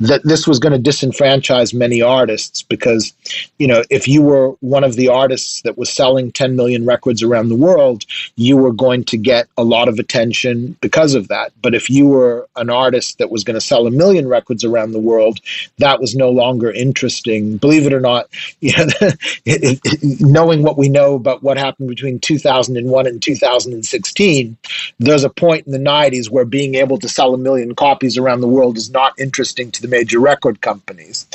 that 0.00 0.22
this 0.24 0.46
was 0.46 0.58
going 0.58 0.72
to 0.72 0.90
disenfranchise 0.90 1.72
many 1.72 2.02
artists 2.02 2.62
because, 2.62 3.12
you 3.58 3.66
know, 3.66 3.82
if 3.90 4.06
you 4.06 4.22
were 4.22 4.50
one 4.60 4.84
of 4.84 4.96
the 4.96 5.08
artists 5.08 5.62
that 5.62 5.78
was 5.78 5.90
selling 5.90 6.32
10 6.32 6.56
million 6.56 6.84
records 6.84 7.22
around 7.22 7.48
the 7.48 7.56
world, 7.56 8.04
you 8.36 8.56
were 8.56 8.72
going 8.72 9.04
to 9.04 9.16
get 9.16 9.48
a 9.56 9.64
lot 9.64 9.88
of 9.88 9.98
attention 9.98 10.76
because 10.80 11.14
of 11.14 11.28
that. 11.28 11.52
But 11.62 11.74
if 11.74 11.88
you 11.88 12.06
were 12.06 12.48
an 12.56 12.70
artist 12.70 13.18
that 13.18 13.30
was 13.30 13.44
going 13.44 13.54
to 13.54 13.60
sell 13.60 13.86
a 13.86 13.90
million 13.90 14.28
records 14.28 14.64
around 14.64 14.92
the 14.92 14.98
world, 14.98 15.40
that 15.78 16.00
was 16.00 16.14
no 16.14 16.30
longer 16.30 16.70
interesting. 16.70 17.56
Believe 17.56 17.86
it 17.86 17.92
or 17.92 18.00
not, 18.00 18.28
you 18.60 18.72
know, 18.76 19.10
knowing 20.20 20.62
what 20.62 20.76
we 20.76 20.88
know 20.88 21.14
about 21.14 21.42
what 21.42 21.56
happened 21.56 21.88
between 21.88 22.07
between 22.08 22.20
2001 22.20 23.06
and 23.06 23.22
2016, 23.22 24.56
there's 24.98 25.24
a 25.24 25.30
point 25.30 25.66
in 25.66 25.72
the 25.72 25.78
90s 25.78 26.30
where 26.30 26.44
being 26.44 26.74
able 26.74 26.98
to 26.98 27.08
sell 27.08 27.34
a 27.34 27.38
million 27.38 27.74
copies 27.74 28.16
around 28.16 28.40
the 28.40 28.48
world 28.48 28.76
is 28.76 28.90
not 28.90 29.18
interesting 29.18 29.70
to 29.70 29.82
the 29.82 29.88
major 29.88 30.18
record 30.18 30.60
companies. 30.62 31.26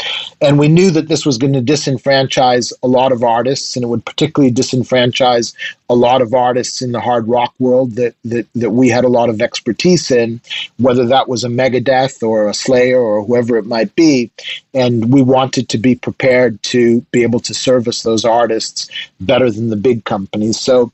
And 0.41 0.57
we 0.57 0.67
knew 0.67 0.89
that 0.91 1.07
this 1.07 1.25
was 1.25 1.37
going 1.37 1.53
to 1.53 1.61
disenfranchise 1.61 2.73
a 2.81 2.87
lot 2.87 3.11
of 3.11 3.23
artists, 3.23 3.75
and 3.75 3.83
it 3.83 3.87
would 3.87 4.05
particularly 4.05 4.53
disenfranchise 4.53 5.53
a 5.89 5.95
lot 5.95 6.21
of 6.21 6.33
artists 6.33 6.81
in 6.81 6.91
the 6.91 6.99
hard 6.99 7.27
rock 7.27 7.53
world 7.59 7.95
that, 7.95 8.15
that, 8.23 8.47
that 8.55 8.71
we 8.71 8.89
had 8.89 9.03
a 9.03 9.09
lot 9.09 9.29
of 9.29 9.41
expertise 9.41 10.09
in, 10.11 10.39
whether 10.77 11.05
that 11.05 11.27
was 11.27 11.43
a 11.43 11.49
Megadeth 11.49 12.23
or 12.23 12.47
a 12.47 12.53
Slayer 12.53 12.99
or 12.99 13.23
whoever 13.23 13.57
it 13.57 13.65
might 13.65 13.93
be. 13.95 14.31
And 14.73 15.13
we 15.13 15.21
wanted 15.21 15.69
to 15.69 15.77
be 15.77 15.95
prepared 15.95 16.61
to 16.63 17.01
be 17.11 17.23
able 17.23 17.41
to 17.41 17.53
service 17.53 18.03
those 18.03 18.25
artists 18.25 18.89
better 19.19 19.51
than 19.51 19.69
the 19.69 19.75
big 19.75 20.05
companies. 20.05 20.59
So, 20.59 20.91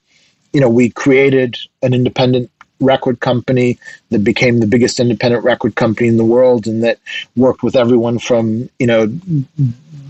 you 0.53 0.59
know, 0.59 0.69
we 0.69 0.89
created 0.89 1.57
an 1.83 1.93
independent 1.93 2.49
record 2.79 3.19
company 3.19 3.77
that 4.09 4.23
became 4.23 4.59
the 4.59 4.67
biggest 4.67 4.99
independent 4.99 5.43
record 5.43 5.75
company 5.75 6.07
in 6.07 6.17
the 6.17 6.25
world 6.25 6.65
and 6.65 6.83
that 6.83 6.97
worked 7.35 7.61
with 7.61 7.75
everyone 7.75 8.19
from, 8.19 8.69
you 8.79 8.87
know, 8.87 9.07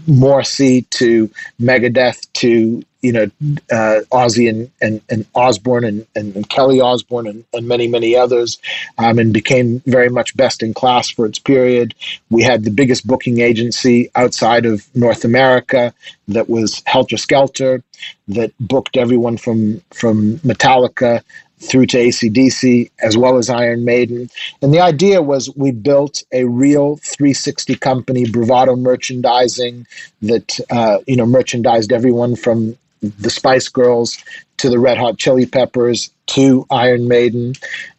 Morrissey 0.10 0.82
to 0.84 1.30
Megadeth 1.62 2.28
to 2.34 2.84
you 3.02 3.14
know 3.14 3.26
uh, 3.72 4.02
Ozzy 4.12 4.50
and, 4.50 4.70
and, 4.82 5.02
and 5.10 5.26
Osbourne 5.36 5.86
and, 5.86 6.06
and, 6.16 6.50
Kelly 6.50 6.82
Osbourne 6.82 7.28
and, 7.28 7.46
and 7.54 7.68
many 7.68 7.88
many 7.88 8.16
others, 8.16 8.60
um, 8.98 9.20
and 9.20 9.32
became 9.32 9.82
very 9.86 10.10
much 10.10 10.36
best 10.36 10.62
in 10.62 10.74
class 10.74 11.10
for 11.10 11.26
its 11.26 11.40
period. 11.40 11.94
We 12.30 12.44
had 12.44 12.64
the 12.64 12.72
biggest 12.72 13.08
booking 13.08 13.40
agency 13.40 14.10
outside 14.16 14.66
of 14.66 14.86
North 14.96 15.24
America 15.24 15.94
that 16.28 16.50
was 16.50 16.82
Helter 16.86 17.18
Skelter, 17.18 17.84
that 18.28 18.52
booked 18.60 18.98
everyone 18.98 19.38
from 19.38 19.82
from 19.92 20.38
Metallica 20.40 21.22
through 21.60 21.86
to 21.88 21.98
ACDC 21.98 22.90
as 23.02 23.18
well 23.18 23.38
as 23.38 23.50
Iron 23.50 23.84
Maiden. 23.86 24.30
And 24.62 24.74
the 24.74 24.80
idea 24.80 25.22
was 25.22 25.54
we 25.56 25.72
built 25.72 26.24
a 26.32 26.46
real 26.46 26.98
360 26.98 27.76
company, 27.76 28.30
Bravado 28.30 28.76
Merchandising, 28.76 29.86
that 30.22 30.60
uh, 30.70 31.00
you 31.08 31.16
know 31.16 31.26
merchandised 31.26 31.92
everyone 31.92 32.36
from 32.36 32.78
the 33.02 33.30
Spice 33.30 33.70
Girls 33.70 34.18
to 34.58 34.70
the 34.70 34.80
Red 34.80 34.98
Hot 34.98 35.18
Chili 35.18 35.46
Peppers 35.46 36.12
to 36.28 36.66
Iron 36.70 37.08
Maiden. 37.08 37.54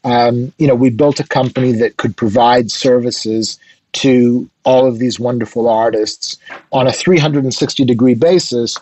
Um, 0.05 0.53
you 0.59 0.67
know, 0.67 0.75
we 0.75 0.91
built 0.91 1.21
a 1.21 1.27
company 1.27 1.73
that 1.73 1.97
could 1.97 2.17
provide 2.17 2.71
services 2.71 3.59
to 3.93 4.49
all 4.65 4.87
of 4.87 4.99
these 4.99 5.19
wonderful 5.19 5.69
artists 5.69 6.37
on 6.71 6.87
a 6.87 6.93
360 6.93 7.85
degree 7.85 8.15
basis. 8.15 8.77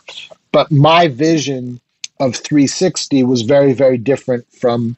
But 0.52 0.70
my 0.70 1.08
vision 1.08 1.80
of 2.20 2.36
360 2.36 3.22
was 3.24 3.42
very, 3.42 3.72
very 3.72 3.98
different 3.98 4.50
from 4.52 4.96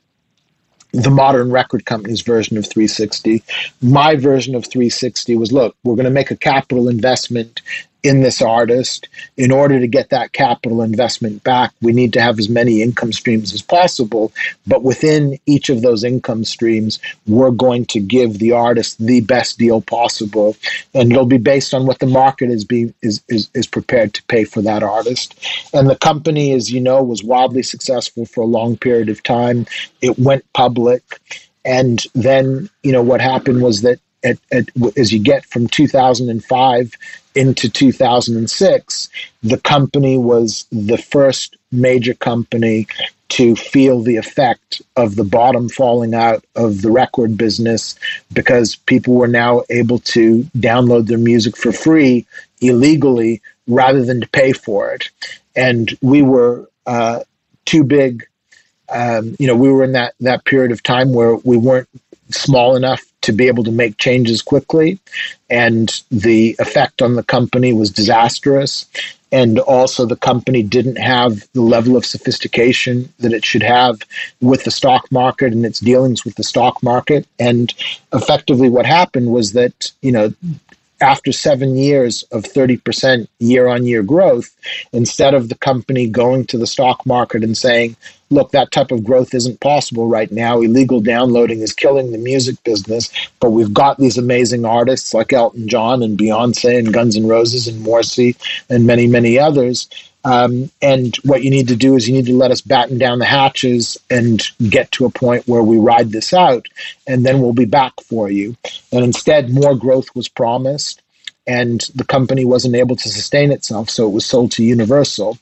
the 0.92 1.10
modern 1.10 1.50
record 1.52 1.84
company's 1.84 2.20
version 2.20 2.56
of 2.56 2.66
360. 2.66 3.42
My 3.80 4.16
version 4.16 4.54
of 4.54 4.64
360 4.66 5.36
was 5.36 5.52
look, 5.52 5.76
we're 5.84 5.94
going 5.94 6.04
to 6.04 6.10
make 6.10 6.30
a 6.30 6.36
capital 6.36 6.88
investment 6.88 7.62
in 8.02 8.22
this 8.22 8.40
artist. 8.40 9.08
In 9.36 9.50
order 9.50 9.78
to 9.78 9.86
get 9.86 10.10
that 10.10 10.32
capital 10.32 10.82
investment 10.82 11.42
back, 11.44 11.72
we 11.82 11.92
need 11.92 12.12
to 12.14 12.20
have 12.20 12.38
as 12.38 12.48
many 12.48 12.82
income 12.82 13.12
streams 13.12 13.52
as 13.52 13.62
possible. 13.62 14.32
But 14.66 14.82
within 14.82 15.38
each 15.46 15.68
of 15.68 15.82
those 15.82 16.04
income 16.04 16.44
streams, 16.44 16.98
we're 17.26 17.50
going 17.50 17.86
to 17.86 18.00
give 18.00 18.38
the 18.38 18.52
artist 18.52 19.04
the 19.04 19.20
best 19.20 19.58
deal 19.58 19.80
possible. 19.80 20.56
And 20.94 21.12
it'll 21.12 21.26
be 21.26 21.38
based 21.38 21.74
on 21.74 21.86
what 21.86 21.98
the 21.98 22.06
market 22.06 22.50
is 22.50 22.64
being 22.64 22.94
is, 23.02 23.22
is, 23.28 23.50
is 23.54 23.66
prepared 23.66 24.14
to 24.14 24.22
pay 24.24 24.44
for 24.44 24.62
that 24.62 24.82
artist. 24.82 25.38
And 25.74 25.88
the 25.88 25.96
company, 25.96 26.52
as 26.52 26.70
you 26.70 26.80
know, 26.80 27.02
was 27.02 27.22
wildly 27.22 27.62
successful 27.62 28.26
for 28.26 28.42
a 28.42 28.46
long 28.46 28.76
period 28.76 29.08
of 29.08 29.22
time. 29.22 29.66
It 30.00 30.18
went 30.18 30.50
public. 30.52 31.02
And 31.64 32.02
then, 32.14 32.70
you 32.82 32.92
know, 32.92 33.02
what 33.02 33.20
happened 33.20 33.62
was 33.62 33.82
that 33.82 34.00
at, 34.24 34.38
at, 34.52 34.68
as 34.96 35.12
you 35.12 35.18
get 35.18 35.44
from 35.46 35.66
2005 35.66 36.94
into 37.34 37.68
2006, 37.68 39.08
the 39.42 39.58
company 39.58 40.18
was 40.18 40.66
the 40.70 40.98
first 40.98 41.56
major 41.72 42.14
company 42.14 42.86
to 43.30 43.54
feel 43.54 44.00
the 44.00 44.16
effect 44.16 44.82
of 44.96 45.14
the 45.14 45.24
bottom 45.24 45.68
falling 45.68 46.14
out 46.14 46.44
of 46.56 46.82
the 46.82 46.90
record 46.90 47.36
business 47.36 47.96
because 48.32 48.74
people 48.74 49.14
were 49.14 49.28
now 49.28 49.62
able 49.70 50.00
to 50.00 50.42
download 50.58 51.06
their 51.06 51.18
music 51.18 51.56
for 51.56 51.70
free 51.70 52.26
illegally 52.60 53.40
rather 53.68 54.04
than 54.04 54.20
to 54.20 54.28
pay 54.28 54.52
for 54.52 54.92
it. 54.92 55.10
And 55.54 55.96
we 56.02 56.22
were 56.22 56.68
uh, 56.86 57.20
too 57.64 57.84
big. 57.84 58.26
Um, 58.92 59.36
you 59.38 59.46
know, 59.46 59.56
we 59.56 59.70
were 59.70 59.84
in 59.84 59.92
that, 59.92 60.14
that 60.20 60.44
period 60.44 60.72
of 60.72 60.82
time 60.82 61.12
where 61.12 61.36
we 61.36 61.56
weren't 61.56 61.88
small 62.30 62.76
enough 62.76 63.02
to 63.22 63.32
be 63.32 63.48
able 63.48 63.64
to 63.64 63.70
make 63.70 63.98
changes 63.98 64.42
quickly. 64.42 64.98
And 65.48 65.90
the 66.10 66.56
effect 66.58 67.02
on 67.02 67.14
the 67.14 67.22
company 67.22 67.72
was 67.72 67.90
disastrous. 67.90 68.86
And 69.32 69.60
also, 69.60 70.06
the 70.06 70.16
company 70.16 70.62
didn't 70.62 70.96
have 70.96 71.46
the 71.52 71.60
level 71.60 71.96
of 71.96 72.04
sophistication 72.04 73.12
that 73.20 73.32
it 73.32 73.44
should 73.44 73.62
have 73.62 74.00
with 74.40 74.64
the 74.64 74.72
stock 74.72 75.10
market 75.12 75.52
and 75.52 75.64
its 75.64 75.78
dealings 75.78 76.24
with 76.24 76.34
the 76.34 76.42
stock 76.42 76.82
market. 76.82 77.26
And 77.38 77.72
effectively, 78.12 78.68
what 78.68 78.86
happened 78.86 79.30
was 79.30 79.52
that, 79.52 79.92
you 80.02 80.10
know, 80.10 80.34
after 81.00 81.32
seven 81.32 81.76
years 81.76 82.22
of 82.32 82.42
30% 82.42 83.28
year 83.38 83.68
on 83.68 83.86
year 83.86 84.02
growth, 84.02 84.50
instead 84.92 85.34
of 85.34 85.48
the 85.48 85.54
company 85.54 86.06
going 86.06 86.44
to 86.46 86.58
the 86.58 86.66
stock 86.66 87.06
market 87.06 87.44
and 87.44 87.56
saying, 87.56 87.96
look, 88.30 88.52
that 88.52 88.70
type 88.70 88.92
of 88.92 89.04
growth 89.04 89.34
isn't 89.34 89.60
possible 89.60 90.06
right 90.08 90.30
now. 90.30 90.60
Illegal 90.60 91.00
downloading 91.00 91.60
is 91.60 91.72
killing 91.72 92.12
the 92.12 92.18
music 92.18 92.62
business, 92.64 93.10
but 93.40 93.50
we've 93.50 93.74
got 93.74 93.98
these 93.98 94.16
amazing 94.16 94.64
artists 94.64 95.12
like 95.12 95.32
Elton 95.32 95.68
John 95.68 96.02
and 96.02 96.18
Beyonce 96.18 96.78
and 96.78 96.94
Guns 96.94 97.16
N' 97.16 97.26
Roses 97.26 97.66
and 97.66 97.80
Morrissey 97.80 98.36
and 98.68 98.86
many, 98.86 99.06
many 99.06 99.38
others. 99.38 99.88
Um, 100.22 100.70
and 100.82 101.16
what 101.24 101.42
you 101.42 101.50
need 101.50 101.68
to 101.68 101.76
do 101.76 101.96
is 101.96 102.06
you 102.06 102.14
need 102.14 102.26
to 102.26 102.36
let 102.36 102.50
us 102.50 102.60
batten 102.60 102.98
down 102.98 103.18
the 103.18 103.24
hatches 103.24 103.98
and 104.10 104.42
get 104.68 104.92
to 104.92 105.06
a 105.06 105.10
point 105.10 105.48
where 105.48 105.62
we 105.62 105.78
ride 105.78 106.10
this 106.10 106.32
out, 106.32 106.68
and 107.06 107.24
then 107.24 107.40
we'll 107.40 107.54
be 107.54 107.64
back 107.64 107.94
for 108.02 108.30
you. 108.30 108.56
And 108.92 109.02
instead, 109.02 109.50
more 109.50 109.74
growth 109.74 110.14
was 110.14 110.28
promised 110.28 111.02
and 111.46 111.80
the 111.94 112.04
company 112.04 112.44
wasn't 112.44 112.76
able 112.76 112.94
to 112.94 113.08
sustain 113.08 113.50
itself, 113.50 113.90
so 113.90 114.06
it 114.06 114.12
was 114.12 114.24
sold 114.26 114.52
to 114.52 114.62
Universal. 114.62 115.38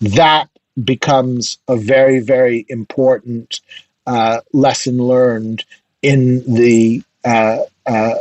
That 0.00 0.48
becomes 0.84 1.58
a 1.68 1.76
very, 1.76 2.20
very 2.20 2.64
important 2.68 3.60
uh, 4.06 4.40
lesson 4.52 4.98
learned 4.98 5.64
in 6.02 6.42
the 6.52 7.02
uh, 7.24 7.58
uh, 7.86 8.14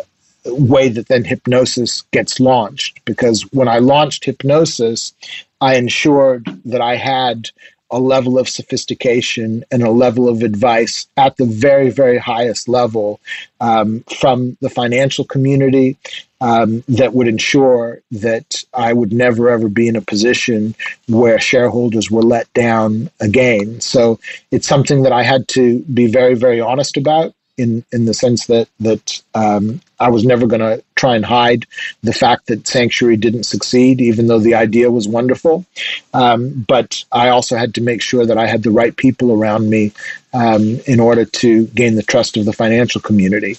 way 0.46 0.90
that 0.90 1.08
then 1.08 1.24
Hipgnosis 1.24 2.04
gets 2.12 2.40
launched. 2.40 3.04
Because 3.06 3.44
when 3.52 3.68
I 3.68 3.80
launched 3.80 4.24
Hipgnosis, 4.24 5.14
I 5.60 5.76
ensured 5.76 6.46
that 6.66 6.82
I 6.82 6.96
had 6.96 7.50
a 7.92 8.00
level 8.00 8.40
of 8.40 8.48
sophistication 8.48 9.66
and 9.70 9.84
a 9.84 9.92
level 9.92 10.30
of 10.30 10.44
advice 10.44 11.08
at 11.18 11.36
the 11.38 11.46
very, 11.46 11.90
very 11.90 12.18
highest 12.18 12.70
level 12.70 13.20
um, 13.60 14.04
from 14.18 14.58
the 14.62 14.70
financial 14.70 15.26
community 15.26 15.98
um, 16.42 16.84
that 16.90 17.14
would 17.14 17.28
ensure 17.28 18.02
that 18.12 18.64
I 18.74 18.92
would 18.92 19.14
never 19.14 19.50
ever 19.50 19.70
be 19.70 19.88
in 19.88 19.96
a 19.96 20.02
position 20.02 20.76
where 21.08 21.40
shareholders 21.40 22.10
were 22.12 22.24
let 22.24 22.52
down 22.54 23.10
again. 23.20 23.80
So 23.80 24.20
it's 24.50 24.68
something 24.68 25.04
that 25.04 25.14
I 25.14 25.24
had 25.24 25.48
to 25.50 25.80
be 25.84 26.08
very, 26.08 26.34
very 26.36 26.60
honest 26.60 26.98
about 26.98 27.34
in 27.58 27.86
in 27.92 28.06
the 28.06 28.14
sense 28.14 28.48
that 28.48 28.68
that 28.80 29.22
um, 29.36 29.82
I 30.00 30.10
was 30.10 30.26
never 30.26 30.48
going 30.48 30.62
to 30.62 30.84
try 30.96 31.16
and 31.16 31.24
hide 31.24 31.66
the 32.02 32.14
fact 32.14 32.48
that 32.48 32.68
Sanctuary 32.68 33.18
didn't 33.18 33.44
succeed, 33.44 34.02
even 34.02 34.28
though 34.28 34.40
the 34.40 34.56
idea 34.56 34.90
was 34.90 35.08
wonderful. 35.08 35.66
Um, 36.14 36.66
but 36.68 37.04
I 37.12 37.30
also 37.30 37.56
had 37.58 37.76
to 37.76 37.82
make 37.82 38.02
sure 38.02 38.26
that 38.26 38.38
I 38.38 38.48
had 38.48 38.64
the 38.64 38.72
right 38.72 38.96
people 38.96 39.32
around 39.32 39.70
me 39.70 39.92
um, 40.34 40.80
in 40.88 41.00
order 41.00 41.26
to 41.26 41.68
gain 41.68 41.96
the 41.96 42.04
trust 42.04 42.36
of 42.38 42.46
the 42.46 42.54
financial 42.54 43.02
community. 43.02 43.58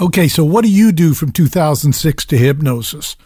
Okay, 0.00 0.28
so 0.28 0.44
what 0.44 0.64
do 0.64 0.70
you 0.70 0.92
do 0.92 1.14
from 1.14 1.32
2006 1.32 2.24
to 2.26 2.36
Hipgnosis? 2.36 3.16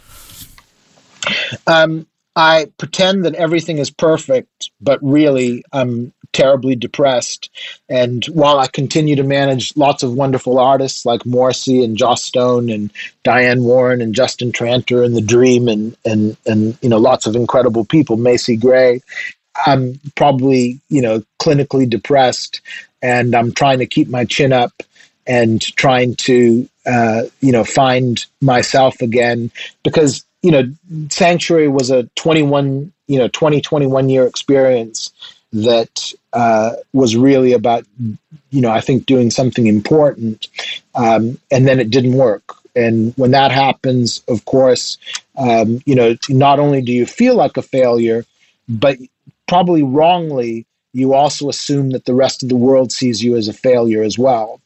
Um, 1.66 2.07
I 2.37 2.70
pretend 2.78 3.24
that 3.24 3.35
everything 3.35 3.78
is 3.78 3.91
perfect, 3.91 4.70
but 4.81 5.01
really 5.03 5.65
I'm 5.73 6.12
terribly 6.32 6.77
depressed. 6.77 7.51
And 7.89 8.24
while 8.27 8.61
I 8.61 8.69
continue 8.69 9.16
to 9.16 9.24
manage 9.24 9.77
lots 9.77 10.03
of 10.03 10.15
wonderful 10.15 10.61
artists 10.61 11.05
like 11.05 11.27
Morrissey 11.27 11.82
and 11.82 11.97
Joss 11.97 12.23
Stone 12.23 12.70
and 12.70 12.93
Diane 13.24 13.65
Warren 13.65 14.01
and 14.01 14.15
Justin 14.15 14.53
Tranter 14.53 15.03
and 15.03 15.16
The 15.16 15.20
Dream 15.20 15.66
and 15.66 15.97
and 16.05 16.37
and 16.47 16.78
you 16.82 16.89
know 16.89 16.99
lots 16.99 17.27
of 17.27 17.35
incredible 17.35 17.85
people, 17.85 18.16
Macy 18.16 18.57
Gray, 18.57 19.01
I'm 19.66 19.99
probably 20.15 20.81
you 20.89 21.03
know 21.03 21.23
clinically 21.41 21.89
depressed, 21.89 22.61
and 23.03 23.35
I'm 23.35 23.53
trying 23.53 23.78
to 23.81 23.87
keep 23.87 24.09
my 24.09 24.24
chin 24.24 24.53
up 24.53 24.73
and 25.31 25.62
trying 25.77 26.16
to 26.16 26.69
uh, 26.86 27.23
you 27.40 27.52
know 27.52 27.65
find 27.65 28.27
myself 28.43 29.01
again. 29.01 29.51
Because 29.85 30.24
you 30.43 30.51
know 30.51 30.65
sanctuary 31.09 31.69
was 31.69 31.90
a 31.90 32.05
21 32.16 32.93
you 33.07 33.19
know 33.19 33.28
2021 33.28 34.09
year 34.09 34.27
experience 34.27 35.12
that 35.52 36.12
uh, 36.32 36.73
was 36.93 37.16
really 37.16 37.52
about 37.52 37.85
you 38.51 38.61
know 38.61 38.70
i 38.70 38.81
think 38.81 39.07
doing 39.07 39.31
something 39.31 39.66
important 39.66 40.48
um, 40.94 41.39
and 41.51 41.66
then 41.66 41.78
it 41.81 41.90
didn't 41.90 42.15
work. 42.15 42.57
And 42.77 43.12
when 43.16 43.32
that 43.32 43.51
happens 43.51 44.23
of 44.28 44.44
course 44.44 44.97
um, 45.36 45.81
you 45.86 45.94
know 45.94 46.16
not 46.28 46.59
only 46.59 46.82
do 46.82 46.93
you 46.93 47.07
feel 47.07 47.35
like 47.35 47.57
a 47.57 47.62
failure 47.62 48.24
but 48.69 48.97
probably 49.47 49.82
wrongly 49.82 50.66
you 50.93 51.15
also 51.15 51.48
assume 51.48 51.90
that 51.90 52.05
the 52.05 52.15
rest 52.15 52.43
of 52.43 52.48
the 52.48 52.57
world 52.57 52.90
sees 52.90 53.23
you 53.23 53.36
as 53.36 53.48
a 53.48 53.52
failure 53.52 54.02
as 54.02 54.19
well 54.19 54.61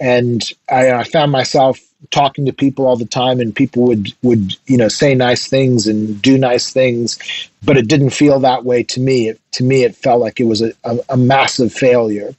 and 0.00 0.52
I, 0.70 0.92
I, 0.92 1.04
found 1.04 1.32
myself 1.32 1.80
talking 2.10 2.46
to 2.46 2.52
people 2.52 2.86
all 2.86 2.96
the 2.96 3.04
time 3.04 3.40
and 3.40 3.54
people 3.54 3.82
would 3.84 4.12
would 4.22 4.56
you 4.66 4.76
know 4.76 4.88
say 4.88 5.14
nice 5.14 5.48
things 5.48 5.86
and 5.86 6.20
do 6.22 6.38
nice 6.38 6.72
things 6.72 7.18
but 7.64 7.76
it 7.76 7.88
didn't 7.88 8.10
feel 8.10 8.38
that 8.40 8.64
way 8.64 8.84
to 8.84 9.00
me. 9.00 9.28
It, 9.28 9.40
to 9.52 9.64
me 9.64 9.82
it 9.82 9.96
felt 9.96 10.20
like 10.20 10.38
it 10.38 10.44
was 10.44 10.62
a, 10.62 10.72
a, 10.84 10.98
a 11.10 11.16
massive 11.16 11.72
failure. 11.72 12.30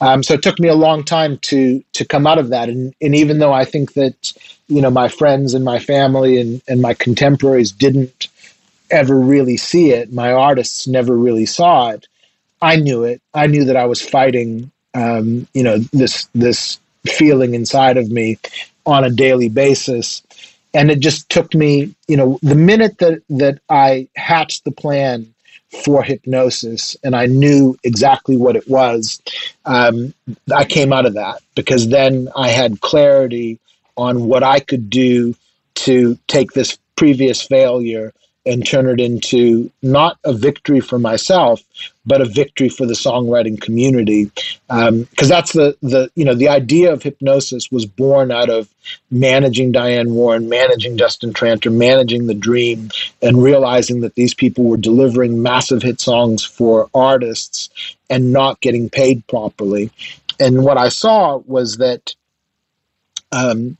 Um, 0.00 0.22
so 0.24 0.34
it 0.34 0.42
took 0.42 0.58
me 0.58 0.68
a 0.68 0.74
long 0.74 1.04
time 1.04 1.38
to 1.38 1.82
to 1.92 2.04
come 2.04 2.26
out 2.26 2.38
of 2.38 2.48
that. 2.48 2.68
And, 2.68 2.94
and 3.00 3.14
even 3.14 3.38
though 3.38 3.52
i 3.52 3.64
think 3.64 3.94
that 3.94 4.32
you 4.68 4.80
know 4.80 4.90
my 4.90 5.08
friends 5.08 5.54
and 5.54 5.64
my 5.64 5.78
family 5.78 6.40
and, 6.40 6.62
and 6.68 6.80
my 6.80 6.94
contemporaries 6.94 7.70
didn't 7.70 8.28
ever 8.90 9.18
really 9.18 9.56
see 9.56 9.90
it 9.90 10.12
my 10.12 10.32
artists 10.32 10.86
never 10.86 11.16
really 11.16 11.46
saw 11.46 11.90
it 11.90 12.06
i 12.62 12.76
knew 12.76 13.02
it. 13.02 13.20
I 13.32 13.46
knew 13.46 13.64
that 13.64 13.76
i 13.76 13.86
was 13.86 14.00
fighting 14.00 14.70
um, 14.94 15.46
you 15.54 15.62
know 15.62 15.78
this 15.92 16.28
this 16.34 16.78
feeling 17.06 17.54
inside 17.54 17.96
of 17.96 18.10
me 18.10 18.38
on 18.86 19.04
a 19.04 19.10
daily 19.10 19.48
basis. 19.48 20.22
And 20.72 20.90
it 20.90 21.00
just 21.00 21.28
took 21.28 21.54
me, 21.54 21.94
you 22.08 22.16
know, 22.16 22.38
the 22.42 22.54
minute 22.54 22.98
that, 22.98 23.22
that 23.30 23.60
I 23.68 24.08
hatched 24.16 24.64
the 24.64 24.72
plan 24.72 25.32
for 25.84 26.02
Hipgnosis 26.02 26.96
and 27.02 27.16
I 27.16 27.26
knew 27.26 27.76
exactly 27.82 28.36
what 28.36 28.56
it 28.56 28.68
was, 28.68 29.20
um, 29.64 30.14
I 30.54 30.64
came 30.64 30.92
out 30.92 31.06
of 31.06 31.14
that 31.14 31.42
because 31.54 31.88
then 31.88 32.28
I 32.36 32.48
had 32.48 32.80
clarity 32.80 33.58
on 33.96 34.26
what 34.26 34.42
I 34.42 34.60
could 34.60 34.90
do 34.90 35.34
to 35.74 36.18
take 36.28 36.52
this 36.52 36.78
previous 36.96 37.42
failure 37.42 38.12
and 38.46 38.66
turn 38.66 38.86
it 38.88 39.00
into 39.00 39.70
not 39.82 40.18
a 40.24 40.32
victory 40.32 40.80
for 40.80 40.98
myself, 40.98 41.62
but 42.04 42.20
a 42.20 42.26
victory 42.26 42.68
for 42.68 42.86
the 42.86 42.92
songwriting 42.92 43.60
community. 43.60 44.30
Because 44.68 44.88
um, 44.88 45.28
that's 45.28 45.52
the 45.52 45.76
the 45.82 46.10
you 46.14 46.24
know 46.24 46.34
the 46.34 46.48
idea 46.48 46.92
of 46.92 47.02
Hipgnosis 47.02 47.72
was 47.72 47.86
born 47.86 48.30
out 48.30 48.50
of 48.50 48.68
managing 49.10 49.72
Diane 49.72 50.12
Warren, 50.14 50.48
managing 50.48 50.96
Justin 50.98 51.32
Tranter, 51.32 51.70
managing 51.70 52.26
the 52.26 52.34
Dream, 52.34 52.90
and 53.22 53.42
realizing 53.42 54.00
that 54.00 54.14
these 54.14 54.34
people 54.34 54.64
were 54.64 54.76
delivering 54.76 55.42
massive 55.42 55.82
hit 55.82 56.00
songs 56.00 56.44
for 56.44 56.90
artists 56.94 57.70
and 58.10 58.32
not 58.32 58.60
getting 58.60 58.90
paid 58.90 59.26
properly. 59.26 59.90
And 60.38 60.64
what 60.64 60.76
I 60.76 60.88
saw 60.88 61.38
was 61.46 61.78
that 61.78 62.14
um, 63.32 63.76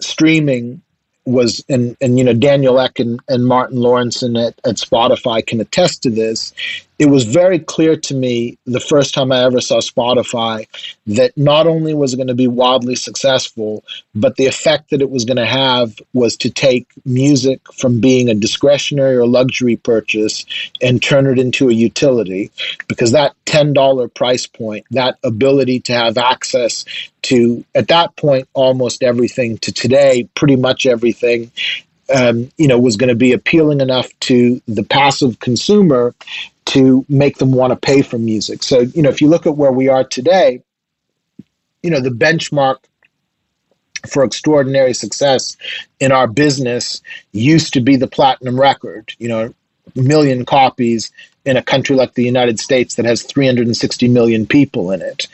streaming 0.00 0.82
was 1.26 1.62
and 1.68 1.96
and 2.00 2.18
you 2.18 2.24
know 2.24 2.32
Daniel 2.32 2.80
Ek 2.80 3.00
and, 3.00 3.20
and 3.28 3.44
Martin 3.44 3.78
Lorentzon 3.78 4.40
at, 4.46 4.54
at 4.64 4.76
Spotify 4.76 5.44
can 5.44 5.60
attest 5.60 6.02
to 6.04 6.10
this. 6.10 6.54
It 6.98 7.06
was 7.06 7.24
very 7.24 7.58
clear 7.58 7.96
to 7.96 8.14
me 8.14 8.56
the 8.64 8.80
first 8.80 9.12
time 9.12 9.30
I 9.30 9.44
ever 9.44 9.60
saw 9.60 9.80
Spotify 9.80 10.66
that 11.06 11.36
not 11.36 11.66
only 11.66 11.92
was 11.92 12.14
it 12.14 12.16
going 12.16 12.26
to 12.28 12.34
be 12.34 12.48
wildly 12.48 12.94
successful, 12.94 13.84
but 14.14 14.36
the 14.36 14.46
effect 14.46 14.90
that 14.90 15.02
it 15.02 15.10
was 15.10 15.26
going 15.26 15.36
to 15.36 15.46
have 15.46 16.00
was 16.14 16.36
to 16.38 16.50
take 16.50 16.88
music 17.04 17.60
from 17.74 18.00
being 18.00 18.30
a 18.30 18.34
discretionary 18.34 19.16
or 19.16 19.26
luxury 19.26 19.76
purchase 19.76 20.46
and 20.80 21.02
turn 21.02 21.26
it 21.26 21.38
into 21.38 21.68
a 21.68 21.74
utility. 21.74 22.50
Because 22.88 23.12
that 23.12 23.34
$10 23.44 24.14
price 24.14 24.46
point, 24.46 24.86
that 24.90 25.18
ability 25.22 25.80
to 25.80 25.92
have 25.92 26.16
access 26.16 26.86
to, 27.22 27.64
at 27.74 27.88
that 27.88 28.16
point, 28.16 28.48
almost 28.54 29.02
everything, 29.02 29.58
to 29.58 29.72
today, 29.72 30.28
pretty 30.34 30.56
much 30.56 30.86
everything, 30.86 31.50
um, 32.14 32.50
you 32.56 32.68
know, 32.68 32.78
was 32.78 32.96
going 32.96 33.08
to 33.08 33.16
be 33.16 33.32
appealing 33.32 33.80
enough 33.80 34.08
to 34.20 34.60
the 34.66 34.82
passive 34.82 35.40
consumer 35.40 36.14
to 36.66 37.04
make 37.08 37.38
them 37.38 37.52
want 37.52 37.72
to 37.72 37.76
pay 37.76 38.02
for 38.02 38.18
music. 38.18 38.62
So, 38.62 38.80
you 38.80 39.02
know, 39.02 39.08
if 39.08 39.20
you 39.20 39.28
look 39.28 39.46
at 39.46 39.56
where 39.56 39.72
we 39.72 39.88
are 39.88 40.04
today, 40.04 40.62
you 41.82 41.90
know, 41.90 42.00
the 42.00 42.10
benchmark 42.10 42.78
for 44.08 44.24
extraordinary 44.24 44.94
success 44.94 45.56
in 46.00 46.12
our 46.12 46.26
business 46.26 47.00
used 47.32 47.72
to 47.74 47.80
be 47.80 47.96
the 47.96 48.06
platinum 48.06 48.60
record, 48.60 49.12
you 49.18 49.28
know, 49.28 49.54
million 49.94 50.44
copies 50.44 51.12
in 51.44 51.56
a 51.56 51.62
country 51.62 51.94
like 51.94 52.14
the 52.14 52.24
United 52.24 52.58
States 52.58 52.96
that 52.96 53.04
has 53.04 53.22
360 53.22 54.08
million 54.08 54.46
people 54.46 54.90
in 54.90 55.00
it 55.00 55.28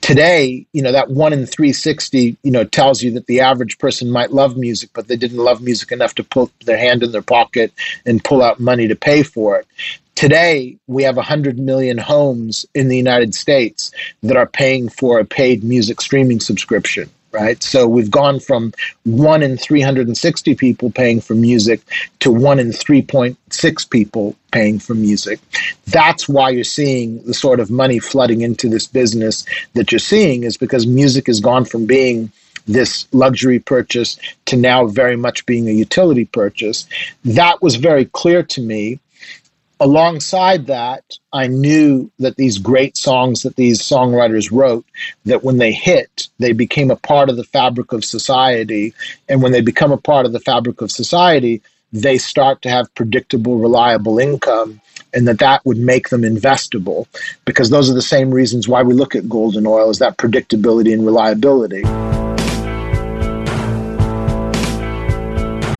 today, 0.00 0.66
you 0.72 0.82
know, 0.82 0.92
that 0.92 1.10
one 1.10 1.32
in 1.32 1.46
360, 1.46 2.36
you 2.42 2.50
know, 2.50 2.64
tells 2.64 3.02
you 3.02 3.10
that 3.12 3.26
the 3.26 3.40
average 3.40 3.78
person 3.78 4.10
might 4.10 4.32
love 4.32 4.56
music, 4.56 4.90
but 4.94 5.08
they 5.08 5.16
didn't 5.16 5.38
love 5.38 5.62
music 5.62 5.92
enough 5.92 6.14
to 6.16 6.24
put 6.24 6.50
their 6.60 6.78
hand 6.78 7.02
in 7.02 7.12
their 7.12 7.22
pocket 7.22 7.72
and 8.06 8.24
pull 8.24 8.42
out 8.42 8.60
money 8.60 8.88
to 8.88 8.96
pay 8.96 9.22
for 9.22 9.58
it. 9.58 9.66
Today, 10.14 10.76
we 10.88 11.04
have 11.04 11.16
100 11.16 11.58
million 11.58 11.96
homes 11.96 12.66
in 12.74 12.88
the 12.88 12.96
United 12.96 13.34
States 13.34 13.92
that 14.22 14.36
are 14.36 14.48
paying 14.48 14.88
for 14.88 15.20
a 15.20 15.24
paid 15.24 15.62
music 15.62 16.00
streaming 16.00 16.40
subscription 16.40 17.08
right? 17.38 17.62
So 17.62 17.86
we've 17.86 18.10
gone 18.10 18.40
from 18.40 18.72
one 19.04 19.42
in 19.42 19.56
360 19.56 20.54
people 20.56 20.90
paying 20.90 21.20
for 21.20 21.34
music 21.34 21.80
to 22.20 22.30
one 22.30 22.58
in 22.58 22.68
3.6 22.68 23.90
people 23.90 24.36
paying 24.50 24.78
for 24.78 24.94
music. 24.94 25.40
That's 25.86 26.28
why 26.28 26.50
you're 26.50 26.64
seeing 26.64 27.22
the 27.24 27.34
sort 27.34 27.60
of 27.60 27.70
money 27.70 27.98
flooding 27.98 28.40
into 28.40 28.68
this 28.68 28.86
business 28.86 29.44
that 29.74 29.92
you're 29.92 29.98
seeing, 29.98 30.42
is 30.42 30.56
because 30.56 30.86
music 30.86 31.26
has 31.28 31.40
gone 31.40 31.64
from 31.64 31.86
being 31.86 32.32
this 32.66 33.06
luxury 33.12 33.58
purchase 33.58 34.18
to 34.46 34.56
now 34.56 34.86
very 34.86 35.16
much 35.16 35.46
being 35.46 35.68
a 35.68 35.72
utility 35.72 36.26
purchase. 36.26 36.86
That 37.24 37.62
was 37.62 37.76
very 37.76 38.04
clear 38.06 38.42
to 38.42 38.60
me 38.60 39.00
alongside 39.80 40.66
that, 40.66 41.04
I 41.32 41.46
knew 41.46 42.10
that 42.18 42.36
these 42.36 42.58
great 42.58 42.96
songs 42.96 43.42
that 43.42 43.56
these 43.56 43.80
songwriters 43.80 44.50
wrote, 44.50 44.84
that 45.24 45.44
when 45.44 45.58
they 45.58 45.72
hit, 45.72 46.28
they 46.38 46.52
became 46.52 46.90
a 46.90 46.96
part 46.96 47.30
of 47.30 47.36
the 47.36 47.44
fabric 47.44 47.92
of 47.92 48.04
society. 48.04 48.94
And 49.28 49.42
when 49.42 49.52
they 49.52 49.60
become 49.60 49.92
a 49.92 49.96
part 49.96 50.26
of 50.26 50.32
the 50.32 50.40
fabric 50.40 50.80
of 50.80 50.90
society, 50.90 51.62
they 51.92 52.18
start 52.18 52.60
to 52.62 52.70
have 52.70 52.94
predictable, 52.94 53.58
reliable 53.58 54.18
income, 54.18 54.80
and 55.14 55.26
that 55.26 55.38
that 55.38 55.64
would 55.64 55.78
make 55.78 56.10
them 56.10 56.22
investable. 56.22 57.06
Because 57.44 57.70
those 57.70 57.90
are 57.90 57.94
the 57.94 58.02
same 58.02 58.30
reasons 58.30 58.68
why 58.68 58.82
we 58.82 58.94
look 58.94 59.14
at 59.14 59.28
gold 59.28 59.56
and 59.56 59.66
oil 59.66 59.90
is 59.90 59.98
that 60.00 60.18
predictability 60.18 60.92
and 60.92 61.06
reliability. 61.06 61.82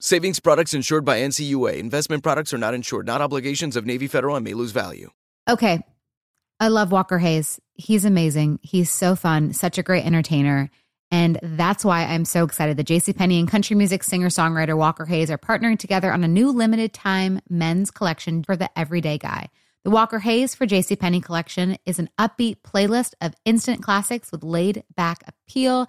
Savings 0.00 0.38
products 0.38 0.74
insured 0.74 1.04
by 1.04 1.18
NCUA. 1.18 1.76
Investment 1.76 2.22
products 2.22 2.54
are 2.54 2.58
not 2.58 2.72
insured, 2.72 3.04
not 3.04 3.20
obligations 3.20 3.74
of 3.74 3.84
Navy 3.84 4.06
Federal 4.06 4.36
and 4.36 4.44
may 4.44 4.54
lose 4.54 4.70
value. 4.70 5.10
Okay. 5.50 5.80
I 6.60 6.68
love 6.68 6.92
Walker 6.92 7.18
Hayes. 7.18 7.58
He's 7.74 8.04
amazing. 8.04 8.60
He's 8.62 8.92
so 8.92 9.16
fun, 9.16 9.52
such 9.52 9.76
a 9.76 9.82
great 9.82 10.06
entertainer. 10.06 10.70
And 11.10 11.40
that's 11.42 11.84
why 11.84 12.04
I'm 12.04 12.24
so 12.24 12.44
excited 12.44 12.76
that 12.76 12.86
JCPenney 12.86 13.40
and 13.40 13.50
country 13.50 13.74
music 13.74 14.04
singer 14.04 14.28
songwriter 14.28 14.76
Walker 14.76 15.04
Hayes 15.04 15.32
are 15.32 15.38
partnering 15.38 15.78
together 15.78 16.12
on 16.12 16.22
a 16.22 16.28
new 16.28 16.52
limited 16.52 16.92
time 16.92 17.40
men's 17.50 17.90
collection 17.90 18.44
for 18.44 18.54
the 18.54 18.70
everyday 18.78 19.18
guy. 19.18 19.48
The 19.82 19.90
Walker 19.90 20.20
Hayes 20.20 20.54
for 20.54 20.64
JCPenney 20.64 21.24
collection 21.24 21.76
is 21.86 21.98
an 21.98 22.08
upbeat 22.18 22.58
playlist 22.62 23.14
of 23.20 23.34
instant 23.44 23.82
classics 23.82 24.30
with 24.30 24.44
laid 24.44 24.84
back 24.94 25.24
appeal 25.26 25.88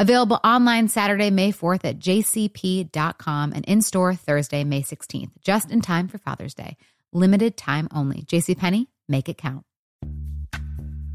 Available 0.00 0.38
online 0.44 0.86
Saturday, 0.86 1.28
May 1.28 1.50
4th 1.50 1.84
at 1.84 1.98
jcp.com 1.98 3.52
and 3.52 3.64
in 3.64 3.82
store 3.82 4.14
Thursday, 4.14 4.62
May 4.62 4.82
16th, 4.82 5.32
just 5.42 5.72
in 5.72 5.80
time 5.80 6.06
for 6.06 6.18
Father's 6.18 6.54
Day. 6.54 6.76
Limited 7.12 7.56
time 7.56 7.88
only. 7.92 8.22
JCPenney, 8.22 8.86
make 9.08 9.28
it 9.28 9.38
count. 9.38 9.64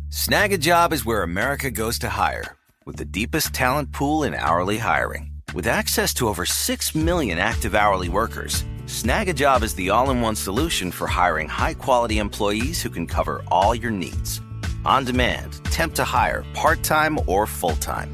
Snagajob 0.10 0.92
is 0.92 1.06
where 1.06 1.24
America 1.24 1.72
goes 1.72 1.98
to 2.00 2.10
hire, 2.10 2.58
with 2.86 2.98
the 2.98 3.06
deepest 3.06 3.54
talent 3.54 3.94
pool 3.94 4.24
in 4.24 4.34
hourly 4.34 4.80
hiring. 4.80 5.32
With 5.54 5.66
access 5.66 6.14
to 6.16 6.28
over 6.28 6.46
6 6.46 6.94
million 6.94 7.38
active 7.38 7.76
hourly 7.76 8.10
workers, 8.10 8.66
Snagajob 8.86 9.64
is 9.64 9.76
the 9.76 9.92
all 9.92 10.10
in 10.10 10.20
one 10.20 10.36
solution 10.36 10.92
for 10.92 11.08
hiring 11.08 11.48
high 11.48 11.76
quality 11.76 12.18
employees 12.18 12.82
who 12.82 12.90
can 12.90 13.08
cover 13.08 13.46
all 13.48 13.74
your 13.74 13.92
needs. 13.92 14.42
On 14.84 15.06
demand, 15.06 15.64
temp 15.66 15.96
to 15.96 16.04
hire, 16.04 16.44
part 16.54 16.84
time 16.84 17.18
or 17.28 17.48
full 17.48 17.78
time. 17.78 18.14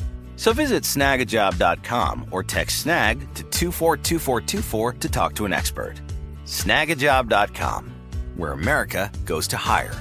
So 0.41 0.53
visit 0.53 0.81
snagajob.com 0.81 2.29
or 2.31 2.41
text 2.41 2.79
snag 2.81 3.19
to 3.35 3.43
242424 3.43 4.93
to 4.93 5.07
talk 5.07 5.35
to 5.35 5.45
an 5.45 5.53
expert. 5.53 6.01
Snagajob.com, 6.45 7.91
where 8.37 8.51
America 8.51 9.11
goes 9.25 9.47
to 9.49 9.57
hire. 9.57 9.93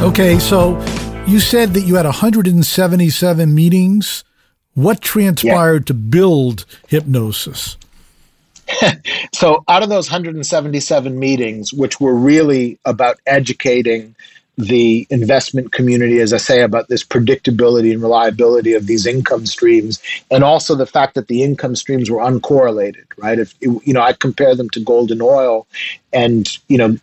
Okay, 0.00 0.38
so 0.38 0.80
you 1.26 1.40
said 1.40 1.74
that 1.74 1.80
you 1.80 1.96
had 1.96 2.04
177 2.04 3.52
meetings. 3.52 4.22
What 4.74 5.00
transpired 5.00 5.82
yeah. 5.82 5.86
to 5.86 5.94
build 5.94 6.66
Hipgnosis? 6.86 7.78
so, 9.34 9.64
out 9.66 9.82
of 9.82 9.88
those 9.88 10.08
177 10.08 11.18
meetings, 11.18 11.72
which 11.72 11.98
were 11.98 12.14
really 12.14 12.78
about 12.84 13.18
educating 13.26 14.14
the 14.66 15.06
investment 15.10 15.72
community, 15.72 16.20
as 16.20 16.32
I 16.32 16.38
say, 16.38 16.62
about 16.62 16.88
this 16.88 17.04
predictability 17.04 17.92
and 17.92 18.02
reliability 18.02 18.74
of 18.74 18.86
these 18.86 19.06
income 19.06 19.46
streams, 19.46 20.02
and 20.30 20.44
also 20.44 20.74
the 20.74 20.86
fact 20.86 21.14
that 21.14 21.28
the 21.28 21.42
income 21.42 21.76
streams 21.76 22.10
were 22.10 22.18
uncorrelated, 22.18 23.04
right? 23.16 23.38
If 23.38 23.54
you 23.60 23.80
know, 23.86 24.02
I 24.02 24.12
compare 24.12 24.54
them 24.54 24.70
to 24.70 24.80
gold 24.80 25.10
and 25.10 25.22
oil, 25.22 25.66
and 26.12 26.48
you 26.68 26.78
know, 26.78 26.96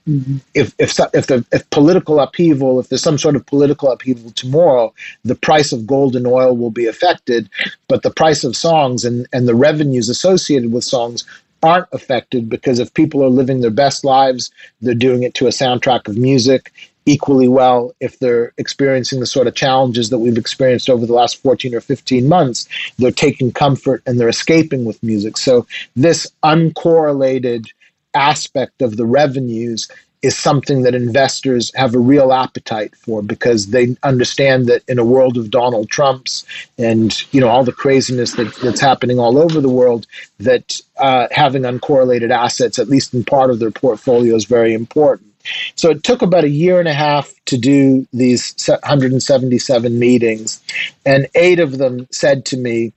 if 0.53 0.73
if 0.77 0.99
if 1.13 1.27
the 1.27 1.45
if 1.51 1.69
political 1.69 2.19
upheaval, 2.19 2.79
if 2.79 2.89
there's 2.89 3.03
some 3.03 3.17
sort 3.17 3.35
of 3.35 3.45
political 3.45 3.91
upheaval 3.91 4.31
tomorrow, 4.31 4.93
the 5.23 5.35
price 5.35 5.71
of 5.71 5.87
gold 5.87 6.15
and 6.15 6.27
oil 6.27 6.55
will 6.55 6.71
be 6.71 6.87
affected, 6.87 7.49
but 7.87 8.03
the 8.03 8.11
price 8.11 8.43
of 8.43 8.55
songs 8.55 9.05
and 9.05 9.27
and 9.33 9.47
the 9.47 9.55
revenues 9.55 10.09
associated 10.09 10.71
with 10.71 10.83
songs 10.83 11.25
aren't 11.61 11.87
affected 11.91 12.49
because 12.49 12.79
if 12.79 12.93
people 12.93 13.23
are 13.23 13.29
living 13.29 13.61
their 13.61 13.69
best 13.69 14.05
lives, 14.05 14.51
they're 14.81 14.93
doing 14.93 15.23
it 15.23 15.33
to 15.35 15.47
a 15.47 15.51
soundtrack 15.51 16.07
of 16.07 16.17
music 16.17 16.71
equally 17.09 17.47
well 17.47 17.93
if 17.99 18.19
they're 18.19 18.53
experiencing 18.57 19.19
the 19.19 19.25
sort 19.25 19.47
of 19.47 19.55
challenges 19.55 20.09
that 20.11 20.19
we've 20.19 20.37
experienced 20.37 20.89
over 20.89 21.05
the 21.05 21.13
last 21.13 21.41
14 21.41 21.73
or 21.73 21.81
15 21.81 22.27
months. 22.27 22.67
They're 22.97 23.11
taking 23.11 23.51
comfort 23.51 24.03
and 24.05 24.19
they're 24.19 24.29
escaping 24.29 24.85
with 24.85 25.01
music. 25.01 25.37
So, 25.37 25.65
this 25.95 26.27
uncorrelated 26.43 27.67
aspect 28.13 28.81
of 28.81 28.97
the 28.97 29.05
revenues 29.05 29.89
is 30.21 30.37
something 30.37 30.83
that 30.83 30.93
investors 30.93 31.71
have 31.75 31.95
a 31.95 31.99
real 31.99 32.33
appetite 32.33 32.93
for 32.95 33.21
because 33.21 33.67
they 33.67 33.95
understand 34.03 34.67
that 34.67 34.83
in 34.87 34.99
a 34.99 35.05
world 35.05 35.37
of 35.37 35.49
Donald 35.49 35.89
Trumps 35.89 36.45
and 36.77 37.23
you 37.31 37.39
know 37.39 37.47
all 37.47 37.63
the 37.63 37.71
craziness 37.71 38.33
that, 38.33 38.53
that's 38.61 38.81
happening 38.81 39.17
all 39.17 39.37
over 39.37 39.61
the 39.61 39.69
world, 39.69 40.05
that 40.39 40.79
uh, 40.97 41.27
having 41.31 41.63
uncorrelated 41.63 42.31
assets, 42.31 42.77
at 42.77 42.89
least 42.89 43.13
in 43.13 43.23
part 43.23 43.49
of 43.49 43.59
their 43.59 43.71
portfolio, 43.71 44.35
is 44.35 44.45
very 44.45 44.73
important. 44.73 45.28
So 45.75 45.89
it 45.89 46.03
took 46.03 46.21
about 46.21 46.43
a 46.43 46.49
year 46.49 46.79
and 46.79 46.87
a 46.87 46.93
half 46.93 47.33
to 47.45 47.57
do 47.57 48.07
these 48.13 48.53
177 48.67 49.97
meetings, 49.97 50.61
and 51.05 51.27
eight 51.35 51.59
of 51.59 51.77
them 51.77 52.07
said 52.11 52.45
to 52.45 52.57
me, 52.57 52.93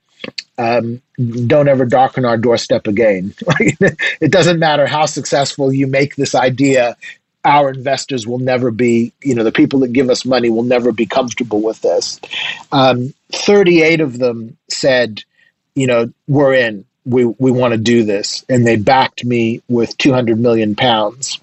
um, 0.59 1.01
don't 1.47 1.69
ever 1.69 1.85
darken 1.85 2.25
our 2.25 2.37
doorstep 2.37 2.87
again. 2.87 3.35
it 4.21 4.31
doesn't 4.31 4.59
matter 4.59 4.87
how 4.87 5.07
successful 5.07 5.73
you 5.73 5.87
make 5.87 6.17
this 6.17 6.35
idea, 6.35 6.97
our 7.45 7.71
investors 7.71 8.27
will 8.27 8.39
never 8.39 8.71
be, 8.71 9.13
you 9.23 9.35
know, 9.35 9.45
the 9.45 9.53
people 9.53 9.81
that 9.81 9.93
give 9.93 10.11
us 10.11 10.25
money 10.25 10.51
will 10.51 10.63
never 10.63 10.93
be 10.93 11.07
comfortable 11.07 11.61
with 11.61 11.81
this. 11.81 12.21
Um, 12.71 13.13
38 13.33 14.01
of 14.01 14.19
them 14.19 14.57
said, 14.69 15.25
you 15.75 15.87
know, 15.87 16.13
we're 16.29 16.55
in, 16.55 16.85
we, 17.05 17.25
we 17.25 17.51
want 17.51 17.73
to 17.73 17.79
do 17.79 18.05
this. 18.05 18.45
And 18.49 18.67
they 18.67 18.77
backed 18.77 19.25
me 19.25 19.63
with 19.69 19.97
200 19.99 20.39
million 20.39 20.77
pounds. 20.77 21.41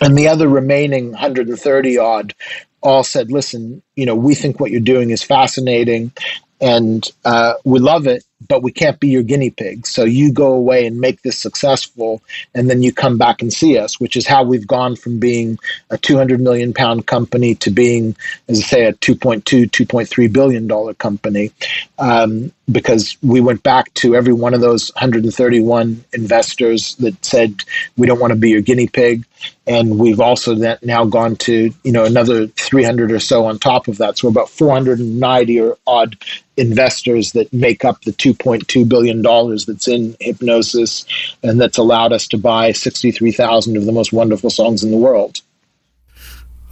And 0.00 0.16
the 0.16 0.28
other 0.28 0.48
remaining 0.48 1.10
130 1.12 1.98
odd 1.98 2.34
all 2.82 3.02
said, 3.02 3.30
listen, 3.32 3.82
you 3.96 4.06
know, 4.06 4.14
we 4.14 4.34
think 4.34 4.60
what 4.60 4.70
you're 4.70 4.80
doing 4.80 5.10
is 5.10 5.22
fascinating 5.22 6.12
and 6.60 7.04
uh, 7.24 7.54
we 7.64 7.78
love 7.78 8.06
it, 8.06 8.24
but 8.46 8.62
we 8.62 8.70
can't 8.70 9.00
be 9.00 9.08
your 9.08 9.22
guinea 9.22 9.50
pig. 9.50 9.86
So 9.86 10.04
you 10.04 10.32
go 10.32 10.52
away 10.52 10.86
and 10.86 11.00
make 11.00 11.22
this 11.22 11.36
successful, 11.36 12.22
and 12.54 12.70
then 12.70 12.82
you 12.82 12.92
come 12.92 13.18
back 13.18 13.42
and 13.42 13.52
see 13.52 13.78
us, 13.78 13.98
which 13.98 14.16
is 14.16 14.26
how 14.26 14.44
we've 14.44 14.66
gone 14.66 14.96
from 14.96 15.18
being 15.18 15.58
a 15.90 15.98
200 15.98 16.40
million 16.40 16.72
pound 16.72 17.06
company 17.06 17.54
to 17.56 17.70
being, 17.70 18.16
as 18.48 18.60
I 18.60 18.62
say, 18.62 18.84
a 18.86 18.92
2.2, 18.92 19.42
2.3 19.70 20.32
billion 20.32 20.66
dollar 20.66 20.94
company. 20.94 21.50
Um, 21.98 22.52
because 22.70 23.16
we 23.22 23.40
went 23.40 23.62
back 23.62 23.92
to 23.94 24.14
every 24.14 24.32
one 24.32 24.54
of 24.54 24.60
those 24.60 24.90
131 24.94 26.04
investors 26.12 26.94
that 26.96 27.24
said 27.24 27.62
we 27.96 28.06
don't 28.06 28.20
want 28.20 28.32
to 28.32 28.38
be 28.38 28.50
your 28.50 28.60
guinea 28.60 28.86
pig 28.86 29.24
and 29.66 29.98
we've 29.98 30.20
also 30.20 30.54
now 30.82 31.04
gone 31.04 31.36
to 31.36 31.72
you 31.82 31.92
know 31.92 32.04
another 32.04 32.46
300 32.46 33.10
or 33.10 33.20
so 33.20 33.46
on 33.46 33.58
top 33.58 33.88
of 33.88 33.98
that 33.98 34.18
so 34.18 34.28
about 34.28 34.50
490 34.50 35.60
or 35.60 35.78
odd 35.86 36.16
investors 36.56 37.32
that 37.32 37.52
make 37.52 37.84
up 37.84 38.02
the 38.02 38.12
2.2 38.34 38.88
billion 38.88 39.22
dollars 39.22 39.66
that's 39.66 39.88
in 39.88 40.14
Hipgnosis 40.14 41.06
and 41.42 41.60
that's 41.60 41.78
allowed 41.78 42.12
us 42.12 42.26
to 42.28 42.38
buy 42.38 42.72
63,000 42.72 43.76
of 43.76 43.84
the 43.84 43.92
most 43.92 44.12
wonderful 44.12 44.50
songs 44.50 44.82
in 44.84 44.90
the 44.90 44.96
world 44.96 45.40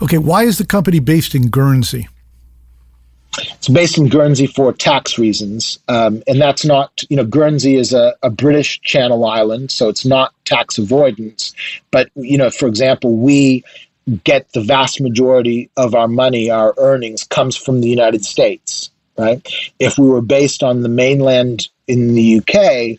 okay 0.02 0.18
why 0.18 0.42
is 0.42 0.58
the 0.58 0.66
company 0.66 0.98
based 0.98 1.34
in 1.34 1.48
Guernsey 1.48 2.08
it's 3.38 3.68
based 3.68 3.98
in 3.98 4.08
Guernsey 4.08 4.46
for 4.46 4.72
tax 4.72 5.18
reasons, 5.18 5.78
um, 5.88 6.22
and 6.26 6.40
that's 6.40 6.64
not 6.64 7.02
you 7.08 7.16
know 7.16 7.24
Guernsey 7.24 7.76
is 7.76 7.92
a, 7.92 8.14
a, 8.22 8.30
British 8.30 8.80
Channel 8.80 9.24
island, 9.24 9.70
so 9.70 9.88
it's 9.88 10.06
not 10.06 10.32
tax 10.44 10.78
avoidance. 10.78 11.54
But 11.90 12.10
you 12.14 12.38
know, 12.38 12.50
for 12.50 12.66
example, 12.66 13.16
we 13.16 13.64
get 14.24 14.52
the 14.52 14.62
vast 14.62 15.00
majority 15.00 15.70
of 15.76 15.94
our 15.94 16.08
money, 16.08 16.50
our 16.50 16.74
earnings, 16.78 17.24
comes 17.24 17.56
from 17.56 17.80
the 17.80 17.88
United 17.88 18.24
States. 18.24 18.90
Right? 19.18 19.46
If 19.78 19.98
we 19.98 20.08
were 20.08 20.22
based 20.22 20.62
on 20.62 20.82
the 20.82 20.88
mainland 20.88 21.68
in 21.86 22.14
the 22.14 22.38
UK, 22.38 22.98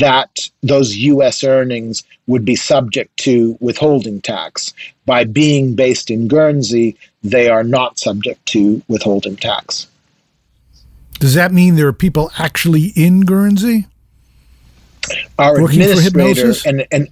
that 0.00 0.48
those 0.62 0.96
U.S. 0.96 1.44
earnings 1.44 2.04
would 2.26 2.44
be 2.44 2.56
subject 2.56 3.16
to 3.18 3.56
withholding 3.60 4.20
tax. 4.20 4.72
By 5.04 5.24
being 5.24 5.74
based 5.74 6.10
in 6.10 6.28
Guernsey, 6.28 6.96
they 7.22 7.48
are 7.48 7.64
not 7.64 7.98
subject 7.98 8.46
to 8.46 8.82
withholding 8.88 9.36
tax. 9.36 9.86
Does 11.18 11.34
that 11.34 11.52
mean 11.52 11.74
there 11.74 11.88
are 11.88 11.92
people 11.92 12.30
actually 12.38 12.92
in 12.94 13.22
Guernsey? 13.22 13.86
our 15.38 15.64
administrator 15.64 16.52
and, 16.66 16.86
and 16.90 17.08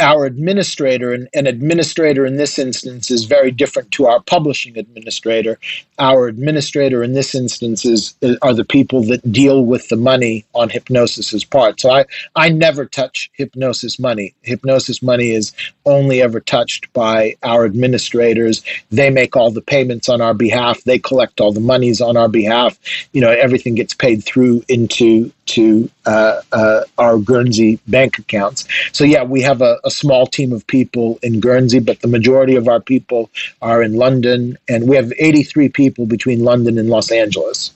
our 0.00 0.24
administrator 0.24 1.12
and 1.12 1.28
an 1.34 1.46
administrator 1.46 2.26
in 2.26 2.36
this 2.36 2.58
instance 2.58 3.10
is 3.10 3.24
very 3.24 3.50
different 3.50 3.90
to 3.92 4.06
our 4.06 4.20
publishing 4.20 4.78
administrator. 4.78 5.58
Our 5.98 6.26
administrator 6.26 7.02
in 7.02 7.12
this 7.12 7.34
instance 7.34 7.84
is 7.84 8.14
are 8.42 8.54
the 8.54 8.64
people 8.64 9.02
that 9.04 9.30
deal 9.32 9.64
with 9.64 9.88
the 9.88 9.96
money 9.96 10.44
on 10.54 10.68
Hipgnosis's 10.68 11.44
part. 11.44 11.80
So 11.80 11.90
i 11.90 12.04
i 12.36 12.48
never 12.48 12.86
touch 12.86 13.30
Hipgnosis 13.38 14.00
money. 14.00 14.34
Hipgnosis 14.46 15.02
money 15.02 15.30
is 15.30 15.52
only 15.84 16.22
ever 16.22 16.40
touched 16.40 16.92
by 16.92 17.36
our 17.42 17.64
administrators. 17.64 18.62
They 18.90 19.10
make 19.10 19.36
all 19.36 19.50
the 19.50 19.62
payments 19.62 20.08
on 20.08 20.20
our 20.20 20.34
behalf. 20.34 20.82
They 20.84 20.98
collect 20.98 21.40
all 21.40 21.52
the 21.52 21.60
monies 21.60 22.00
on 22.00 22.16
our 22.16 22.28
behalf. 22.28 22.78
You 23.12 23.20
know 23.20 23.30
everything 23.30 23.74
gets 23.74 23.94
paid 23.94 24.24
through 24.24 24.64
into 24.68 25.32
to 25.50 25.90
uh, 26.06 26.40
uh, 26.52 26.84
our 26.96 27.18
Guernsey 27.18 27.80
bank 27.88 28.18
accounts. 28.18 28.66
So, 28.92 29.02
yeah, 29.04 29.24
we 29.24 29.42
have 29.42 29.60
a, 29.60 29.78
a, 29.84 29.90
small 29.90 30.26
team 30.26 30.52
of 30.52 30.64
people 30.68 31.18
in 31.22 31.40
Guernsey, 31.40 31.80
but 31.80 32.00
the 32.00 32.08
majority 32.08 32.54
of 32.54 32.68
our 32.68 32.80
people 32.80 33.30
are 33.60 33.82
in 33.82 33.94
London, 33.94 34.56
and 34.68 34.88
we 34.88 34.94
have 34.94 35.12
83 35.18 35.68
people 35.68 36.06
between 36.06 36.44
London 36.44 36.78
and 36.78 36.88
Los 36.88 37.10
Angeles. 37.10 37.72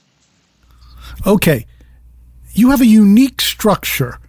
Okay. 1.27 1.65
You 2.53 2.71
have 2.71 2.79
a 2.79 2.85
unique 2.85 3.41
structure, 3.41 4.19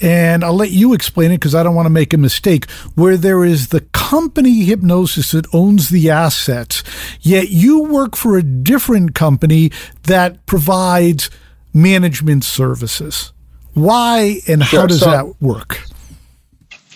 and 0.00 0.42
I'll 0.42 0.54
let 0.54 0.70
you 0.70 0.94
explain 0.94 1.30
it 1.30 1.36
because 1.36 1.54
I 1.54 1.62
don't 1.62 1.74
want 1.74 1.86
to 1.86 1.90
make 1.90 2.14
a 2.14 2.18
mistake, 2.18 2.70
where 2.94 3.18
there 3.18 3.44
is 3.44 3.68
the 3.68 3.82
company 3.92 4.64
Hipgnosis 4.64 5.32
that 5.32 5.46
owns 5.52 5.90
the 5.90 6.08
assets, 6.08 6.82
yet 7.20 7.50
you 7.50 7.82
work 7.82 8.16
for 8.16 8.38
a 8.38 8.42
different 8.42 9.14
company 9.14 9.72
that 10.04 10.46
provides– 10.46 11.28
management 11.82 12.44
services. 12.44 13.32
Why 13.74 14.40
and 14.48 14.64
sure. 14.64 14.80
how 14.80 14.86
does 14.86 15.00
so, 15.00 15.10
that 15.10 15.40
work? 15.40 15.80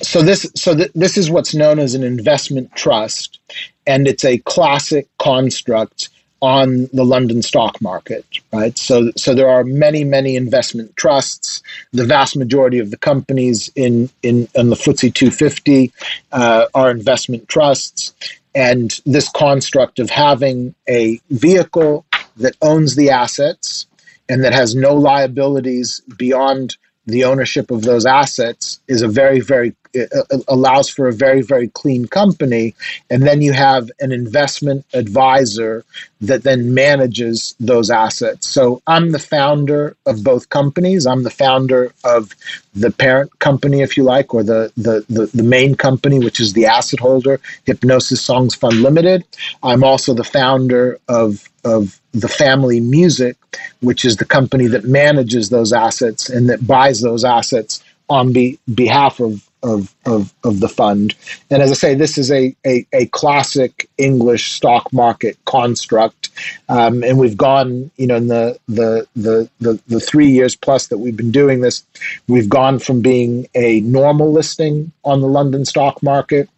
So 0.02 0.22
this 0.22 0.50
so 0.56 0.74
th- 0.74 0.90
this 0.94 1.16
is 1.16 1.30
what's 1.30 1.54
known 1.54 1.78
as 1.78 1.94
an 1.94 2.02
investment 2.02 2.74
trust, 2.74 3.38
and 3.86 4.08
it's 4.08 4.24
a 4.24 4.38
classic 4.38 5.06
construct 5.18 6.08
on 6.42 6.88
the 6.92 7.04
London 7.04 7.40
stock 7.40 7.80
market, 7.80 8.26
right? 8.52 8.76
So, 8.76 9.12
so 9.16 9.32
there 9.32 9.48
are 9.48 9.62
many, 9.62 10.02
many 10.02 10.34
investment 10.34 10.94
trusts. 10.96 11.62
The 11.92 12.04
vast 12.04 12.36
majority 12.36 12.80
of 12.80 12.90
the 12.90 12.96
companies 12.96 13.70
in 13.76 14.10
in, 14.24 14.48
in 14.56 14.68
the 14.68 14.76
FTSE 14.76 15.14
250 15.14 15.92
uh, 16.32 16.66
are 16.74 16.90
investment 16.90 17.48
trusts, 17.48 18.12
and 18.54 19.00
this 19.06 19.28
construct 19.30 20.00
of 20.00 20.10
having 20.10 20.74
a 20.88 21.20
vehicle 21.30 22.04
that 22.36 22.56
owns 22.60 22.96
the 22.96 23.10
assets 23.10 23.86
and 24.32 24.44
that 24.44 24.54
has 24.54 24.74
no 24.74 24.94
liabilities 24.94 26.00
beyond 26.16 26.78
the 27.06 27.24
ownership 27.24 27.70
of 27.70 27.82
those 27.82 28.06
assets 28.06 28.80
is 28.88 29.02
a 29.02 29.08
very 29.08 29.40
very 29.40 29.76
Uh, 29.94 30.04
uh, 30.30 30.38
allows 30.48 30.88
for 30.88 31.06
a 31.06 31.12
very 31.12 31.42
very 31.42 31.68
clean 31.68 32.06
company. 32.06 32.74
And 33.10 33.24
then 33.24 33.42
you 33.42 33.52
have 33.52 33.90
an 34.00 34.10
investment 34.10 34.86
advisor 34.94 35.84
that 36.22 36.44
then 36.44 36.72
manages 36.72 37.54
those 37.60 37.90
assets. 37.90 38.46
So 38.48 38.80
i'm 38.86 39.10
the 39.10 39.18
founder 39.18 39.94
of 40.06 40.24
both 40.24 40.48
companies. 40.48 41.06
I'm 41.06 41.24
the 41.24 41.30
founder 41.30 41.92
of 42.04 42.34
the 42.74 42.90
parent 42.90 43.38
company 43.40 43.82
if 43.82 43.96
you 43.96 44.02
like 44.04 44.32
or 44.32 44.42
the 44.42 44.72
the 44.76 45.04
the, 45.10 45.26
the 45.34 45.42
main 45.42 45.74
company 45.74 46.18
which 46.18 46.40
is 46.40 46.54
the 46.54 46.66
asset 46.66 47.00
holder 47.00 47.38
Hipgnosis 47.66 48.18
songs 48.18 48.54
fund 48.54 48.82
limited. 48.82 49.24
I'm 49.62 49.84
also 49.84 50.14
the 50.14 50.24
founder 50.24 50.98
of 51.08 51.48
of 51.64 52.00
the 52.12 52.28
family 52.28 52.80
music 52.80 53.36
which 53.80 54.04
is 54.06 54.16
the 54.16 54.24
company 54.24 54.66
that 54.68 54.84
manages 54.84 55.50
those 55.50 55.72
assets 55.72 56.30
and 56.30 56.48
that 56.48 56.66
buys 56.66 57.00
those 57.02 57.24
assets 57.24 57.82
on 58.08 58.32
be, 58.32 58.58
behalf 58.74 59.20
of 59.20 59.48
of, 59.62 59.94
of, 60.06 60.32
of 60.44 60.60
the 60.60 60.68
fund. 60.68 61.14
And 61.50 61.62
as 61.62 61.70
I 61.70 61.74
say, 61.74 61.94
this 61.94 62.18
is 62.18 62.30
a, 62.30 62.54
a, 62.66 62.86
a 62.92 63.06
classic 63.06 63.88
English 63.98 64.52
stock 64.52 64.92
market 64.92 65.38
construct. 65.44 66.30
Um, 66.68 67.02
and 67.02 67.18
we've 67.18 67.36
gone, 67.36 67.90
you 67.96 68.06
know, 68.06 68.16
in 68.16 68.28
the, 68.28 68.58
the, 68.68 69.06
the, 69.14 69.48
the, 69.60 69.80
the 69.86 70.00
three 70.00 70.28
years 70.28 70.56
plus 70.56 70.88
that 70.88 70.98
we've 70.98 71.16
been 71.16 71.30
doing 71.30 71.60
this, 71.60 71.84
we've 72.28 72.48
gone 72.48 72.78
from 72.78 73.00
being 73.00 73.46
a 73.54 73.80
normal 73.80 74.32
listing 74.32 74.92
on 75.04 75.20
the 75.20 75.28
London 75.28 75.64
stock 75.64 76.02
market 76.02 76.48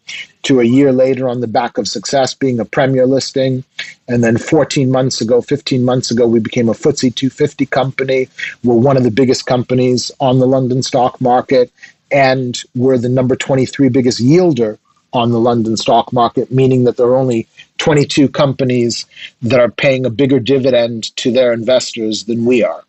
to 0.43 0.60
a 0.60 0.64
year 0.64 0.93
later 0.93 1.28
on 1.28 1.40
the 1.40 1.47
back 1.47 1.78
of 1.78 1.89
success 1.89 2.35
being 2.35 2.60
a 2.60 2.64
premier 2.64 3.06
listing. 3.06 3.64
And 4.09 4.22
then 4.22 4.36
14 4.36 4.90
months 4.90 5.20
ago, 5.20 5.40
15 5.40 5.85
months 5.85 6.10
ago, 6.10 6.26
we 6.26 6.40
became 6.40 6.68
a 6.68 6.72
FTSE 6.72 7.14
250 7.14 7.66
company. 7.66 8.28
We're 8.62 8.74
one 8.74 8.98
of 8.98 9.05
the 9.05 9.10
biggest 9.10 9.47
companies 9.47 10.10
on 10.20 10.39
the 10.39 10.47
London 10.47 10.82
stock 10.82 11.20
market 11.20 11.72
and 12.10 12.60
we're 12.74 12.98
the 12.98 13.09
number 13.09 13.36
23 13.36 13.89
biggest 13.89 14.20
yielder 14.20 14.78
on 15.12 15.31
the 15.31 15.39
London 15.39 15.76
stock 15.76 16.12
market, 16.12 16.51
meaning 16.51 16.85
that 16.85 16.97
there 16.97 17.06
are 17.06 17.16
only 17.16 17.47
22 17.78 18.28
companies 18.28 19.06
that 19.43 19.60
are 19.60 19.70
paying 19.70 20.05
a 20.05 20.10
bigger 20.10 20.40
dividend 20.40 21.14
to 21.16 21.31
their 21.31 21.52
investors 21.52 22.24
than 22.24 22.44
we 22.44 22.62
are. 22.64 22.85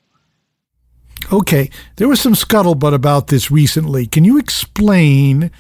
Okay, 1.32 1.70
there 1.96 2.08
was 2.08 2.22
some 2.22 2.34
scuttlebutt 2.34 2.94
about 2.94 3.28
this 3.28 3.50
recently. 3.50 4.06
Can 4.06 4.24
you 4.26 4.38
explain 4.38 5.52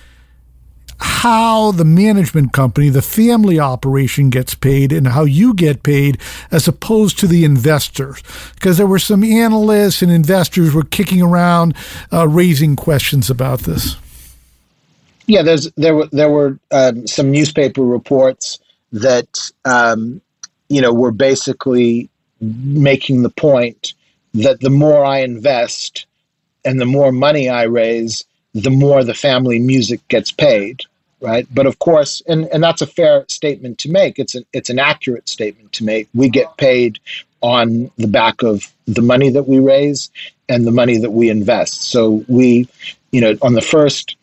how 1.00 1.72
the 1.72 1.86
management 1.86 2.54
company, 2.54 2.90
the 2.90 3.02
family 3.02 3.60
operation 3.60 4.30
gets 4.30 4.56
paid 4.56 4.92
and 4.92 5.08
how 5.08 5.24
you 5.24 5.54
get 5.54 5.84
paid 5.84 6.20
as 6.52 6.68
opposed 6.68 7.20
to 7.20 7.28
the 7.28 7.44
investors. 7.44 8.22
Because 8.54 8.78
there 8.78 8.88
were 8.88 9.00
some 9.00 9.24
analysts 9.24 10.02
and 10.02 10.12
investors 10.12 10.74
were 10.74 10.84
kicking 10.84 11.22
around 11.22 11.76
uh, 12.14 12.28
raising 12.28 12.76
questions 12.76 13.30
about 13.30 13.62
this. 13.62 13.98
Yeah, 15.28 15.42
there's 15.42 15.72
there 15.74 15.96
were 15.96 16.08
there 16.12 16.30
were 16.30 16.60
um, 16.72 17.08
some 17.08 17.32
newspaper 17.32 17.82
reports 17.82 18.60
that 18.92 19.52
um, 19.66 20.22
you 20.70 20.82
know 20.82 20.94
were 20.94 21.12
basically 21.12 22.10
making 22.40 23.24
the 23.24 23.30
point 23.32 23.96
that 24.36 24.60
the 24.60 24.70
more 24.70 25.04
I 25.04 25.20
invest 25.20 26.06
and 26.64 26.80
the 26.80 26.86
more 26.86 27.12
money 27.12 27.50
I 27.50 27.64
raise, 27.64 28.26
the 28.56 28.72
more 28.72 29.03
the 29.03 29.14
family 29.14 29.60
music 29.60 30.06
gets 30.07 30.32
paid 30.32 30.82
right? 31.22 31.48
But 31.53 31.65
of 31.65 31.80
course 31.80 32.22
and, 32.27 32.45
and 32.48 32.64
that's 32.64 32.82
a 32.82 32.88
fair 32.88 33.26
statement 33.27 33.80
to 33.80 33.91
make. 33.91 34.19
It's 34.19 34.36
an 34.36 34.45
it's 34.53 34.69
an 34.69 34.80
accurate 34.80 35.27
statement 35.30 35.72
to 35.73 35.84
make. 35.84 36.07
We 36.14 36.30
get 36.30 36.57
paid 36.57 36.99
on 37.41 37.91
the 37.98 38.07
back 38.07 38.44
of 38.44 38.72
the 38.86 39.02
money 39.02 39.30
that 39.30 39.48
we 39.48 39.60
raise 39.60 40.10
and 40.49 40.65
the 40.65 40.72
money 40.72 40.98
that 40.98 41.11
we 41.11 41.30
invest. 41.30 41.86
So 41.90 42.23
we 42.27 42.68
you 43.11 43.22
know 43.22 43.36
on 43.41 43.53
the 43.53 43.61
first 43.61 44.15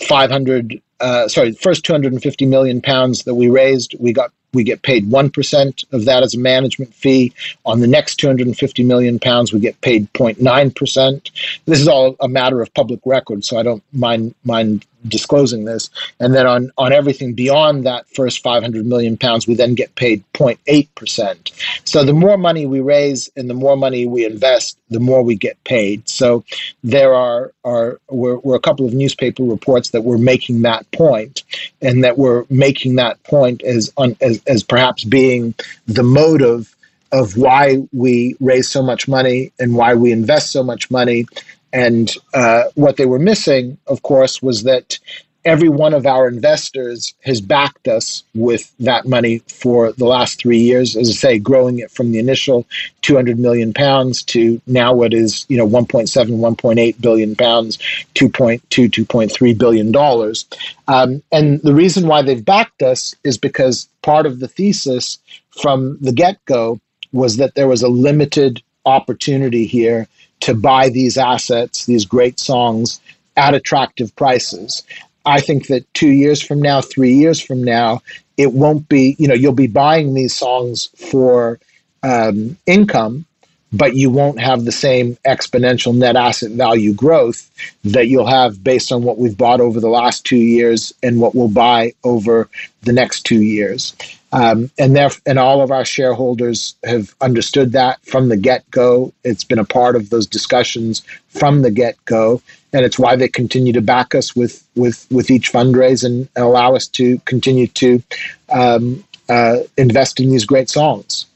500 0.00 0.80
uh, 1.00 1.28
sorry 1.28 1.52
first 1.52 1.84
250 1.84 2.46
million 2.46 2.80
pounds 2.82 3.24
that 3.24 3.34
we 3.34 3.48
raised 3.48 3.94
we 3.98 4.12
got 4.12 4.32
we 4.52 4.64
get 4.64 4.82
paid 4.82 5.08
1% 5.08 5.84
of 5.92 6.04
that 6.04 6.22
as 6.22 6.34
a 6.34 6.38
management 6.38 6.94
fee. 6.94 7.32
On 7.64 7.80
the 7.80 7.86
next 7.86 8.16
250 8.16 8.84
million 8.84 9.18
pounds, 9.18 9.52
we 9.52 9.60
get 9.60 9.80
paid 9.80 10.12
0.9%. 10.12 11.30
This 11.66 11.80
is 11.80 11.88
all 11.88 12.16
a 12.20 12.28
matter 12.28 12.60
of 12.60 12.72
public 12.74 13.00
record, 13.04 13.44
so 13.44 13.58
I 13.58 13.62
don't 13.62 13.82
mind 13.92 14.34
mind 14.44 14.84
disclosing 15.08 15.64
this. 15.64 15.90
And 16.18 16.34
then 16.34 16.46
on, 16.46 16.70
on 16.76 16.92
everything 16.92 17.34
beyond 17.34 17.86
that 17.86 18.08
first 18.08 18.42
500 18.42 18.86
million 18.86 19.16
pounds, 19.16 19.46
we 19.46 19.54
then 19.54 19.74
get 19.74 19.94
paid 19.94 20.24
0.8%. 20.34 21.52
So 21.84 22.04
the 22.04 22.12
more 22.12 22.36
money 22.36 22.66
we 22.66 22.80
raise 22.80 23.30
and 23.36 23.48
the 23.48 23.54
more 23.54 23.76
money 23.76 24.06
we 24.06 24.24
invest, 24.24 24.78
the 24.90 25.00
more 25.00 25.22
we 25.22 25.36
get 25.36 25.62
paid. 25.64 26.08
So 26.08 26.44
there 26.82 27.14
are, 27.14 27.52
are 27.64 28.00
were, 28.08 28.38
were 28.40 28.56
a 28.56 28.60
couple 28.60 28.86
of 28.86 28.92
newspaper 28.92 29.42
reports 29.42 29.90
that 29.90 30.02
were 30.02 30.18
making 30.18 30.62
that 30.62 30.90
point 30.92 31.42
and 31.80 32.04
that 32.04 32.18
were 32.18 32.46
making 32.50 32.96
that 32.96 33.22
point 33.24 33.62
as, 33.62 33.92
un, 33.96 34.16
as 34.20 34.40
as, 34.46 34.62
perhaps 34.62 35.04
being 35.04 35.54
the 35.86 36.02
motive 36.02 36.74
of 37.12 37.36
why 37.36 37.78
we 37.92 38.36
raise 38.40 38.68
so 38.68 38.82
much 38.82 39.08
money 39.08 39.52
and 39.58 39.74
why 39.74 39.94
we 39.94 40.12
invest 40.12 40.52
so 40.52 40.62
much 40.62 40.90
money. 40.90 41.26
And 41.72 42.10
uh, 42.34 42.64
what 42.74 42.96
they 42.96 43.06
were 43.06 43.18
missing, 43.18 43.78
of 43.86 44.02
course, 44.02 44.42
was 44.42 44.64
that 44.64 44.98
every 45.44 45.68
one 45.68 45.94
of 45.94 46.06
our 46.06 46.28
investors 46.28 47.14
has 47.24 47.40
backed 47.40 47.88
us 47.88 48.22
with 48.34 48.72
that 48.78 49.06
money 49.06 49.38
for 49.48 49.92
the 49.92 50.04
last 50.04 50.38
three 50.38 50.58
years. 50.58 50.96
As 50.96 51.08
I 51.08 51.12
say, 51.12 51.38
growing 51.38 51.78
it 51.78 51.90
from 51.90 52.12
the 52.12 52.18
initial 52.18 52.66
200 53.02 53.38
million 53.38 53.72
pounds 53.72 54.22
to 54.24 54.60
now 54.66 54.92
what 54.92 55.14
is 55.14 55.46
you 55.48 55.56
know 55.56 55.66
1.7, 55.66 56.08
1.8 56.10 57.00
billion 57.00 57.34
pounds, 57.36 57.78
2.2, 58.14 58.60
2.3 58.68 59.58
billion 59.58 59.92
dollars. 59.92 60.46
Um, 60.88 61.22
and 61.32 61.60
the 61.62 61.74
reason 61.74 62.06
why 62.06 62.22
they've 62.22 62.44
backed 62.44 62.82
us 62.82 63.14
is 63.24 63.38
because 63.38 63.88
part 64.02 64.26
of 64.26 64.40
the 64.40 64.48
thesis 64.48 65.18
from 65.50 65.98
the 66.00 66.12
get 66.12 66.44
go 66.44 66.80
was 67.12 67.38
that 67.38 67.54
there 67.54 67.68
was 67.68 67.82
a 67.82 67.88
limited 67.88 68.62
opportunity 68.86 69.66
here 69.66 70.06
to 70.40 70.54
buy 70.54 70.88
these 70.88 71.16
assets, 71.16 71.86
these 71.86 72.04
great 72.04 72.38
songs 72.40 73.00
at 73.36 73.54
attractive 73.54 74.14
prices. 74.16 74.82
I 75.26 75.40
think 75.40 75.66
that 75.68 75.92
two 75.94 76.10
years 76.10 76.42
from 76.42 76.60
now, 76.60 76.80
three 76.80 77.12
years 77.12 77.40
from 77.40 77.62
now, 77.62 78.02
it 78.36 78.52
won't 78.52 78.88
be, 78.88 79.16
you 79.18 79.28
know, 79.28 79.34
you'll 79.34 79.52
be 79.52 79.66
buying 79.66 80.14
these 80.14 80.34
songs 80.34 80.88
for 81.10 81.60
um, 82.02 82.56
income, 82.66 83.26
but 83.72 83.94
you 83.94 84.10
won't 84.10 84.40
have 84.40 84.64
the 84.64 84.72
same 84.72 85.16
exponential 85.26 85.94
net 85.94 86.16
asset 86.16 86.52
value 86.52 86.94
growth 86.94 87.50
that 87.84 88.08
you'll 88.08 88.26
have 88.26 88.64
based 88.64 88.90
on 88.90 89.02
what 89.02 89.18
we've 89.18 89.36
bought 89.36 89.60
over 89.60 89.78
the 89.78 89.88
last 89.88 90.24
two 90.24 90.36
years 90.36 90.92
and 91.02 91.20
what 91.20 91.34
we'll 91.34 91.48
buy 91.48 91.92
over 92.02 92.48
the 92.82 92.92
next 92.92 93.22
two 93.22 93.42
years. 93.42 93.94
Um, 94.32 94.70
and 94.78 94.94
there, 94.94 95.10
and 95.26 95.38
all 95.38 95.60
of 95.60 95.70
our 95.70 95.84
shareholders 95.84 96.76
have 96.84 97.14
understood 97.20 97.72
that 97.72 98.04
from 98.04 98.28
the 98.28 98.36
get 98.36 98.70
go. 98.70 99.12
It's 99.24 99.42
been 99.44 99.58
a 99.58 99.64
part 99.64 99.96
of 99.96 100.10
those 100.10 100.26
discussions 100.26 101.02
from 101.28 101.62
the 101.62 101.70
get 101.70 101.96
go, 102.04 102.40
and 102.72 102.84
it's 102.84 102.98
why 102.98 103.16
they 103.16 103.28
continue 103.28 103.72
to 103.72 103.80
back 103.80 104.14
us 104.14 104.36
with 104.36 104.64
with 104.76 105.06
with 105.10 105.30
each 105.30 105.52
fundraise 105.52 106.04
and, 106.04 106.28
and 106.36 106.44
allow 106.44 106.76
us 106.76 106.86
to 106.88 107.18
continue 107.20 107.66
to 107.68 108.02
um, 108.50 109.04
uh, 109.28 109.58
invest 109.76 110.20
in 110.20 110.30
these 110.30 110.46
great 110.46 110.70
songs. 110.70 111.26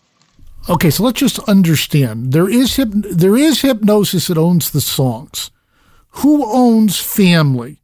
Okay, 0.68 0.90
so 0.90 1.02
let's 1.02 1.20
just 1.20 1.38
understand 1.40 2.32
there 2.32 2.48
is 2.48 2.76
hip, 2.76 2.88
there 2.92 3.36
is 3.36 3.60
Hipgnosis 3.62 4.28
that 4.28 4.38
owns 4.38 4.70
the 4.70 4.80
songs. 4.80 5.50
Who 6.18 6.44
owns 6.46 6.98
Family? 6.98 7.78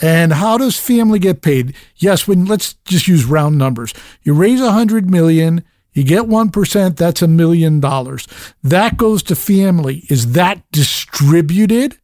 And 0.00 0.32
how 0.32 0.58
does 0.58 0.76
family 0.76 1.18
get 1.18 1.40
paid? 1.40 1.74
Yes, 1.96 2.28
when 2.28 2.44
let's 2.44 2.74
just 2.84 3.08
use 3.08 3.24
round 3.24 3.56
numbers. 3.56 3.94
You 4.22 4.34
raise 4.34 4.60
a 4.60 4.72
hundred 4.72 5.10
million, 5.10 5.64
you 5.92 6.04
get 6.04 6.24
1%, 6.24 6.96
that's 6.96 7.22
a 7.22 7.26
million 7.26 7.80
dollars. 7.80 8.28
That 8.62 8.98
goes 8.98 9.22
to 9.24 9.34
family. 9.34 10.04
Is 10.10 10.32
that 10.32 10.62
distributed? 10.70 11.96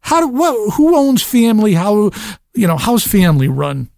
How 0.00 0.20
do, 0.20 0.28
what, 0.28 0.74
who 0.74 0.96
owns 0.96 1.22
family? 1.22 1.74
How, 1.74 2.10
you 2.54 2.66
know, 2.66 2.78
how's 2.78 3.06
family 3.06 3.48
run? 3.48 3.90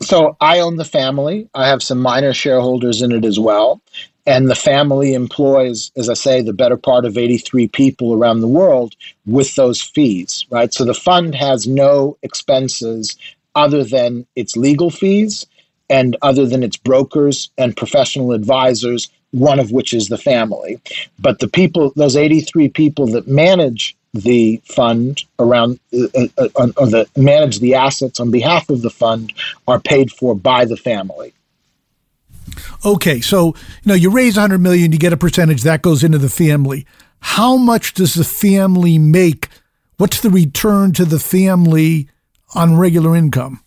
So 0.00 0.36
I 0.40 0.60
own 0.60 0.76
the 0.76 0.84
family. 0.84 1.48
I 1.52 1.66
have 1.66 1.82
some 1.82 2.00
minor 2.00 2.32
shareholders 2.32 3.02
in 3.02 3.10
it 3.10 3.24
as 3.24 3.40
well. 3.40 3.82
And 4.26 4.48
the 4.48 4.54
family 4.54 5.14
employs, 5.14 5.90
as 5.96 6.08
I 6.08 6.14
say, 6.14 6.42
the 6.42 6.52
better 6.52 6.76
part 6.76 7.04
of 7.04 7.16
83 7.16 7.68
people 7.68 8.12
around 8.12 8.40
the 8.40 8.48
world 8.48 8.94
with 9.26 9.54
those 9.54 9.80
fees, 9.80 10.46
right? 10.50 10.72
So 10.72 10.84
the 10.84 10.94
fund 10.94 11.34
has 11.34 11.66
no 11.66 12.16
expenses 12.22 13.16
other 13.54 13.82
than 13.82 14.26
its 14.36 14.56
legal 14.56 14.90
fees 14.90 15.46
and 15.88 16.16
other 16.22 16.46
than 16.46 16.62
its 16.62 16.76
brokers 16.76 17.50
and 17.58 17.76
professional 17.76 18.32
advisors, 18.32 19.10
one 19.32 19.58
of 19.58 19.72
which 19.72 19.92
is 19.92 20.08
the 20.08 20.18
family. 20.18 20.80
But 21.18 21.40
the 21.40 21.48
people, 21.48 21.92
those 21.96 22.16
83 22.16 22.68
people 22.68 23.06
that 23.08 23.26
manage 23.26 23.96
the 24.12 24.60
fund 24.64 25.22
around 25.38 25.78
uh, 25.94 26.06
uh, 26.14 26.48
uh, 26.56 26.68
or 26.76 26.86
the 26.86 27.08
manage 27.16 27.60
the 27.60 27.74
assets 27.74 28.18
on 28.18 28.30
behalf 28.30 28.68
of 28.68 28.82
the 28.82 28.90
fund 28.90 29.32
are 29.68 29.80
paid 29.80 30.10
for 30.10 30.34
by 30.34 30.64
the 30.64 30.76
family. 30.76 31.32
Okay, 32.84 33.20
so 33.20 33.46
you 33.46 33.86
know 33.86 33.94
you 33.94 34.10
raise 34.10 34.36
100 34.36 34.58
million, 34.58 34.92
you 34.92 34.98
get 34.98 35.12
a 35.12 35.16
percentage 35.16 35.62
that 35.62 35.82
goes 35.82 36.04
into 36.04 36.18
the 36.18 36.28
family. 36.28 36.86
How 37.20 37.56
much 37.56 37.94
does 37.94 38.14
the 38.14 38.24
family 38.24 38.98
make? 38.98 39.48
What's 39.98 40.20
the 40.20 40.30
return 40.30 40.92
to 40.92 41.04
the 41.04 41.18
family 41.18 42.08
on 42.54 42.76
regular 42.76 43.14
income? 43.14 43.62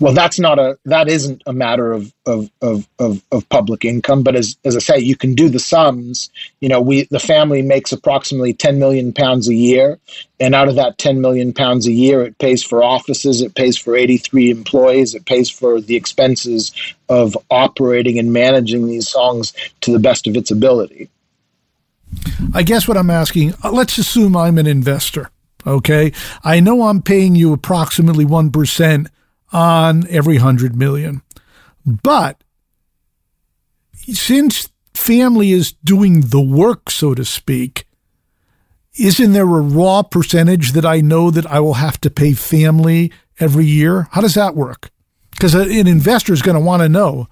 Well 0.00 0.12
that's 0.12 0.38
not 0.38 0.58
a 0.58 0.78
that 0.84 1.08
isn't 1.08 1.42
a 1.46 1.52
matter 1.52 1.92
of 1.92 2.12
of, 2.26 2.50
of, 2.62 2.88
of, 2.98 3.22
of 3.30 3.48
public 3.48 3.84
income 3.84 4.22
but 4.22 4.34
as, 4.34 4.56
as 4.64 4.76
i 4.76 4.78
say 4.78 4.98
you 4.98 5.16
can 5.16 5.34
do 5.34 5.48
the 5.48 5.58
sums. 5.58 6.30
You 6.60 6.68
know 6.68 6.80
we 6.80 7.04
the 7.04 7.20
family 7.20 7.62
makes 7.62 7.92
approximately 7.92 8.52
10 8.52 8.78
million 8.78 9.12
pounds 9.12 9.48
a 9.48 9.54
year 9.54 9.98
and 10.40 10.54
out 10.54 10.68
of 10.68 10.74
that 10.76 10.98
10 10.98 11.20
million 11.20 11.52
pounds 11.52 11.86
a 11.86 11.92
year 11.92 12.22
it 12.22 12.38
pays 12.38 12.62
for 12.62 12.82
offices 12.82 13.40
it 13.40 13.54
pays 13.54 13.76
for 13.76 13.96
83 13.96 14.50
employees 14.50 15.14
it 15.14 15.26
pays 15.26 15.50
for 15.50 15.80
the 15.80 15.96
expenses 15.96 16.72
of 17.08 17.36
operating 17.50 18.18
and 18.18 18.32
managing 18.32 18.86
these 18.86 19.08
songs 19.08 19.52
to 19.82 19.92
the 19.92 19.98
best 19.98 20.26
of 20.26 20.36
its 20.36 20.50
ability. 20.50 21.10
I 22.54 22.62
guess 22.62 22.88
what 22.88 22.96
i'm 22.96 23.10
asking 23.10 23.54
uh, 23.62 23.70
let's 23.70 23.98
assume 23.98 24.36
i'm 24.36 24.58
an 24.58 24.66
investor 24.66 25.30
okay? 25.66 26.12
I 26.42 26.60
know 26.60 26.82
i'm 26.82 27.02
paying 27.02 27.34
you 27.36 27.52
approximately 27.52 28.24
1% 28.24 29.08
on 29.54 30.06
every 30.08 30.34
100 30.34 30.76
million. 30.76 31.22
But 31.86 32.42
since 33.94 34.68
family 34.92 35.52
is 35.52 35.72
doing 35.72 36.22
the 36.22 36.40
work, 36.40 36.90
so 36.90 37.14
to 37.14 37.24
speak, 37.24 37.86
isn't 38.98 39.32
there 39.32 39.44
a 39.44 39.60
raw 39.60 40.02
percentage 40.02 40.72
that 40.72 40.84
I 40.84 41.00
know 41.00 41.30
that 41.30 41.46
I 41.46 41.60
will 41.60 41.74
have 41.74 42.00
to 42.02 42.10
pay 42.10 42.32
family 42.32 43.12
every 43.38 43.64
year? 43.64 44.08
How 44.10 44.20
does 44.20 44.34
that 44.34 44.54
work? 44.54 44.90
Because 45.30 45.54
an 45.54 45.86
investor 45.86 46.32
is 46.32 46.42
going 46.42 46.56
to 46.56 46.60
want 46.60 46.82
to 46.82 46.88
know. 46.88 47.28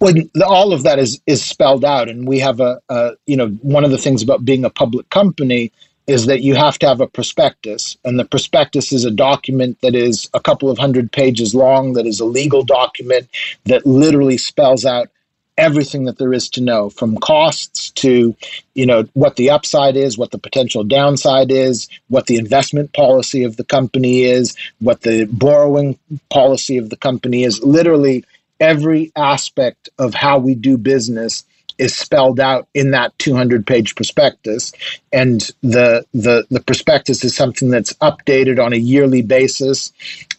Well, 0.00 0.14
all 0.44 0.72
of 0.72 0.82
that 0.82 0.98
is 0.98 1.20
is 1.26 1.42
spelled 1.42 1.84
out, 1.84 2.08
and 2.10 2.26
we 2.26 2.40
have 2.40 2.60
a, 2.60 2.80
a 2.88 3.12
you 3.26 3.36
know 3.36 3.48
one 3.62 3.84
of 3.84 3.90
the 3.90 3.96
things 3.96 4.22
about 4.22 4.44
being 4.44 4.64
a 4.64 4.70
public 4.70 5.08
company 5.10 5.72
is 6.06 6.26
that 6.26 6.42
you 6.42 6.54
have 6.54 6.78
to 6.78 6.86
have 6.86 7.00
a 7.00 7.06
prospectus. 7.06 7.96
And 8.04 8.18
the 8.18 8.24
prospectus 8.24 8.92
is 8.92 9.04
a 9.04 9.10
document 9.10 9.80
that 9.80 9.94
is 9.94 10.28
a 10.34 10.40
couple 10.40 10.70
of 10.70 10.78
hundred 10.78 11.12
pages 11.12 11.54
long, 11.54 11.94
that 11.94 12.06
is 12.06 12.20
a 12.20 12.24
legal 12.26 12.62
document 12.62 13.28
that 13.64 13.86
literally 13.86 14.36
spells 14.36 14.84
out 14.84 15.08
everything 15.56 16.04
that 16.04 16.18
there 16.18 16.32
is 16.32 16.48
to 16.50 16.60
know 16.60 16.90
from 16.90 17.16
costs 17.16 17.90
to 17.90 18.34
you 18.74 18.86
know 18.86 19.04
what 19.12 19.36
the 19.36 19.50
upside 19.50 19.96
is 19.96 20.18
what 20.18 20.32
the 20.32 20.38
potential 20.38 20.82
downside 20.82 21.52
is 21.52 21.88
what 22.08 22.26
the 22.26 22.36
investment 22.36 22.92
policy 22.92 23.44
of 23.44 23.56
the 23.56 23.62
company 23.62 24.22
is 24.22 24.56
what 24.80 25.02
the 25.02 25.26
borrowing 25.26 25.96
policy 26.28 26.76
of 26.76 26.90
the 26.90 26.96
company 26.96 27.44
is 27.44 27.62
literally 27.62 28.24
every 28.58 29.12
aspect 29.14 29.88
of 29.96 30.12
how 30.12 30.38
we 30.38 30.56
do 30.56 30.76
business 30.76 31.44
is 31.78 31.96
spelled 31.96 32.38
out 32.38 32.68
in 32.74 32.92
that 32.92 33.16
200 33.18 33.66
page 33.66 33.94
prospectus. 33.94 34.72
And 35.12 35.40
the, 35.62 36.04
the 36.12 36.46
the 36.50 36.60
prospectus 36.60 37.24
is 37.24 37.34
something 37.34 37.70
that's 37.70 37.92
updated 37.94 38.64
on 38.64 38.72
a 38.72 38.76
yearly 38.76 39.22
basis. 39.22 39.92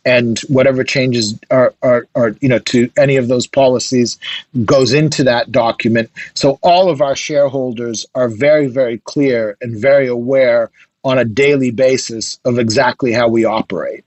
And 0.05 0.39
whatever 0.41 0.83
changes 0.83 1.37
are, 1.49 1.73
are, 1.81 2.07
are 2.15 2.35
you 2.41 2.49
know 2.49 2.59
to 2.59 2.89
any 2.97 3.17
of 3.17 3.27
those 3.27 3.47
policies 3.47 4.17
goes 4.63 4.93
into 4.93 5.23
that 5.23 5.51
document. 5.51 6.09
So 6.33 6.59
all 6.61 6.89
of 6.89 7.01
our 7.01 7.15
shareholders 7.15 8.05
are 8.15 8.29
very 8.29 8.67
very 8.67 8.99
clear 8.99 9.57
and 9.61 9.77
very 9.77 10.07
aware 10.07 10.71
on 11.03 11.17
a 11.19 11.25
daily 11.25 11.71
basis 11.71 12.39
of 12.45 12.57
exactly 12.57 13.11
how 13.11 13.27
we 13.29 13.45
operate. 13.45 14.03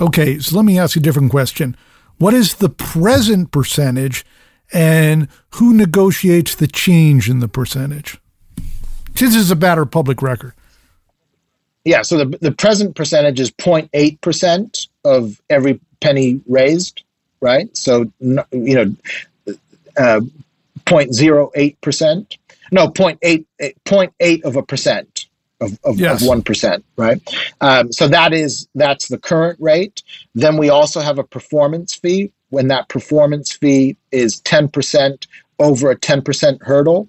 Okay 0.00 0.38
so 0.38 0.56
let 0.56 0.64
me 0.64 0.78
ask 0.78 0.96
you 0.96 1.00
a 1.00 1.02
different 1.02 1.30
question. 1.30 1.76
What 2.18 2.34
is 2.34 2.56
the 2.56 2.68
present 2.68 3.50
percentage 3.50 4.26
and 4.72 5.28
who 5.54 5.74
negotiates 5.74 6.54
the 6.54 6.66
change 6.66 7.28
in 7.28 7.40
the 7.40 7.48
percentage? 7.48 8.18
This 9.14 9.34
is 9.34 9.50
a 9.50 9.56
better 9.56 9.84
public 9.84 10.22
record. 10.22 10.54
Yeah, 11.84 12.02
so 12.02 12.18
the, 12.18 12.38
the 12.38 12.52
present 12.52 12.94
percentage 12.94 13.40
is 13.40 13.50
0.8% 13.50 14.88
of 15.04 15.40
every 15.48 15.80
penny 16.00 16.40
raised, 16.46 17.02
right? 17.40 17.74
So, 17.76 18.12
you 18.20 18.44
know, 18.52 18.94
uh, 19.96 20.20
0.08%. 20.84 22.36
No, 22.72 22.88
0.8, 22.88 23.44
0.8 23.60 24.44
of 24.44 24.56
a 24.56 24.62
percent 24.62 25.26
of, 25.60 25.78
of, 25.84 25.98
yes. 25.98 26.22
of 26.22 26.28
1%, 26.28 26.82
right? 26.96 27.20
Um, 27.60 27.92
so 27.92 28.08
that 28.08 28.32
is, 28.32 28.68
that's 28.74 29.08
the 29.08 29.18
current 29.18 29.58
rate. 29.60 30.02
Then 30.34 30.56
we 30.56 30.68
also 30.68 31.00
have 31.00 31.18
a 31.18 31.24
performance 31.24 31.94
fee, 31.94 32.32
when 32.50 32.68
that 32.68 32.88
performance 32.88 33.52
fee 33.52 33.96
is 34.12 34.40
10% 34.42 35.26
over 35.58 35.90
a 35.90 35.96
10% 35.96 36.62
hurdle. 36.62 37.08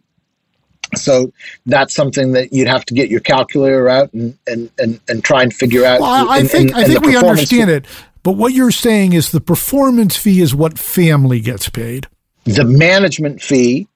So 0.96 1.32
that's 1.66 1.94
something 1.94 2.34
that 2.34 2.52
you'd 2.52 2.68
have 2.68 2.86
to 2.86 2.94
get 2.94 3.10
your 3.10 3.22
calculator 3.22 3.88
out 3.88 4.12
and, 4.14 4.38
and, 4.48 4.70
and, 4.78 5.00
and 5.08 5.24
try 5.24 5.42
and 5.44 5.54
figure 5.54 5.86
out. 5.86 6.02
Well, 6.02 6.30
I, 6.30 6.40
and, 6.40 6.50
think, 6.50 6.74
I 6.74 6.84
think 6.84 7.06
we 7.06 7.16
understand 7.16 7.70
fee. 7.70 7.76
it. 7.76 7.86
But 8.24 8.34
what 8.34 8.54
you're 8.54 8.72
saying 8.72 9.14
is 9.14 9.32
the 9.32 9.42
performance 9.42 10.16
fee 10.16 10.42
is 10.42 10.54
what 10.54 10.78
family 10.78 11.40
gets 11.40 11.70
paid. 11.70 12.08
The 12.44 12.66
management 12.66 13.42
fee 13.42 13.88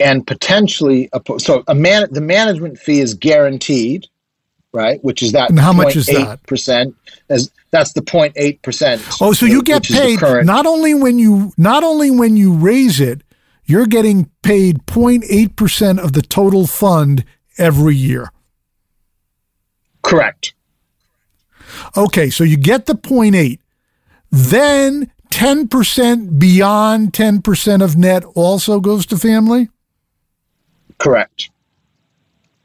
and 0.00 0.26
potentially 0.26 1.08
a, 1.12 1.20
so 1.38 1.64
a 1.66 1.74
man 1.74 2.06
the 2.10 2.20
management 2.20 2.78
fee 2.78 3.00
is 3.00 3.14
guaranteed 3.14 4.06
right? 4.72 5.02
Which 5.02 5.22
is 5.22 5.32
that. 5.32 5.50
And 5.50 5.58
how 5.58 5.72
much 5.72 5.96
is 5.96 6.06
that? 6.06 6.42
Percent. 6.46 6.94
As 7.28 7.50
that's 7.70 7.92
the 7.92 8.00
0.8 8.00 8.62
percent. 8.62 9.02
Oh, 9.20 9.32
so 9.32 9.46
you 9.46 9.62
get 9.62 9.84
paid 9.84 10.20
not 10.44 10.66
only 10.66 10.94
when 10.94 11.18
you 11.18 11.52
not 11.56 11.84
only 11.84 12.10
when 12.10 12.36
you 12.36 12.52
raise 12.54 13.00
it, 13.00 13.22
you're 13.64 13.86
getting 13.86 14.30
paid 14.42 14.86
0.8 14.86 15.56
percent 15.56 16.00
of 16.00 16.12
the 16.12 16.22
total 16.22 16.66
fund 16.66 17.24
every 17.58 17.96
year. 17.96 18.32
Correct. 20.02 20.54
Okay, 21.96 22.30
so 22.30 22.44
you 22.44 22.56
get 22.56 22.86
the 22.86 22.94
0.8. 22.94 23.58
Then 24.30 25.10
10% 25.30 26.38
beyond 26.38 27.12
10% 27.12 27.82
of 27.82 27.96
net 27.96 28.24
also 28.34 28.80
goes 28.80 29.04
to 29.06 29.18
family? 29.18 29.68
Correct 30.98 31.50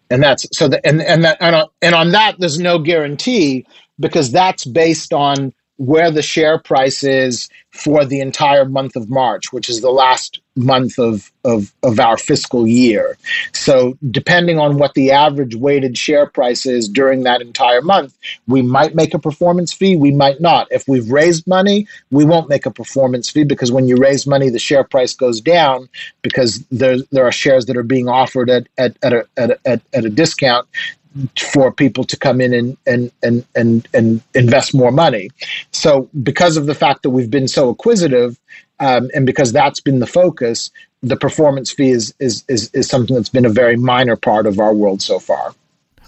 and 0.10 0.24
that's 0.24 0.46
so 0.58 0.68
that 0.68 0.82
and 0.86 1.02
and 1.02 1.24
that 1.24 1.38
and 1.42 1.56
on, 1.56 1.68
and 1.82 1.96
on 1.96 2.12
that 2.12 2.36
there's 2.40 2.60
no 2.60 2.80
guarantee 2.80 3.66
because 4.00 4.32
that's 4.32 4.66
based 4.66 5.14
on 5.14 5.54
where 5.78 6.12
the 6.12 6.22
share 6.22 6.60
price 6.60 7.04
is 7.04 7.50
for 7.72 8.06
the 8.06 8.20
entire 8.20 8.66
month 8.66 8.96
of 8.96 9.10
March, 9.10 9.52
which 9.52 9.68
is 9.68 9.82
the 9.82 9.90
last 9.90 10.40
month 10.56 11.00
of, 11.00 11.32
of, 11.44 11.74
of 11.82 12.00
our 12.00 12.18
fiscal 12.18 12.68
year. 12.68 13.18
So, 13.52 13.98
depending 14.12 14.60
on 14.60 14.78
what 14.78 14.94
the 14.94 15.12
average 15.12 15.56
weighted 15.56 15.98
share 15.98 16.28
price 16.28 16.68
is 16.68 16.88
during 16.88 17.24
that 17.24 17.42
entire 17.42 17.82
month, 17.82 18.16
we 18.48 18.62
might 18.62 18.94
make 18.94 19.16
a 19.16 19.20
performance 19.20 19.74
fee, 19.74 19.96
we 19.96 20.12
might 20.12 20.40
not. 20.40 20.68
If 20.70 20.88
we've 20.88 21.10
raised 21.10 21.48
money, 21.48 21.88
we 22.12 22.24
won't 22.24 22.50
make 22.50 22.68
a 22.68 22.72
performance 22.72 23.30
fee 23.30 23.44
because 23.44 23.72
when 23.72 23.88
you 23.88 23.98
raise 23.98 24.28
money, 24.28 24.50
the 24.50 24.60
share 24.60 24.84
price 24.84 25.16
goes 25.16 25.42
down 25.42 25.90
because 26.22 26.64
there, 26.72 26.98
there 27.12 27.26
are 27.26 27.32
shares 27.32 27.66
that 27.66 27.78
are 27.78 27.84
being 27.84 28.08
offered 28.08 28.52
at, 28.52 28.68
at, 28.78 28.96
at, 29.02 29.14
a, 29.14 29.28
at, 29.38 29.50
a, 29.66 29.82
at 29.94 30.06
a 30.06 30.10
discount 30.10 30.68
for 31.40 31.72
people 31.72 32.04
to 32.06 32.18
come 32.18 32.42
in 32.42 32.54
and, 32.54 32.78
and, 32.86 33.12
and, 33.22 33.46
and, 33.56 33.88
and 33.94 34.22
invest 34.34 34.74
more 34.74 34.92
money. 34.92 35.30
So, 35.72 36.10
because 36.24 36.58
of 36.58 36.66
the 36.66 36.76
fact 36.76 37.04
that 37.04 37.12
we've 37.12 37.30
been 37.30 37.48
so 37.48 37.70
acquisitive, 37.70 38.40
um, 38.80 39.10
and 39.14 39.26
because 39.26 39.52
that's 39.52 39.80
been 39.80 40.00
the 40.00 40.08
focus, 40.08 40.72
the 41.02 41.18
performance 41.18 41.72
fee 41.72 41.92
is, 41.92 42.14
is, 42.20 42.44
is, 42.48 42.70
is 42.74 42.88
something 42.88 43.16
that's 43.16 43.30
been 43.30 43.46
a 43.46 43.50
very 43.50 43.76
minor 43.76 44.16
part 44.16 44.48
of 44.48 44.60
our 44.60 44.74
world 44.74 45.02
so 45.02 45.20
far. 45.20 45.54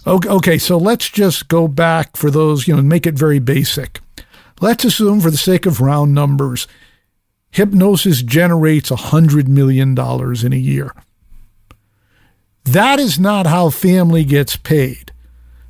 Okay, 0.06 0.28
okay, 0.28 0.58
so 0.58 0.76
let's 0.78 1.08
just 1.08 1.48
go 1.48 1.66
back 1.68 2.16
for 2.16 2.30
those, 2.30 2.68
you 2.68 2.76
know, 2.76 2.82
make 2.82 3.06
it 3.06 3.14
very 3.14 3.38
basic. 3.38 4.00
Let's 4.60 4.84
assume, 4.84 5.20
for 5.20 5.30
the 5.30 5.36
sake 5.36 5.66
of 5.66 5.80
round 5.80 6.14
numbers, 6.14 6.66
Hipgnosis 7.52 8.24
generates 8.24 8.90
$100 8.90 9.48
million 9.48 9.90
in 9.98 10.52
a 10.52 10.56
year. 10.56 10.92
That 12.66 12.98
is 12.98 13.18
not 13.18 13.46
how 13.46 13.70
family 13.70 14.24
gets 14.24 14.56
paid. 14.56 15.12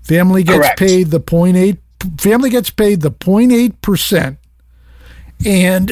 Family 0.02 0.43
gets 0.43 0.59
Correct. 0.59 0.78
paid 0.78 1.06
the 1.09 1.20
0.8 1.20 1.78
family 2.18 2.51
gets 2.51 2.70
paid 2.70 3.01
the 3.01 3.10
0.8% 3.10 4.36
and 5.44 5.90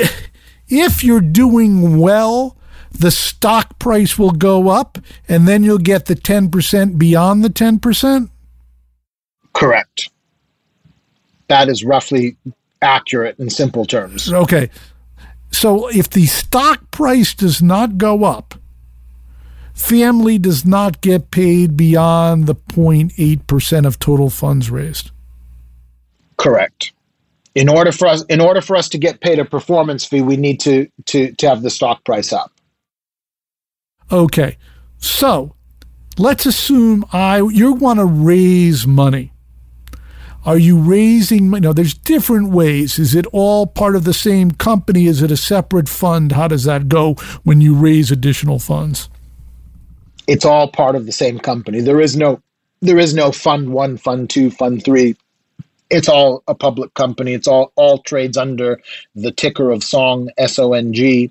if 0.68 1.04
you're 1.04 1.20
doing 1.20 1.98
well, 1.98 2.56
the 2.90 3.10
stock 3.10 3.78
price 3.78 4.18
will 4.18 4.30
go 4.30 4.68
up 4.68 4.98
and 5.28 5.46
then 5.48 5.62
you'll 5.64 5.78
get 5.78 6.06
the 6.06 6.14
10% 6.14 6.98
beyond 6.98 7.44
the 7.44 7.50
10%? 7.50 8.30
Correct. 9.52 10.10
That 11.48 11.68
is 11.68 11.84
roughly 11.84 12.36
accurate 12.80 13.38
in 13.38 13.50
simple 13.50 13.84
terms. 13.84 14.32
Okay. 14.32 14.70
So 15.50 15.88
if 15.88 16.10
the 16.10 16.26
stock 16.26 16.90
price 16.90 17.34
does 17.34 17.62
not 17.62 17.98
go 17.98 18.24
up, 18.24 18.54
family 19.74 20.38
does 20.38 20.64
not 20.64 21.00
get 21.00 21.30
paid 21.30 21.76
beyond 21.76 22.46
the 22.46 22.54
0.8% 22.54 23.86
of 23.86 23.98
total 23.98 24.30
funds 24.30 24.70
raised. 24.70 25.10
Correct. 26.36 26.92
In 27.54 27.68
order 27.68 27.92
for 27.92 28.08
us, 28.08 28.24
in 28.24 28.40
order 28.40 28.60
for 28.60 28.74
us 28.76 28.88
to 28.88 28.98
get 28.98 29.20
paid 29.20 29.38
a 29.38 29.44
performance 29.44 30.04
fee, 30.04 30.22
we 30.22 30.36
need 30.36 30.58
to 30.60 30.88
to 31.06 31.32
to 31.32 31.48
have 31.48 31.62
the 31.62 31.70
stock 31.70 32.04
price 32.04 32.32
up. 32.32 32.50
Okay. 34.10 34.56
So 34.98 35.54
let's 36.18 36.46
assume 36.46 37.04
I 37.12 37.36
you 37.38 37.72
want 37.72 38.00
to 38.00 38.04
raise 38.04 38.86
money. 38.86 39.32
Are 40.44 40.58
you 40.58 40.78
raising 40.78 41.48
money? 41.48 41.62
No, 41.62 41.72
there's 41.72 41.94
different 41.94 42.50
ways. 42.50 42.98
Is 42.98 43.14
it 43.14 43.24
all 43.32 43.66
part 43.66 43.96
of 43.96 44.04
the 44.04 44.12
same 44.12 44.50
company? 44.50 45.06
Is 45.06 45.22
it 45.22 45.30
a 45.30 45.36
separate 45.36 45.88
fund? 45.88 46.32
How 46.32 46.48
does 46.48 46.64
that 46.64 46.88
go 46.88 47.14
when 47.44 47.60
you 47.60 47.74
raise 47.74 48.10
additional 48.10 48.58
funds? 48.58 49.08
It's 50.26 50.44
all 50.44 50.68
part 50.68 50.96
of 50.96 51.06
the 51.06 51.12
same 51.12 51.38
company. 51.38 51.80
There 51.80 52.00
is 52.00 52.16
no 52.16 52.40
there 52.80 52.98
is 52.98 53.14
no 53.14 53.32
fund 53.32 53.70
one, 53.70 53.96
fund 53.96 54.28
two, 54.28 54.50
fund 54.50 54.84
three. 54.84 55.16
It's 55.90 56.08
all 56.08 56.42
a 56.48 56.54
public 56.54 56.94
company. 56.94 57.34
It's 57.34 57.48
all 57.48 57.72
all 57.76 57.98
trades 57.98 58.36
under 58.36 58.80
the 59.14 59.30
ticker 59.30 59.70
of 59.70 59.84
Song 59.84 60.30
S 60.38 60.58
O 60.58 60.72
N 60.72 60.92
G, 60.92 61.30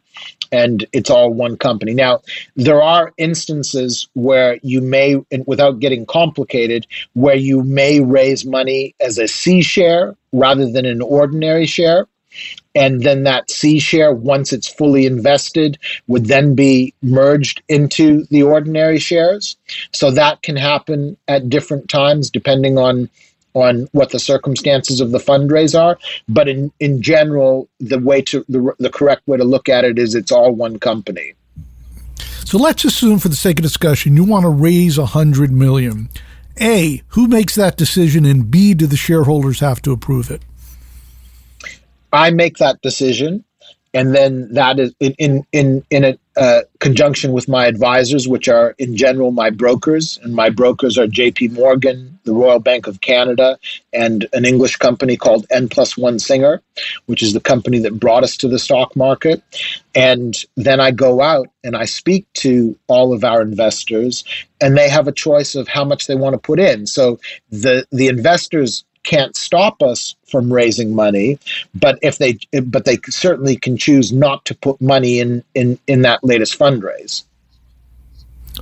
and 0.51 0.85
it's 0.93 1.09
all 1.09 1.33
one 1.33 1.57
company. 1.57 1.93
Now, 1.93 2.21
there 2.55 2.81
are 2.81 3.13
instances 3.17 4.07
where 4.13 4.59
you 4.61 4.79
may, 4.79 5.21
without 5.45 5.79
getting 5.79 6.05
complicated, 6.05 6.85
where 7.13 7.35
you 7.35 7.63
may 7.63 7.99
raise 7.99 8.45
money 8.45 8.95
as 8.99 9.17
a 9.17 9.27
C 9.27 9.61
share 9.61 10.15
rather 10.31 10.69
than 10.71 10.85
an 10.85 11.01
ordinary 11.01 11.65
share. 11.65 12.07
And 12.75 13.03
then 13.03 13.23
that 13.23 13.51
C 13.51 13.79
share, 13.79 14.13
once 14.13 14.51
it's 14.51 14.67
fully 14.67 15.05
invested, 15.05 15.77
would 16.07 16.25
then 16.25 16.55
be 16.55 16.93
merged 17.01 17.61
into 17.69 18.25
the 18.25 18.43
ordinary 18.43 18.97
shares. 18.97 19.55
So 19.91 20.09
that 20.11 20.41
can 20.41 20.55
happen 20.55 21.15
at 21.27 21.49
different 21.49 21.89
times 21.89 22.29
depending 22.29 22.77
on 22.77 23.09
on 23.55 23.87
what 23.91 24.09
the 24.09 24.19
circumstances 24.19 24.99
of 24.99 25.11
the 25.11 25.19
fundraise 25.19 25.79
are. 25.79 25.97
But 26.27 26.47
in, 26.47 26.71
in 26.79 27.03
general, 27.03 27.69
the 27.79 27.99
way 27.99 28.21
to 28.23 28.43
the, 28.49 28.73
the 28.79 28.89
correct 28.89 29.27
way 29.27 29.37
to 29.37 29.43
look 29.43 29.69
at 29.69 29.85
it 29.85 29.99
is 29.99 30.15
it's 30.15 30.31
all 30.31 30.53
one 30.53 30.79
company. 30.79 31.35
So 32.45 32.57
let's 32.57 32.83
assume 32.83 33.19
for 33.19 33.29
the 33.29 33.35
sake 33.35 33.59
of 33.59 33.63
discussion 33.63 34.15
you 34.15 34.23
want 34.23 34.43
to 34.43 34.49
raise 34.49 34.97
a 34.97 35.05
hundred 35.07 35.51
million. 35.51 36.09
A, 36.59 37.01
who 37.09 37.27
makes 37.27 37.55
that 37.55 37.77
decision? 37.77 38.25
And 38.25 38.51
B, 38.51 38.73
do 38.73 38.85
the 38.85 38.97
shareholders 38.97 39.59
have 39.59 39.81
to 39.83 39.91
approve 39.91 40.29
it? 40.29 40.43
I 42.14 42.30
make 42.30 42.57
that 42.57 42.81
decision, 42.81 43.44
and 43.94 44.14
then 44.15 44.53
that 44.53 44.80
is 44.80 44.94
in 44.99 45.14
in 45.18 45.45
in, 45.52 45.84
in 45.90 46.03
a 46.03 46.18
uh, 46.35 46.61
conjunction 46.80 47.31
with 47.31 47.48
my 47.48 47.65
advisors, 47.65 48.27
which 48.27 48.48
are 48.48 48.76
in 48.77 48.95
general 48.95 49.31
my 49.31 49.49
brokers, 49.49 50.19
and 50.23 50.34
my 50.34 50.49
brokers 50.49 50.98
are 50.98 51.07
J.P. 51.07 51.49
Morgan, 51.49 52.19
the 52.23 52.34
Royal 52.34 52.60
Bank 52.60 52.88
of 52.88 53.02
Canada, 53.02 53.57
and 53.94 54.27
an 54.34 54.45
English 54.45 54.77
company 54.77 55.18
called 55.18 55.45
N 55.52 55.69
Plus 55.69 55.98
One 55.98 56.19
Singer, 56.19 56.61
which 57.07 57.23
is 57.23 57.34
the 57.34 57.40
company 57.40 57.80
that 57.80 57.99
brought 57.99 58.23
us 58.23 58.38
to 58.38 58.48
the 58.48 58.60
stock 58.60 58.95
market. 58.95 59.44
And 59.95 60.35
then 60.56 60.80
I 60.80 60.91
go 60.91 61.22
out 61.22 61.49
and 61.64 61.76
I 61.76 61.85
speak 61.85 62.26
to 62.35 62.77
all 62.88 63.14
of 63.14 63.23
our 63.23 63.41
investors, 63.41 64.23
and 64.61 64.77
they 64.77 64.90
have 64.90 65.07
a 65.07 65.11
choice 65.11 65.56
of 65.56 65.68
how 65.68 65.84
much 65.84 66.07
they 66.07 66.15
want 66.15 66.34
to 66.34 66.40
put 66.40 66.60
in. 66.60 66.85
So 66.85 67.19
the 67.49 67.88
the 67.91 68.07
investors 68.07 68.84
can't 69.03 69.35
stop 69.35 69.81
us 69.81 70.15
from 70.27 70.51
raising 70.51 70.95
money, 70.95 71.39
but 71.75 71.99
if 72.01 72.17
they 72.17 72.39
but 72.63 72.85
they 72.85 72.97
certainly 73.09 73.55
can 73.55 73.77
choose 73.77 74.11
not 74.11 74.45
to 74.45 74.55
put 74.55 74.81
money 74.81 75.19
in 75.19 75.43
in 75.53 75.77
in 75.88 76.01
that 76.01 76.23
latest 76.23 76.57
fundraise. 76.57 77.23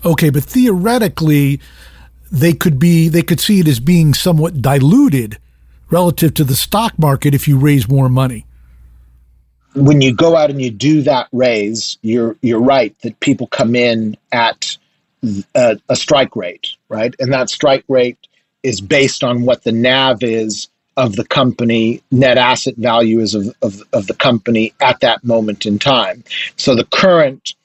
Okay, 0.05 0.29
but 0.29 0.43
theoretically, 0.43 1.59
they 2.31 2.53
could 2.53 2.79
be 2.79 3.07
they 3.07 3.21
could 3.21 3.39
see 3.39 3.59
it 3.59 3.67
as 3.67 3.79
being 3.79 4.13
somewhat 4.13 4.61
diluted 4.61 5.37
relative 5.89 6.33
to 6.35 6.43
the 6.43 6.55
stock 6.55 6.97
market 6.97 7.35
if 7.35 7.47
you 7.47 7.57
raise 7.57 7.87
more 7.87 8.09
money. 8.09 8.45
When 9.75 10.01
you 10.01 10.13
go 10.13 10.35
out 10.35 10.49
and 10.49 10.61
you 10.61 10.71
do 10.71 11.01
that 11.03 11.27
raise, 11.31 11.97
you're 12.01 12.35
you're 12.41 12.61
right 12.61 12.95
that 13.01 13.19
people 13.19 13.47
come 13.47 13.75
in 13.75 14.17
at 14.31 14.77
a, 15.55 15.79
a 15.87 15.95
strike 15.95 16.35
rate, 16.35 16.75
right, 16.89 17.15
and 17.19 17.31
that 17.33 17.49
strike 17.49 17.85
rate 17.87 18.17
is 18.63 18.81
based 18.81 19.23
on 19.23 19.43
what 19.43 19.63
the 19.63 19.71
NAV 19.71 20.23
is 20.23 20.67
of 20.97 21.15
the 21.15 21.25
company, 21.25 22.01
net 22.11 22.37
asset 22.37 22.75
value 22.77 23.19
is 23.19 23.33
of, 23.33 23.55
of, 23.61 23.81
of 23.93 24.07
the 24.07 24.13
company 24.13 24.73
at 24.81 24.99
that 24.99 25.23
moment 25.23 25.65
in 25.65 25.79
time. 25.79 26.23
So 26.57 26.75
the 26.75 26.85
current 26.85 27.55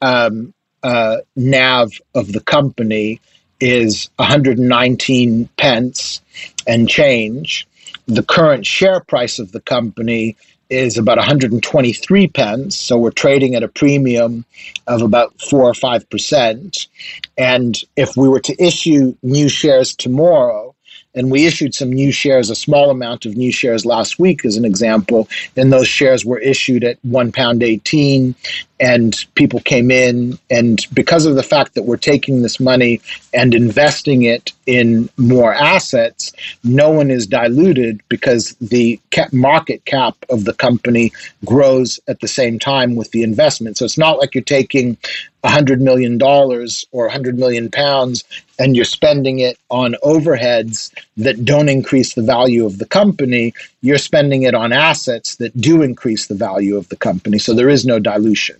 um, 0.00 0.52
uh, 0.82 1.18
NAV 1.36 1.92
of 2.14 2.32
the 2.32 2.40
company 2.40 3.20
is 3.60 4.10
119 4.16 5.48
pence 5.56 6.20
and 6.66 6.88
change. 6.88 7.68
The 8.06 8.24
current 8.24 8.66
share 8.66 9.00
price 9.00 9.38
of 9.38 9.52
the 9.52 9.60
company 9.60 10.36
is 10.72 10.96
about 10.96 11.18
123 11.18 12.28
pence. 12.28 12.76
So 12.76 12.96
we're 12.96 13.10
trading 13.10 13.54
at 13.54 13.62
a 13.62 13.68
premium 13.68 14.44
of 14.86 15.02
about 15.02 15.38
four 15.40 15.64
or 15.64 15.74
five 15.74 16.08
percent. 16.08 16.88
And 17.36 17.76
if 17.96 18.16
we 18.16 18.28
were 18.28 18.40
to 18.40 18.62
issue 18.62 19.14
new 19.22 19.48
shares 19.48 19.94
tomorrow, 19.94 20.74
and 21.14 21.30
we 21.30 21.44
issued 21.44 21.74
some 21.74 21.90
new 21.90 22.10
shares, 22.10 22.48
a 22.48 22.54
small 22.54 22.90
amount 22.90 23.26
of 23.26 23.36
new 23.36 23.52
shares 23.52 23.84
last 23.84 24.18
week, 24.18 24.46
as 24.46 24.56
an 24.56 24.64
example. 24.64 25.28
And 25.56 25.70
those 25.70 25.86
shares 25.86 26.24
were 26.24 26.38
issued 26.38 26.84
at 26.84 26.98
one 27.02 27.32
pound 27.32 27.62
eighteen, 27.62 28.34
and 28.82 29.24
people 29.36 29.60
came 29.60 29.92
in. 29.92 30.36
And 30.50 30.84
because 30.92 31.24
of 31.24 31.36
the 31.36 31.42
fact 31.44 31.74
that 31.74 31.84
we're 31.84 31.96
taking 31.96 32.42
this 32.42 32.58
money 32.58 33.00
and 33.32 33.54
investing 33.54 34.22
it 34.22 34.52
in 34.66 35.08
more 35.16 35.54
assets, 35.54 36.32
no 36.64 36.90
one 36.90 37.08
is 37.08 37.28
diluted 37.28 38.02
because 38.08 38.56
the 38.60 39.00
market 39.30 39.84
cap 39.84 40.16
of 40.30 40.44
the 40.44 40.52
company 40.52 41.12
grows 41.44 42.00
at 42.08 42.18
the 42.20 42.28
same 42.28 42.58
time 42.58 42.96
with 42.96 43.12
the 43.12 43.22
investment. 43.22 43.76
So 43.76 43.84
it's 43.84 43.98
not 43.98 44.18
like 44.18 44.34
you're 44.34 44.42
taking 44.42 44.98
$100 45.44 45.78
million 45.78 46.20
or 46.20 47.04
100 47.06 47.38
million 47.38 47.70
pounds 47.70 48.24
and 48.58 48.74
you're 48.74 48.84
spending 48.84 49.38
it 49.38 49.58
on 49.70 49.94
overheads 50.02 50.92
that 51.16 51.44
don't 51.44 51.68
increase 51.68 52.14
the 52.14 52.22
value 52.22 52.66
of 52.66 52.78
the 52.78 52.86
company. 52.86 53.54
You're 53.80 53.98
spending 53.98 54.42
it 54.42 54.54
on 54.56 54.72
assets 54.72 55.36
that 55.36 55.56
do 55.60 55.82
increase 55.82 56.26
the 56.26 56.34
value 56.34 56.76
of 56.76 56.88
the 56.88 56.96
company. 56.96 57.38
So 57.38 57.54
there 57.54 57.68
is 57.68 57.86
no 57.86 58.00
dilution. 58.00 58.56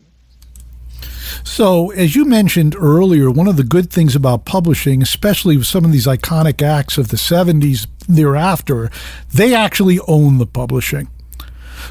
So, 1.44 1.90
as 1.90 2.14
you 2.14 2.24
mentioned 2.24 2.76
earlier, 2.78 3.30
one 3.30 3.48
of 3.48 3.56
the 3.56 3.64
good 3.64 3.90
things 3.90 4.16
about 4.16 4.44
publishing, 4.44 5.02
especially 5.02 5.56
with 5.56 5.66
some 5.66 5.84
of 5.84 5.92
these 5.92 6.06
iconic 6.06 6.62
acts 6.62 6.98
of 6.98 7.08
the 7.08 7.16
70s 7.16 7.86
thereafter, 8.08 8.90
they 9.32 9.54
actually 9.54 9.98
own 10.06 10.38
the 10.38 10.46
publishing. 10.46 11.08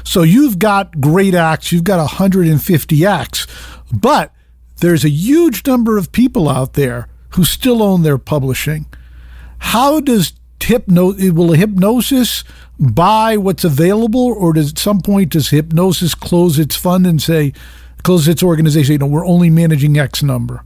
So 0.04 0.22
you've 0.22 0.58
got 0.58 1.00
great 1.00 1.34
acts, 1.34 1.72
you've 1.72 1.84
got 1.84 1.98
150 1.98 3.06
acts, 3.06 3.46
but 3.92 4.34
there's 4.78 5.04
a 5.04 5.10
huge 5.10 5.66
number 5.66 5.98
of 5.98 6.12
people 6.12 6.48
out 6.48 6.72
there 6.74 7.08
who 7.30 7.44
still 7.44 7.82
own 7.82 8.02
their 8.02 8.18
publishing. 8.18 8.86
How 9.58 10.00
does 10.00 10.32
hypno 10.60 11.06
will 11.32 11.50
Hipgnosis 11.50 12.44
buy 12.78 13.36
what's 13.36 13.64
available, 13.64 14.32
or 14.32 14.52
does 14.52 14.72
at 14.72 14.78
some 14.78 15.00
point 15.00 15.32
does 15.32 15.50
Hipgnosis 15.50 16.18
close 16.18 16.58
its 16.58 16.76
fund 16.76 17.06
and 17.06 17.20
say 17.20 17.52
close 18.02 18.28
its 18.28 18.42
organization? 18.42 18.92
You 18.92 18.98
know, 18.98 19.06
we're 19.06 19.26
only 19.26 19.50
managing 19.50 19.98
X 19.98 20.22
number. 20.22 20.64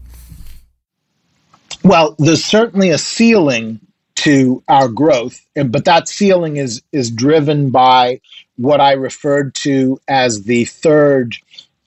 Well, 1.82 2.16
there's 2.18 2.44
certainly 2.44 2.90
a 2.90 2.98
ceiling 2.98 3.80
to 4.16 4.62
our 4.68 4.88
growth, 4.88 5.40
but 5.54 5.84
that 5.84 6.08
ceiling 6.08 6.56
is 6.56 6.82
is 6.92 7.10
driven 7.10 7.70
by 7.70 8.20
what 8.56 8.80
I 8.80 8.92
referred 8.92 9.54
to 9.56 10.00
as 10.08 10.44
the 10.44 10.64
third 10.64 11.36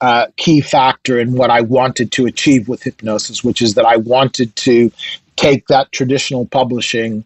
uh, 0.01 0.27
key 0.37 0.61
factor 0.61 1.19
in 1.19 1.33
what 1.33 1.49
I 1.49 1.61
wanted 1.61 2.11
to 2.13 2.25
achieve 2.25 2.69
with 2.69 2.83
Hipgnosis, 2.83 3.43
which 3.43 3.61
is 3.61 3.73
that 3.73 3.85
I 3.85 3.97
wanted 3.97 4.55
to 4.57 4.91
take 5.35 5.67
that 5.67 5.91
traditional 5.91 6.45
publishing 6.45 7.25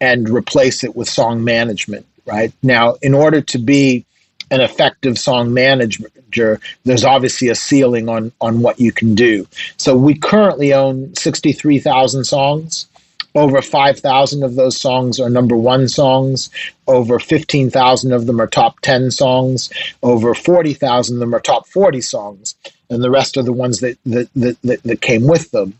and 0.00 0.28
replace 0.28 0.82
it 0.84 0.96
with 0.96 1.08
song 1.08 1.44
management. 1.44 2.06
Right 2.26 2.52
now, 2.62 2.96
in 3.02 3.14
order 3.14 3.40
to 3.40 3.58
be 3.58 4.04
an 4.50 4.60
effective 4.60 5.18
song 5.18 5.54
manager, 5.54 6.60
there's 6.84 7.04
obviously 7.04 7.48
a 7.48 7.54
ceiling 7.54 8.08
on 8.08 8.32
on 8.40 8.60
what 8.60 8.80
you 8.80 8.92
can 8.92 9.14
do. 9.14 9.46
So 9.76 9.96
we 9.96 10.14
currently 10.14 10.72
own 10.72 11.14
63,000 11.14 12.24
songs. 12.24 12.86
Over 13.34 13.62
5,000 13.62 14.42
of 14.42 14.56
those 14.56 14.76
songs 14.76 15.20
are 15.20 15.30
number 15.30 15.56
one 15.56 15.86
songs. 15.86 16.50
Over 16.88 17.20
15,000 17.20 18.12
of 18.12 18.26
them 18.26 18.40
are 18.40 18.48
top 18.48 18.80
10 18.80 19.12
songs. 19.12 19.70
Over 20.02 20.34
40,000 20.34 21.16
of 21.16 21.20
them 21.20 21.34
are 21.34 21.40
top 21.40 21.68
40 21.68 22.00
songs. 22.00 22.56
And 22.88 23.04
the 23.04 23.10
rest 23.10 23.36
are 23.36 23.44
the 23.44 23.52
ones 23.52 23.80
that, 23.80 23.96
that, 24.06 24.28
that, 24.34 24.82
that 24.82 25.00
came 25.00 25.28
with 25.28 25.52
them. 25.52 25.74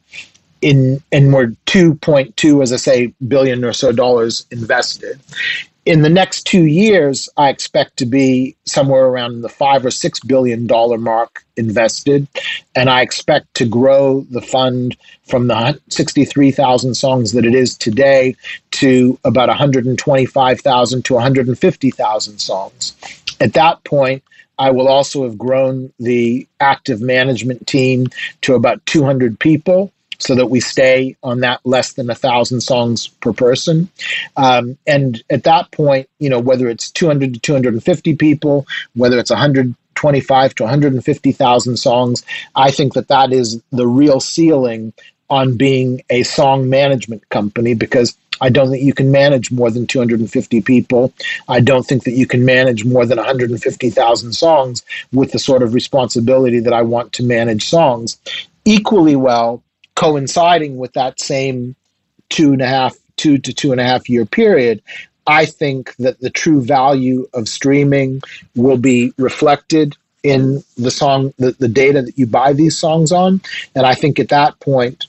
In, 0.62 1.02
and 1.10 1.32
we're 1.32 1.48
2.2, 1.66 2.62
as 2.62 2.72
I 2.72 2.76
say, 2.76 3.12
billion 3.26 3.64
or 3.64 3.72
so 3.72 3.90
dollars 3.90 4.46
invested 4.52 5.18
in 5.90 6.02
the 6.02 6.08
next 6.08 6.44
two 6.44 6.66
years, 6.66 7.28
I 7.36 7.48
expect 7.48 7.96
to 7.96 8.06
be 8.06 8.54
somewhere 8.64 9.06
around 9.06 9.40
the 9.40 9.48
five 9.48 9.84
or 9.84 9.90
six 9.90 10.20
billion 10.20 10.68
dollar 10.68 10.96
mark 10.98 11.44
invested, 11.56 12.28
and 12.76 12.88
I 12.88 13.02
expect 13.02 13.52
to 13.54 13.64
grow 13.64 14.20
the 14.30 14.40
fund 14.40 14.96
from 15.26 15.48
the 15.48 15.80
63,000 15.88 16.94
songs 16.94 17.32
that 17.32 17.44
it 17.44 17.56
is 17.56 17.76
today 17.76 18.36
to 18.70 19.18
about 19.24 19.48
125,000 19.48 21.04
to 21.04 21.14
150,000 21.14 22.38
songs. 22.38 22.94
At 23.40 23.54
that 23.54 23.82
point, 23.82 24.22
I 24.60 24.70
will 24.70 24.86
also 24.86 25.24
have 25.24 25.36
grown 25.36 25.92
the 25.98 26.46
active 26.60 27.00
management 27.00 27.66
team 27.66 28.06
to 28.42 28.54
about 28.54 28.86
200 28.86 29.40
people 29.40 29.92
so 30.20 30.34
that 30.34 30.46
we 30.46 30.60
stay 30.60 31.16
on 31.22 31.40
that 31.40 31.60
less 31.64 31.94
than 31.94 32.08
a 32.10 32.14
thousand 32.14 32.60
songs 32.60 33.08
per 33.08 33.32
person. 33.32 33.88
Um, 34.36 34.78
and 34.86 35.22
at 35.30 35.44
that 35.44 35.70
point, 35.72 36.08
you 36.18 36.30
know, 36.30 36.38
whether 36.38 36.68
it's 36.68 36.90
200 36.90 37.34
to 37.34 37.40
250 37.40 38.16
people, 38.16 38.66
whether 38.94 39.18
it's 39.18 39.30
125 39.30 40.54
to 40.54 40.62
150,000 40.62 41.76
songs, 41.76 42.24
I 42.54 42.70
think 42.70 42.94
that 42.94 43.08
that 43.08 43.32
is 43.32 43.60
the 43.72 43.86
real 43.86 44.20
ceiling 44.20 44.92
on 45.30 45.56
being 45.56 46.02
a 46.10 46.22
song 46.24 46.68
management 46.68 47.28
company 47.30 47.74
because 47.74 48.16
I 48.40 48.48
don't 48.48 48.70
think 48.70 48.82
you 48.82 48.94
can 48.94 49.10
manage 49.10 49.50
more 49.52 49.70
than 49.70 49.86
250 49.86 50.60
people. 50.62 51.12
I 51.48 51.60
don't 51.60 51.86
think 51.86 52.04
that 52.04 52.12
you 52.12 52.26
can 52.26 52.44
manage 52.44 52.84
more 52.84 53.04
than 53.04 53.18
150,000 53.18 54.32
songs 54.32 54.82
with 55.12 55.32
the 55.32 55.38
sort 55.38 55.62
of 55.62 55.74
responsibility 55.74 56.60
that 56.60 56.72
I 56.72 56.82
want 56.82 57.12
to 57.14 57.22
manage 57.22 57.68
songs. 57.68 58.18
Equally 58.64 59.16
well, 59.16 59.62
coinciding 60.00 60.78
with 60.78 60.94
that 60.94 61.20
same 61.20 61.76
two 62.30 62.54
and 62.54 62.62
a 62.62 62.66
half, 62.66 62.96
two 63.16 63.36
to 63.36 63.52
two 63.52 63.70
and 63.70 63.80
a 63.82 63.84
half 63.84 64.08
year 64.08 64.24
period, 64.24 64.80
I 65.26 65.44
think 65.44 65.94
that 65.96 66.20
the 66.20 66.30
true 66.30 66.62
value 66.62 67.28
of 67.34 67.46
streaming 67.48 68.22
will 68.56 68.78
be 68.78 69.12
reflected 69.18 69.98
in 70.22 70.64
the 70.78 70.90
song, 70.90 71.34
the, 71.36 71.52
the 71.52 71.68
data 71.68 72.00
that 72.00 72.18
you 72.18 72.26
buy 72.26 72.54
these 72.54 72.78
songs 72.78 73.12
on. 73.12 73.42
And 73.74 73.84
I 73.84 73.94
think 73.94 74.18
at 74.18 74.30
that 74.30 74.58
point, 74.60 75.06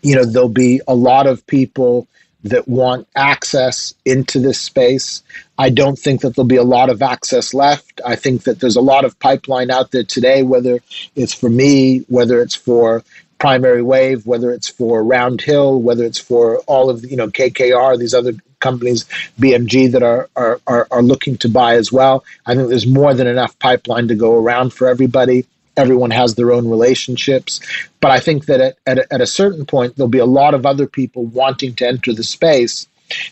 you 0.00 0.16
know, 0.16 0.24
there'll 0.24 0.48
be 0.48 0.80
a 0.88 0.94
lot 0.94 1.26
of 1.26 1.46
people 1.46 2.08
that 2.44 2.66
want 2.66 3.06
access 3.14 3.94
into 4.04 4.38
this 4.40 4.60
space. 4.60 5.22
I 5.58 5.68
don't 5.68 5.98
think 5.98 6.22
that 6.22 6.34
there'll 6.34 6.48
be 6.48 6.56
a 6.56 6.64
lot 6.64 6.88
of 6.88 7.02
access 7.02 7.54
left. 7.54 8.00
I 8.04 8.16
think 8.16 8.44
that 8.44 8.58
there's 8.58 8.76
a 8.76 8.80
lot 8.80 9.04
of 9.04 9.18
pipeline 9.20 9.70
out 9.70 9.92
there 9.92 10.02
today, 10.02 10.42
whether 10.42 10.80
it's 11.14 11.34
for 11.34 11.50
me, 11.50 11.98
whether 12.08 12.40
it's 12.40 12.54
for 12.54 13.04
primary 13.42 13.82
wave, 13.82 14.24
whether 14.24 14.52
it's 14.52 14.68
for 14.68 15.02
Round 15.02 15.40
Hill, 15.40 15.82
whether 15.82 16.04
it's 16.04 16.20
for 16.20 16.58
all 16.68 16.88
of 16.88 17.04
you 17.04 17.16
know 17.16 17.26
KKR, 17.26 17.98
these 17.98 18.14
other 18.14 18.34
companies, 18.60 19.04
BMG 19.40 19.90
that 19.90 20.02
are, 20.04 20.30
are 20.36 20.60
are 20.68 20.86
are 20.92 21.02
looking 21.02 21.36
to 21.38 21.48
buy 21.48 21.74
as 21.74 21.90
well. 21.90 22.24
I 22.46 22.54
think 22.54 22.68
there's 22.68 22.86
more 22.86 23.14
than 23.14 23.26
enough 23.26 23.58
pipeline 23.58 24.06
to 24.06 24.14
go 24.14 24.36
around 24.36 24.72
for 24.72 24.86
everybody. 24.86 25.44
Everyone 25.76 26.12
has 26.12 26.36
their 26.36 26.52
own 26.52 26.68
relationships, 26.68 27.60
but 27.98 28.12
I 28.12 28.20
think 28.20 28.46
that 28.46 28.60
at, 28.60 28.76
at, 28.86 28.98
a, 28.98 29.14
at 29.14 29.20
a 29.20 29.26
certain 29.26 29.66
point 29.66 29.96
there'll 29.96 30.08
be 30.08 30.18
a 30.18 30.36
lot 30.40 30.54
of 30.54 30.64
other 30.64 30.86
people 30.86 31.24
wanting 31.24 31.74
to 31.76 31.88
enter 31.88 32.12
the 32.12 32.22
space. 32.22 32.86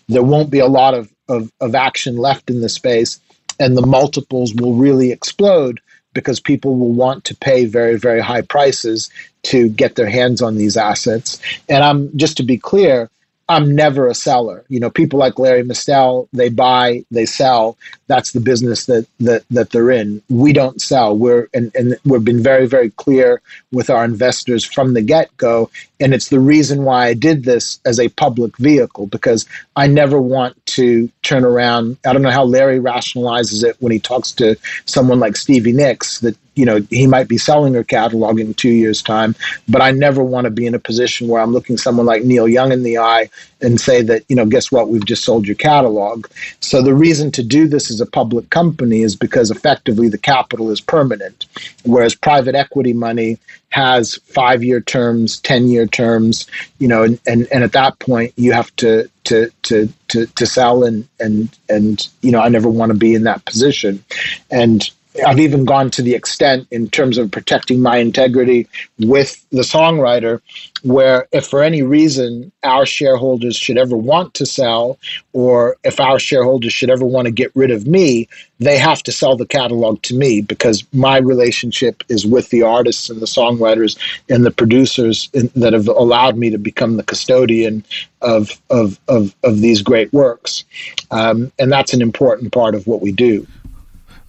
There 0.09 0.24
won't 0.24 0.51
be 0.51 0.59
a 0.59 0.66
lot 0.66 0.95
of, 0.95 1.09
of, 1.28 1.53
of 1.61 1.77
action 1.77 2.16
left 2.16 2.51
in 2.51 2.62
the 2.62 2.69
space, 2.69 3.20
and 3.61 3.77
the 3.77 3.87
multiples 3.87 4.55
will 4.55 4.74
really 4.74 5.12
explode 5.12 5.81
because 6.12 6.41
people 6.41 6.77
will 6.77 6.93
want 6.93 7.24
to 7.24 7.37
pay 7.37 7.65
very, 7.65 7.97
very 7.97 8.20
high 8.20 8.43
prices 8.43 9.11
to 9.45 9.69
get 9.69 9.95
their 9.95 10.09
hands 10.09 10.43
on 10.43 10.57
these 10.57 10.77
assets. 10.77 11.41
And 11.69 11.85
I'm 11.85 12.16
just 12.16 12.37
to 12.39 12.43
be 12.43 12.59
clear, 12.59 13.09
I'm 13.51 13.74
never 13.74 14.06
a 14.06 14.14
seller. 14.14 14.64
You 14.68 14.78
know, 14.78 14.90
people 14.90 15.18
like 15.18 15.40
Larry 15.40 15.64
Mestel, 15.64 16.28
they 16.32 16.51
buy, 16.51 17.05
they 17.10 17.27
sell. 17.27 17.77
That's 18.06 18.31
the 18.31 18.39
business 18.39 18.86
that 18.86 19.09
that 19.18 19.43
that 19.51 19.70
they're 19.70 19.90
in. 19.90 20.22
We 20.28 20.52
don't 20.52 20.81
sell. 20.81 21.16
We're 21.16 21.48
and, 21.52 21.74
and 21.74 21.98
we've 22.05 22.24
been 22.24 22.44
very, 22.44 22.68
very 22.68 22.90
clear 22.90 23.43
with 23.72 23.90
our 23.90 24.05
investors 24.05 24.64
from 24.64 24.94
the 24.94 25.02
get-go. 25.02 25.68
And 25.98 26.14
it's 26.14 26.28
the 26.28 26.39
reason 26.39 26.85
why 26.85 27.09
I 27.09 27.14
did 27.14 27.44
this 27.44 27.81
as 27.85 27.98
a 27.98 28.09
public 28.10 28.56
vehicle, 28.56 29.09
because 29.09 29.47
I 29.74 29.89
never 29.89 30.20
want 30.20 30.55
to 30.66 31.10
turn 31.22 31.44
around. 31.44 31.98
I 32.06 32.12
don't 32.12 32.22
know 32.22 32.31
how 32.31 32.44
Larry 32.44 32.78
rationalizes 32.78 33.64
it 33.64 33.77
when 33.81 33.90
he 33.90 33.98
talks 33.98 34.31
to 34.32 34.56
someone 34.85 35.18
like 35.18 35.36
Stevie 35.36 35.72
Nicks 35.72 36.20
that 36.20 36.36
you 36.61 36.66
know 36.66 36.78
he 36.91 37.07
might 37.07 37.27
be 37.27 37.39
selling 37.39 37.73
her 37.73 37.82
catalog 37.82 38.39
in 38.39 38.53
two 38.53 38.69
years 38.69 39.03
time 39.03 39.35
but 39.66 39.81
i 39.81 39.91
never 39.91 40.23
want 40.23 40.45
to 40.45 40.51
be 40.51 40.66
in 40.66 40.74
a 40.74 40.78
position 40.78 41.27
where 41.27 41.41
i'm 41.41 41.53
looking 41.53 41.78
someone 41.78 42.05
like 42.05 42.23
neil 42.23 42.47
young 42.47 42.70
in 42.70 42.82
the 42.82 42.99
eye 42.99 43.28
and 43.62 43.81
say 43.81 44.03
that 44.03 44.23
you 44.28 44.37
know 44.37 44.45
guess 44.45 44.70
what 44.70 44.89
we've 44.89 45.07
just 45.07 45.24
sold 45.24 45.47
your 45.47 45.57
catalog 45.57 46.27
so 46.61 46.82
the 46.82 46.95
reason 46.95 47.31
to 47.31 47.43
do 47.43 47.66
this 47.66 47.91
as 47.91 48.01
a 48.01 48.07
public 48.07 48.51
company 48.51 49.01
is 49.01 49.16
because 49.16 49.51
effectively 49.51 50.09
the 50.11 50.19
capital 50.19 50.70
is 50.70 50.82
permanent 50.82 51.47
whereas 51.85 52.15
private 52.15 52.55
equity 52.55 52.93
money 52.93 53.39
has 53.70 54.16
five 54.27 54.62
year 54.62 54.81
terms, 54.81 55.41
10 55.41 55.69
year 55.69 55.87
terms, 55.87 56.47
you 56.78 56.89
know, 56.89 57.05
and, 57.05 57.20
and, 57.27 57.47
and 57.53 57.62
at 57.62 57.73
that 57.73 57.99
point 58.01 58.32
you 58.37 58.53
have 58.53 58.74
to, 58.77 59.09
to, 59.24 59.49
to, 59.62 59.89
to, 60.09 60.27
to 60.27 60.47
sell 60.47 60.85
and, 60.85 61.07
and, 61.20 61.57
and, 61.69 62.09
you 62.20 62.32
know, 62.32 62.41
I 62.41 62.49
never 62.49 62.69
want 62.69 62.91
to 62.91 62.99
be 62.99 63.15
in 63.15 63.23
that 63.24 63.45
position. 63.45 64.03
And 64.51 64.91
I've 65.27 65.41
even 65.41 65.65
gone 65.65 65.91
to 65.91 66.03
the 66.03 66.15
extent 66.15 66.69
in 66.70 66.89
terms 66.89 67.19
of 67.19 67.31
protecting 67.31 67.82
my 67.82 67.97
integrity 67.97 68.69
with 69.01 69.45
the 69.51 69.62
songwriter, 69.62 70.41
where 70.82 71.27
if 71.32 71.49
for 71.49 71.62
any 71.62 71.82
reason 71.82 72.53
our 72.62 72.87
shareholders 72.87 73.57
should 73.57 73.77
ever 73.77 73.97
want 73.97 74.35
to 74.35 74.47
sell, 74.47 74.99
or 75.32 75.77
if 75.82 75.99
our 75.99 76.20
shareholders 76.20 76.73
should 76.73 76.91
ever 76.91 77.05
want 77.05 77.27
to 77.27 77.32
get 77.32 77.51
rid 77.57 77.73
of 77.73 77.89
me, 77.89 78.28
they 78.61 78.78
have 78.78 79.03
to 79.03 79.12
sell 79.12 79.37
the 79.37 79.47
catalog 79.47 80.01
to 80.03 80.15
me 80.15 80.43
because 80.43 80.85
my 80.93 81.16
relationship 81.16 82.05
is 82.09 82.24
with 82.24 82.51
the 82.51 82.62
artists 82.62 83.11
and 83.11 83.20
the 83.20 83.27
songwriters 83.27 83.99
and 84.28 84.47
the 84.47 84.51
producers 84.51 85.28
in, 85.32 85.51
that 85.57 85.73
have 85.73 85.89
allowed 85.89 86.37
me 86.37 86.51
to 86.51 86.59
become 86.59 86.97
the 86.97 87.03
custodian 87.03 87.85
of, 88.23 88.61
of, 88.70 89.01
of, 89.09 89.35
of 89.43 89.61
these 89.61 89.82
great 89.82 90.12
works. 90.12 90.65
Um, 91.11 91.51
and 91.59 91.73
that's 91.73 91.95
an 91.95 92.03
important 92.03 92.53
part 92.53 92.74
of 92.77 92.87
what 92.87 93.01
we 93.01 93.11
do. 93.11 93.47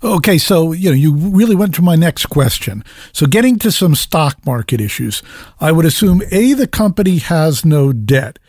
Okay, 0.03 0.39
so 0.39 0.71
you 0.71 0.89
know 0.89 0.95
you 0.95 1.13
really 1.13 1.55
went 1.55 1.75
to 1.75 1.83
my 1.83 1.95
next 1.95 2.25
question. 2.25 2.83
So 3.13 3.27
getting 3.27 3.59
to 3.59 3.71
some 3.71 3.93
stock 3.93 4.43
market 4.45 4.81
issues, 4.81 5.21
I 5.59 5.71
would 5.71 5.85
assume 5.85 6.23
a 6.31 6.53
the 6.53 6.67
company 6.67 7.17
has 7.17 7.63
no 7.63 7.93
debt, 7.93 8.39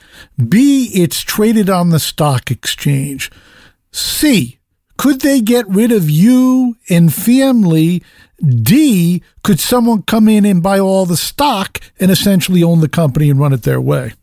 b 0.49 0.91
it's 0.95 1.21
traded 1.21 1.69
on 1.69 1.91
the 1.91 2.01
stock 2.01 2.51
exchange, 2.51 3.31
c 3.93 4.59
could 4.97 5.21
they 5.21 5.41
get 5.41 5.69
rid 5.69 5.93
of 5.93 6.09
you 6.09 6.77
and 6.89 7.13
family? 7.13 8.03
D 8.43 9.23
could 9.43 9.61
someone 9.61 10.03
come 10.03 10.29
in 10.29 10.45
and 10.45 10.63
buy 10.63 10.79
all 10.79 11.07
the 11.07 11.17
stock 11.17 11.81
and 12.01 12.11
essentially 12.11 12.63
own 12.63 12.81
the 12.81 12.89
company 12.89 13.29
and 13.29 13.39
run 13.39 13.53
it 13.53 13.63
their 13.63 13.81
way? 13.81 14.15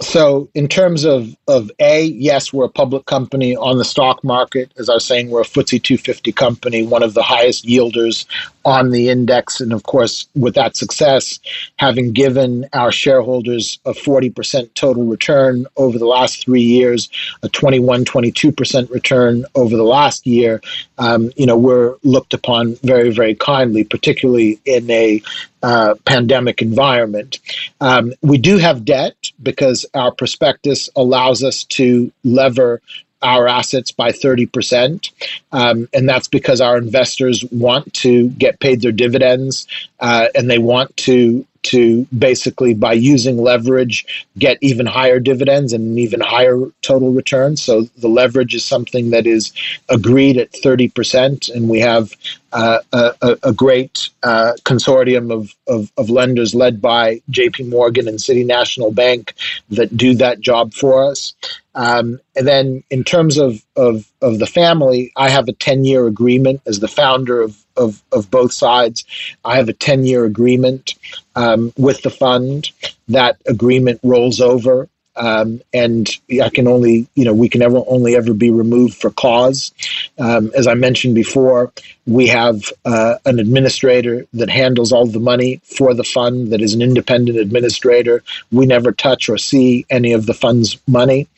So 0.00 0.48
in 0.54 0.68
terms 0.68 1.04
of, 1.04 1.36
of 1.48 1.70
A, 1.80 2.04
yes, 2.04 2.52
we're 2.52 2.64
a 2.64 2.70
public 2.70 3.06
company 3.06 3.56
on 3.56 3.78
the 3.78 3.84
stock 3.84 4.22
market. 4.22 4.72
As 4.78 4.88
I 4.88 4.94
was 4.94 5.04
saying, 5.04 5.30
we're 5.30 5.42
a 5.42 5.44
FTSE 5.44 5.82
250 5.82 6.32
company, 6.32 6.86
one 6.86 7.02
of 7.02 7.14
the 7.14 7.22
highest 7.22 7.66
yielders 7.66 8.24
on 8.68 8.90
the 8.90 9.08
index. 9.08 9.62
And 9.62 9.72
of 9.72 9.84
course, 9.84 10.28
with 10.34 10.54
that 10.54 10.76
success, 10.76 11.40
having 11.76 12.12
given 12.12 12.66
our 12.74 12.92
shareholders 12.92 13.78
a 13.86 13.92
40% 13.92 14.74
total 14.74 15.04
return 15.04 15.66
over 15.78 15.98
the 15.98 16.04
last 16.04 16.44
three 16.44 16.60
years, 16.60 17.08
a 17.42 17.48
21, 17.48 18.04
22% 18.04 18.90
return 18.90 19.46
over 19.54 19.74
the 19.74 19.84
last 19.84 20.26
year, 20.26 20.60
um, 20.98 21.30
you 21.36 21.46
know, 21.46 21.56
we're 21.56 21.94
looked 22.02 22.34
upon 22.34 22.74
very, 22.82 23.10
very 23.10 23.34
kindly, 23.34 23.84
particularly 23.84 24.60
in 24.66 24.90
a 24.90 25.22
uh, 25.62 25.94
pandemic 26.04 26.60
environment. 26.60 27.38
Um, 27.80 28.12
we 28.20 28.36
do 28.36 28.58
have 28.58 28.84
debt 28.84 29.16
because 29.42 29.86
our 29.94 30.12
prospectus 30.12 30.90
allows 30.94 31.42
us 31.42 31.64
to 31.64 32.12
lever 32.22 32.82
our 33.22 33.48
assets 33.48 33.90
by 33.90 34.10
30%. 34.10 35.10
Um, 35.52 35.88
and 35.92 36.08
that's 36.08 36.28
because 36.28 36.60
our 36.60 36.76
investors 36.76 37.44
want 37.50 37.92
to 37.94 38.28
get 38.30 38.60
paid 38.60 38.80
their 38.80 38.92
dividends 38.92 39.66
uh, 40.00 40.26
and 40.34 40.50
they 40.50 40.58
want 40.58 40.96
to 40.98 41.44
to 41.60 42.06
basically 42.16 42.72
by 42.72 42.92
using 42.92 43.36
leverage 43.36 44.26
get 44.38 44.58
even 44.60 44.86
higher 44.86 45.18
dividends 45.18 45.72
and 45.72 45.88
an 45.88 45.98
even 45.98 46.20
higher 46.20 46.56
total 46.82 47.12
return 47.12 47.56
so 47.56 47.82
the 47.98 48.08
leverage 48.08 48.54
is 48.54 48.64
something 48.64 49.10
that 49.10 49.26
is 49.26 49.52
agreed 49.88 50.36
at 50.36 50.52
30% 50.52 51.52
and 51.52 51.68
we 51.68 51.80
have 51.80 52.14
a, 52.52 53.36
a, 53.42 53.52
great 53.52 54.08
uh, 54.22 54.52
consortium 54.62 55.32
of, 55.32 55.54
of, 55.66 55.92
of, 55.98 56.08
lenders 56.08 56.54
led 56.54 56.80
by 56.80 57.20
JP 57.30 57.68
Morgan 57.68 58.08
and 58.08 58.20
City 58.20 58.44
National 58.44 58.90
Bank 58.90 59.34
that 59.70 59.96
do 59.96 60.14
that 60.14 60.40
job 60.40 60.72
for 60.72 61.04
us. 61.04 61.34
Um, 61.74 62.20
and 62.34 62.46
then 62.46 62.82
in 62.90 63.04
terms 63.04 63.36
of, 63.36 63.62
of, 63.76 64.10
of 64.22 64.38
the 64.38 64.46
family, 64.46 65.12
I 65.16 65.28
have 65.28 65.48
a 65.48 65.52
10 65.52 65.84
year 65.84 66.06
agreement 66.06 66.62
as 66.66 66.80
the 66.80 66.88
founder 66.88 67.40
of, 67.40 67.62
of, 67.76 68.02
of 68.12 68.30
both 68.30 68.52
sides. 68.52 69.04
I 69.44 69.56
have 69.56 69.68
a 69.68 69.74
10 69.74 70.04
year 70.04 70.24
agreement 70.24 70.94
um, 71.36 71.72
with 71.76 72.02
the 72.02 72.10
fund. 72.10 72.70
That 73.08 73.40
agreement 73.46 74.00
rolls 74.02 74.40
over 74.40 74.88
um, 75.18 75.60
and 75.74 76.08
I 76.42 76.48
can 76.48 76.68
only, 76.68 77.08
you 77.14 77.24
know, 77.24 77.34
we 77.34 77.48
can 77.48 77.62
ever 77.62 77.82
only 77.86 78.16
ever 78.16 78.32
be 78.32 78.50
removed 78.50 78.94
for 78.94 79.10
cause. 79.10 79.72
Um, 80.18 80.50
as 80.56 80.66
I 80.66 80.74
mentioned 80.74 81.14
before, 81.14 81.72
we 82.06 82.26
have 82.28 82.72
uh, 82.84 83.16
an 83.26 83.38
administrator 83.38 84.26
that 84.32 84.48
handles 84.48 84.92
all 84.92 85.06
the 85.06 85.20
money 85.20 85.60
for 85.64 85.92
the 85.92 86.04
fund, 86.04 86.52
that 86.52 86.62
is 86.62 86.74
an 86.74 86.82
independent 86.82 87.38
administrator. 87.38 88.22
We 88.52 88.66
never 88.66 88.92
touch 88.92 89.28
or 89.28 89.38
see 89.38 89.84
any 89.90 90.12
of 90.12 90.26
the 90.26 90.34
fund's 90.34 90.78
money. 90.86 91.28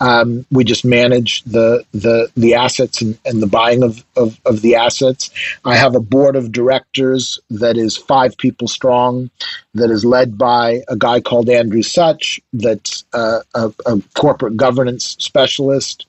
Um, 0.00 0.46
we 0.50 0.64
just 0.64 0.84
manage 0.84 1.42
the 1.44 1.84
the 1.92 2.30
the 2.36 2.54
assets 2.54 3.02
and, 3.02 3.18
and 3.24 3.42
the 3.42 3.46
buying 3.46 3.82
of, 3.82 4.04
of, 4.16 4.40
of 4.46 4.62
the 4.62 4.74
assets. 4.74 5.30
I 5.64 5.76
have 5.76 5.94
a 5.94 6.00
board 6.00 6.36
of 6.36 6.52
directors 6.52 7.38
that 7.50 7.76
is 7.76 7.96
five 7.96 8.36
people 8.38 8.68
strong, 8.68 9.30
that 9.74 9.90
is 9.90 10.04
led 10.04 10.36
by 10.36 10.82
a 10.88 10.96
guy 10.96 11.20
called 11.20 11.48
Andrew 11.48 11.82
Sutch, 11.82 12.40
that's 12.52 13.04
uh, 13.12 13.40
a, 13.54 13.72
a, 13.86 14.02
corporate 14.14 14.56
governance 14.56 15.16
specialist, 15.18 16.06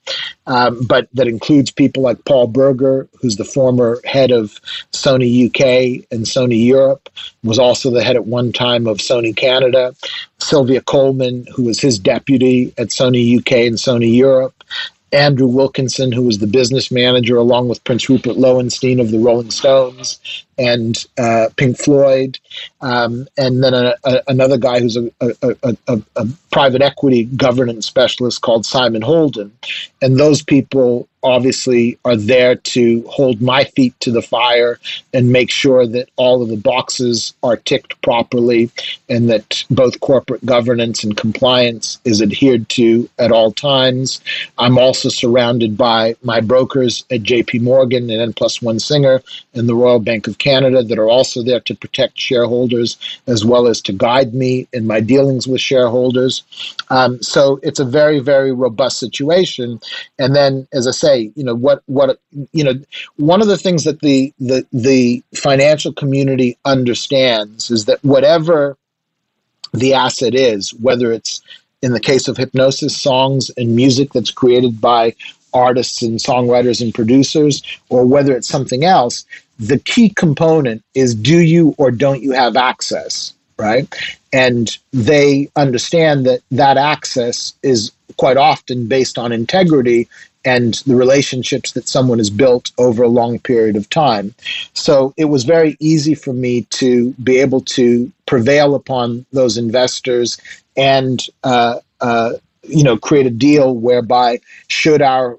um, 0.47 0.81
but 0.87 1.07
that 1.13 1.27
includes 1.27 1.69
people 1.69 2.01
like 2.03 2.23
Paul 2.25 2.47
Burger, 2.47 3.07
who's 3.21 3.35
the 3.35 3.45
former 3.45 3.99
head 4.03 4.31
of 4.31 4.59
Sony 4.91 5.47
UK 5.47 6.05
and 6.11 6.25
Sony 6.25 6.65
Europe, 6.65 7.09
was 7.43 7.59
also 7.59 7.91
the 7.91 8.03
head 8.03 8.15
at 8.15 8.25
one 8.25 8.51
time 8.51 8.87
of 8.87 8.97
Sony 8.97 9.35
Canada. 9.35 9.93
Sylvia 10.41 10.81
Coleman, 10.81 11.45
who 11.55 11.63
was 11.63 11.79
his 11.79 11.99
deputy 11.99 12.73
at 12.77 12.87
Sony 12.87 13.39
UK 13.39 13.67
and 13.67 13.75
Sony 13.75 14.15
Europe. 14.15 14.53
Andrew 15.13 15.47
Wilkinson, 15.47 16.11
who 16.11 16.23
was 16.23 16.39
the 16.39 16.47
business 16.47 16.89
manager, 16.89 17.35
along 17.35 17.67
with 17.67 17.83
Prince 17.83 18.09
Rupert 18.09 18.37
Loewenstein 18.37 19.01
of 19.01 19.11
the 19.11 19.19
Rolling 19.19 19.51
Stones 19.51 20.19
and 20.57 21.05
uh, 21.17 21.49
Pink 21.57 21.77
Floyd, 21.77 22.39
um, 22.79 23.27
and 23.37 23.61
then 23.61 23.73
a, 23.73 23.95
a, 24.05 24.21
another 24.27 24.57
guy 24.57 24.79
who's 24.79 24.95
a, 24.95 25.11
a, 25.21 26.27
private 26.51 26.81
equity 26.81 27.25
governance 27.25 27.85
specialist 27.85 28.41
called 28.41 28.65
Simon 28.65 29.01
Holden. 29.01 29.51
And 30.01 30.17
those 30.17 30.41
people 30.41 31.09
obviously 31.23 31.97
are 32.05 32.15
there 32.15 32.55
to 32.55 33.03
hold 33.07 33.41
my 33.41 33.63
feet 33.63 33.97
to 33.99 34.11
the 34.11 34.21
fire 34.21 34.79
and 35.13 35.31
make 35.31 35.51
sure 35.51 35.85
that 35.85 36.09
all 36.15 36.41
of 36.41 36.49
the 36.49 36.57
boxes 36.57 37.33
are 37.43 37.57
ticked 37.57 38.01
properly 38.01 38.69
and 39.09 39.29
that 39.29 39.63
both 39.69 39.99
corporate 39.99 40.45
governance 40.45 41.03
and 41.03 41.17
compliance 41.17 41.99
is 42.05 42.21
adhered 42.21 42.67
to 42.69 43.09
at 43.19 43.31
all 43.31 43.51
times. 43.51 44.21
I'm 44.57 44.77
also 44.77 45.09
surrounded 45.09 45.77
by 45.77 46.15
my 46.23 46.41
brokers 46.41 47.05
at 47.11 47.23
JP 47.23 47.61
Morgan 47.61 48.09
and 48.09 48.21
N 48.21 48.33
plus 48.33 48.61
one 48.61 48.79
Singer 48.79 49.21
and 49.53 49.67
the 49.67 49.75
Royal 49.75 49.99
Bank 49.99 50.27
of 50.27 50.37
Canada 50.37 50.83
that 50.83 50.99
are 50.99 51.09
also 51.09 51.43
there 51.43 51.59
to 51.61 51.75
protect 51.75 52.19
shareholders 52.19 52.97
as 53.27 53.45
well 53.45 53.67
as 53.67 53.81
to 53.81 53.93
guide 53.93 54.33
me 54.33 54.67
in 54.73 54.87
my 54.87 54.99
dealings 54.99 55.47
with 55.47 55.61
shareholders. 55.61 56.43
Um, 56.89 57.21
so 57.21 57.59
it's 57.63 57.79
a 57.79 57.85
very, 57.85 58.19
very 58.19 58.51
robust 58.51 58.99
situation. 58.99 59.79
And 60.19 60.35
then, 60.35 60.67
as 60.73 60.87
I 60.87 60.91
say, 61.11 61.31
you 61.35 61.43
know 61.43 61.55
what 61.55 61.83
what 61.87 62.19
you 62.51 62.63
know 62.63 62.73
one 63.17 63.41
of 63.41 63.47
the 63.47 63.57
things 63.57 63.83
that 63.83 64.01
the 64.01 64.33
the 64.39 64.65
the 64.71 65.23
financial 65.35 65.93
community 65.93 66.57
understands 66.65 67.71
is 67.71 67.85
that 67.85 68.03
whatever 68.03 68.77
the 69.73 69.93
asset 69.93 70.35
is, 70.35 70.73
whether 70.73 71.11
it's 71.11 71.41
in 71.81 71.93
the 71.93 71.99
case 71.99 72.27
of 72.27 72.37
Hipgnosis, 72.37 72.91
songs 72.91 73.49
and 73.57 73.75
music 73.75 74.13
that's 74.13 74.31
created 74.31 74.79
by 74.79 75.15
artists 75.53 76.01
and 76.01 76.19
songwriters 76.19 76.81
and 76.81 76.93
producers, 76.93 77.61
or 77.89 78.05
whether 78.05 78.35
it's 78.35 78.47
something 78.47 78.85
else, 78.85 79.25
the 79.59 79.79
key 79.79 80.09
component 80.09 80.83
is 80.95 81.15
do 81.15 81.39
you 81.39 81.75
or 81.77 81.91
don't 81.91 82.21
you 82.21 82.31
have 82.31 82.55
access, 82.55 83.33
right? 83.57 83.87
And 84.31 84.75
they 84.93 85.49
understand 85.55 86.25
that 86.25 86.41
that 86.51 86.77
access 86.77 87.53
is 87.63 87.91
quite 88.17 88.37
often 88.37 88.87
based 88.87 89.17
on 89.17 89.31
integrity 89.31 90.07
and 90.43 90.75
the 90.85 90.95
relationships 90.95 91.73
that 91.73 91.87
someone 91.87 92.17
has 92.17 92.29
built 92.29 92.71
over 92.77 93.03
a 93.03 93.07
long 93.07 93.39
period 93.39 93.75
of 93.75 93.89
time. 93.89 94.33
So 94.73 95.13
it 95.17 95.25
was 95.25 95.43
very 95.43 95.77
easy 95.79 96.15
for 96.15 96.33
me 96.33 96.63
to 96.71 97.11
be 97.23 97.37
able 97.37 97.61
to 97.61 98.11
prevail 98.25 98.75
upon 98.75 99.25
those 99.31 99.57
investors 99.57 100.39
and 100.75 101.25
uh, 101.43 101.79
uh, 101.99 102.33
you 102.63 102.83
know 102.83 102.97
create 102.97 103.25
a 103.25 103.31
deal 103.31 103.75
whereby 103.75 104.39
should 104.67 105.01
our 105.01 105.37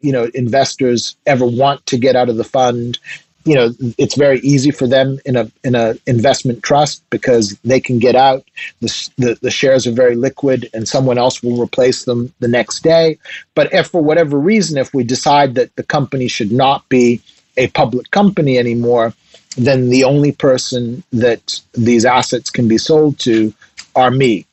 you 0.00 0.12
know 0.12 0.30
investors 0.34 1.16
ever 1.26 1.46
want 1.46 1.84
to 1.86 1.98
get 1.98 2.16
out 2.16 2.28
of 2.28 2.36
the 2.36 2.44
fund 2.44 2.98
you 3.44 3.54
know 3.54 3.70
it's 3.98 4.16
very 4.16 4.38
easy 4.40 4.70
for 4.70 4.86
them 4.86 5.18
in 5.24 5.36
a 5.36 5.50
in 5.64 5.74
a 5.74 5.94
investment 6.06 6.62
trust 6.62 7.02
because 7.10 7.58
they 7.64 7.80
can 7.80 7.98
get 7.98 8.14
out. 8.14 8.44
The, 8.80 9.10
the, 9.18 9.38
the 9.42 9.50
shares 9.50 9.86
are 9.86 9.92
very 9.92 10.16
liquid 10.16 10.68
and 10.74 10.88
someone 10.88 11.18
else 11.18 11.42
will 11.42 11.60
replace 11.60 12.04
them 12.04 12.32
the 12.40 12.48
next 12.48 12.82
day. 12.82 13.18
But 13.54 13.72
if 13.72 13.88
for 13.88 14.02
whatever 14.02 14.38
reason 14.38 14.78
if 14.78 14.94
we 14.94 15.04
decide 15.04 15.54
that 15.56 15.74
the 15.76 15.82
company 15.82 16.28
should 16.28 16.52
not 16.52 16.88
be 16.88 17.20
a 17.56 17.68
public 17.68 18.10
company 18.10 18.58
anymore 18.58 19.12
then 19.56 19.90
the 19.90 20.04
only 20.04 20.32
person 20.32 21.02
that 21.12 21.60
these 21.72 22.04
assets 22.04 22.50
can 22.50 22.68
be 22.68 22.78
sold 22.78 23.18
to 23.18 23.52
are 23.94 24.10
me. 24.10 24.46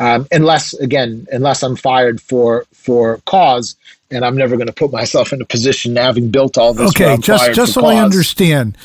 Um, 0.00 0.28
unless 0.30 0.74
again 0.74 1.26
unless 1.32 1.64
i'm 1.64 1.74
fired 1.74 2.20
for 2.20 2.66
for 2.72 3.20
cause 3.26 3.74
and 4.10 4.24
I'm 4.24 4.36
never 4.36 4.56
going 4.56 4.68
to 4.68 4.72
put 4.72 4.92
myself 4.92 5.32
in 5.32 5.40
a 5.40 5.44
position 5.44 5.96
having 5.96 6.30
built 6.30 6.56
all 6.58 6.74
this. 6.74 6.90
Okay, 6.90 7.16
just 7.18 7.52
just 7.52 7.74
so 7.74 7.82
cause. 7.82 7.94
I 7.94 8.02
understand, 8.02 8.76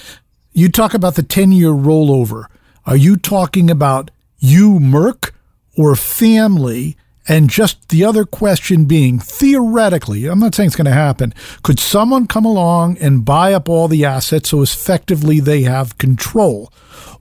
you 0.53 0.69
talk 0.69 0.93
about 0.93 1.15
the 1.15 1.23
ten 1.23 1.51
year 1.51 1.69
rollover. 1.69 2.45
Are 2.85 2.97
you 2.97 3.15
talking 3.15 3.71
about 3.71 4.11
you, 4.39 4.79
Merck, 4.79 5.31
or 5.77 5.95
family? 5.95 6.97
And 7.25 7.49
just 7.49 7.87
the 7.87 8.03
other 8.03 8.25
question 8.25 8.83
being 8.83 9.17
theoretically, 9.17 10.25
I'm 10.25 10.39
not 10.39 10.53
saying 10.53 10.67
it's 10.67 10.75
going 10.75 10.85
to 10.85 10.91
happen. 10.91 11.33
Could 11.63 11.79
someone 11.79 12.27
come 12.27 12.43
along 12.43 12.97
and 12.97 13.23
buy 13.23 13.53
up 13.53 13.69
all 13.69 13.87
the 13.87 14.03
assets 14.03 14.49
so 14.49 14.61
effectively 14.61 15.39
they 15.39 15.61
have 15.61 15.97
control? 15.97 16.69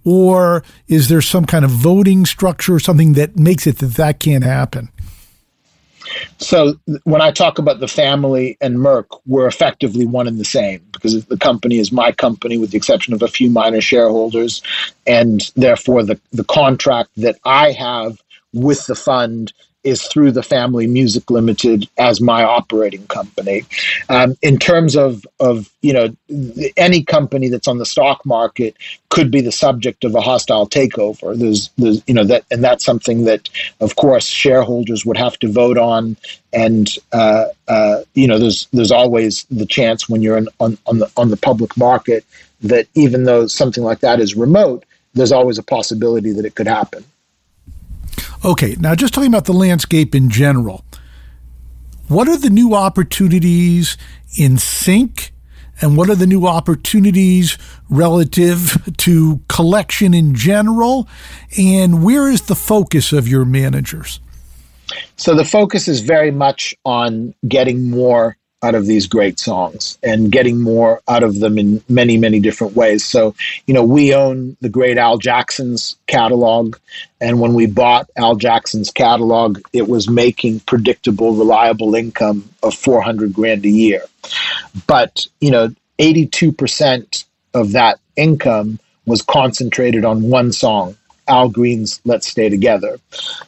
Or 0.05 0.65
is 0.89 1.09
there 1.09 1.23
some 1.23 1.45
kind 1.45 1.65
of 1.65 1.70
voting 1.70 2.27
structure 2.27 2.74
or 2.74 2.81
something 2.81 3.12
that 3.12 3.37
makes 3.37 3.65
it 3.69 3.79
that 3.79 3.95
that 3.95 4.19
can't 4.19 4.43
happen? 4.43 4.89
So 6.39 6.75
when 7.05 7.21
I 7.21 7.31
talk 7.31 7.59
about 7.59 7.81
the 7.81 7.89
family 7.89 8.57
and 8.61 8.77
Merck, 8.77 9.21
we're 9.27 9.47
effectively 9.47 10.07
one 10.07 10.27
and 10.27 10.39
the 10.39 10.45
same 10.45 10.83
because 10.93 11.25
the 11.27 11.37
company 11.37 11.79
is 11.79 11.93
my 11.93 12.13
company 12.13 12.59
with 12.59 12.71
the 12.71 12.77
exception 12.77 13.15
of 13.15 13.23
a 13.23 13.29
few 13.29 13.51
minor 13.51 13.81
shareholders. 13.81 14.63
And 15.07 15.41
therefore, 15.57 16.03
the, 16.03 16.21
the 16.33 16.45
contract 16.45 17.11
that 17.17 17.39
I 17.45 17.73
have 17.73 18.23
with 18.53 18.87
the 18.87 18.95
fund 18.95 19.53
is 19.85 20.03
through 20.07 20.33
the 20.33 20.43
Family 20.43 20.87
Music 20.87 21.31
Limited 21.31 21.89
as 21.99 22.21
my 22.21 22.45
operating 22.45 23.07
company. 23.07 23.65
Um, 24.09 24.37
in 24.43 24.59
terms 24.59 24.97
of 24.97 25.27
of 25.41 25.71
you 25.83 25.93
know 25.93 26.15
any 26.77 27.03
company 27.03 27.49
that's 27.49 27.69
on 27.69 27.79
the 27.79 27.87
stock 27.87 28.25
market 28.25 28.77
could 29.09 29.31
be 29.31 29.41
the 29.41 29.53
subject 29.53 30.05
of 30.05 30.15
a 30.15 30.21
hostile 30.21 30.69
takeover. 30.69 31.37
There's 31.37 31.71
there's 31.79 32.03
you 32.07 32.15
know 32.15 32.25
that 32.25 32.45
and 32.51 32.63
that's 32.63 32.85
something 32.85 33.25
that 33.25 33.49
of 33.81 33.97
course 33.97 34.27
shareholders 34.27 35.05
would 35.05 35.17
have 35.17 35.39
to 35.41 35.51
vote 35.51 35.79
on. 35.79 36.17
And 36.53 36.89
uh, 37.13 37.47
uh, 37.69 38.03
you 38.15 38.27
know 38.27 38.39
there's 38.39 38.69
there's 38.73 38.93
always 38.93 39.45
the 39.51 39.67
chance 39.67 40.09
when 40.09 40.23
you're 40.23 40.39
in, 40.39 40.49
on 40.61 40.79
on 40.87 40.99
the 40.99 41.11
on 41.17 41.31
the 41.31 41.37
public 41.37 41.77
market 41.77 42.25
that 42.63 42.87
even 42.95 43.25
though 43.25 43.47
something 43.47 43.83
like 43.83 44.01
that 44.01 44.21
is 44.21 44.37
remote, 44.37 44.85
there's 45.15 45.33
always 45.33 45.59
a 45.59 45.63
possibility 45.63 46.33
that 46.33 46.45
it 46.45 46.55
could 46.55 46.69
happen. 46.69 47.05
Okay, 48.45 48.77
now 48.81 48.95
just 48.95 49.15
talking 49.15 49.29
about 49.29 49.45
the 49.45 49.53
landscape 49.53 50.15
in 50.15 50.31
general, 50.31 50.85
what 52.09 52.29
are 52.29 52.37
the 52.37 52.51
new 52.51 52.75
opportunities 52.75 53.97
in 54.37 54.59
sync 54.59 55.33
and 55.81 55.97
what 55.97 56.09
are 56.09 56.15
the 56.15 56.27
new 56.27 56.47
opportunities 56.47 57.57
relative 57.89 58.93
to 58.99 59.41
collection 59.49 60.15
in 60.15 60.35
general? 60.35 61.09
And 61.59 62.05
where 62.05 62.29
is 62.31 62.43
the 62.43 62.55
focus 62.55 63.13
of 63.13 63.27
your 63.29 63.45
managers? 63.45 64.21
So 65.17 65.35
the 65.35 65.45
focus 65.45 65.89
is 65.89 66.01
very 66.01 66.31
much 66.31 66.75
on 66.85 67.35
getting 67.49 67.91
more 67.91 68.37
out 68.63 68.75
of 68.75 68.87
these 68.87 69.07
great 69.07 69.41
songs 69.41 69.99
and 70.03 70.31
getting 70.31 70.61
more 70.61 71.01
out 71.09 71.23
of 71.23 71.41
them 71.41 71.59
in 71.59 71.83
many, 71.89 72.17
many 72.17 72.39
different 72.39 72.77
ways. 72.77 73.05
So, 73.05 73.35
you 73.67 73.75
know, 73.75 73.83
we 73.83 74.15
own 74.15 74.57
the 74.61 74.69
great 74.69 74.99
Al 74.99 75.19
Jackson's 75.19 75.97
catalog. 76.07 76.77
And 77.21 77.41
when 77.41 77.55
we 77.55 77.67
bought 77.67 78.09
Al 78.17 78.37
Jackson's 78.37 78.91
catalog, 78.91 79.61
it 79.73 79.89
was 79.89 80.09
making 80.09 80.61
predictable, 80.61 81.35
reliable 81.35 81.95
income 81.95 82.49
of 82.63 82.75
400 82.75 83.33
grand 83.33 83.65
a 83.65 83.71
year. 83.71 84.03
But, 84.87 85.27
you 85.41 85.51
know, 85.51 85.75
82% 85.99 87.25
of 87.55 87.73
that 87.73 87.99
income 88.17 88.79
was 89.07 89.23
concentrated 89.23 90.05
on 90.05 90.31
one 90.31 90.53
song 90.53 90.97
Al 91.28 91.49
Green's 91.49 92.01
Let's 92.05 92.27
Stay 92.27 92.49
Together. 92.49 92.99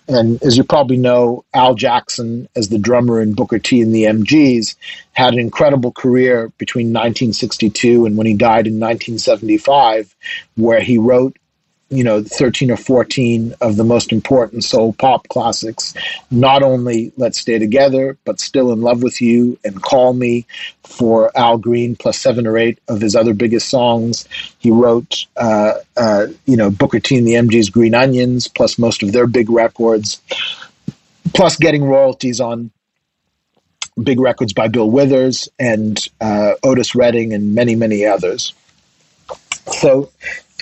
And 0.08 0.42
as 0.42 0.56
you 0.56 0.64
probably 0.64 0.96
know, 0.96 1.44
Al 1.54 1.74
Jackson, 1.74 2.48
as 2.56 2.68
the 2.68 2.78
drummer 2.78 3.20
in 3.20 3.34
Booker 3.34 3.58
T 3.58 3.80
and 3.80 3.94
the 3.94 4.04
MGs, 4.04 4.74
had 5.12 5.32
an 5.32 5.40
incredible 5.40 5.92
career 5.92 6.52
between 6.58 6.88
1962 6.88 8.06
and 8.06 8.16
when 8.16 8.26
he 8.26 8.34
died 8.34 8.66
in 8.66 8.80
1975, 8.80 10.14
where 10.56 10.80
he 10.80 10.98
wrote 10.98 11.36
you 11.94 12.04
know 12.04 12.22
13 12.22 12.70
or 12.70 12.76
14 12.76 13.54
of 13.60 13.76
the 13.76 13.84
most 13.84 14.12
important 14.12 14.64
soul 14.64 14.92
pop 14.94 15.28
classics 15.28 15.94
not 16.30 16.62
only 16.62 17.12
let's 17.16 17.38
stay 17.38 17.58
together 17.58 18.16
but 18.24 18.40
still 18.40 18.72
in 18.72 18.82
love 18.82 19.02
with 19.02 19.20
you 19.20 19.58
and 19.64 19.82
call 19.82 20.12
me 20.12 20.44
for 20.82 21.30
al 21.36 21.58
green 21.58 21.96
plus 21.96 22.18
seven 22.18 22.46
or 22.46 22.58
eight 22.58 22.78
of 22.88 23.00
his 23.00 23.16
other 23.16 23.34
biggest 23.34 23.68
songs. 23.68 24.28
He 24.58 24.70
wrote 24.70 25.26
uh, 25.36 25.74
uh, 25.96 26.26
you 26.46 26.56
know 26.56 26.70
booker 26.70 27.00
t 27.00 27.16
and 27.16 27.26
the 27.26 27.34
mgs 27.34 27.70
green 27.70 27.94
onions 27.94 28.48
plus 28.48 28.78
most 28.78 29.02
of 29.02 29.12
their 29.12 29.26
big 29.26 29.50
records 29.50 30.20
plus 31.34 31.56
getting 31.56 31.84
royalties 31.84 32.40
on 32.40 32.70
big 34.02 34.20
records 34.20 34.52
by 34.52 34.68
bill 34.68 34.90
withers 34.90 35.48
and 35.58 36.08
uh, 36.20 36.54
otis 36.62 36.94
redding 36.94 37.32
and 37.32 37.54
many 37.54 37.74
many 37.74 38.04
others. 38.04 38.54
So 39.80 40.10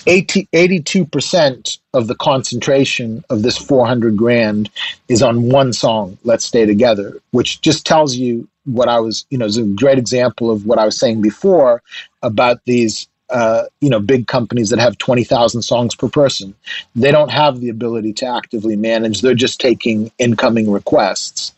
80, 0.07 0.47
82% 0.53 1.79
of 1.93 2.07
the 2.07 2.15
concentration 2.15 3.23
of 3.29 3.41
this 3.41 3.57
400 3.57 4.17
grand 4.17 4.69
is 5.07 5.21
on 5.21 5.49
one 5.49 5.73
song, 5.73 6.17
Let's 6.23 6.45
Stay 6.45 6.65
Together, 6.65 7.17
which 7.31 7.61
just 7.61 7.85
tells 7.85 8.15
you 8.15 8.47
what 8.65 8.87
I 8.89 8.99
was, 8.99 9.25
you 9.29 9.37
know, 9.37 9.45
is 9.45 9.57
a 9.57 9.63
great 9.63 9.97
example 9.97 10.49
of 10.49 10.65
what 10.65 10.79
I 10.79 10.85
was 10.85 10.97
saying 10.97 11.21
before 11.21 11.81
about 12.21 12.61
these 12.65 13.07
uh, 13.33 13.65
you 13.81 13.89
know 13.89 13.99
big 13.99 14.27
companies 14.27 14.69
that 14.69 14.79
have 14.79 14.97
20,000 14.99 15.63
songs 15.63 15.95
per 15.95 16.07
person. 16.07 16.53
They 16.95 17.11
don't 17.11 17.31
have 17.31 17.59
the 17.59 17.69
ability 17.69 18.13
to 18.13 18.27
actively 18.27 18.75
manage. 18.75 19.21
They're 19.21 19.33
just 19.33 19.59
taking 19.59 20.11
incoming 20.19 20.71
requests. 20.71 21.51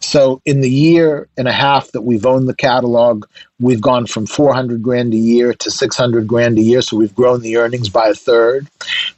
So 0.00 0.40
in 0.44 0.60
the 0.60 0.70
year 0.70 1.28
and 1.38 1.48
a 1.48 1.52
half 1.52 1.90
that 1.92 2.02
we've 2.02 2.26
owned 2.26 2.48
the 2.48 2.54
catalog, 2.54 3.24
we've 3.60 3.80
gone 3.80 4.06
from 4.06 4.26
400 4.26 4.82
grand 4.82 5.14
a 5.14 5.16
year 5.16 5.54
to 5.54 5.70
600 5.70 6.26
grand 6.26 6.58
a 6.58 6.62
year. 6.62 6.82
So 6.82 6.96
we've 6.96 7.14
grown 7.14 7.40
the 7.40 7.56
earnings 7.56 7.88
by 7.88 8.08
a 8.08 8.14
third. 8.14 8.68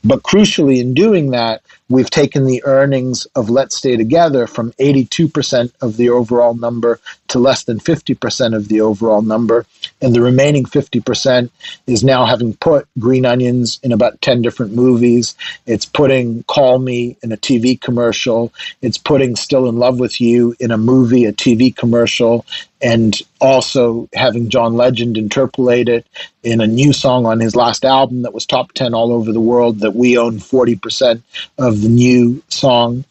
But 0.05 0.23
crucially, 0.23 0.81
in 0.81 0.95
doing 0.95 1.31
that, 1.31 1.63
we've 1.89 2.11
taken 2.11 2.45
the 2.45 2.63
earnings 2.65 3.27
of 3.35 3.51
Let's 3.51 3.77
Stay 3.77 3.97
Together 3.97 4.47
from 4.47 4.73
82% 4.73 5.73
of 5.81 5.97
the 5.97 6.11
overall 6.11 6.55
number 6.55 7.01
to 7.29 7.39
less 7.39 7.65
than 7.65 7.81
50% 7.81 8.55
of 8.55 8.69
the 8.69 8.81
overall 8.81 9.23
number. 9.23 9.67
And 10.05 10.15
the 10.15 10.21
remaining 10.21 10.65
50% 10.65 11.49
is 11.87 12.05
now 12.05 12.27
having 12.27 12.55
put 12.55 12.87
Green 12.99 13.25
Onions 13.25 13.81
in 13.83 13.91
about 13.91 14.21
10 14.21 14.43
different 14.43 14.75
movies. 14.75 15.35
It's 15.67 15.87
putting 15.87 16.43
Call 16.43 16.79
Me 16.79 17.17
in 17.23 17.33
a 17.33 17.39
TV 17.39 17.81
commercial. 17.81 18.53
It's 18.83 18.99
putting 18.99 19.35
Still 19.35 19.67
in 19.67 19.79
Love 19.79 19.99
with 19.99 20.21
You 20.21 20.55
in 20.61 20.71
a 20.71 20.77
movie, 20.77 21.25
a 21.25 21.33
TV 21.33 21.75
commercial 21.75 22.45
and 22.85 23.19
also 23.41 24.11
having 24.15 24.51
John 24.51 24.75
Legend 24.75 25.17
interpolate 25.17 25.89
it 25.89 26.07
in 26.43 26.61
a 26.61 26.67
new 26.67 26.93
song 26.93 27.25
on 27.25 27.41
his 27.41 27.57
last 27.57 27.83
album 27.83 28.23
that 28.23 28.35
was 28.35 28.45
top 28.45 28.73
10 28.73 28.93
all 28.93 29.11
over 29.11 29.33
the 29.33 29.41
world 29.41 29.81
that 29.81 29.97
we 29.97 30.19
own 30.19 30.39
40% 30.39 31.23
of 31.57 31.81
the 31.81 31.89
new 31.89 32.43
song 32.49 33.05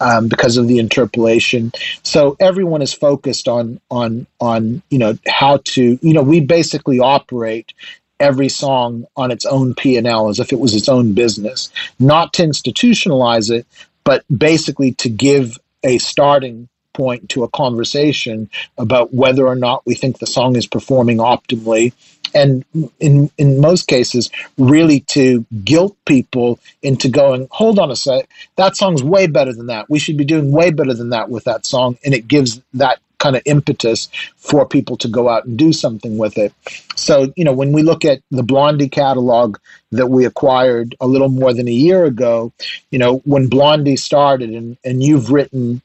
um, 0.00 0.28
because 0.28 0.56
of 0.56 0.68
the 0.68 0.78
interpolation. 0.78 1.72
So 2.02 2.36
everyone 2.40 2.82
is 2.82 2.92
focused 2.92 3.48
on 3.48 3.80
on 3.90 4.26
on 4.40 4.82
you 4.90 4.98
know 4.98 5.18
how 5.26 5.58
to 5.64 5.98
you 6.00 6.12
know 6.12 6.22
we 6.22 6.40
basically 6.40 7.00
operate 7.00 7.72
every 8.20 8.48
song 8.48 9.06
on 9.16 9.30
its 9.30 9.46
own 9.46 9.74
P&L 9.74 10.28
as 10.28 10.40
if 10.40 10.52
it 10.52 10.58
was 10.58 10.74
its 10.74 10.88
own 10.88 11.12
business 11.12 11.70
not 12.00 12.32
to 12.32 12.42
institutionalize 12.42 13.48
it 13.48 13.64
but 14.02 14.24
basically 14.36 14.92
to 14.94 15.08
give 15.08 15.56
a 15.84 15.98
starting 15.98 16.68
point 16.94 17.28
to 17.28 17.44
a 17.44 17.48
conversation 17.50 18.50
about 18.76 19.14
whether 19.14 19.46
or 19.46 19.54
not 19.54 19.86
we 19.86 19.94
think 19.94 20.18
the 20.18 20.26
song 20.26 20.56
is 20.56 20.66
performing 20.66 21.18
optimally 21.18 21.92
and 22.34 22.64
in 23.00 23.30
in 23.38 23.60
most 23.60 23.86
cases 23.86 24.30
really 24.56 25.00
to 25.00 25.44
guilt 25.64 25.96
people 26.04 26.58
into 26.82 27.08
going 27.08 27.48
hold 27.50 27.78
on 27.78 27.90
a 27.90 27.96
sec 27.96 28.28
that 28.56 28.76
song's 28.76 29.02
way 29.02 29.26
better 29.26 29.52
than 29.52 29.66
that. 29.66 29.88
We 29.88 29.98
should 29.98 30.16
be 30.16 30.24
doing 30.24 30.52
way 30.52 30.70
better 30.70 30.94
than 30.94 31.10
that 31.10 31.30
with 31.30 31.44
that 31.44 31.66
song. 31.66 31.98
And 32.04 32.14
it 32.14 32.28
gives 32.28 32.60
that 32.74 32.98
kind 33.18 33.34
of 33.34 33.42
impetus 33.46 34.08
for 34.36 34.64
people 34.64 34.96
to 34.96 35.08
go 35.08 35.28
out 35.28 35.44
and 35.44 35.58
do 35.58 35.72
something 35.72 36.18
with 36.18 36.38
it. 36.38 36.52
So 36.94 37.32
you 37.36 37.44
know 37.44 37.52
when 37.52 37.72
we 37.72 37.82
look 37.82 38.04
at 38.04 38.20
the 38.30 38.42
blondie 38.42 38.88
catalog 38.88 39.56
that 39.90 40.08
we 40.08 40.24
acquired 40.24 40.94
a 41.00 41.06
little 41.06 41.28
more 41.28 41.52
than 41.54 41.66
a 41.66 41.72
year 41.72 42.04
ago 42.04 42.52
you 42.90 42.98
know 42.98 43.18
when 43.24 43.48
blondie 43.48 43.96
started 43.96 44.50
and 44.50 44.76
and 44.84 45.02
you've 45.02 45.30
written 45.32 45.80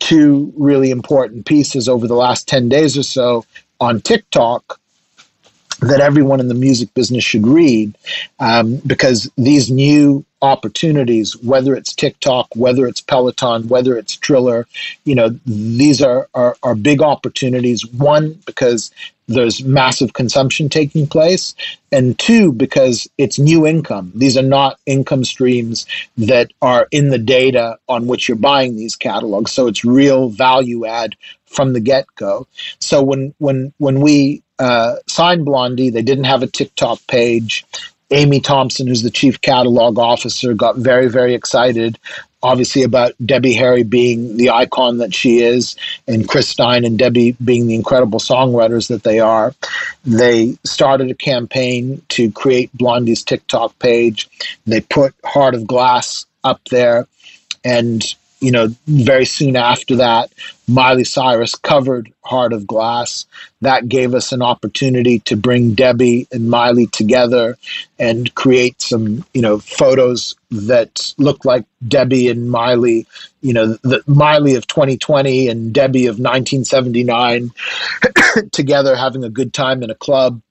two 0.00 0.52
really 0.56 0.90
important 0.90 1.46
pieces 1.46 1.88
over 1.88 2.08
the 2.08 2.16
last 2.16 2.48
10 2.48 2.68
days 2.68 2.98
or 2.98 3.02
so 3.02 3.44
on 3.80 4.00
TikTok 4.00 4.80
that 5.80 6.00
everyone 6.00 6.40
in 6.40 6.48
the 6.48 6.54
music 6.54 6.92
business 6.94 7.24
should 7.24 7.46
read 7.46 7.96
um, 8.40 8.76
because 8.86 9.30
these 9.36 9.70
new 9.70 10.24
opportunities, 10.42 11.36
whether 11.38 11.74
it's 11.74 11.94
TikTok, 11.94 12.48
whether 12.54 12.86
it's 12.86 13.00
Peloton, 13.00 13.68
whether 13.68 13.96
it's 13.96 14.16
Triller, 14.16 14.66
you 15.04 15.14
know, 15.14 15.30
these 15.46 16.02
are, 16.02 16.28
are, 16.34 16.56
are 16.62 16.74
big 16.74 17.00
opportunities. 17.00 17.86
One, 17.86 18.38
because 18.46 18.90
there's 19.26 19.64
massive 19.64 20.12
consumption 20.12 20.68
taking 20.68 21.06
place, 21.06 21.54
and 21.90 22.18
two, 22.18 22.52
because 22.52 23.08
it's 23.16 23.38
new 23.38 23.66
income. 23.66 24.12
These 24.14 24.36
are 24.36 24.42
not 24.42 24.78
income 24.84 25.24
streams 25.24 25.86
that 26.18 26.52
are 26.60 26.88
in 26.90 27.08
the 27.08 27.18
data 27.18 27.78
on 27.88 28.06
which 28.06 28.28
you're 28.28 28.36
buying 28.36 28.76
these 28.76 28.96
catalogs. 28.96 29.50
So 29.50 29.66
it's 29.66 29.84
real 29.84 30.28
value 30.28 30.84
add 30.84 31.16
from 31.46 31.72
the 31.72 31.80
get 31.80 32.06
go. 32.16 32.46
So 32.80 33.02
when 33.02 33.34
when 33.38 33.72
when 33.78 34.00
we 34.00 34.42
uh, 34.58 34.96
signed 35.06 35.44
Blondie, 35.44 35.90
they 35.90 36.02
didn't 36.02 36.24
have 36.24 36.42
a 36.42 36.46
TikTok 36.46 37.00
page. 37.06 37.64
Amy 38.10 38.40
Thomson, 38.40 38.86
who's 38.86 39.02
the 39.02 39.10
chief 39.10 39.40
catalog 39.40 39.98
officer, 39.98 40.54
got 40.54 40.76
very, 40.76 41.08
very 41.08 41.34
excited, 41.34 41.98
obviously, 42.42 42.82
about 42.82 43.12
Debbie 43.24 43.54
Harry 43.54 43.82
being 43.82 44.36
the 44.36 44.50
icon 44.50 44.98
that 44.98 45.14
she 45.14 45.40
is, 45.40 45.74
and 46.06 46.28
Chris 46.28 46.48
Stein 46.48 46.84
and 46.84 46.98
Debbie 46.98 47.36
being 47.42 47.66
the 47.66 47.74
incredible 47.74 48.20
songwriters 48.20 48.88
that 48.88 49.02
they 49.02 49.20
are. 49.20 49.54
They 50.04 50.56
started 50.64 51.10
a 51.10 51.14
campaign 51.14 52.02
to 52.10 52.30
create 52.30 52.70
Blondie's 52.74 53.22
TikTok 53.22 53.78
page. 53.78 54.28
They 54.66 54.80
put 54.80 55.14
Heart 55.24 55.54
of 55.54 55.66
Glass 55.66 56.26
up 56.44 56.60
there. 56.70 57.06
And 57.64 58.04
you 58.44 58.50
know, 58.50 58.68
very 58.86 59.24
soon 59.24 59.56
after 59.56 59.96
that, 59.96 60.30
Miley 60.68 61.04
Cyrus 61.04 61.54
covered 61.54 62.12
Heart 62.22 62.52
of 62.52 62.66
Glass. 62.66 63.24
That 63.62 63.88
gave 63.88 64.12
us 64.14 64.32
an 64.32 64.42
opportunity 64.42 65.20
to 65.20 65.34
bring 65.34 65.72
Debbie 65.72 66.28
and 66.30 66.50
Miley 66.50 66.86
together 66.88 67.56
and 67.98 68.34
create 68.34 68.82
some, 68.82 69.24
you 69.32 69.40
know, 69.40 69.60
photos 69.60 70.36
that 70.50 71.14
look 71.16 71.46
like 71.46 71.64
Debbie 71.88 72.28
and 72.28 72.50
Miley, 72.50 73.06
you 73.40 73.54
know, 73.54 73.78
the 73.82 74.02
Miley 74.06 74.56
of 74.56 74.66
2020 74.66 75.48
and 75.48 75.72
Debbie 75.72 76.06
of 76.06 76.16
1979 76.16 77.50
together 78.52 78.94
having 78.94 79.24
a 79.24 79.30
good 79.30 79.54
time 79.54 79.82
in 79.82 79.88
a 79.88 79.94
club 79.94 80.42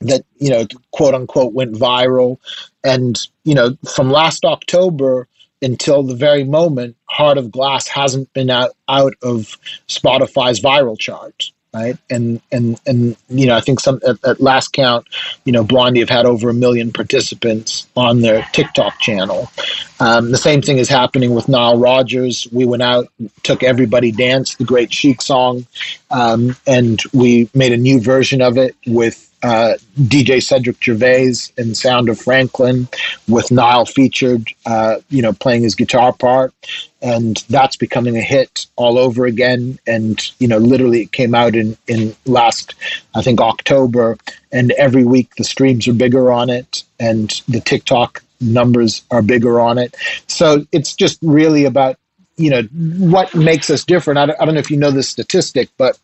that, 0.00 0.24
you 0.38 0.48
know, 0.48 0.66
quote 0.90 1.14
unquote 1.14 1.52
went 1.52 1.74
viral. 1.74 2.38
And, 2.82 3.20
you 3.44 3.54
know, 3.54 3.76
from 3.94 4.10
last 4.10 4.46
October, 4.46 5.28
until 5.64 6.02
the 6.02 6.14
very 6.14 6.44
moment, 6.44 6.96
Heart 7.06 7.38
of 7.38 7.50
Glass 7.50 7.88
hasn't 7.88 8.32
been 8.32 8.50
out, 8.50 8.70
out 8.88 9.14
of 9.22 9.56
Spotify's 9.88 10.60
viral 10.60 10.98
chart. 10.98 11.50
Right. 11.72 11.98
And, 12.08 12.40
and, 12.52 12.80
and, 12.86 13.16
you 13.28 13.46
know, 13.48 13.56
I 13.56 13.60
think 13.60 13.80
some 13.80 13.98
at, 14.06 14.24
at 14.24 14.40
last 14.40 14.72
count, 14.72 15.08
you 15.44 15.50
know, 15.50 15.64
Blondie 15.64 15.98
have 15.98 16.08
had 16.08 16.24
over 16.24 16.48
a 16.48 16.54
million 16.54 16.92
participants 16.92 17.88
on 17.96 18.20
their 18.20 18.46
TikTok 18.52 19.00
channel. 19.00 19.50
Um, 19.98 20.30
the 20.30 20.38
same 20.38 20.62
thing 20.62 20.78
is 20.78 20.88
happening 20.88 21.34
with 21.34 21.48
Nile 21.48 21.76
Rodgers. 21.76 22.46
We 22.52 22.64
went 22.64 22.84
out, 22.84 23.08
took 23.42 23.64
Everybody 23.64 24.12
Dance, 24.12 24.54
the 24.54 24.62
great 24.62 24.92
Chic 24.92 25.20
song, 25.20 25.66
um, 26.12 26.54
and 26.64 27.02
we 27.12 27.50
made 27.54 27.72
a 27.72 27.76
new 27.76 28.00
version 28.00 28.40
of 28.40 28.56
it 28.56 28.76
with 28.86 29.33
uh, 29.44 29.74
DJ 30.00 30.42
Cedric 30.42 30.82
Gervais 30.82 31.52
and 31.58 31.76
Sound 31.76 32.08
of 32.08 32.18
Franklin, 32.18 32.88
with 33.28 33.50
Nile 33.50 33.84
featured, 33.84 34.48
uh, 34.64 34.96
you 35.10 35.20
know, 35.20 35.34
playing 35.34 35.62
his 35.62 35.74
guitar 35.74 36.14
part, 36.14 36.54
and 37.02 37.36
that's 37.50 37.76
becoming 37.76 38.16
a 38.16 38.22
hit 38.22 38.66
all 38.76 38.98
over 38.98 39.26
again. 39.26 39.78
And 39.86 40.18
you 40.38 40.48
know, 40.48 40.56
literally, 40.56 41.02
it 41.02 41.12
came 41.12 41.34
out 41.34 41.54
in 41.54 41.76
in 41.86 42.16
last, 42.24 42.74
I 43.14 43.20
think, 43.20 43.42
October, 43.42 44.16
and 44.50 44.72
every 44.72 45.04
week 45.04 45.34
the 45.36 45.44
streams 45.44 45.86
are 45.88 45.92
bigger 45.92 46.32
on 46.32 46.48
it, 46.48 46.82
and 46.98 47.30
the 47.46 47.60
TikTok 47.60 48.24
numbers 48.40 49.02
are 49.10 49.22
bigger 49.22 49.60
on 49.60 49.76
it. 49.76 49.94
So 50.26 50.66
it's 50.72 50.94
just 50.94 51.18
really 51.20 51.66
about 51.66 51.98
you 52.38 52.48
know 52.48 52.62
what 52.98 53.34
makes 53.34 53.68
us 53.68 53.84
different. 53.84 54.18
I 54.18 54.26
don't, 54.26 54.40
I 54.40 54.46
don't 54.46 54.54
know 54.54 54.60
if 54.60 54.70
you 54.70 54.78
know 54.78 54.90
this 54.90 55.10
statistic, 55.10 55.68
but 55.76 55.98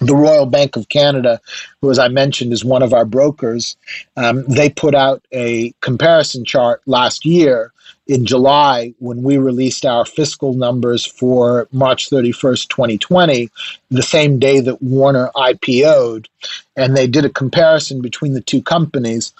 the 0.00 0.14
Royal 0.14 0.46
Bank 0.46 0.76
of 0.76 0.88
Canada, 0.88 1.40
who, 1.80 1.90
as 1.90 1.98
I 1.98 2.08
mentioned, 2.08 2.52
is 2.52 2.64
one 2.64 2.82
of 2.82 2.92
our 2.92 3.04
brokers, 3.04 3.76
um, 4.16 4.44
they 4.46 4.70
put 4.70 4.94
out 4.94 5.22
a 5.32 5.72
comparison 5.80 6.44
chart 6.44 6.82
last 6.86 7.24
year 7.24 7.72
in 8.06 8.26
July 8.26 8.92
when 8.98 9.22
we 9.22 9.38
released 9.38 9.86
our 9.86 10.04
fiscal 10.04 10.52
numbers 10.54 11.06
for 11.06 11.68
March 11.72 12.10
31st, 12.10 12.68
2020, 12.68 13.50
the 13.90 14.02
same 14.02 14.38
day 14.38 14.60
that 14.60 14.82
Warner 14.82 15.30
IPO'd. 15.34 16.28
And 16.76 16.96
they 16.96 17.06
did 17.06 17.24
a 17.24 17.30
comparison 17.30 18.02
between 18.02 18.34
the 18.34 18.40
two 18.40 18.62
companies. 18.62 19.32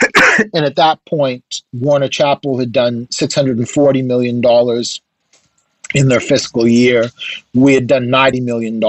and 0.52 0.64
at 0.64 0.76
that 0.76 1.02
point, 1.06 1.62
Warner 1.72 2.08
Chappell 2.08 2.58
had 2.58 2.72
done 2.72 3.06
$640 3.06 4.04
million 4.04 4.42
in 5.94 6.08
their 6.08 6.20
fiscal 6.20 6.66
year. 6.66 7.10
We 7.54 7.74
had 7.74 7.86
done 7.86 8.06
$90 8.06 8.42
million 8.42 8.80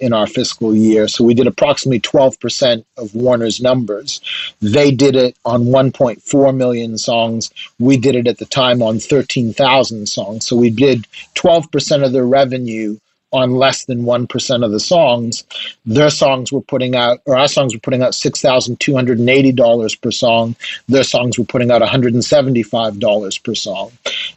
in 0.00 0.12
our 0.12 0.26
fiscal 0.26 0.74
year. 0.74 1.08
So 1.08 1.24
we 1.24 1.34
did 1.34 1.46
approximately 1.46 2.00
12% 2.00 2.84
of 2.96 3.14
Warner's 3.14 3.60
numbers. 3.60 4.20
They 4.60 4.90
did 4.90 5.16
it 5.16 5.36
on 5.44 5.64
1.4 5.64 6.56
million 6.56 6.98
songs. 6.98 7.50
We 7.78 7.96
did 7.96 8.14
it 8.14 8.26
at 8.26 8.38
the 8.38 8.46
time 8.46 8.82
on 8.82 8.98
13,000 8.98 10.08
songs. 10.08 10.46
So 10.46 10.56
we 10.56 10.70
did 10.70 11.06
12% 11.34 12.04
of 12.04 12.12
their 12.12 12.26
revenue 12.26 12.98
on 13.32 13.52
less 13.52 13.84
than 13.84 14.04
1% 14.04 14.64
of 14.64 14.70
the 14.70 14.80
songs. 14.80 15.44
Their 15.84 16.10
songs 16.10 16.52
were 16.52 16.62
putting 16.62 16.96
out, 16.96 17.20
or 17.26 17.36
our 17.36 17.48
songs 17.48 17.74
were 17.74 17.80
putting 17.80 18.02
out 18.02 18.12
$6,280 18.12 20.00
per 20.00 20.10
song. 20.10 20.56
Their 20.88 21.04
songs 21.04 21.38
were 21.38 21.44
putting 21.44 21.70
out 21.70 21.82
$175 21.82 23.42
per 23.42 23.54
song. 23.54 23.92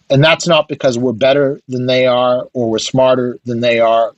And 0.10 0.24
that's 0.24 0.48
not 0.48 0.68
because 0.68 0.98
we're 0.98 1.14
better 1.14 1.62
than 1.68 1.86
they 1.86 2.06
are 2.06 2.48
or 2.54 2.70
we're 2.70 2.80
smarter 2.80 3.40
than 3.46 3.62
they 3.62 3.80
are 3.80 4.14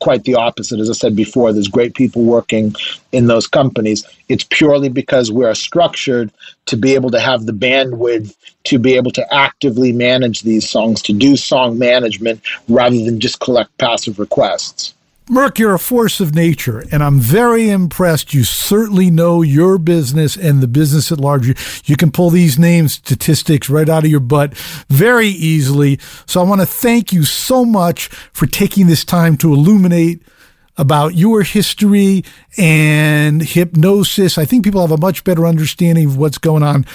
quite 0.00 0.24
the 0.24 0.34
opposite. 0.34 0.80
As 0.80 0.90
I 0.90 0.92
said 0.92 1.16
before, 1.16 1.52
there's 1.52 1.68
great 1.68 1.94
people 1.94 2.22
working 2.22 2.74
in 3.12 3.26
those 3.26 3.46
companies. 3.46 4.06
It's 4.28 4.44
purely 4.44 4.88
because 4.88 5.30
we 5.32 5.44
are 5.44 5.54
structured 5.54 6.30
to 6.66 6.76
be 6.76 6.94
able 6.94 7.10
to 7.10 7.20
have 7.20 7.46
the 7.46 7.52
bandwidth 7.52 8.34
to 8.64 8.78
be 8.78 8.94
able 8.94 9.10
to 9.12 9.34
actively 9.34 9.92
manage 9.92 10.42
these 10.42 10.68
songs, 10.68 11.00
to 11.02 11.12
do 11.12 11.36
song 11.36 11.78
management 11.78 12.40
rather 12.68 13.02
than 13.04 13.20
just 13.20 13.40
collect 13.40 13.76
passive 13.78 14.18
requests. 14.18 14.94
Merck, 15.28 15.58
you're 15.58 15.74
a 15.74 15.78
force 15.78 16.20
of 16.20 16.34
nature, 16.34 16.82
and 16.90 17.04
I'm 17.04 17.20
very 17.20 17.68
impressed. 17.68 18.32
You 18.32 18.44
certainly 18.44 19.10
know 19.10 19.42
your 19.42 19.76
business 19.76 20.38
and 20.38 20.62
the 20.62 20.66
business 20.66 21.12
at 21.12 21.20
large. 21.20 21.46
You, 21.46 21.54
you, 21.84 21.96
can 21.96 22.10
pull 22.10 22.30
these 22.30 22.58
names, 22.58 22.94
statistics 22.94 23.68
right 23.68 23.90
out 23.90 24.04
of 24.04 24.10
your 24.10 24.20
butt 24.20 24.56
very 24.88 25.28
easily. 25.28 25.98
So 26.24 26.40
I 26.40 26.44
want 26.44 26.62
to 26.62 26.66
thank 26.66 27.12
you 27.12 27.24
so 27.24 27.66
much 27.66 28.08
for 28.08 28.46
taking 28.46 28.86
this 28.86 29.04
time 29.04 29.36
to 29.38 29.52
illuminate 29.52 30.22
about 30.78 31.14
your 31.14 31.42
history 31.42 32.24
and 32.56 33.42
Hipgnosis. 33.42 34.38
I 34.38 34.46
think 34.46 34.64
people 34.64 34.80
have 34.80 34.92
a 34.92 34.96
much 34.96 35.24
better 35.24 35.46
understanding 35.46 36.06
of 36.06 36.16
what's 36.16 36.38
going 36.38 36.62
on 36.62 36.86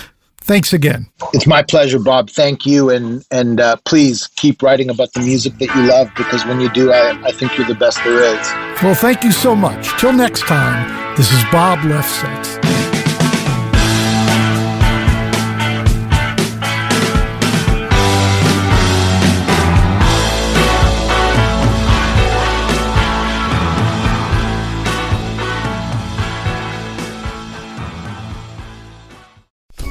Thanks 0.44 0.74
again. 0.74 1.08
It's 1.34 1.48
my 1.48 1.64
pleasure, 1.64 2.00
Bob. 2.00 2.30
Thank 2.30 2.66
you, 2.66 2.90
and 2.90 3.26
and 3.32 3.62
uh, 3.62 3.78
please 3.86 4.28
keep 4.36 4.62
writing 4.62 4.90
about 4.90 5.14
the 5.14 5.22
music 5.22 5.58
that 5.60 5.74
you 5.74 5.84
love 5.84 6.12
because 6.18 6.46
when 6.46 6.60
you 6.60 6.70
do, 6.70 6.92
I, 6.92 7.12
I 7.24 7.32
think 7.32 7.58
you're 7.58 7.68
the 7.68 7.76
best 7.76 7.98
there 8.04 8.22
is. 8.22 8.84
Well, 8.84 8.96
thank 8.96 9.24
you 9.24 9.32
so 9.32 9.56
much. 9.56 9.88
Till 10.00 10.14
next 10.14 10.42
time, 10.42 11.16
this 11.16 11.32
is 11.32 11.44
Bob 11.52 11.80
Lefsetz. 11.80 12.63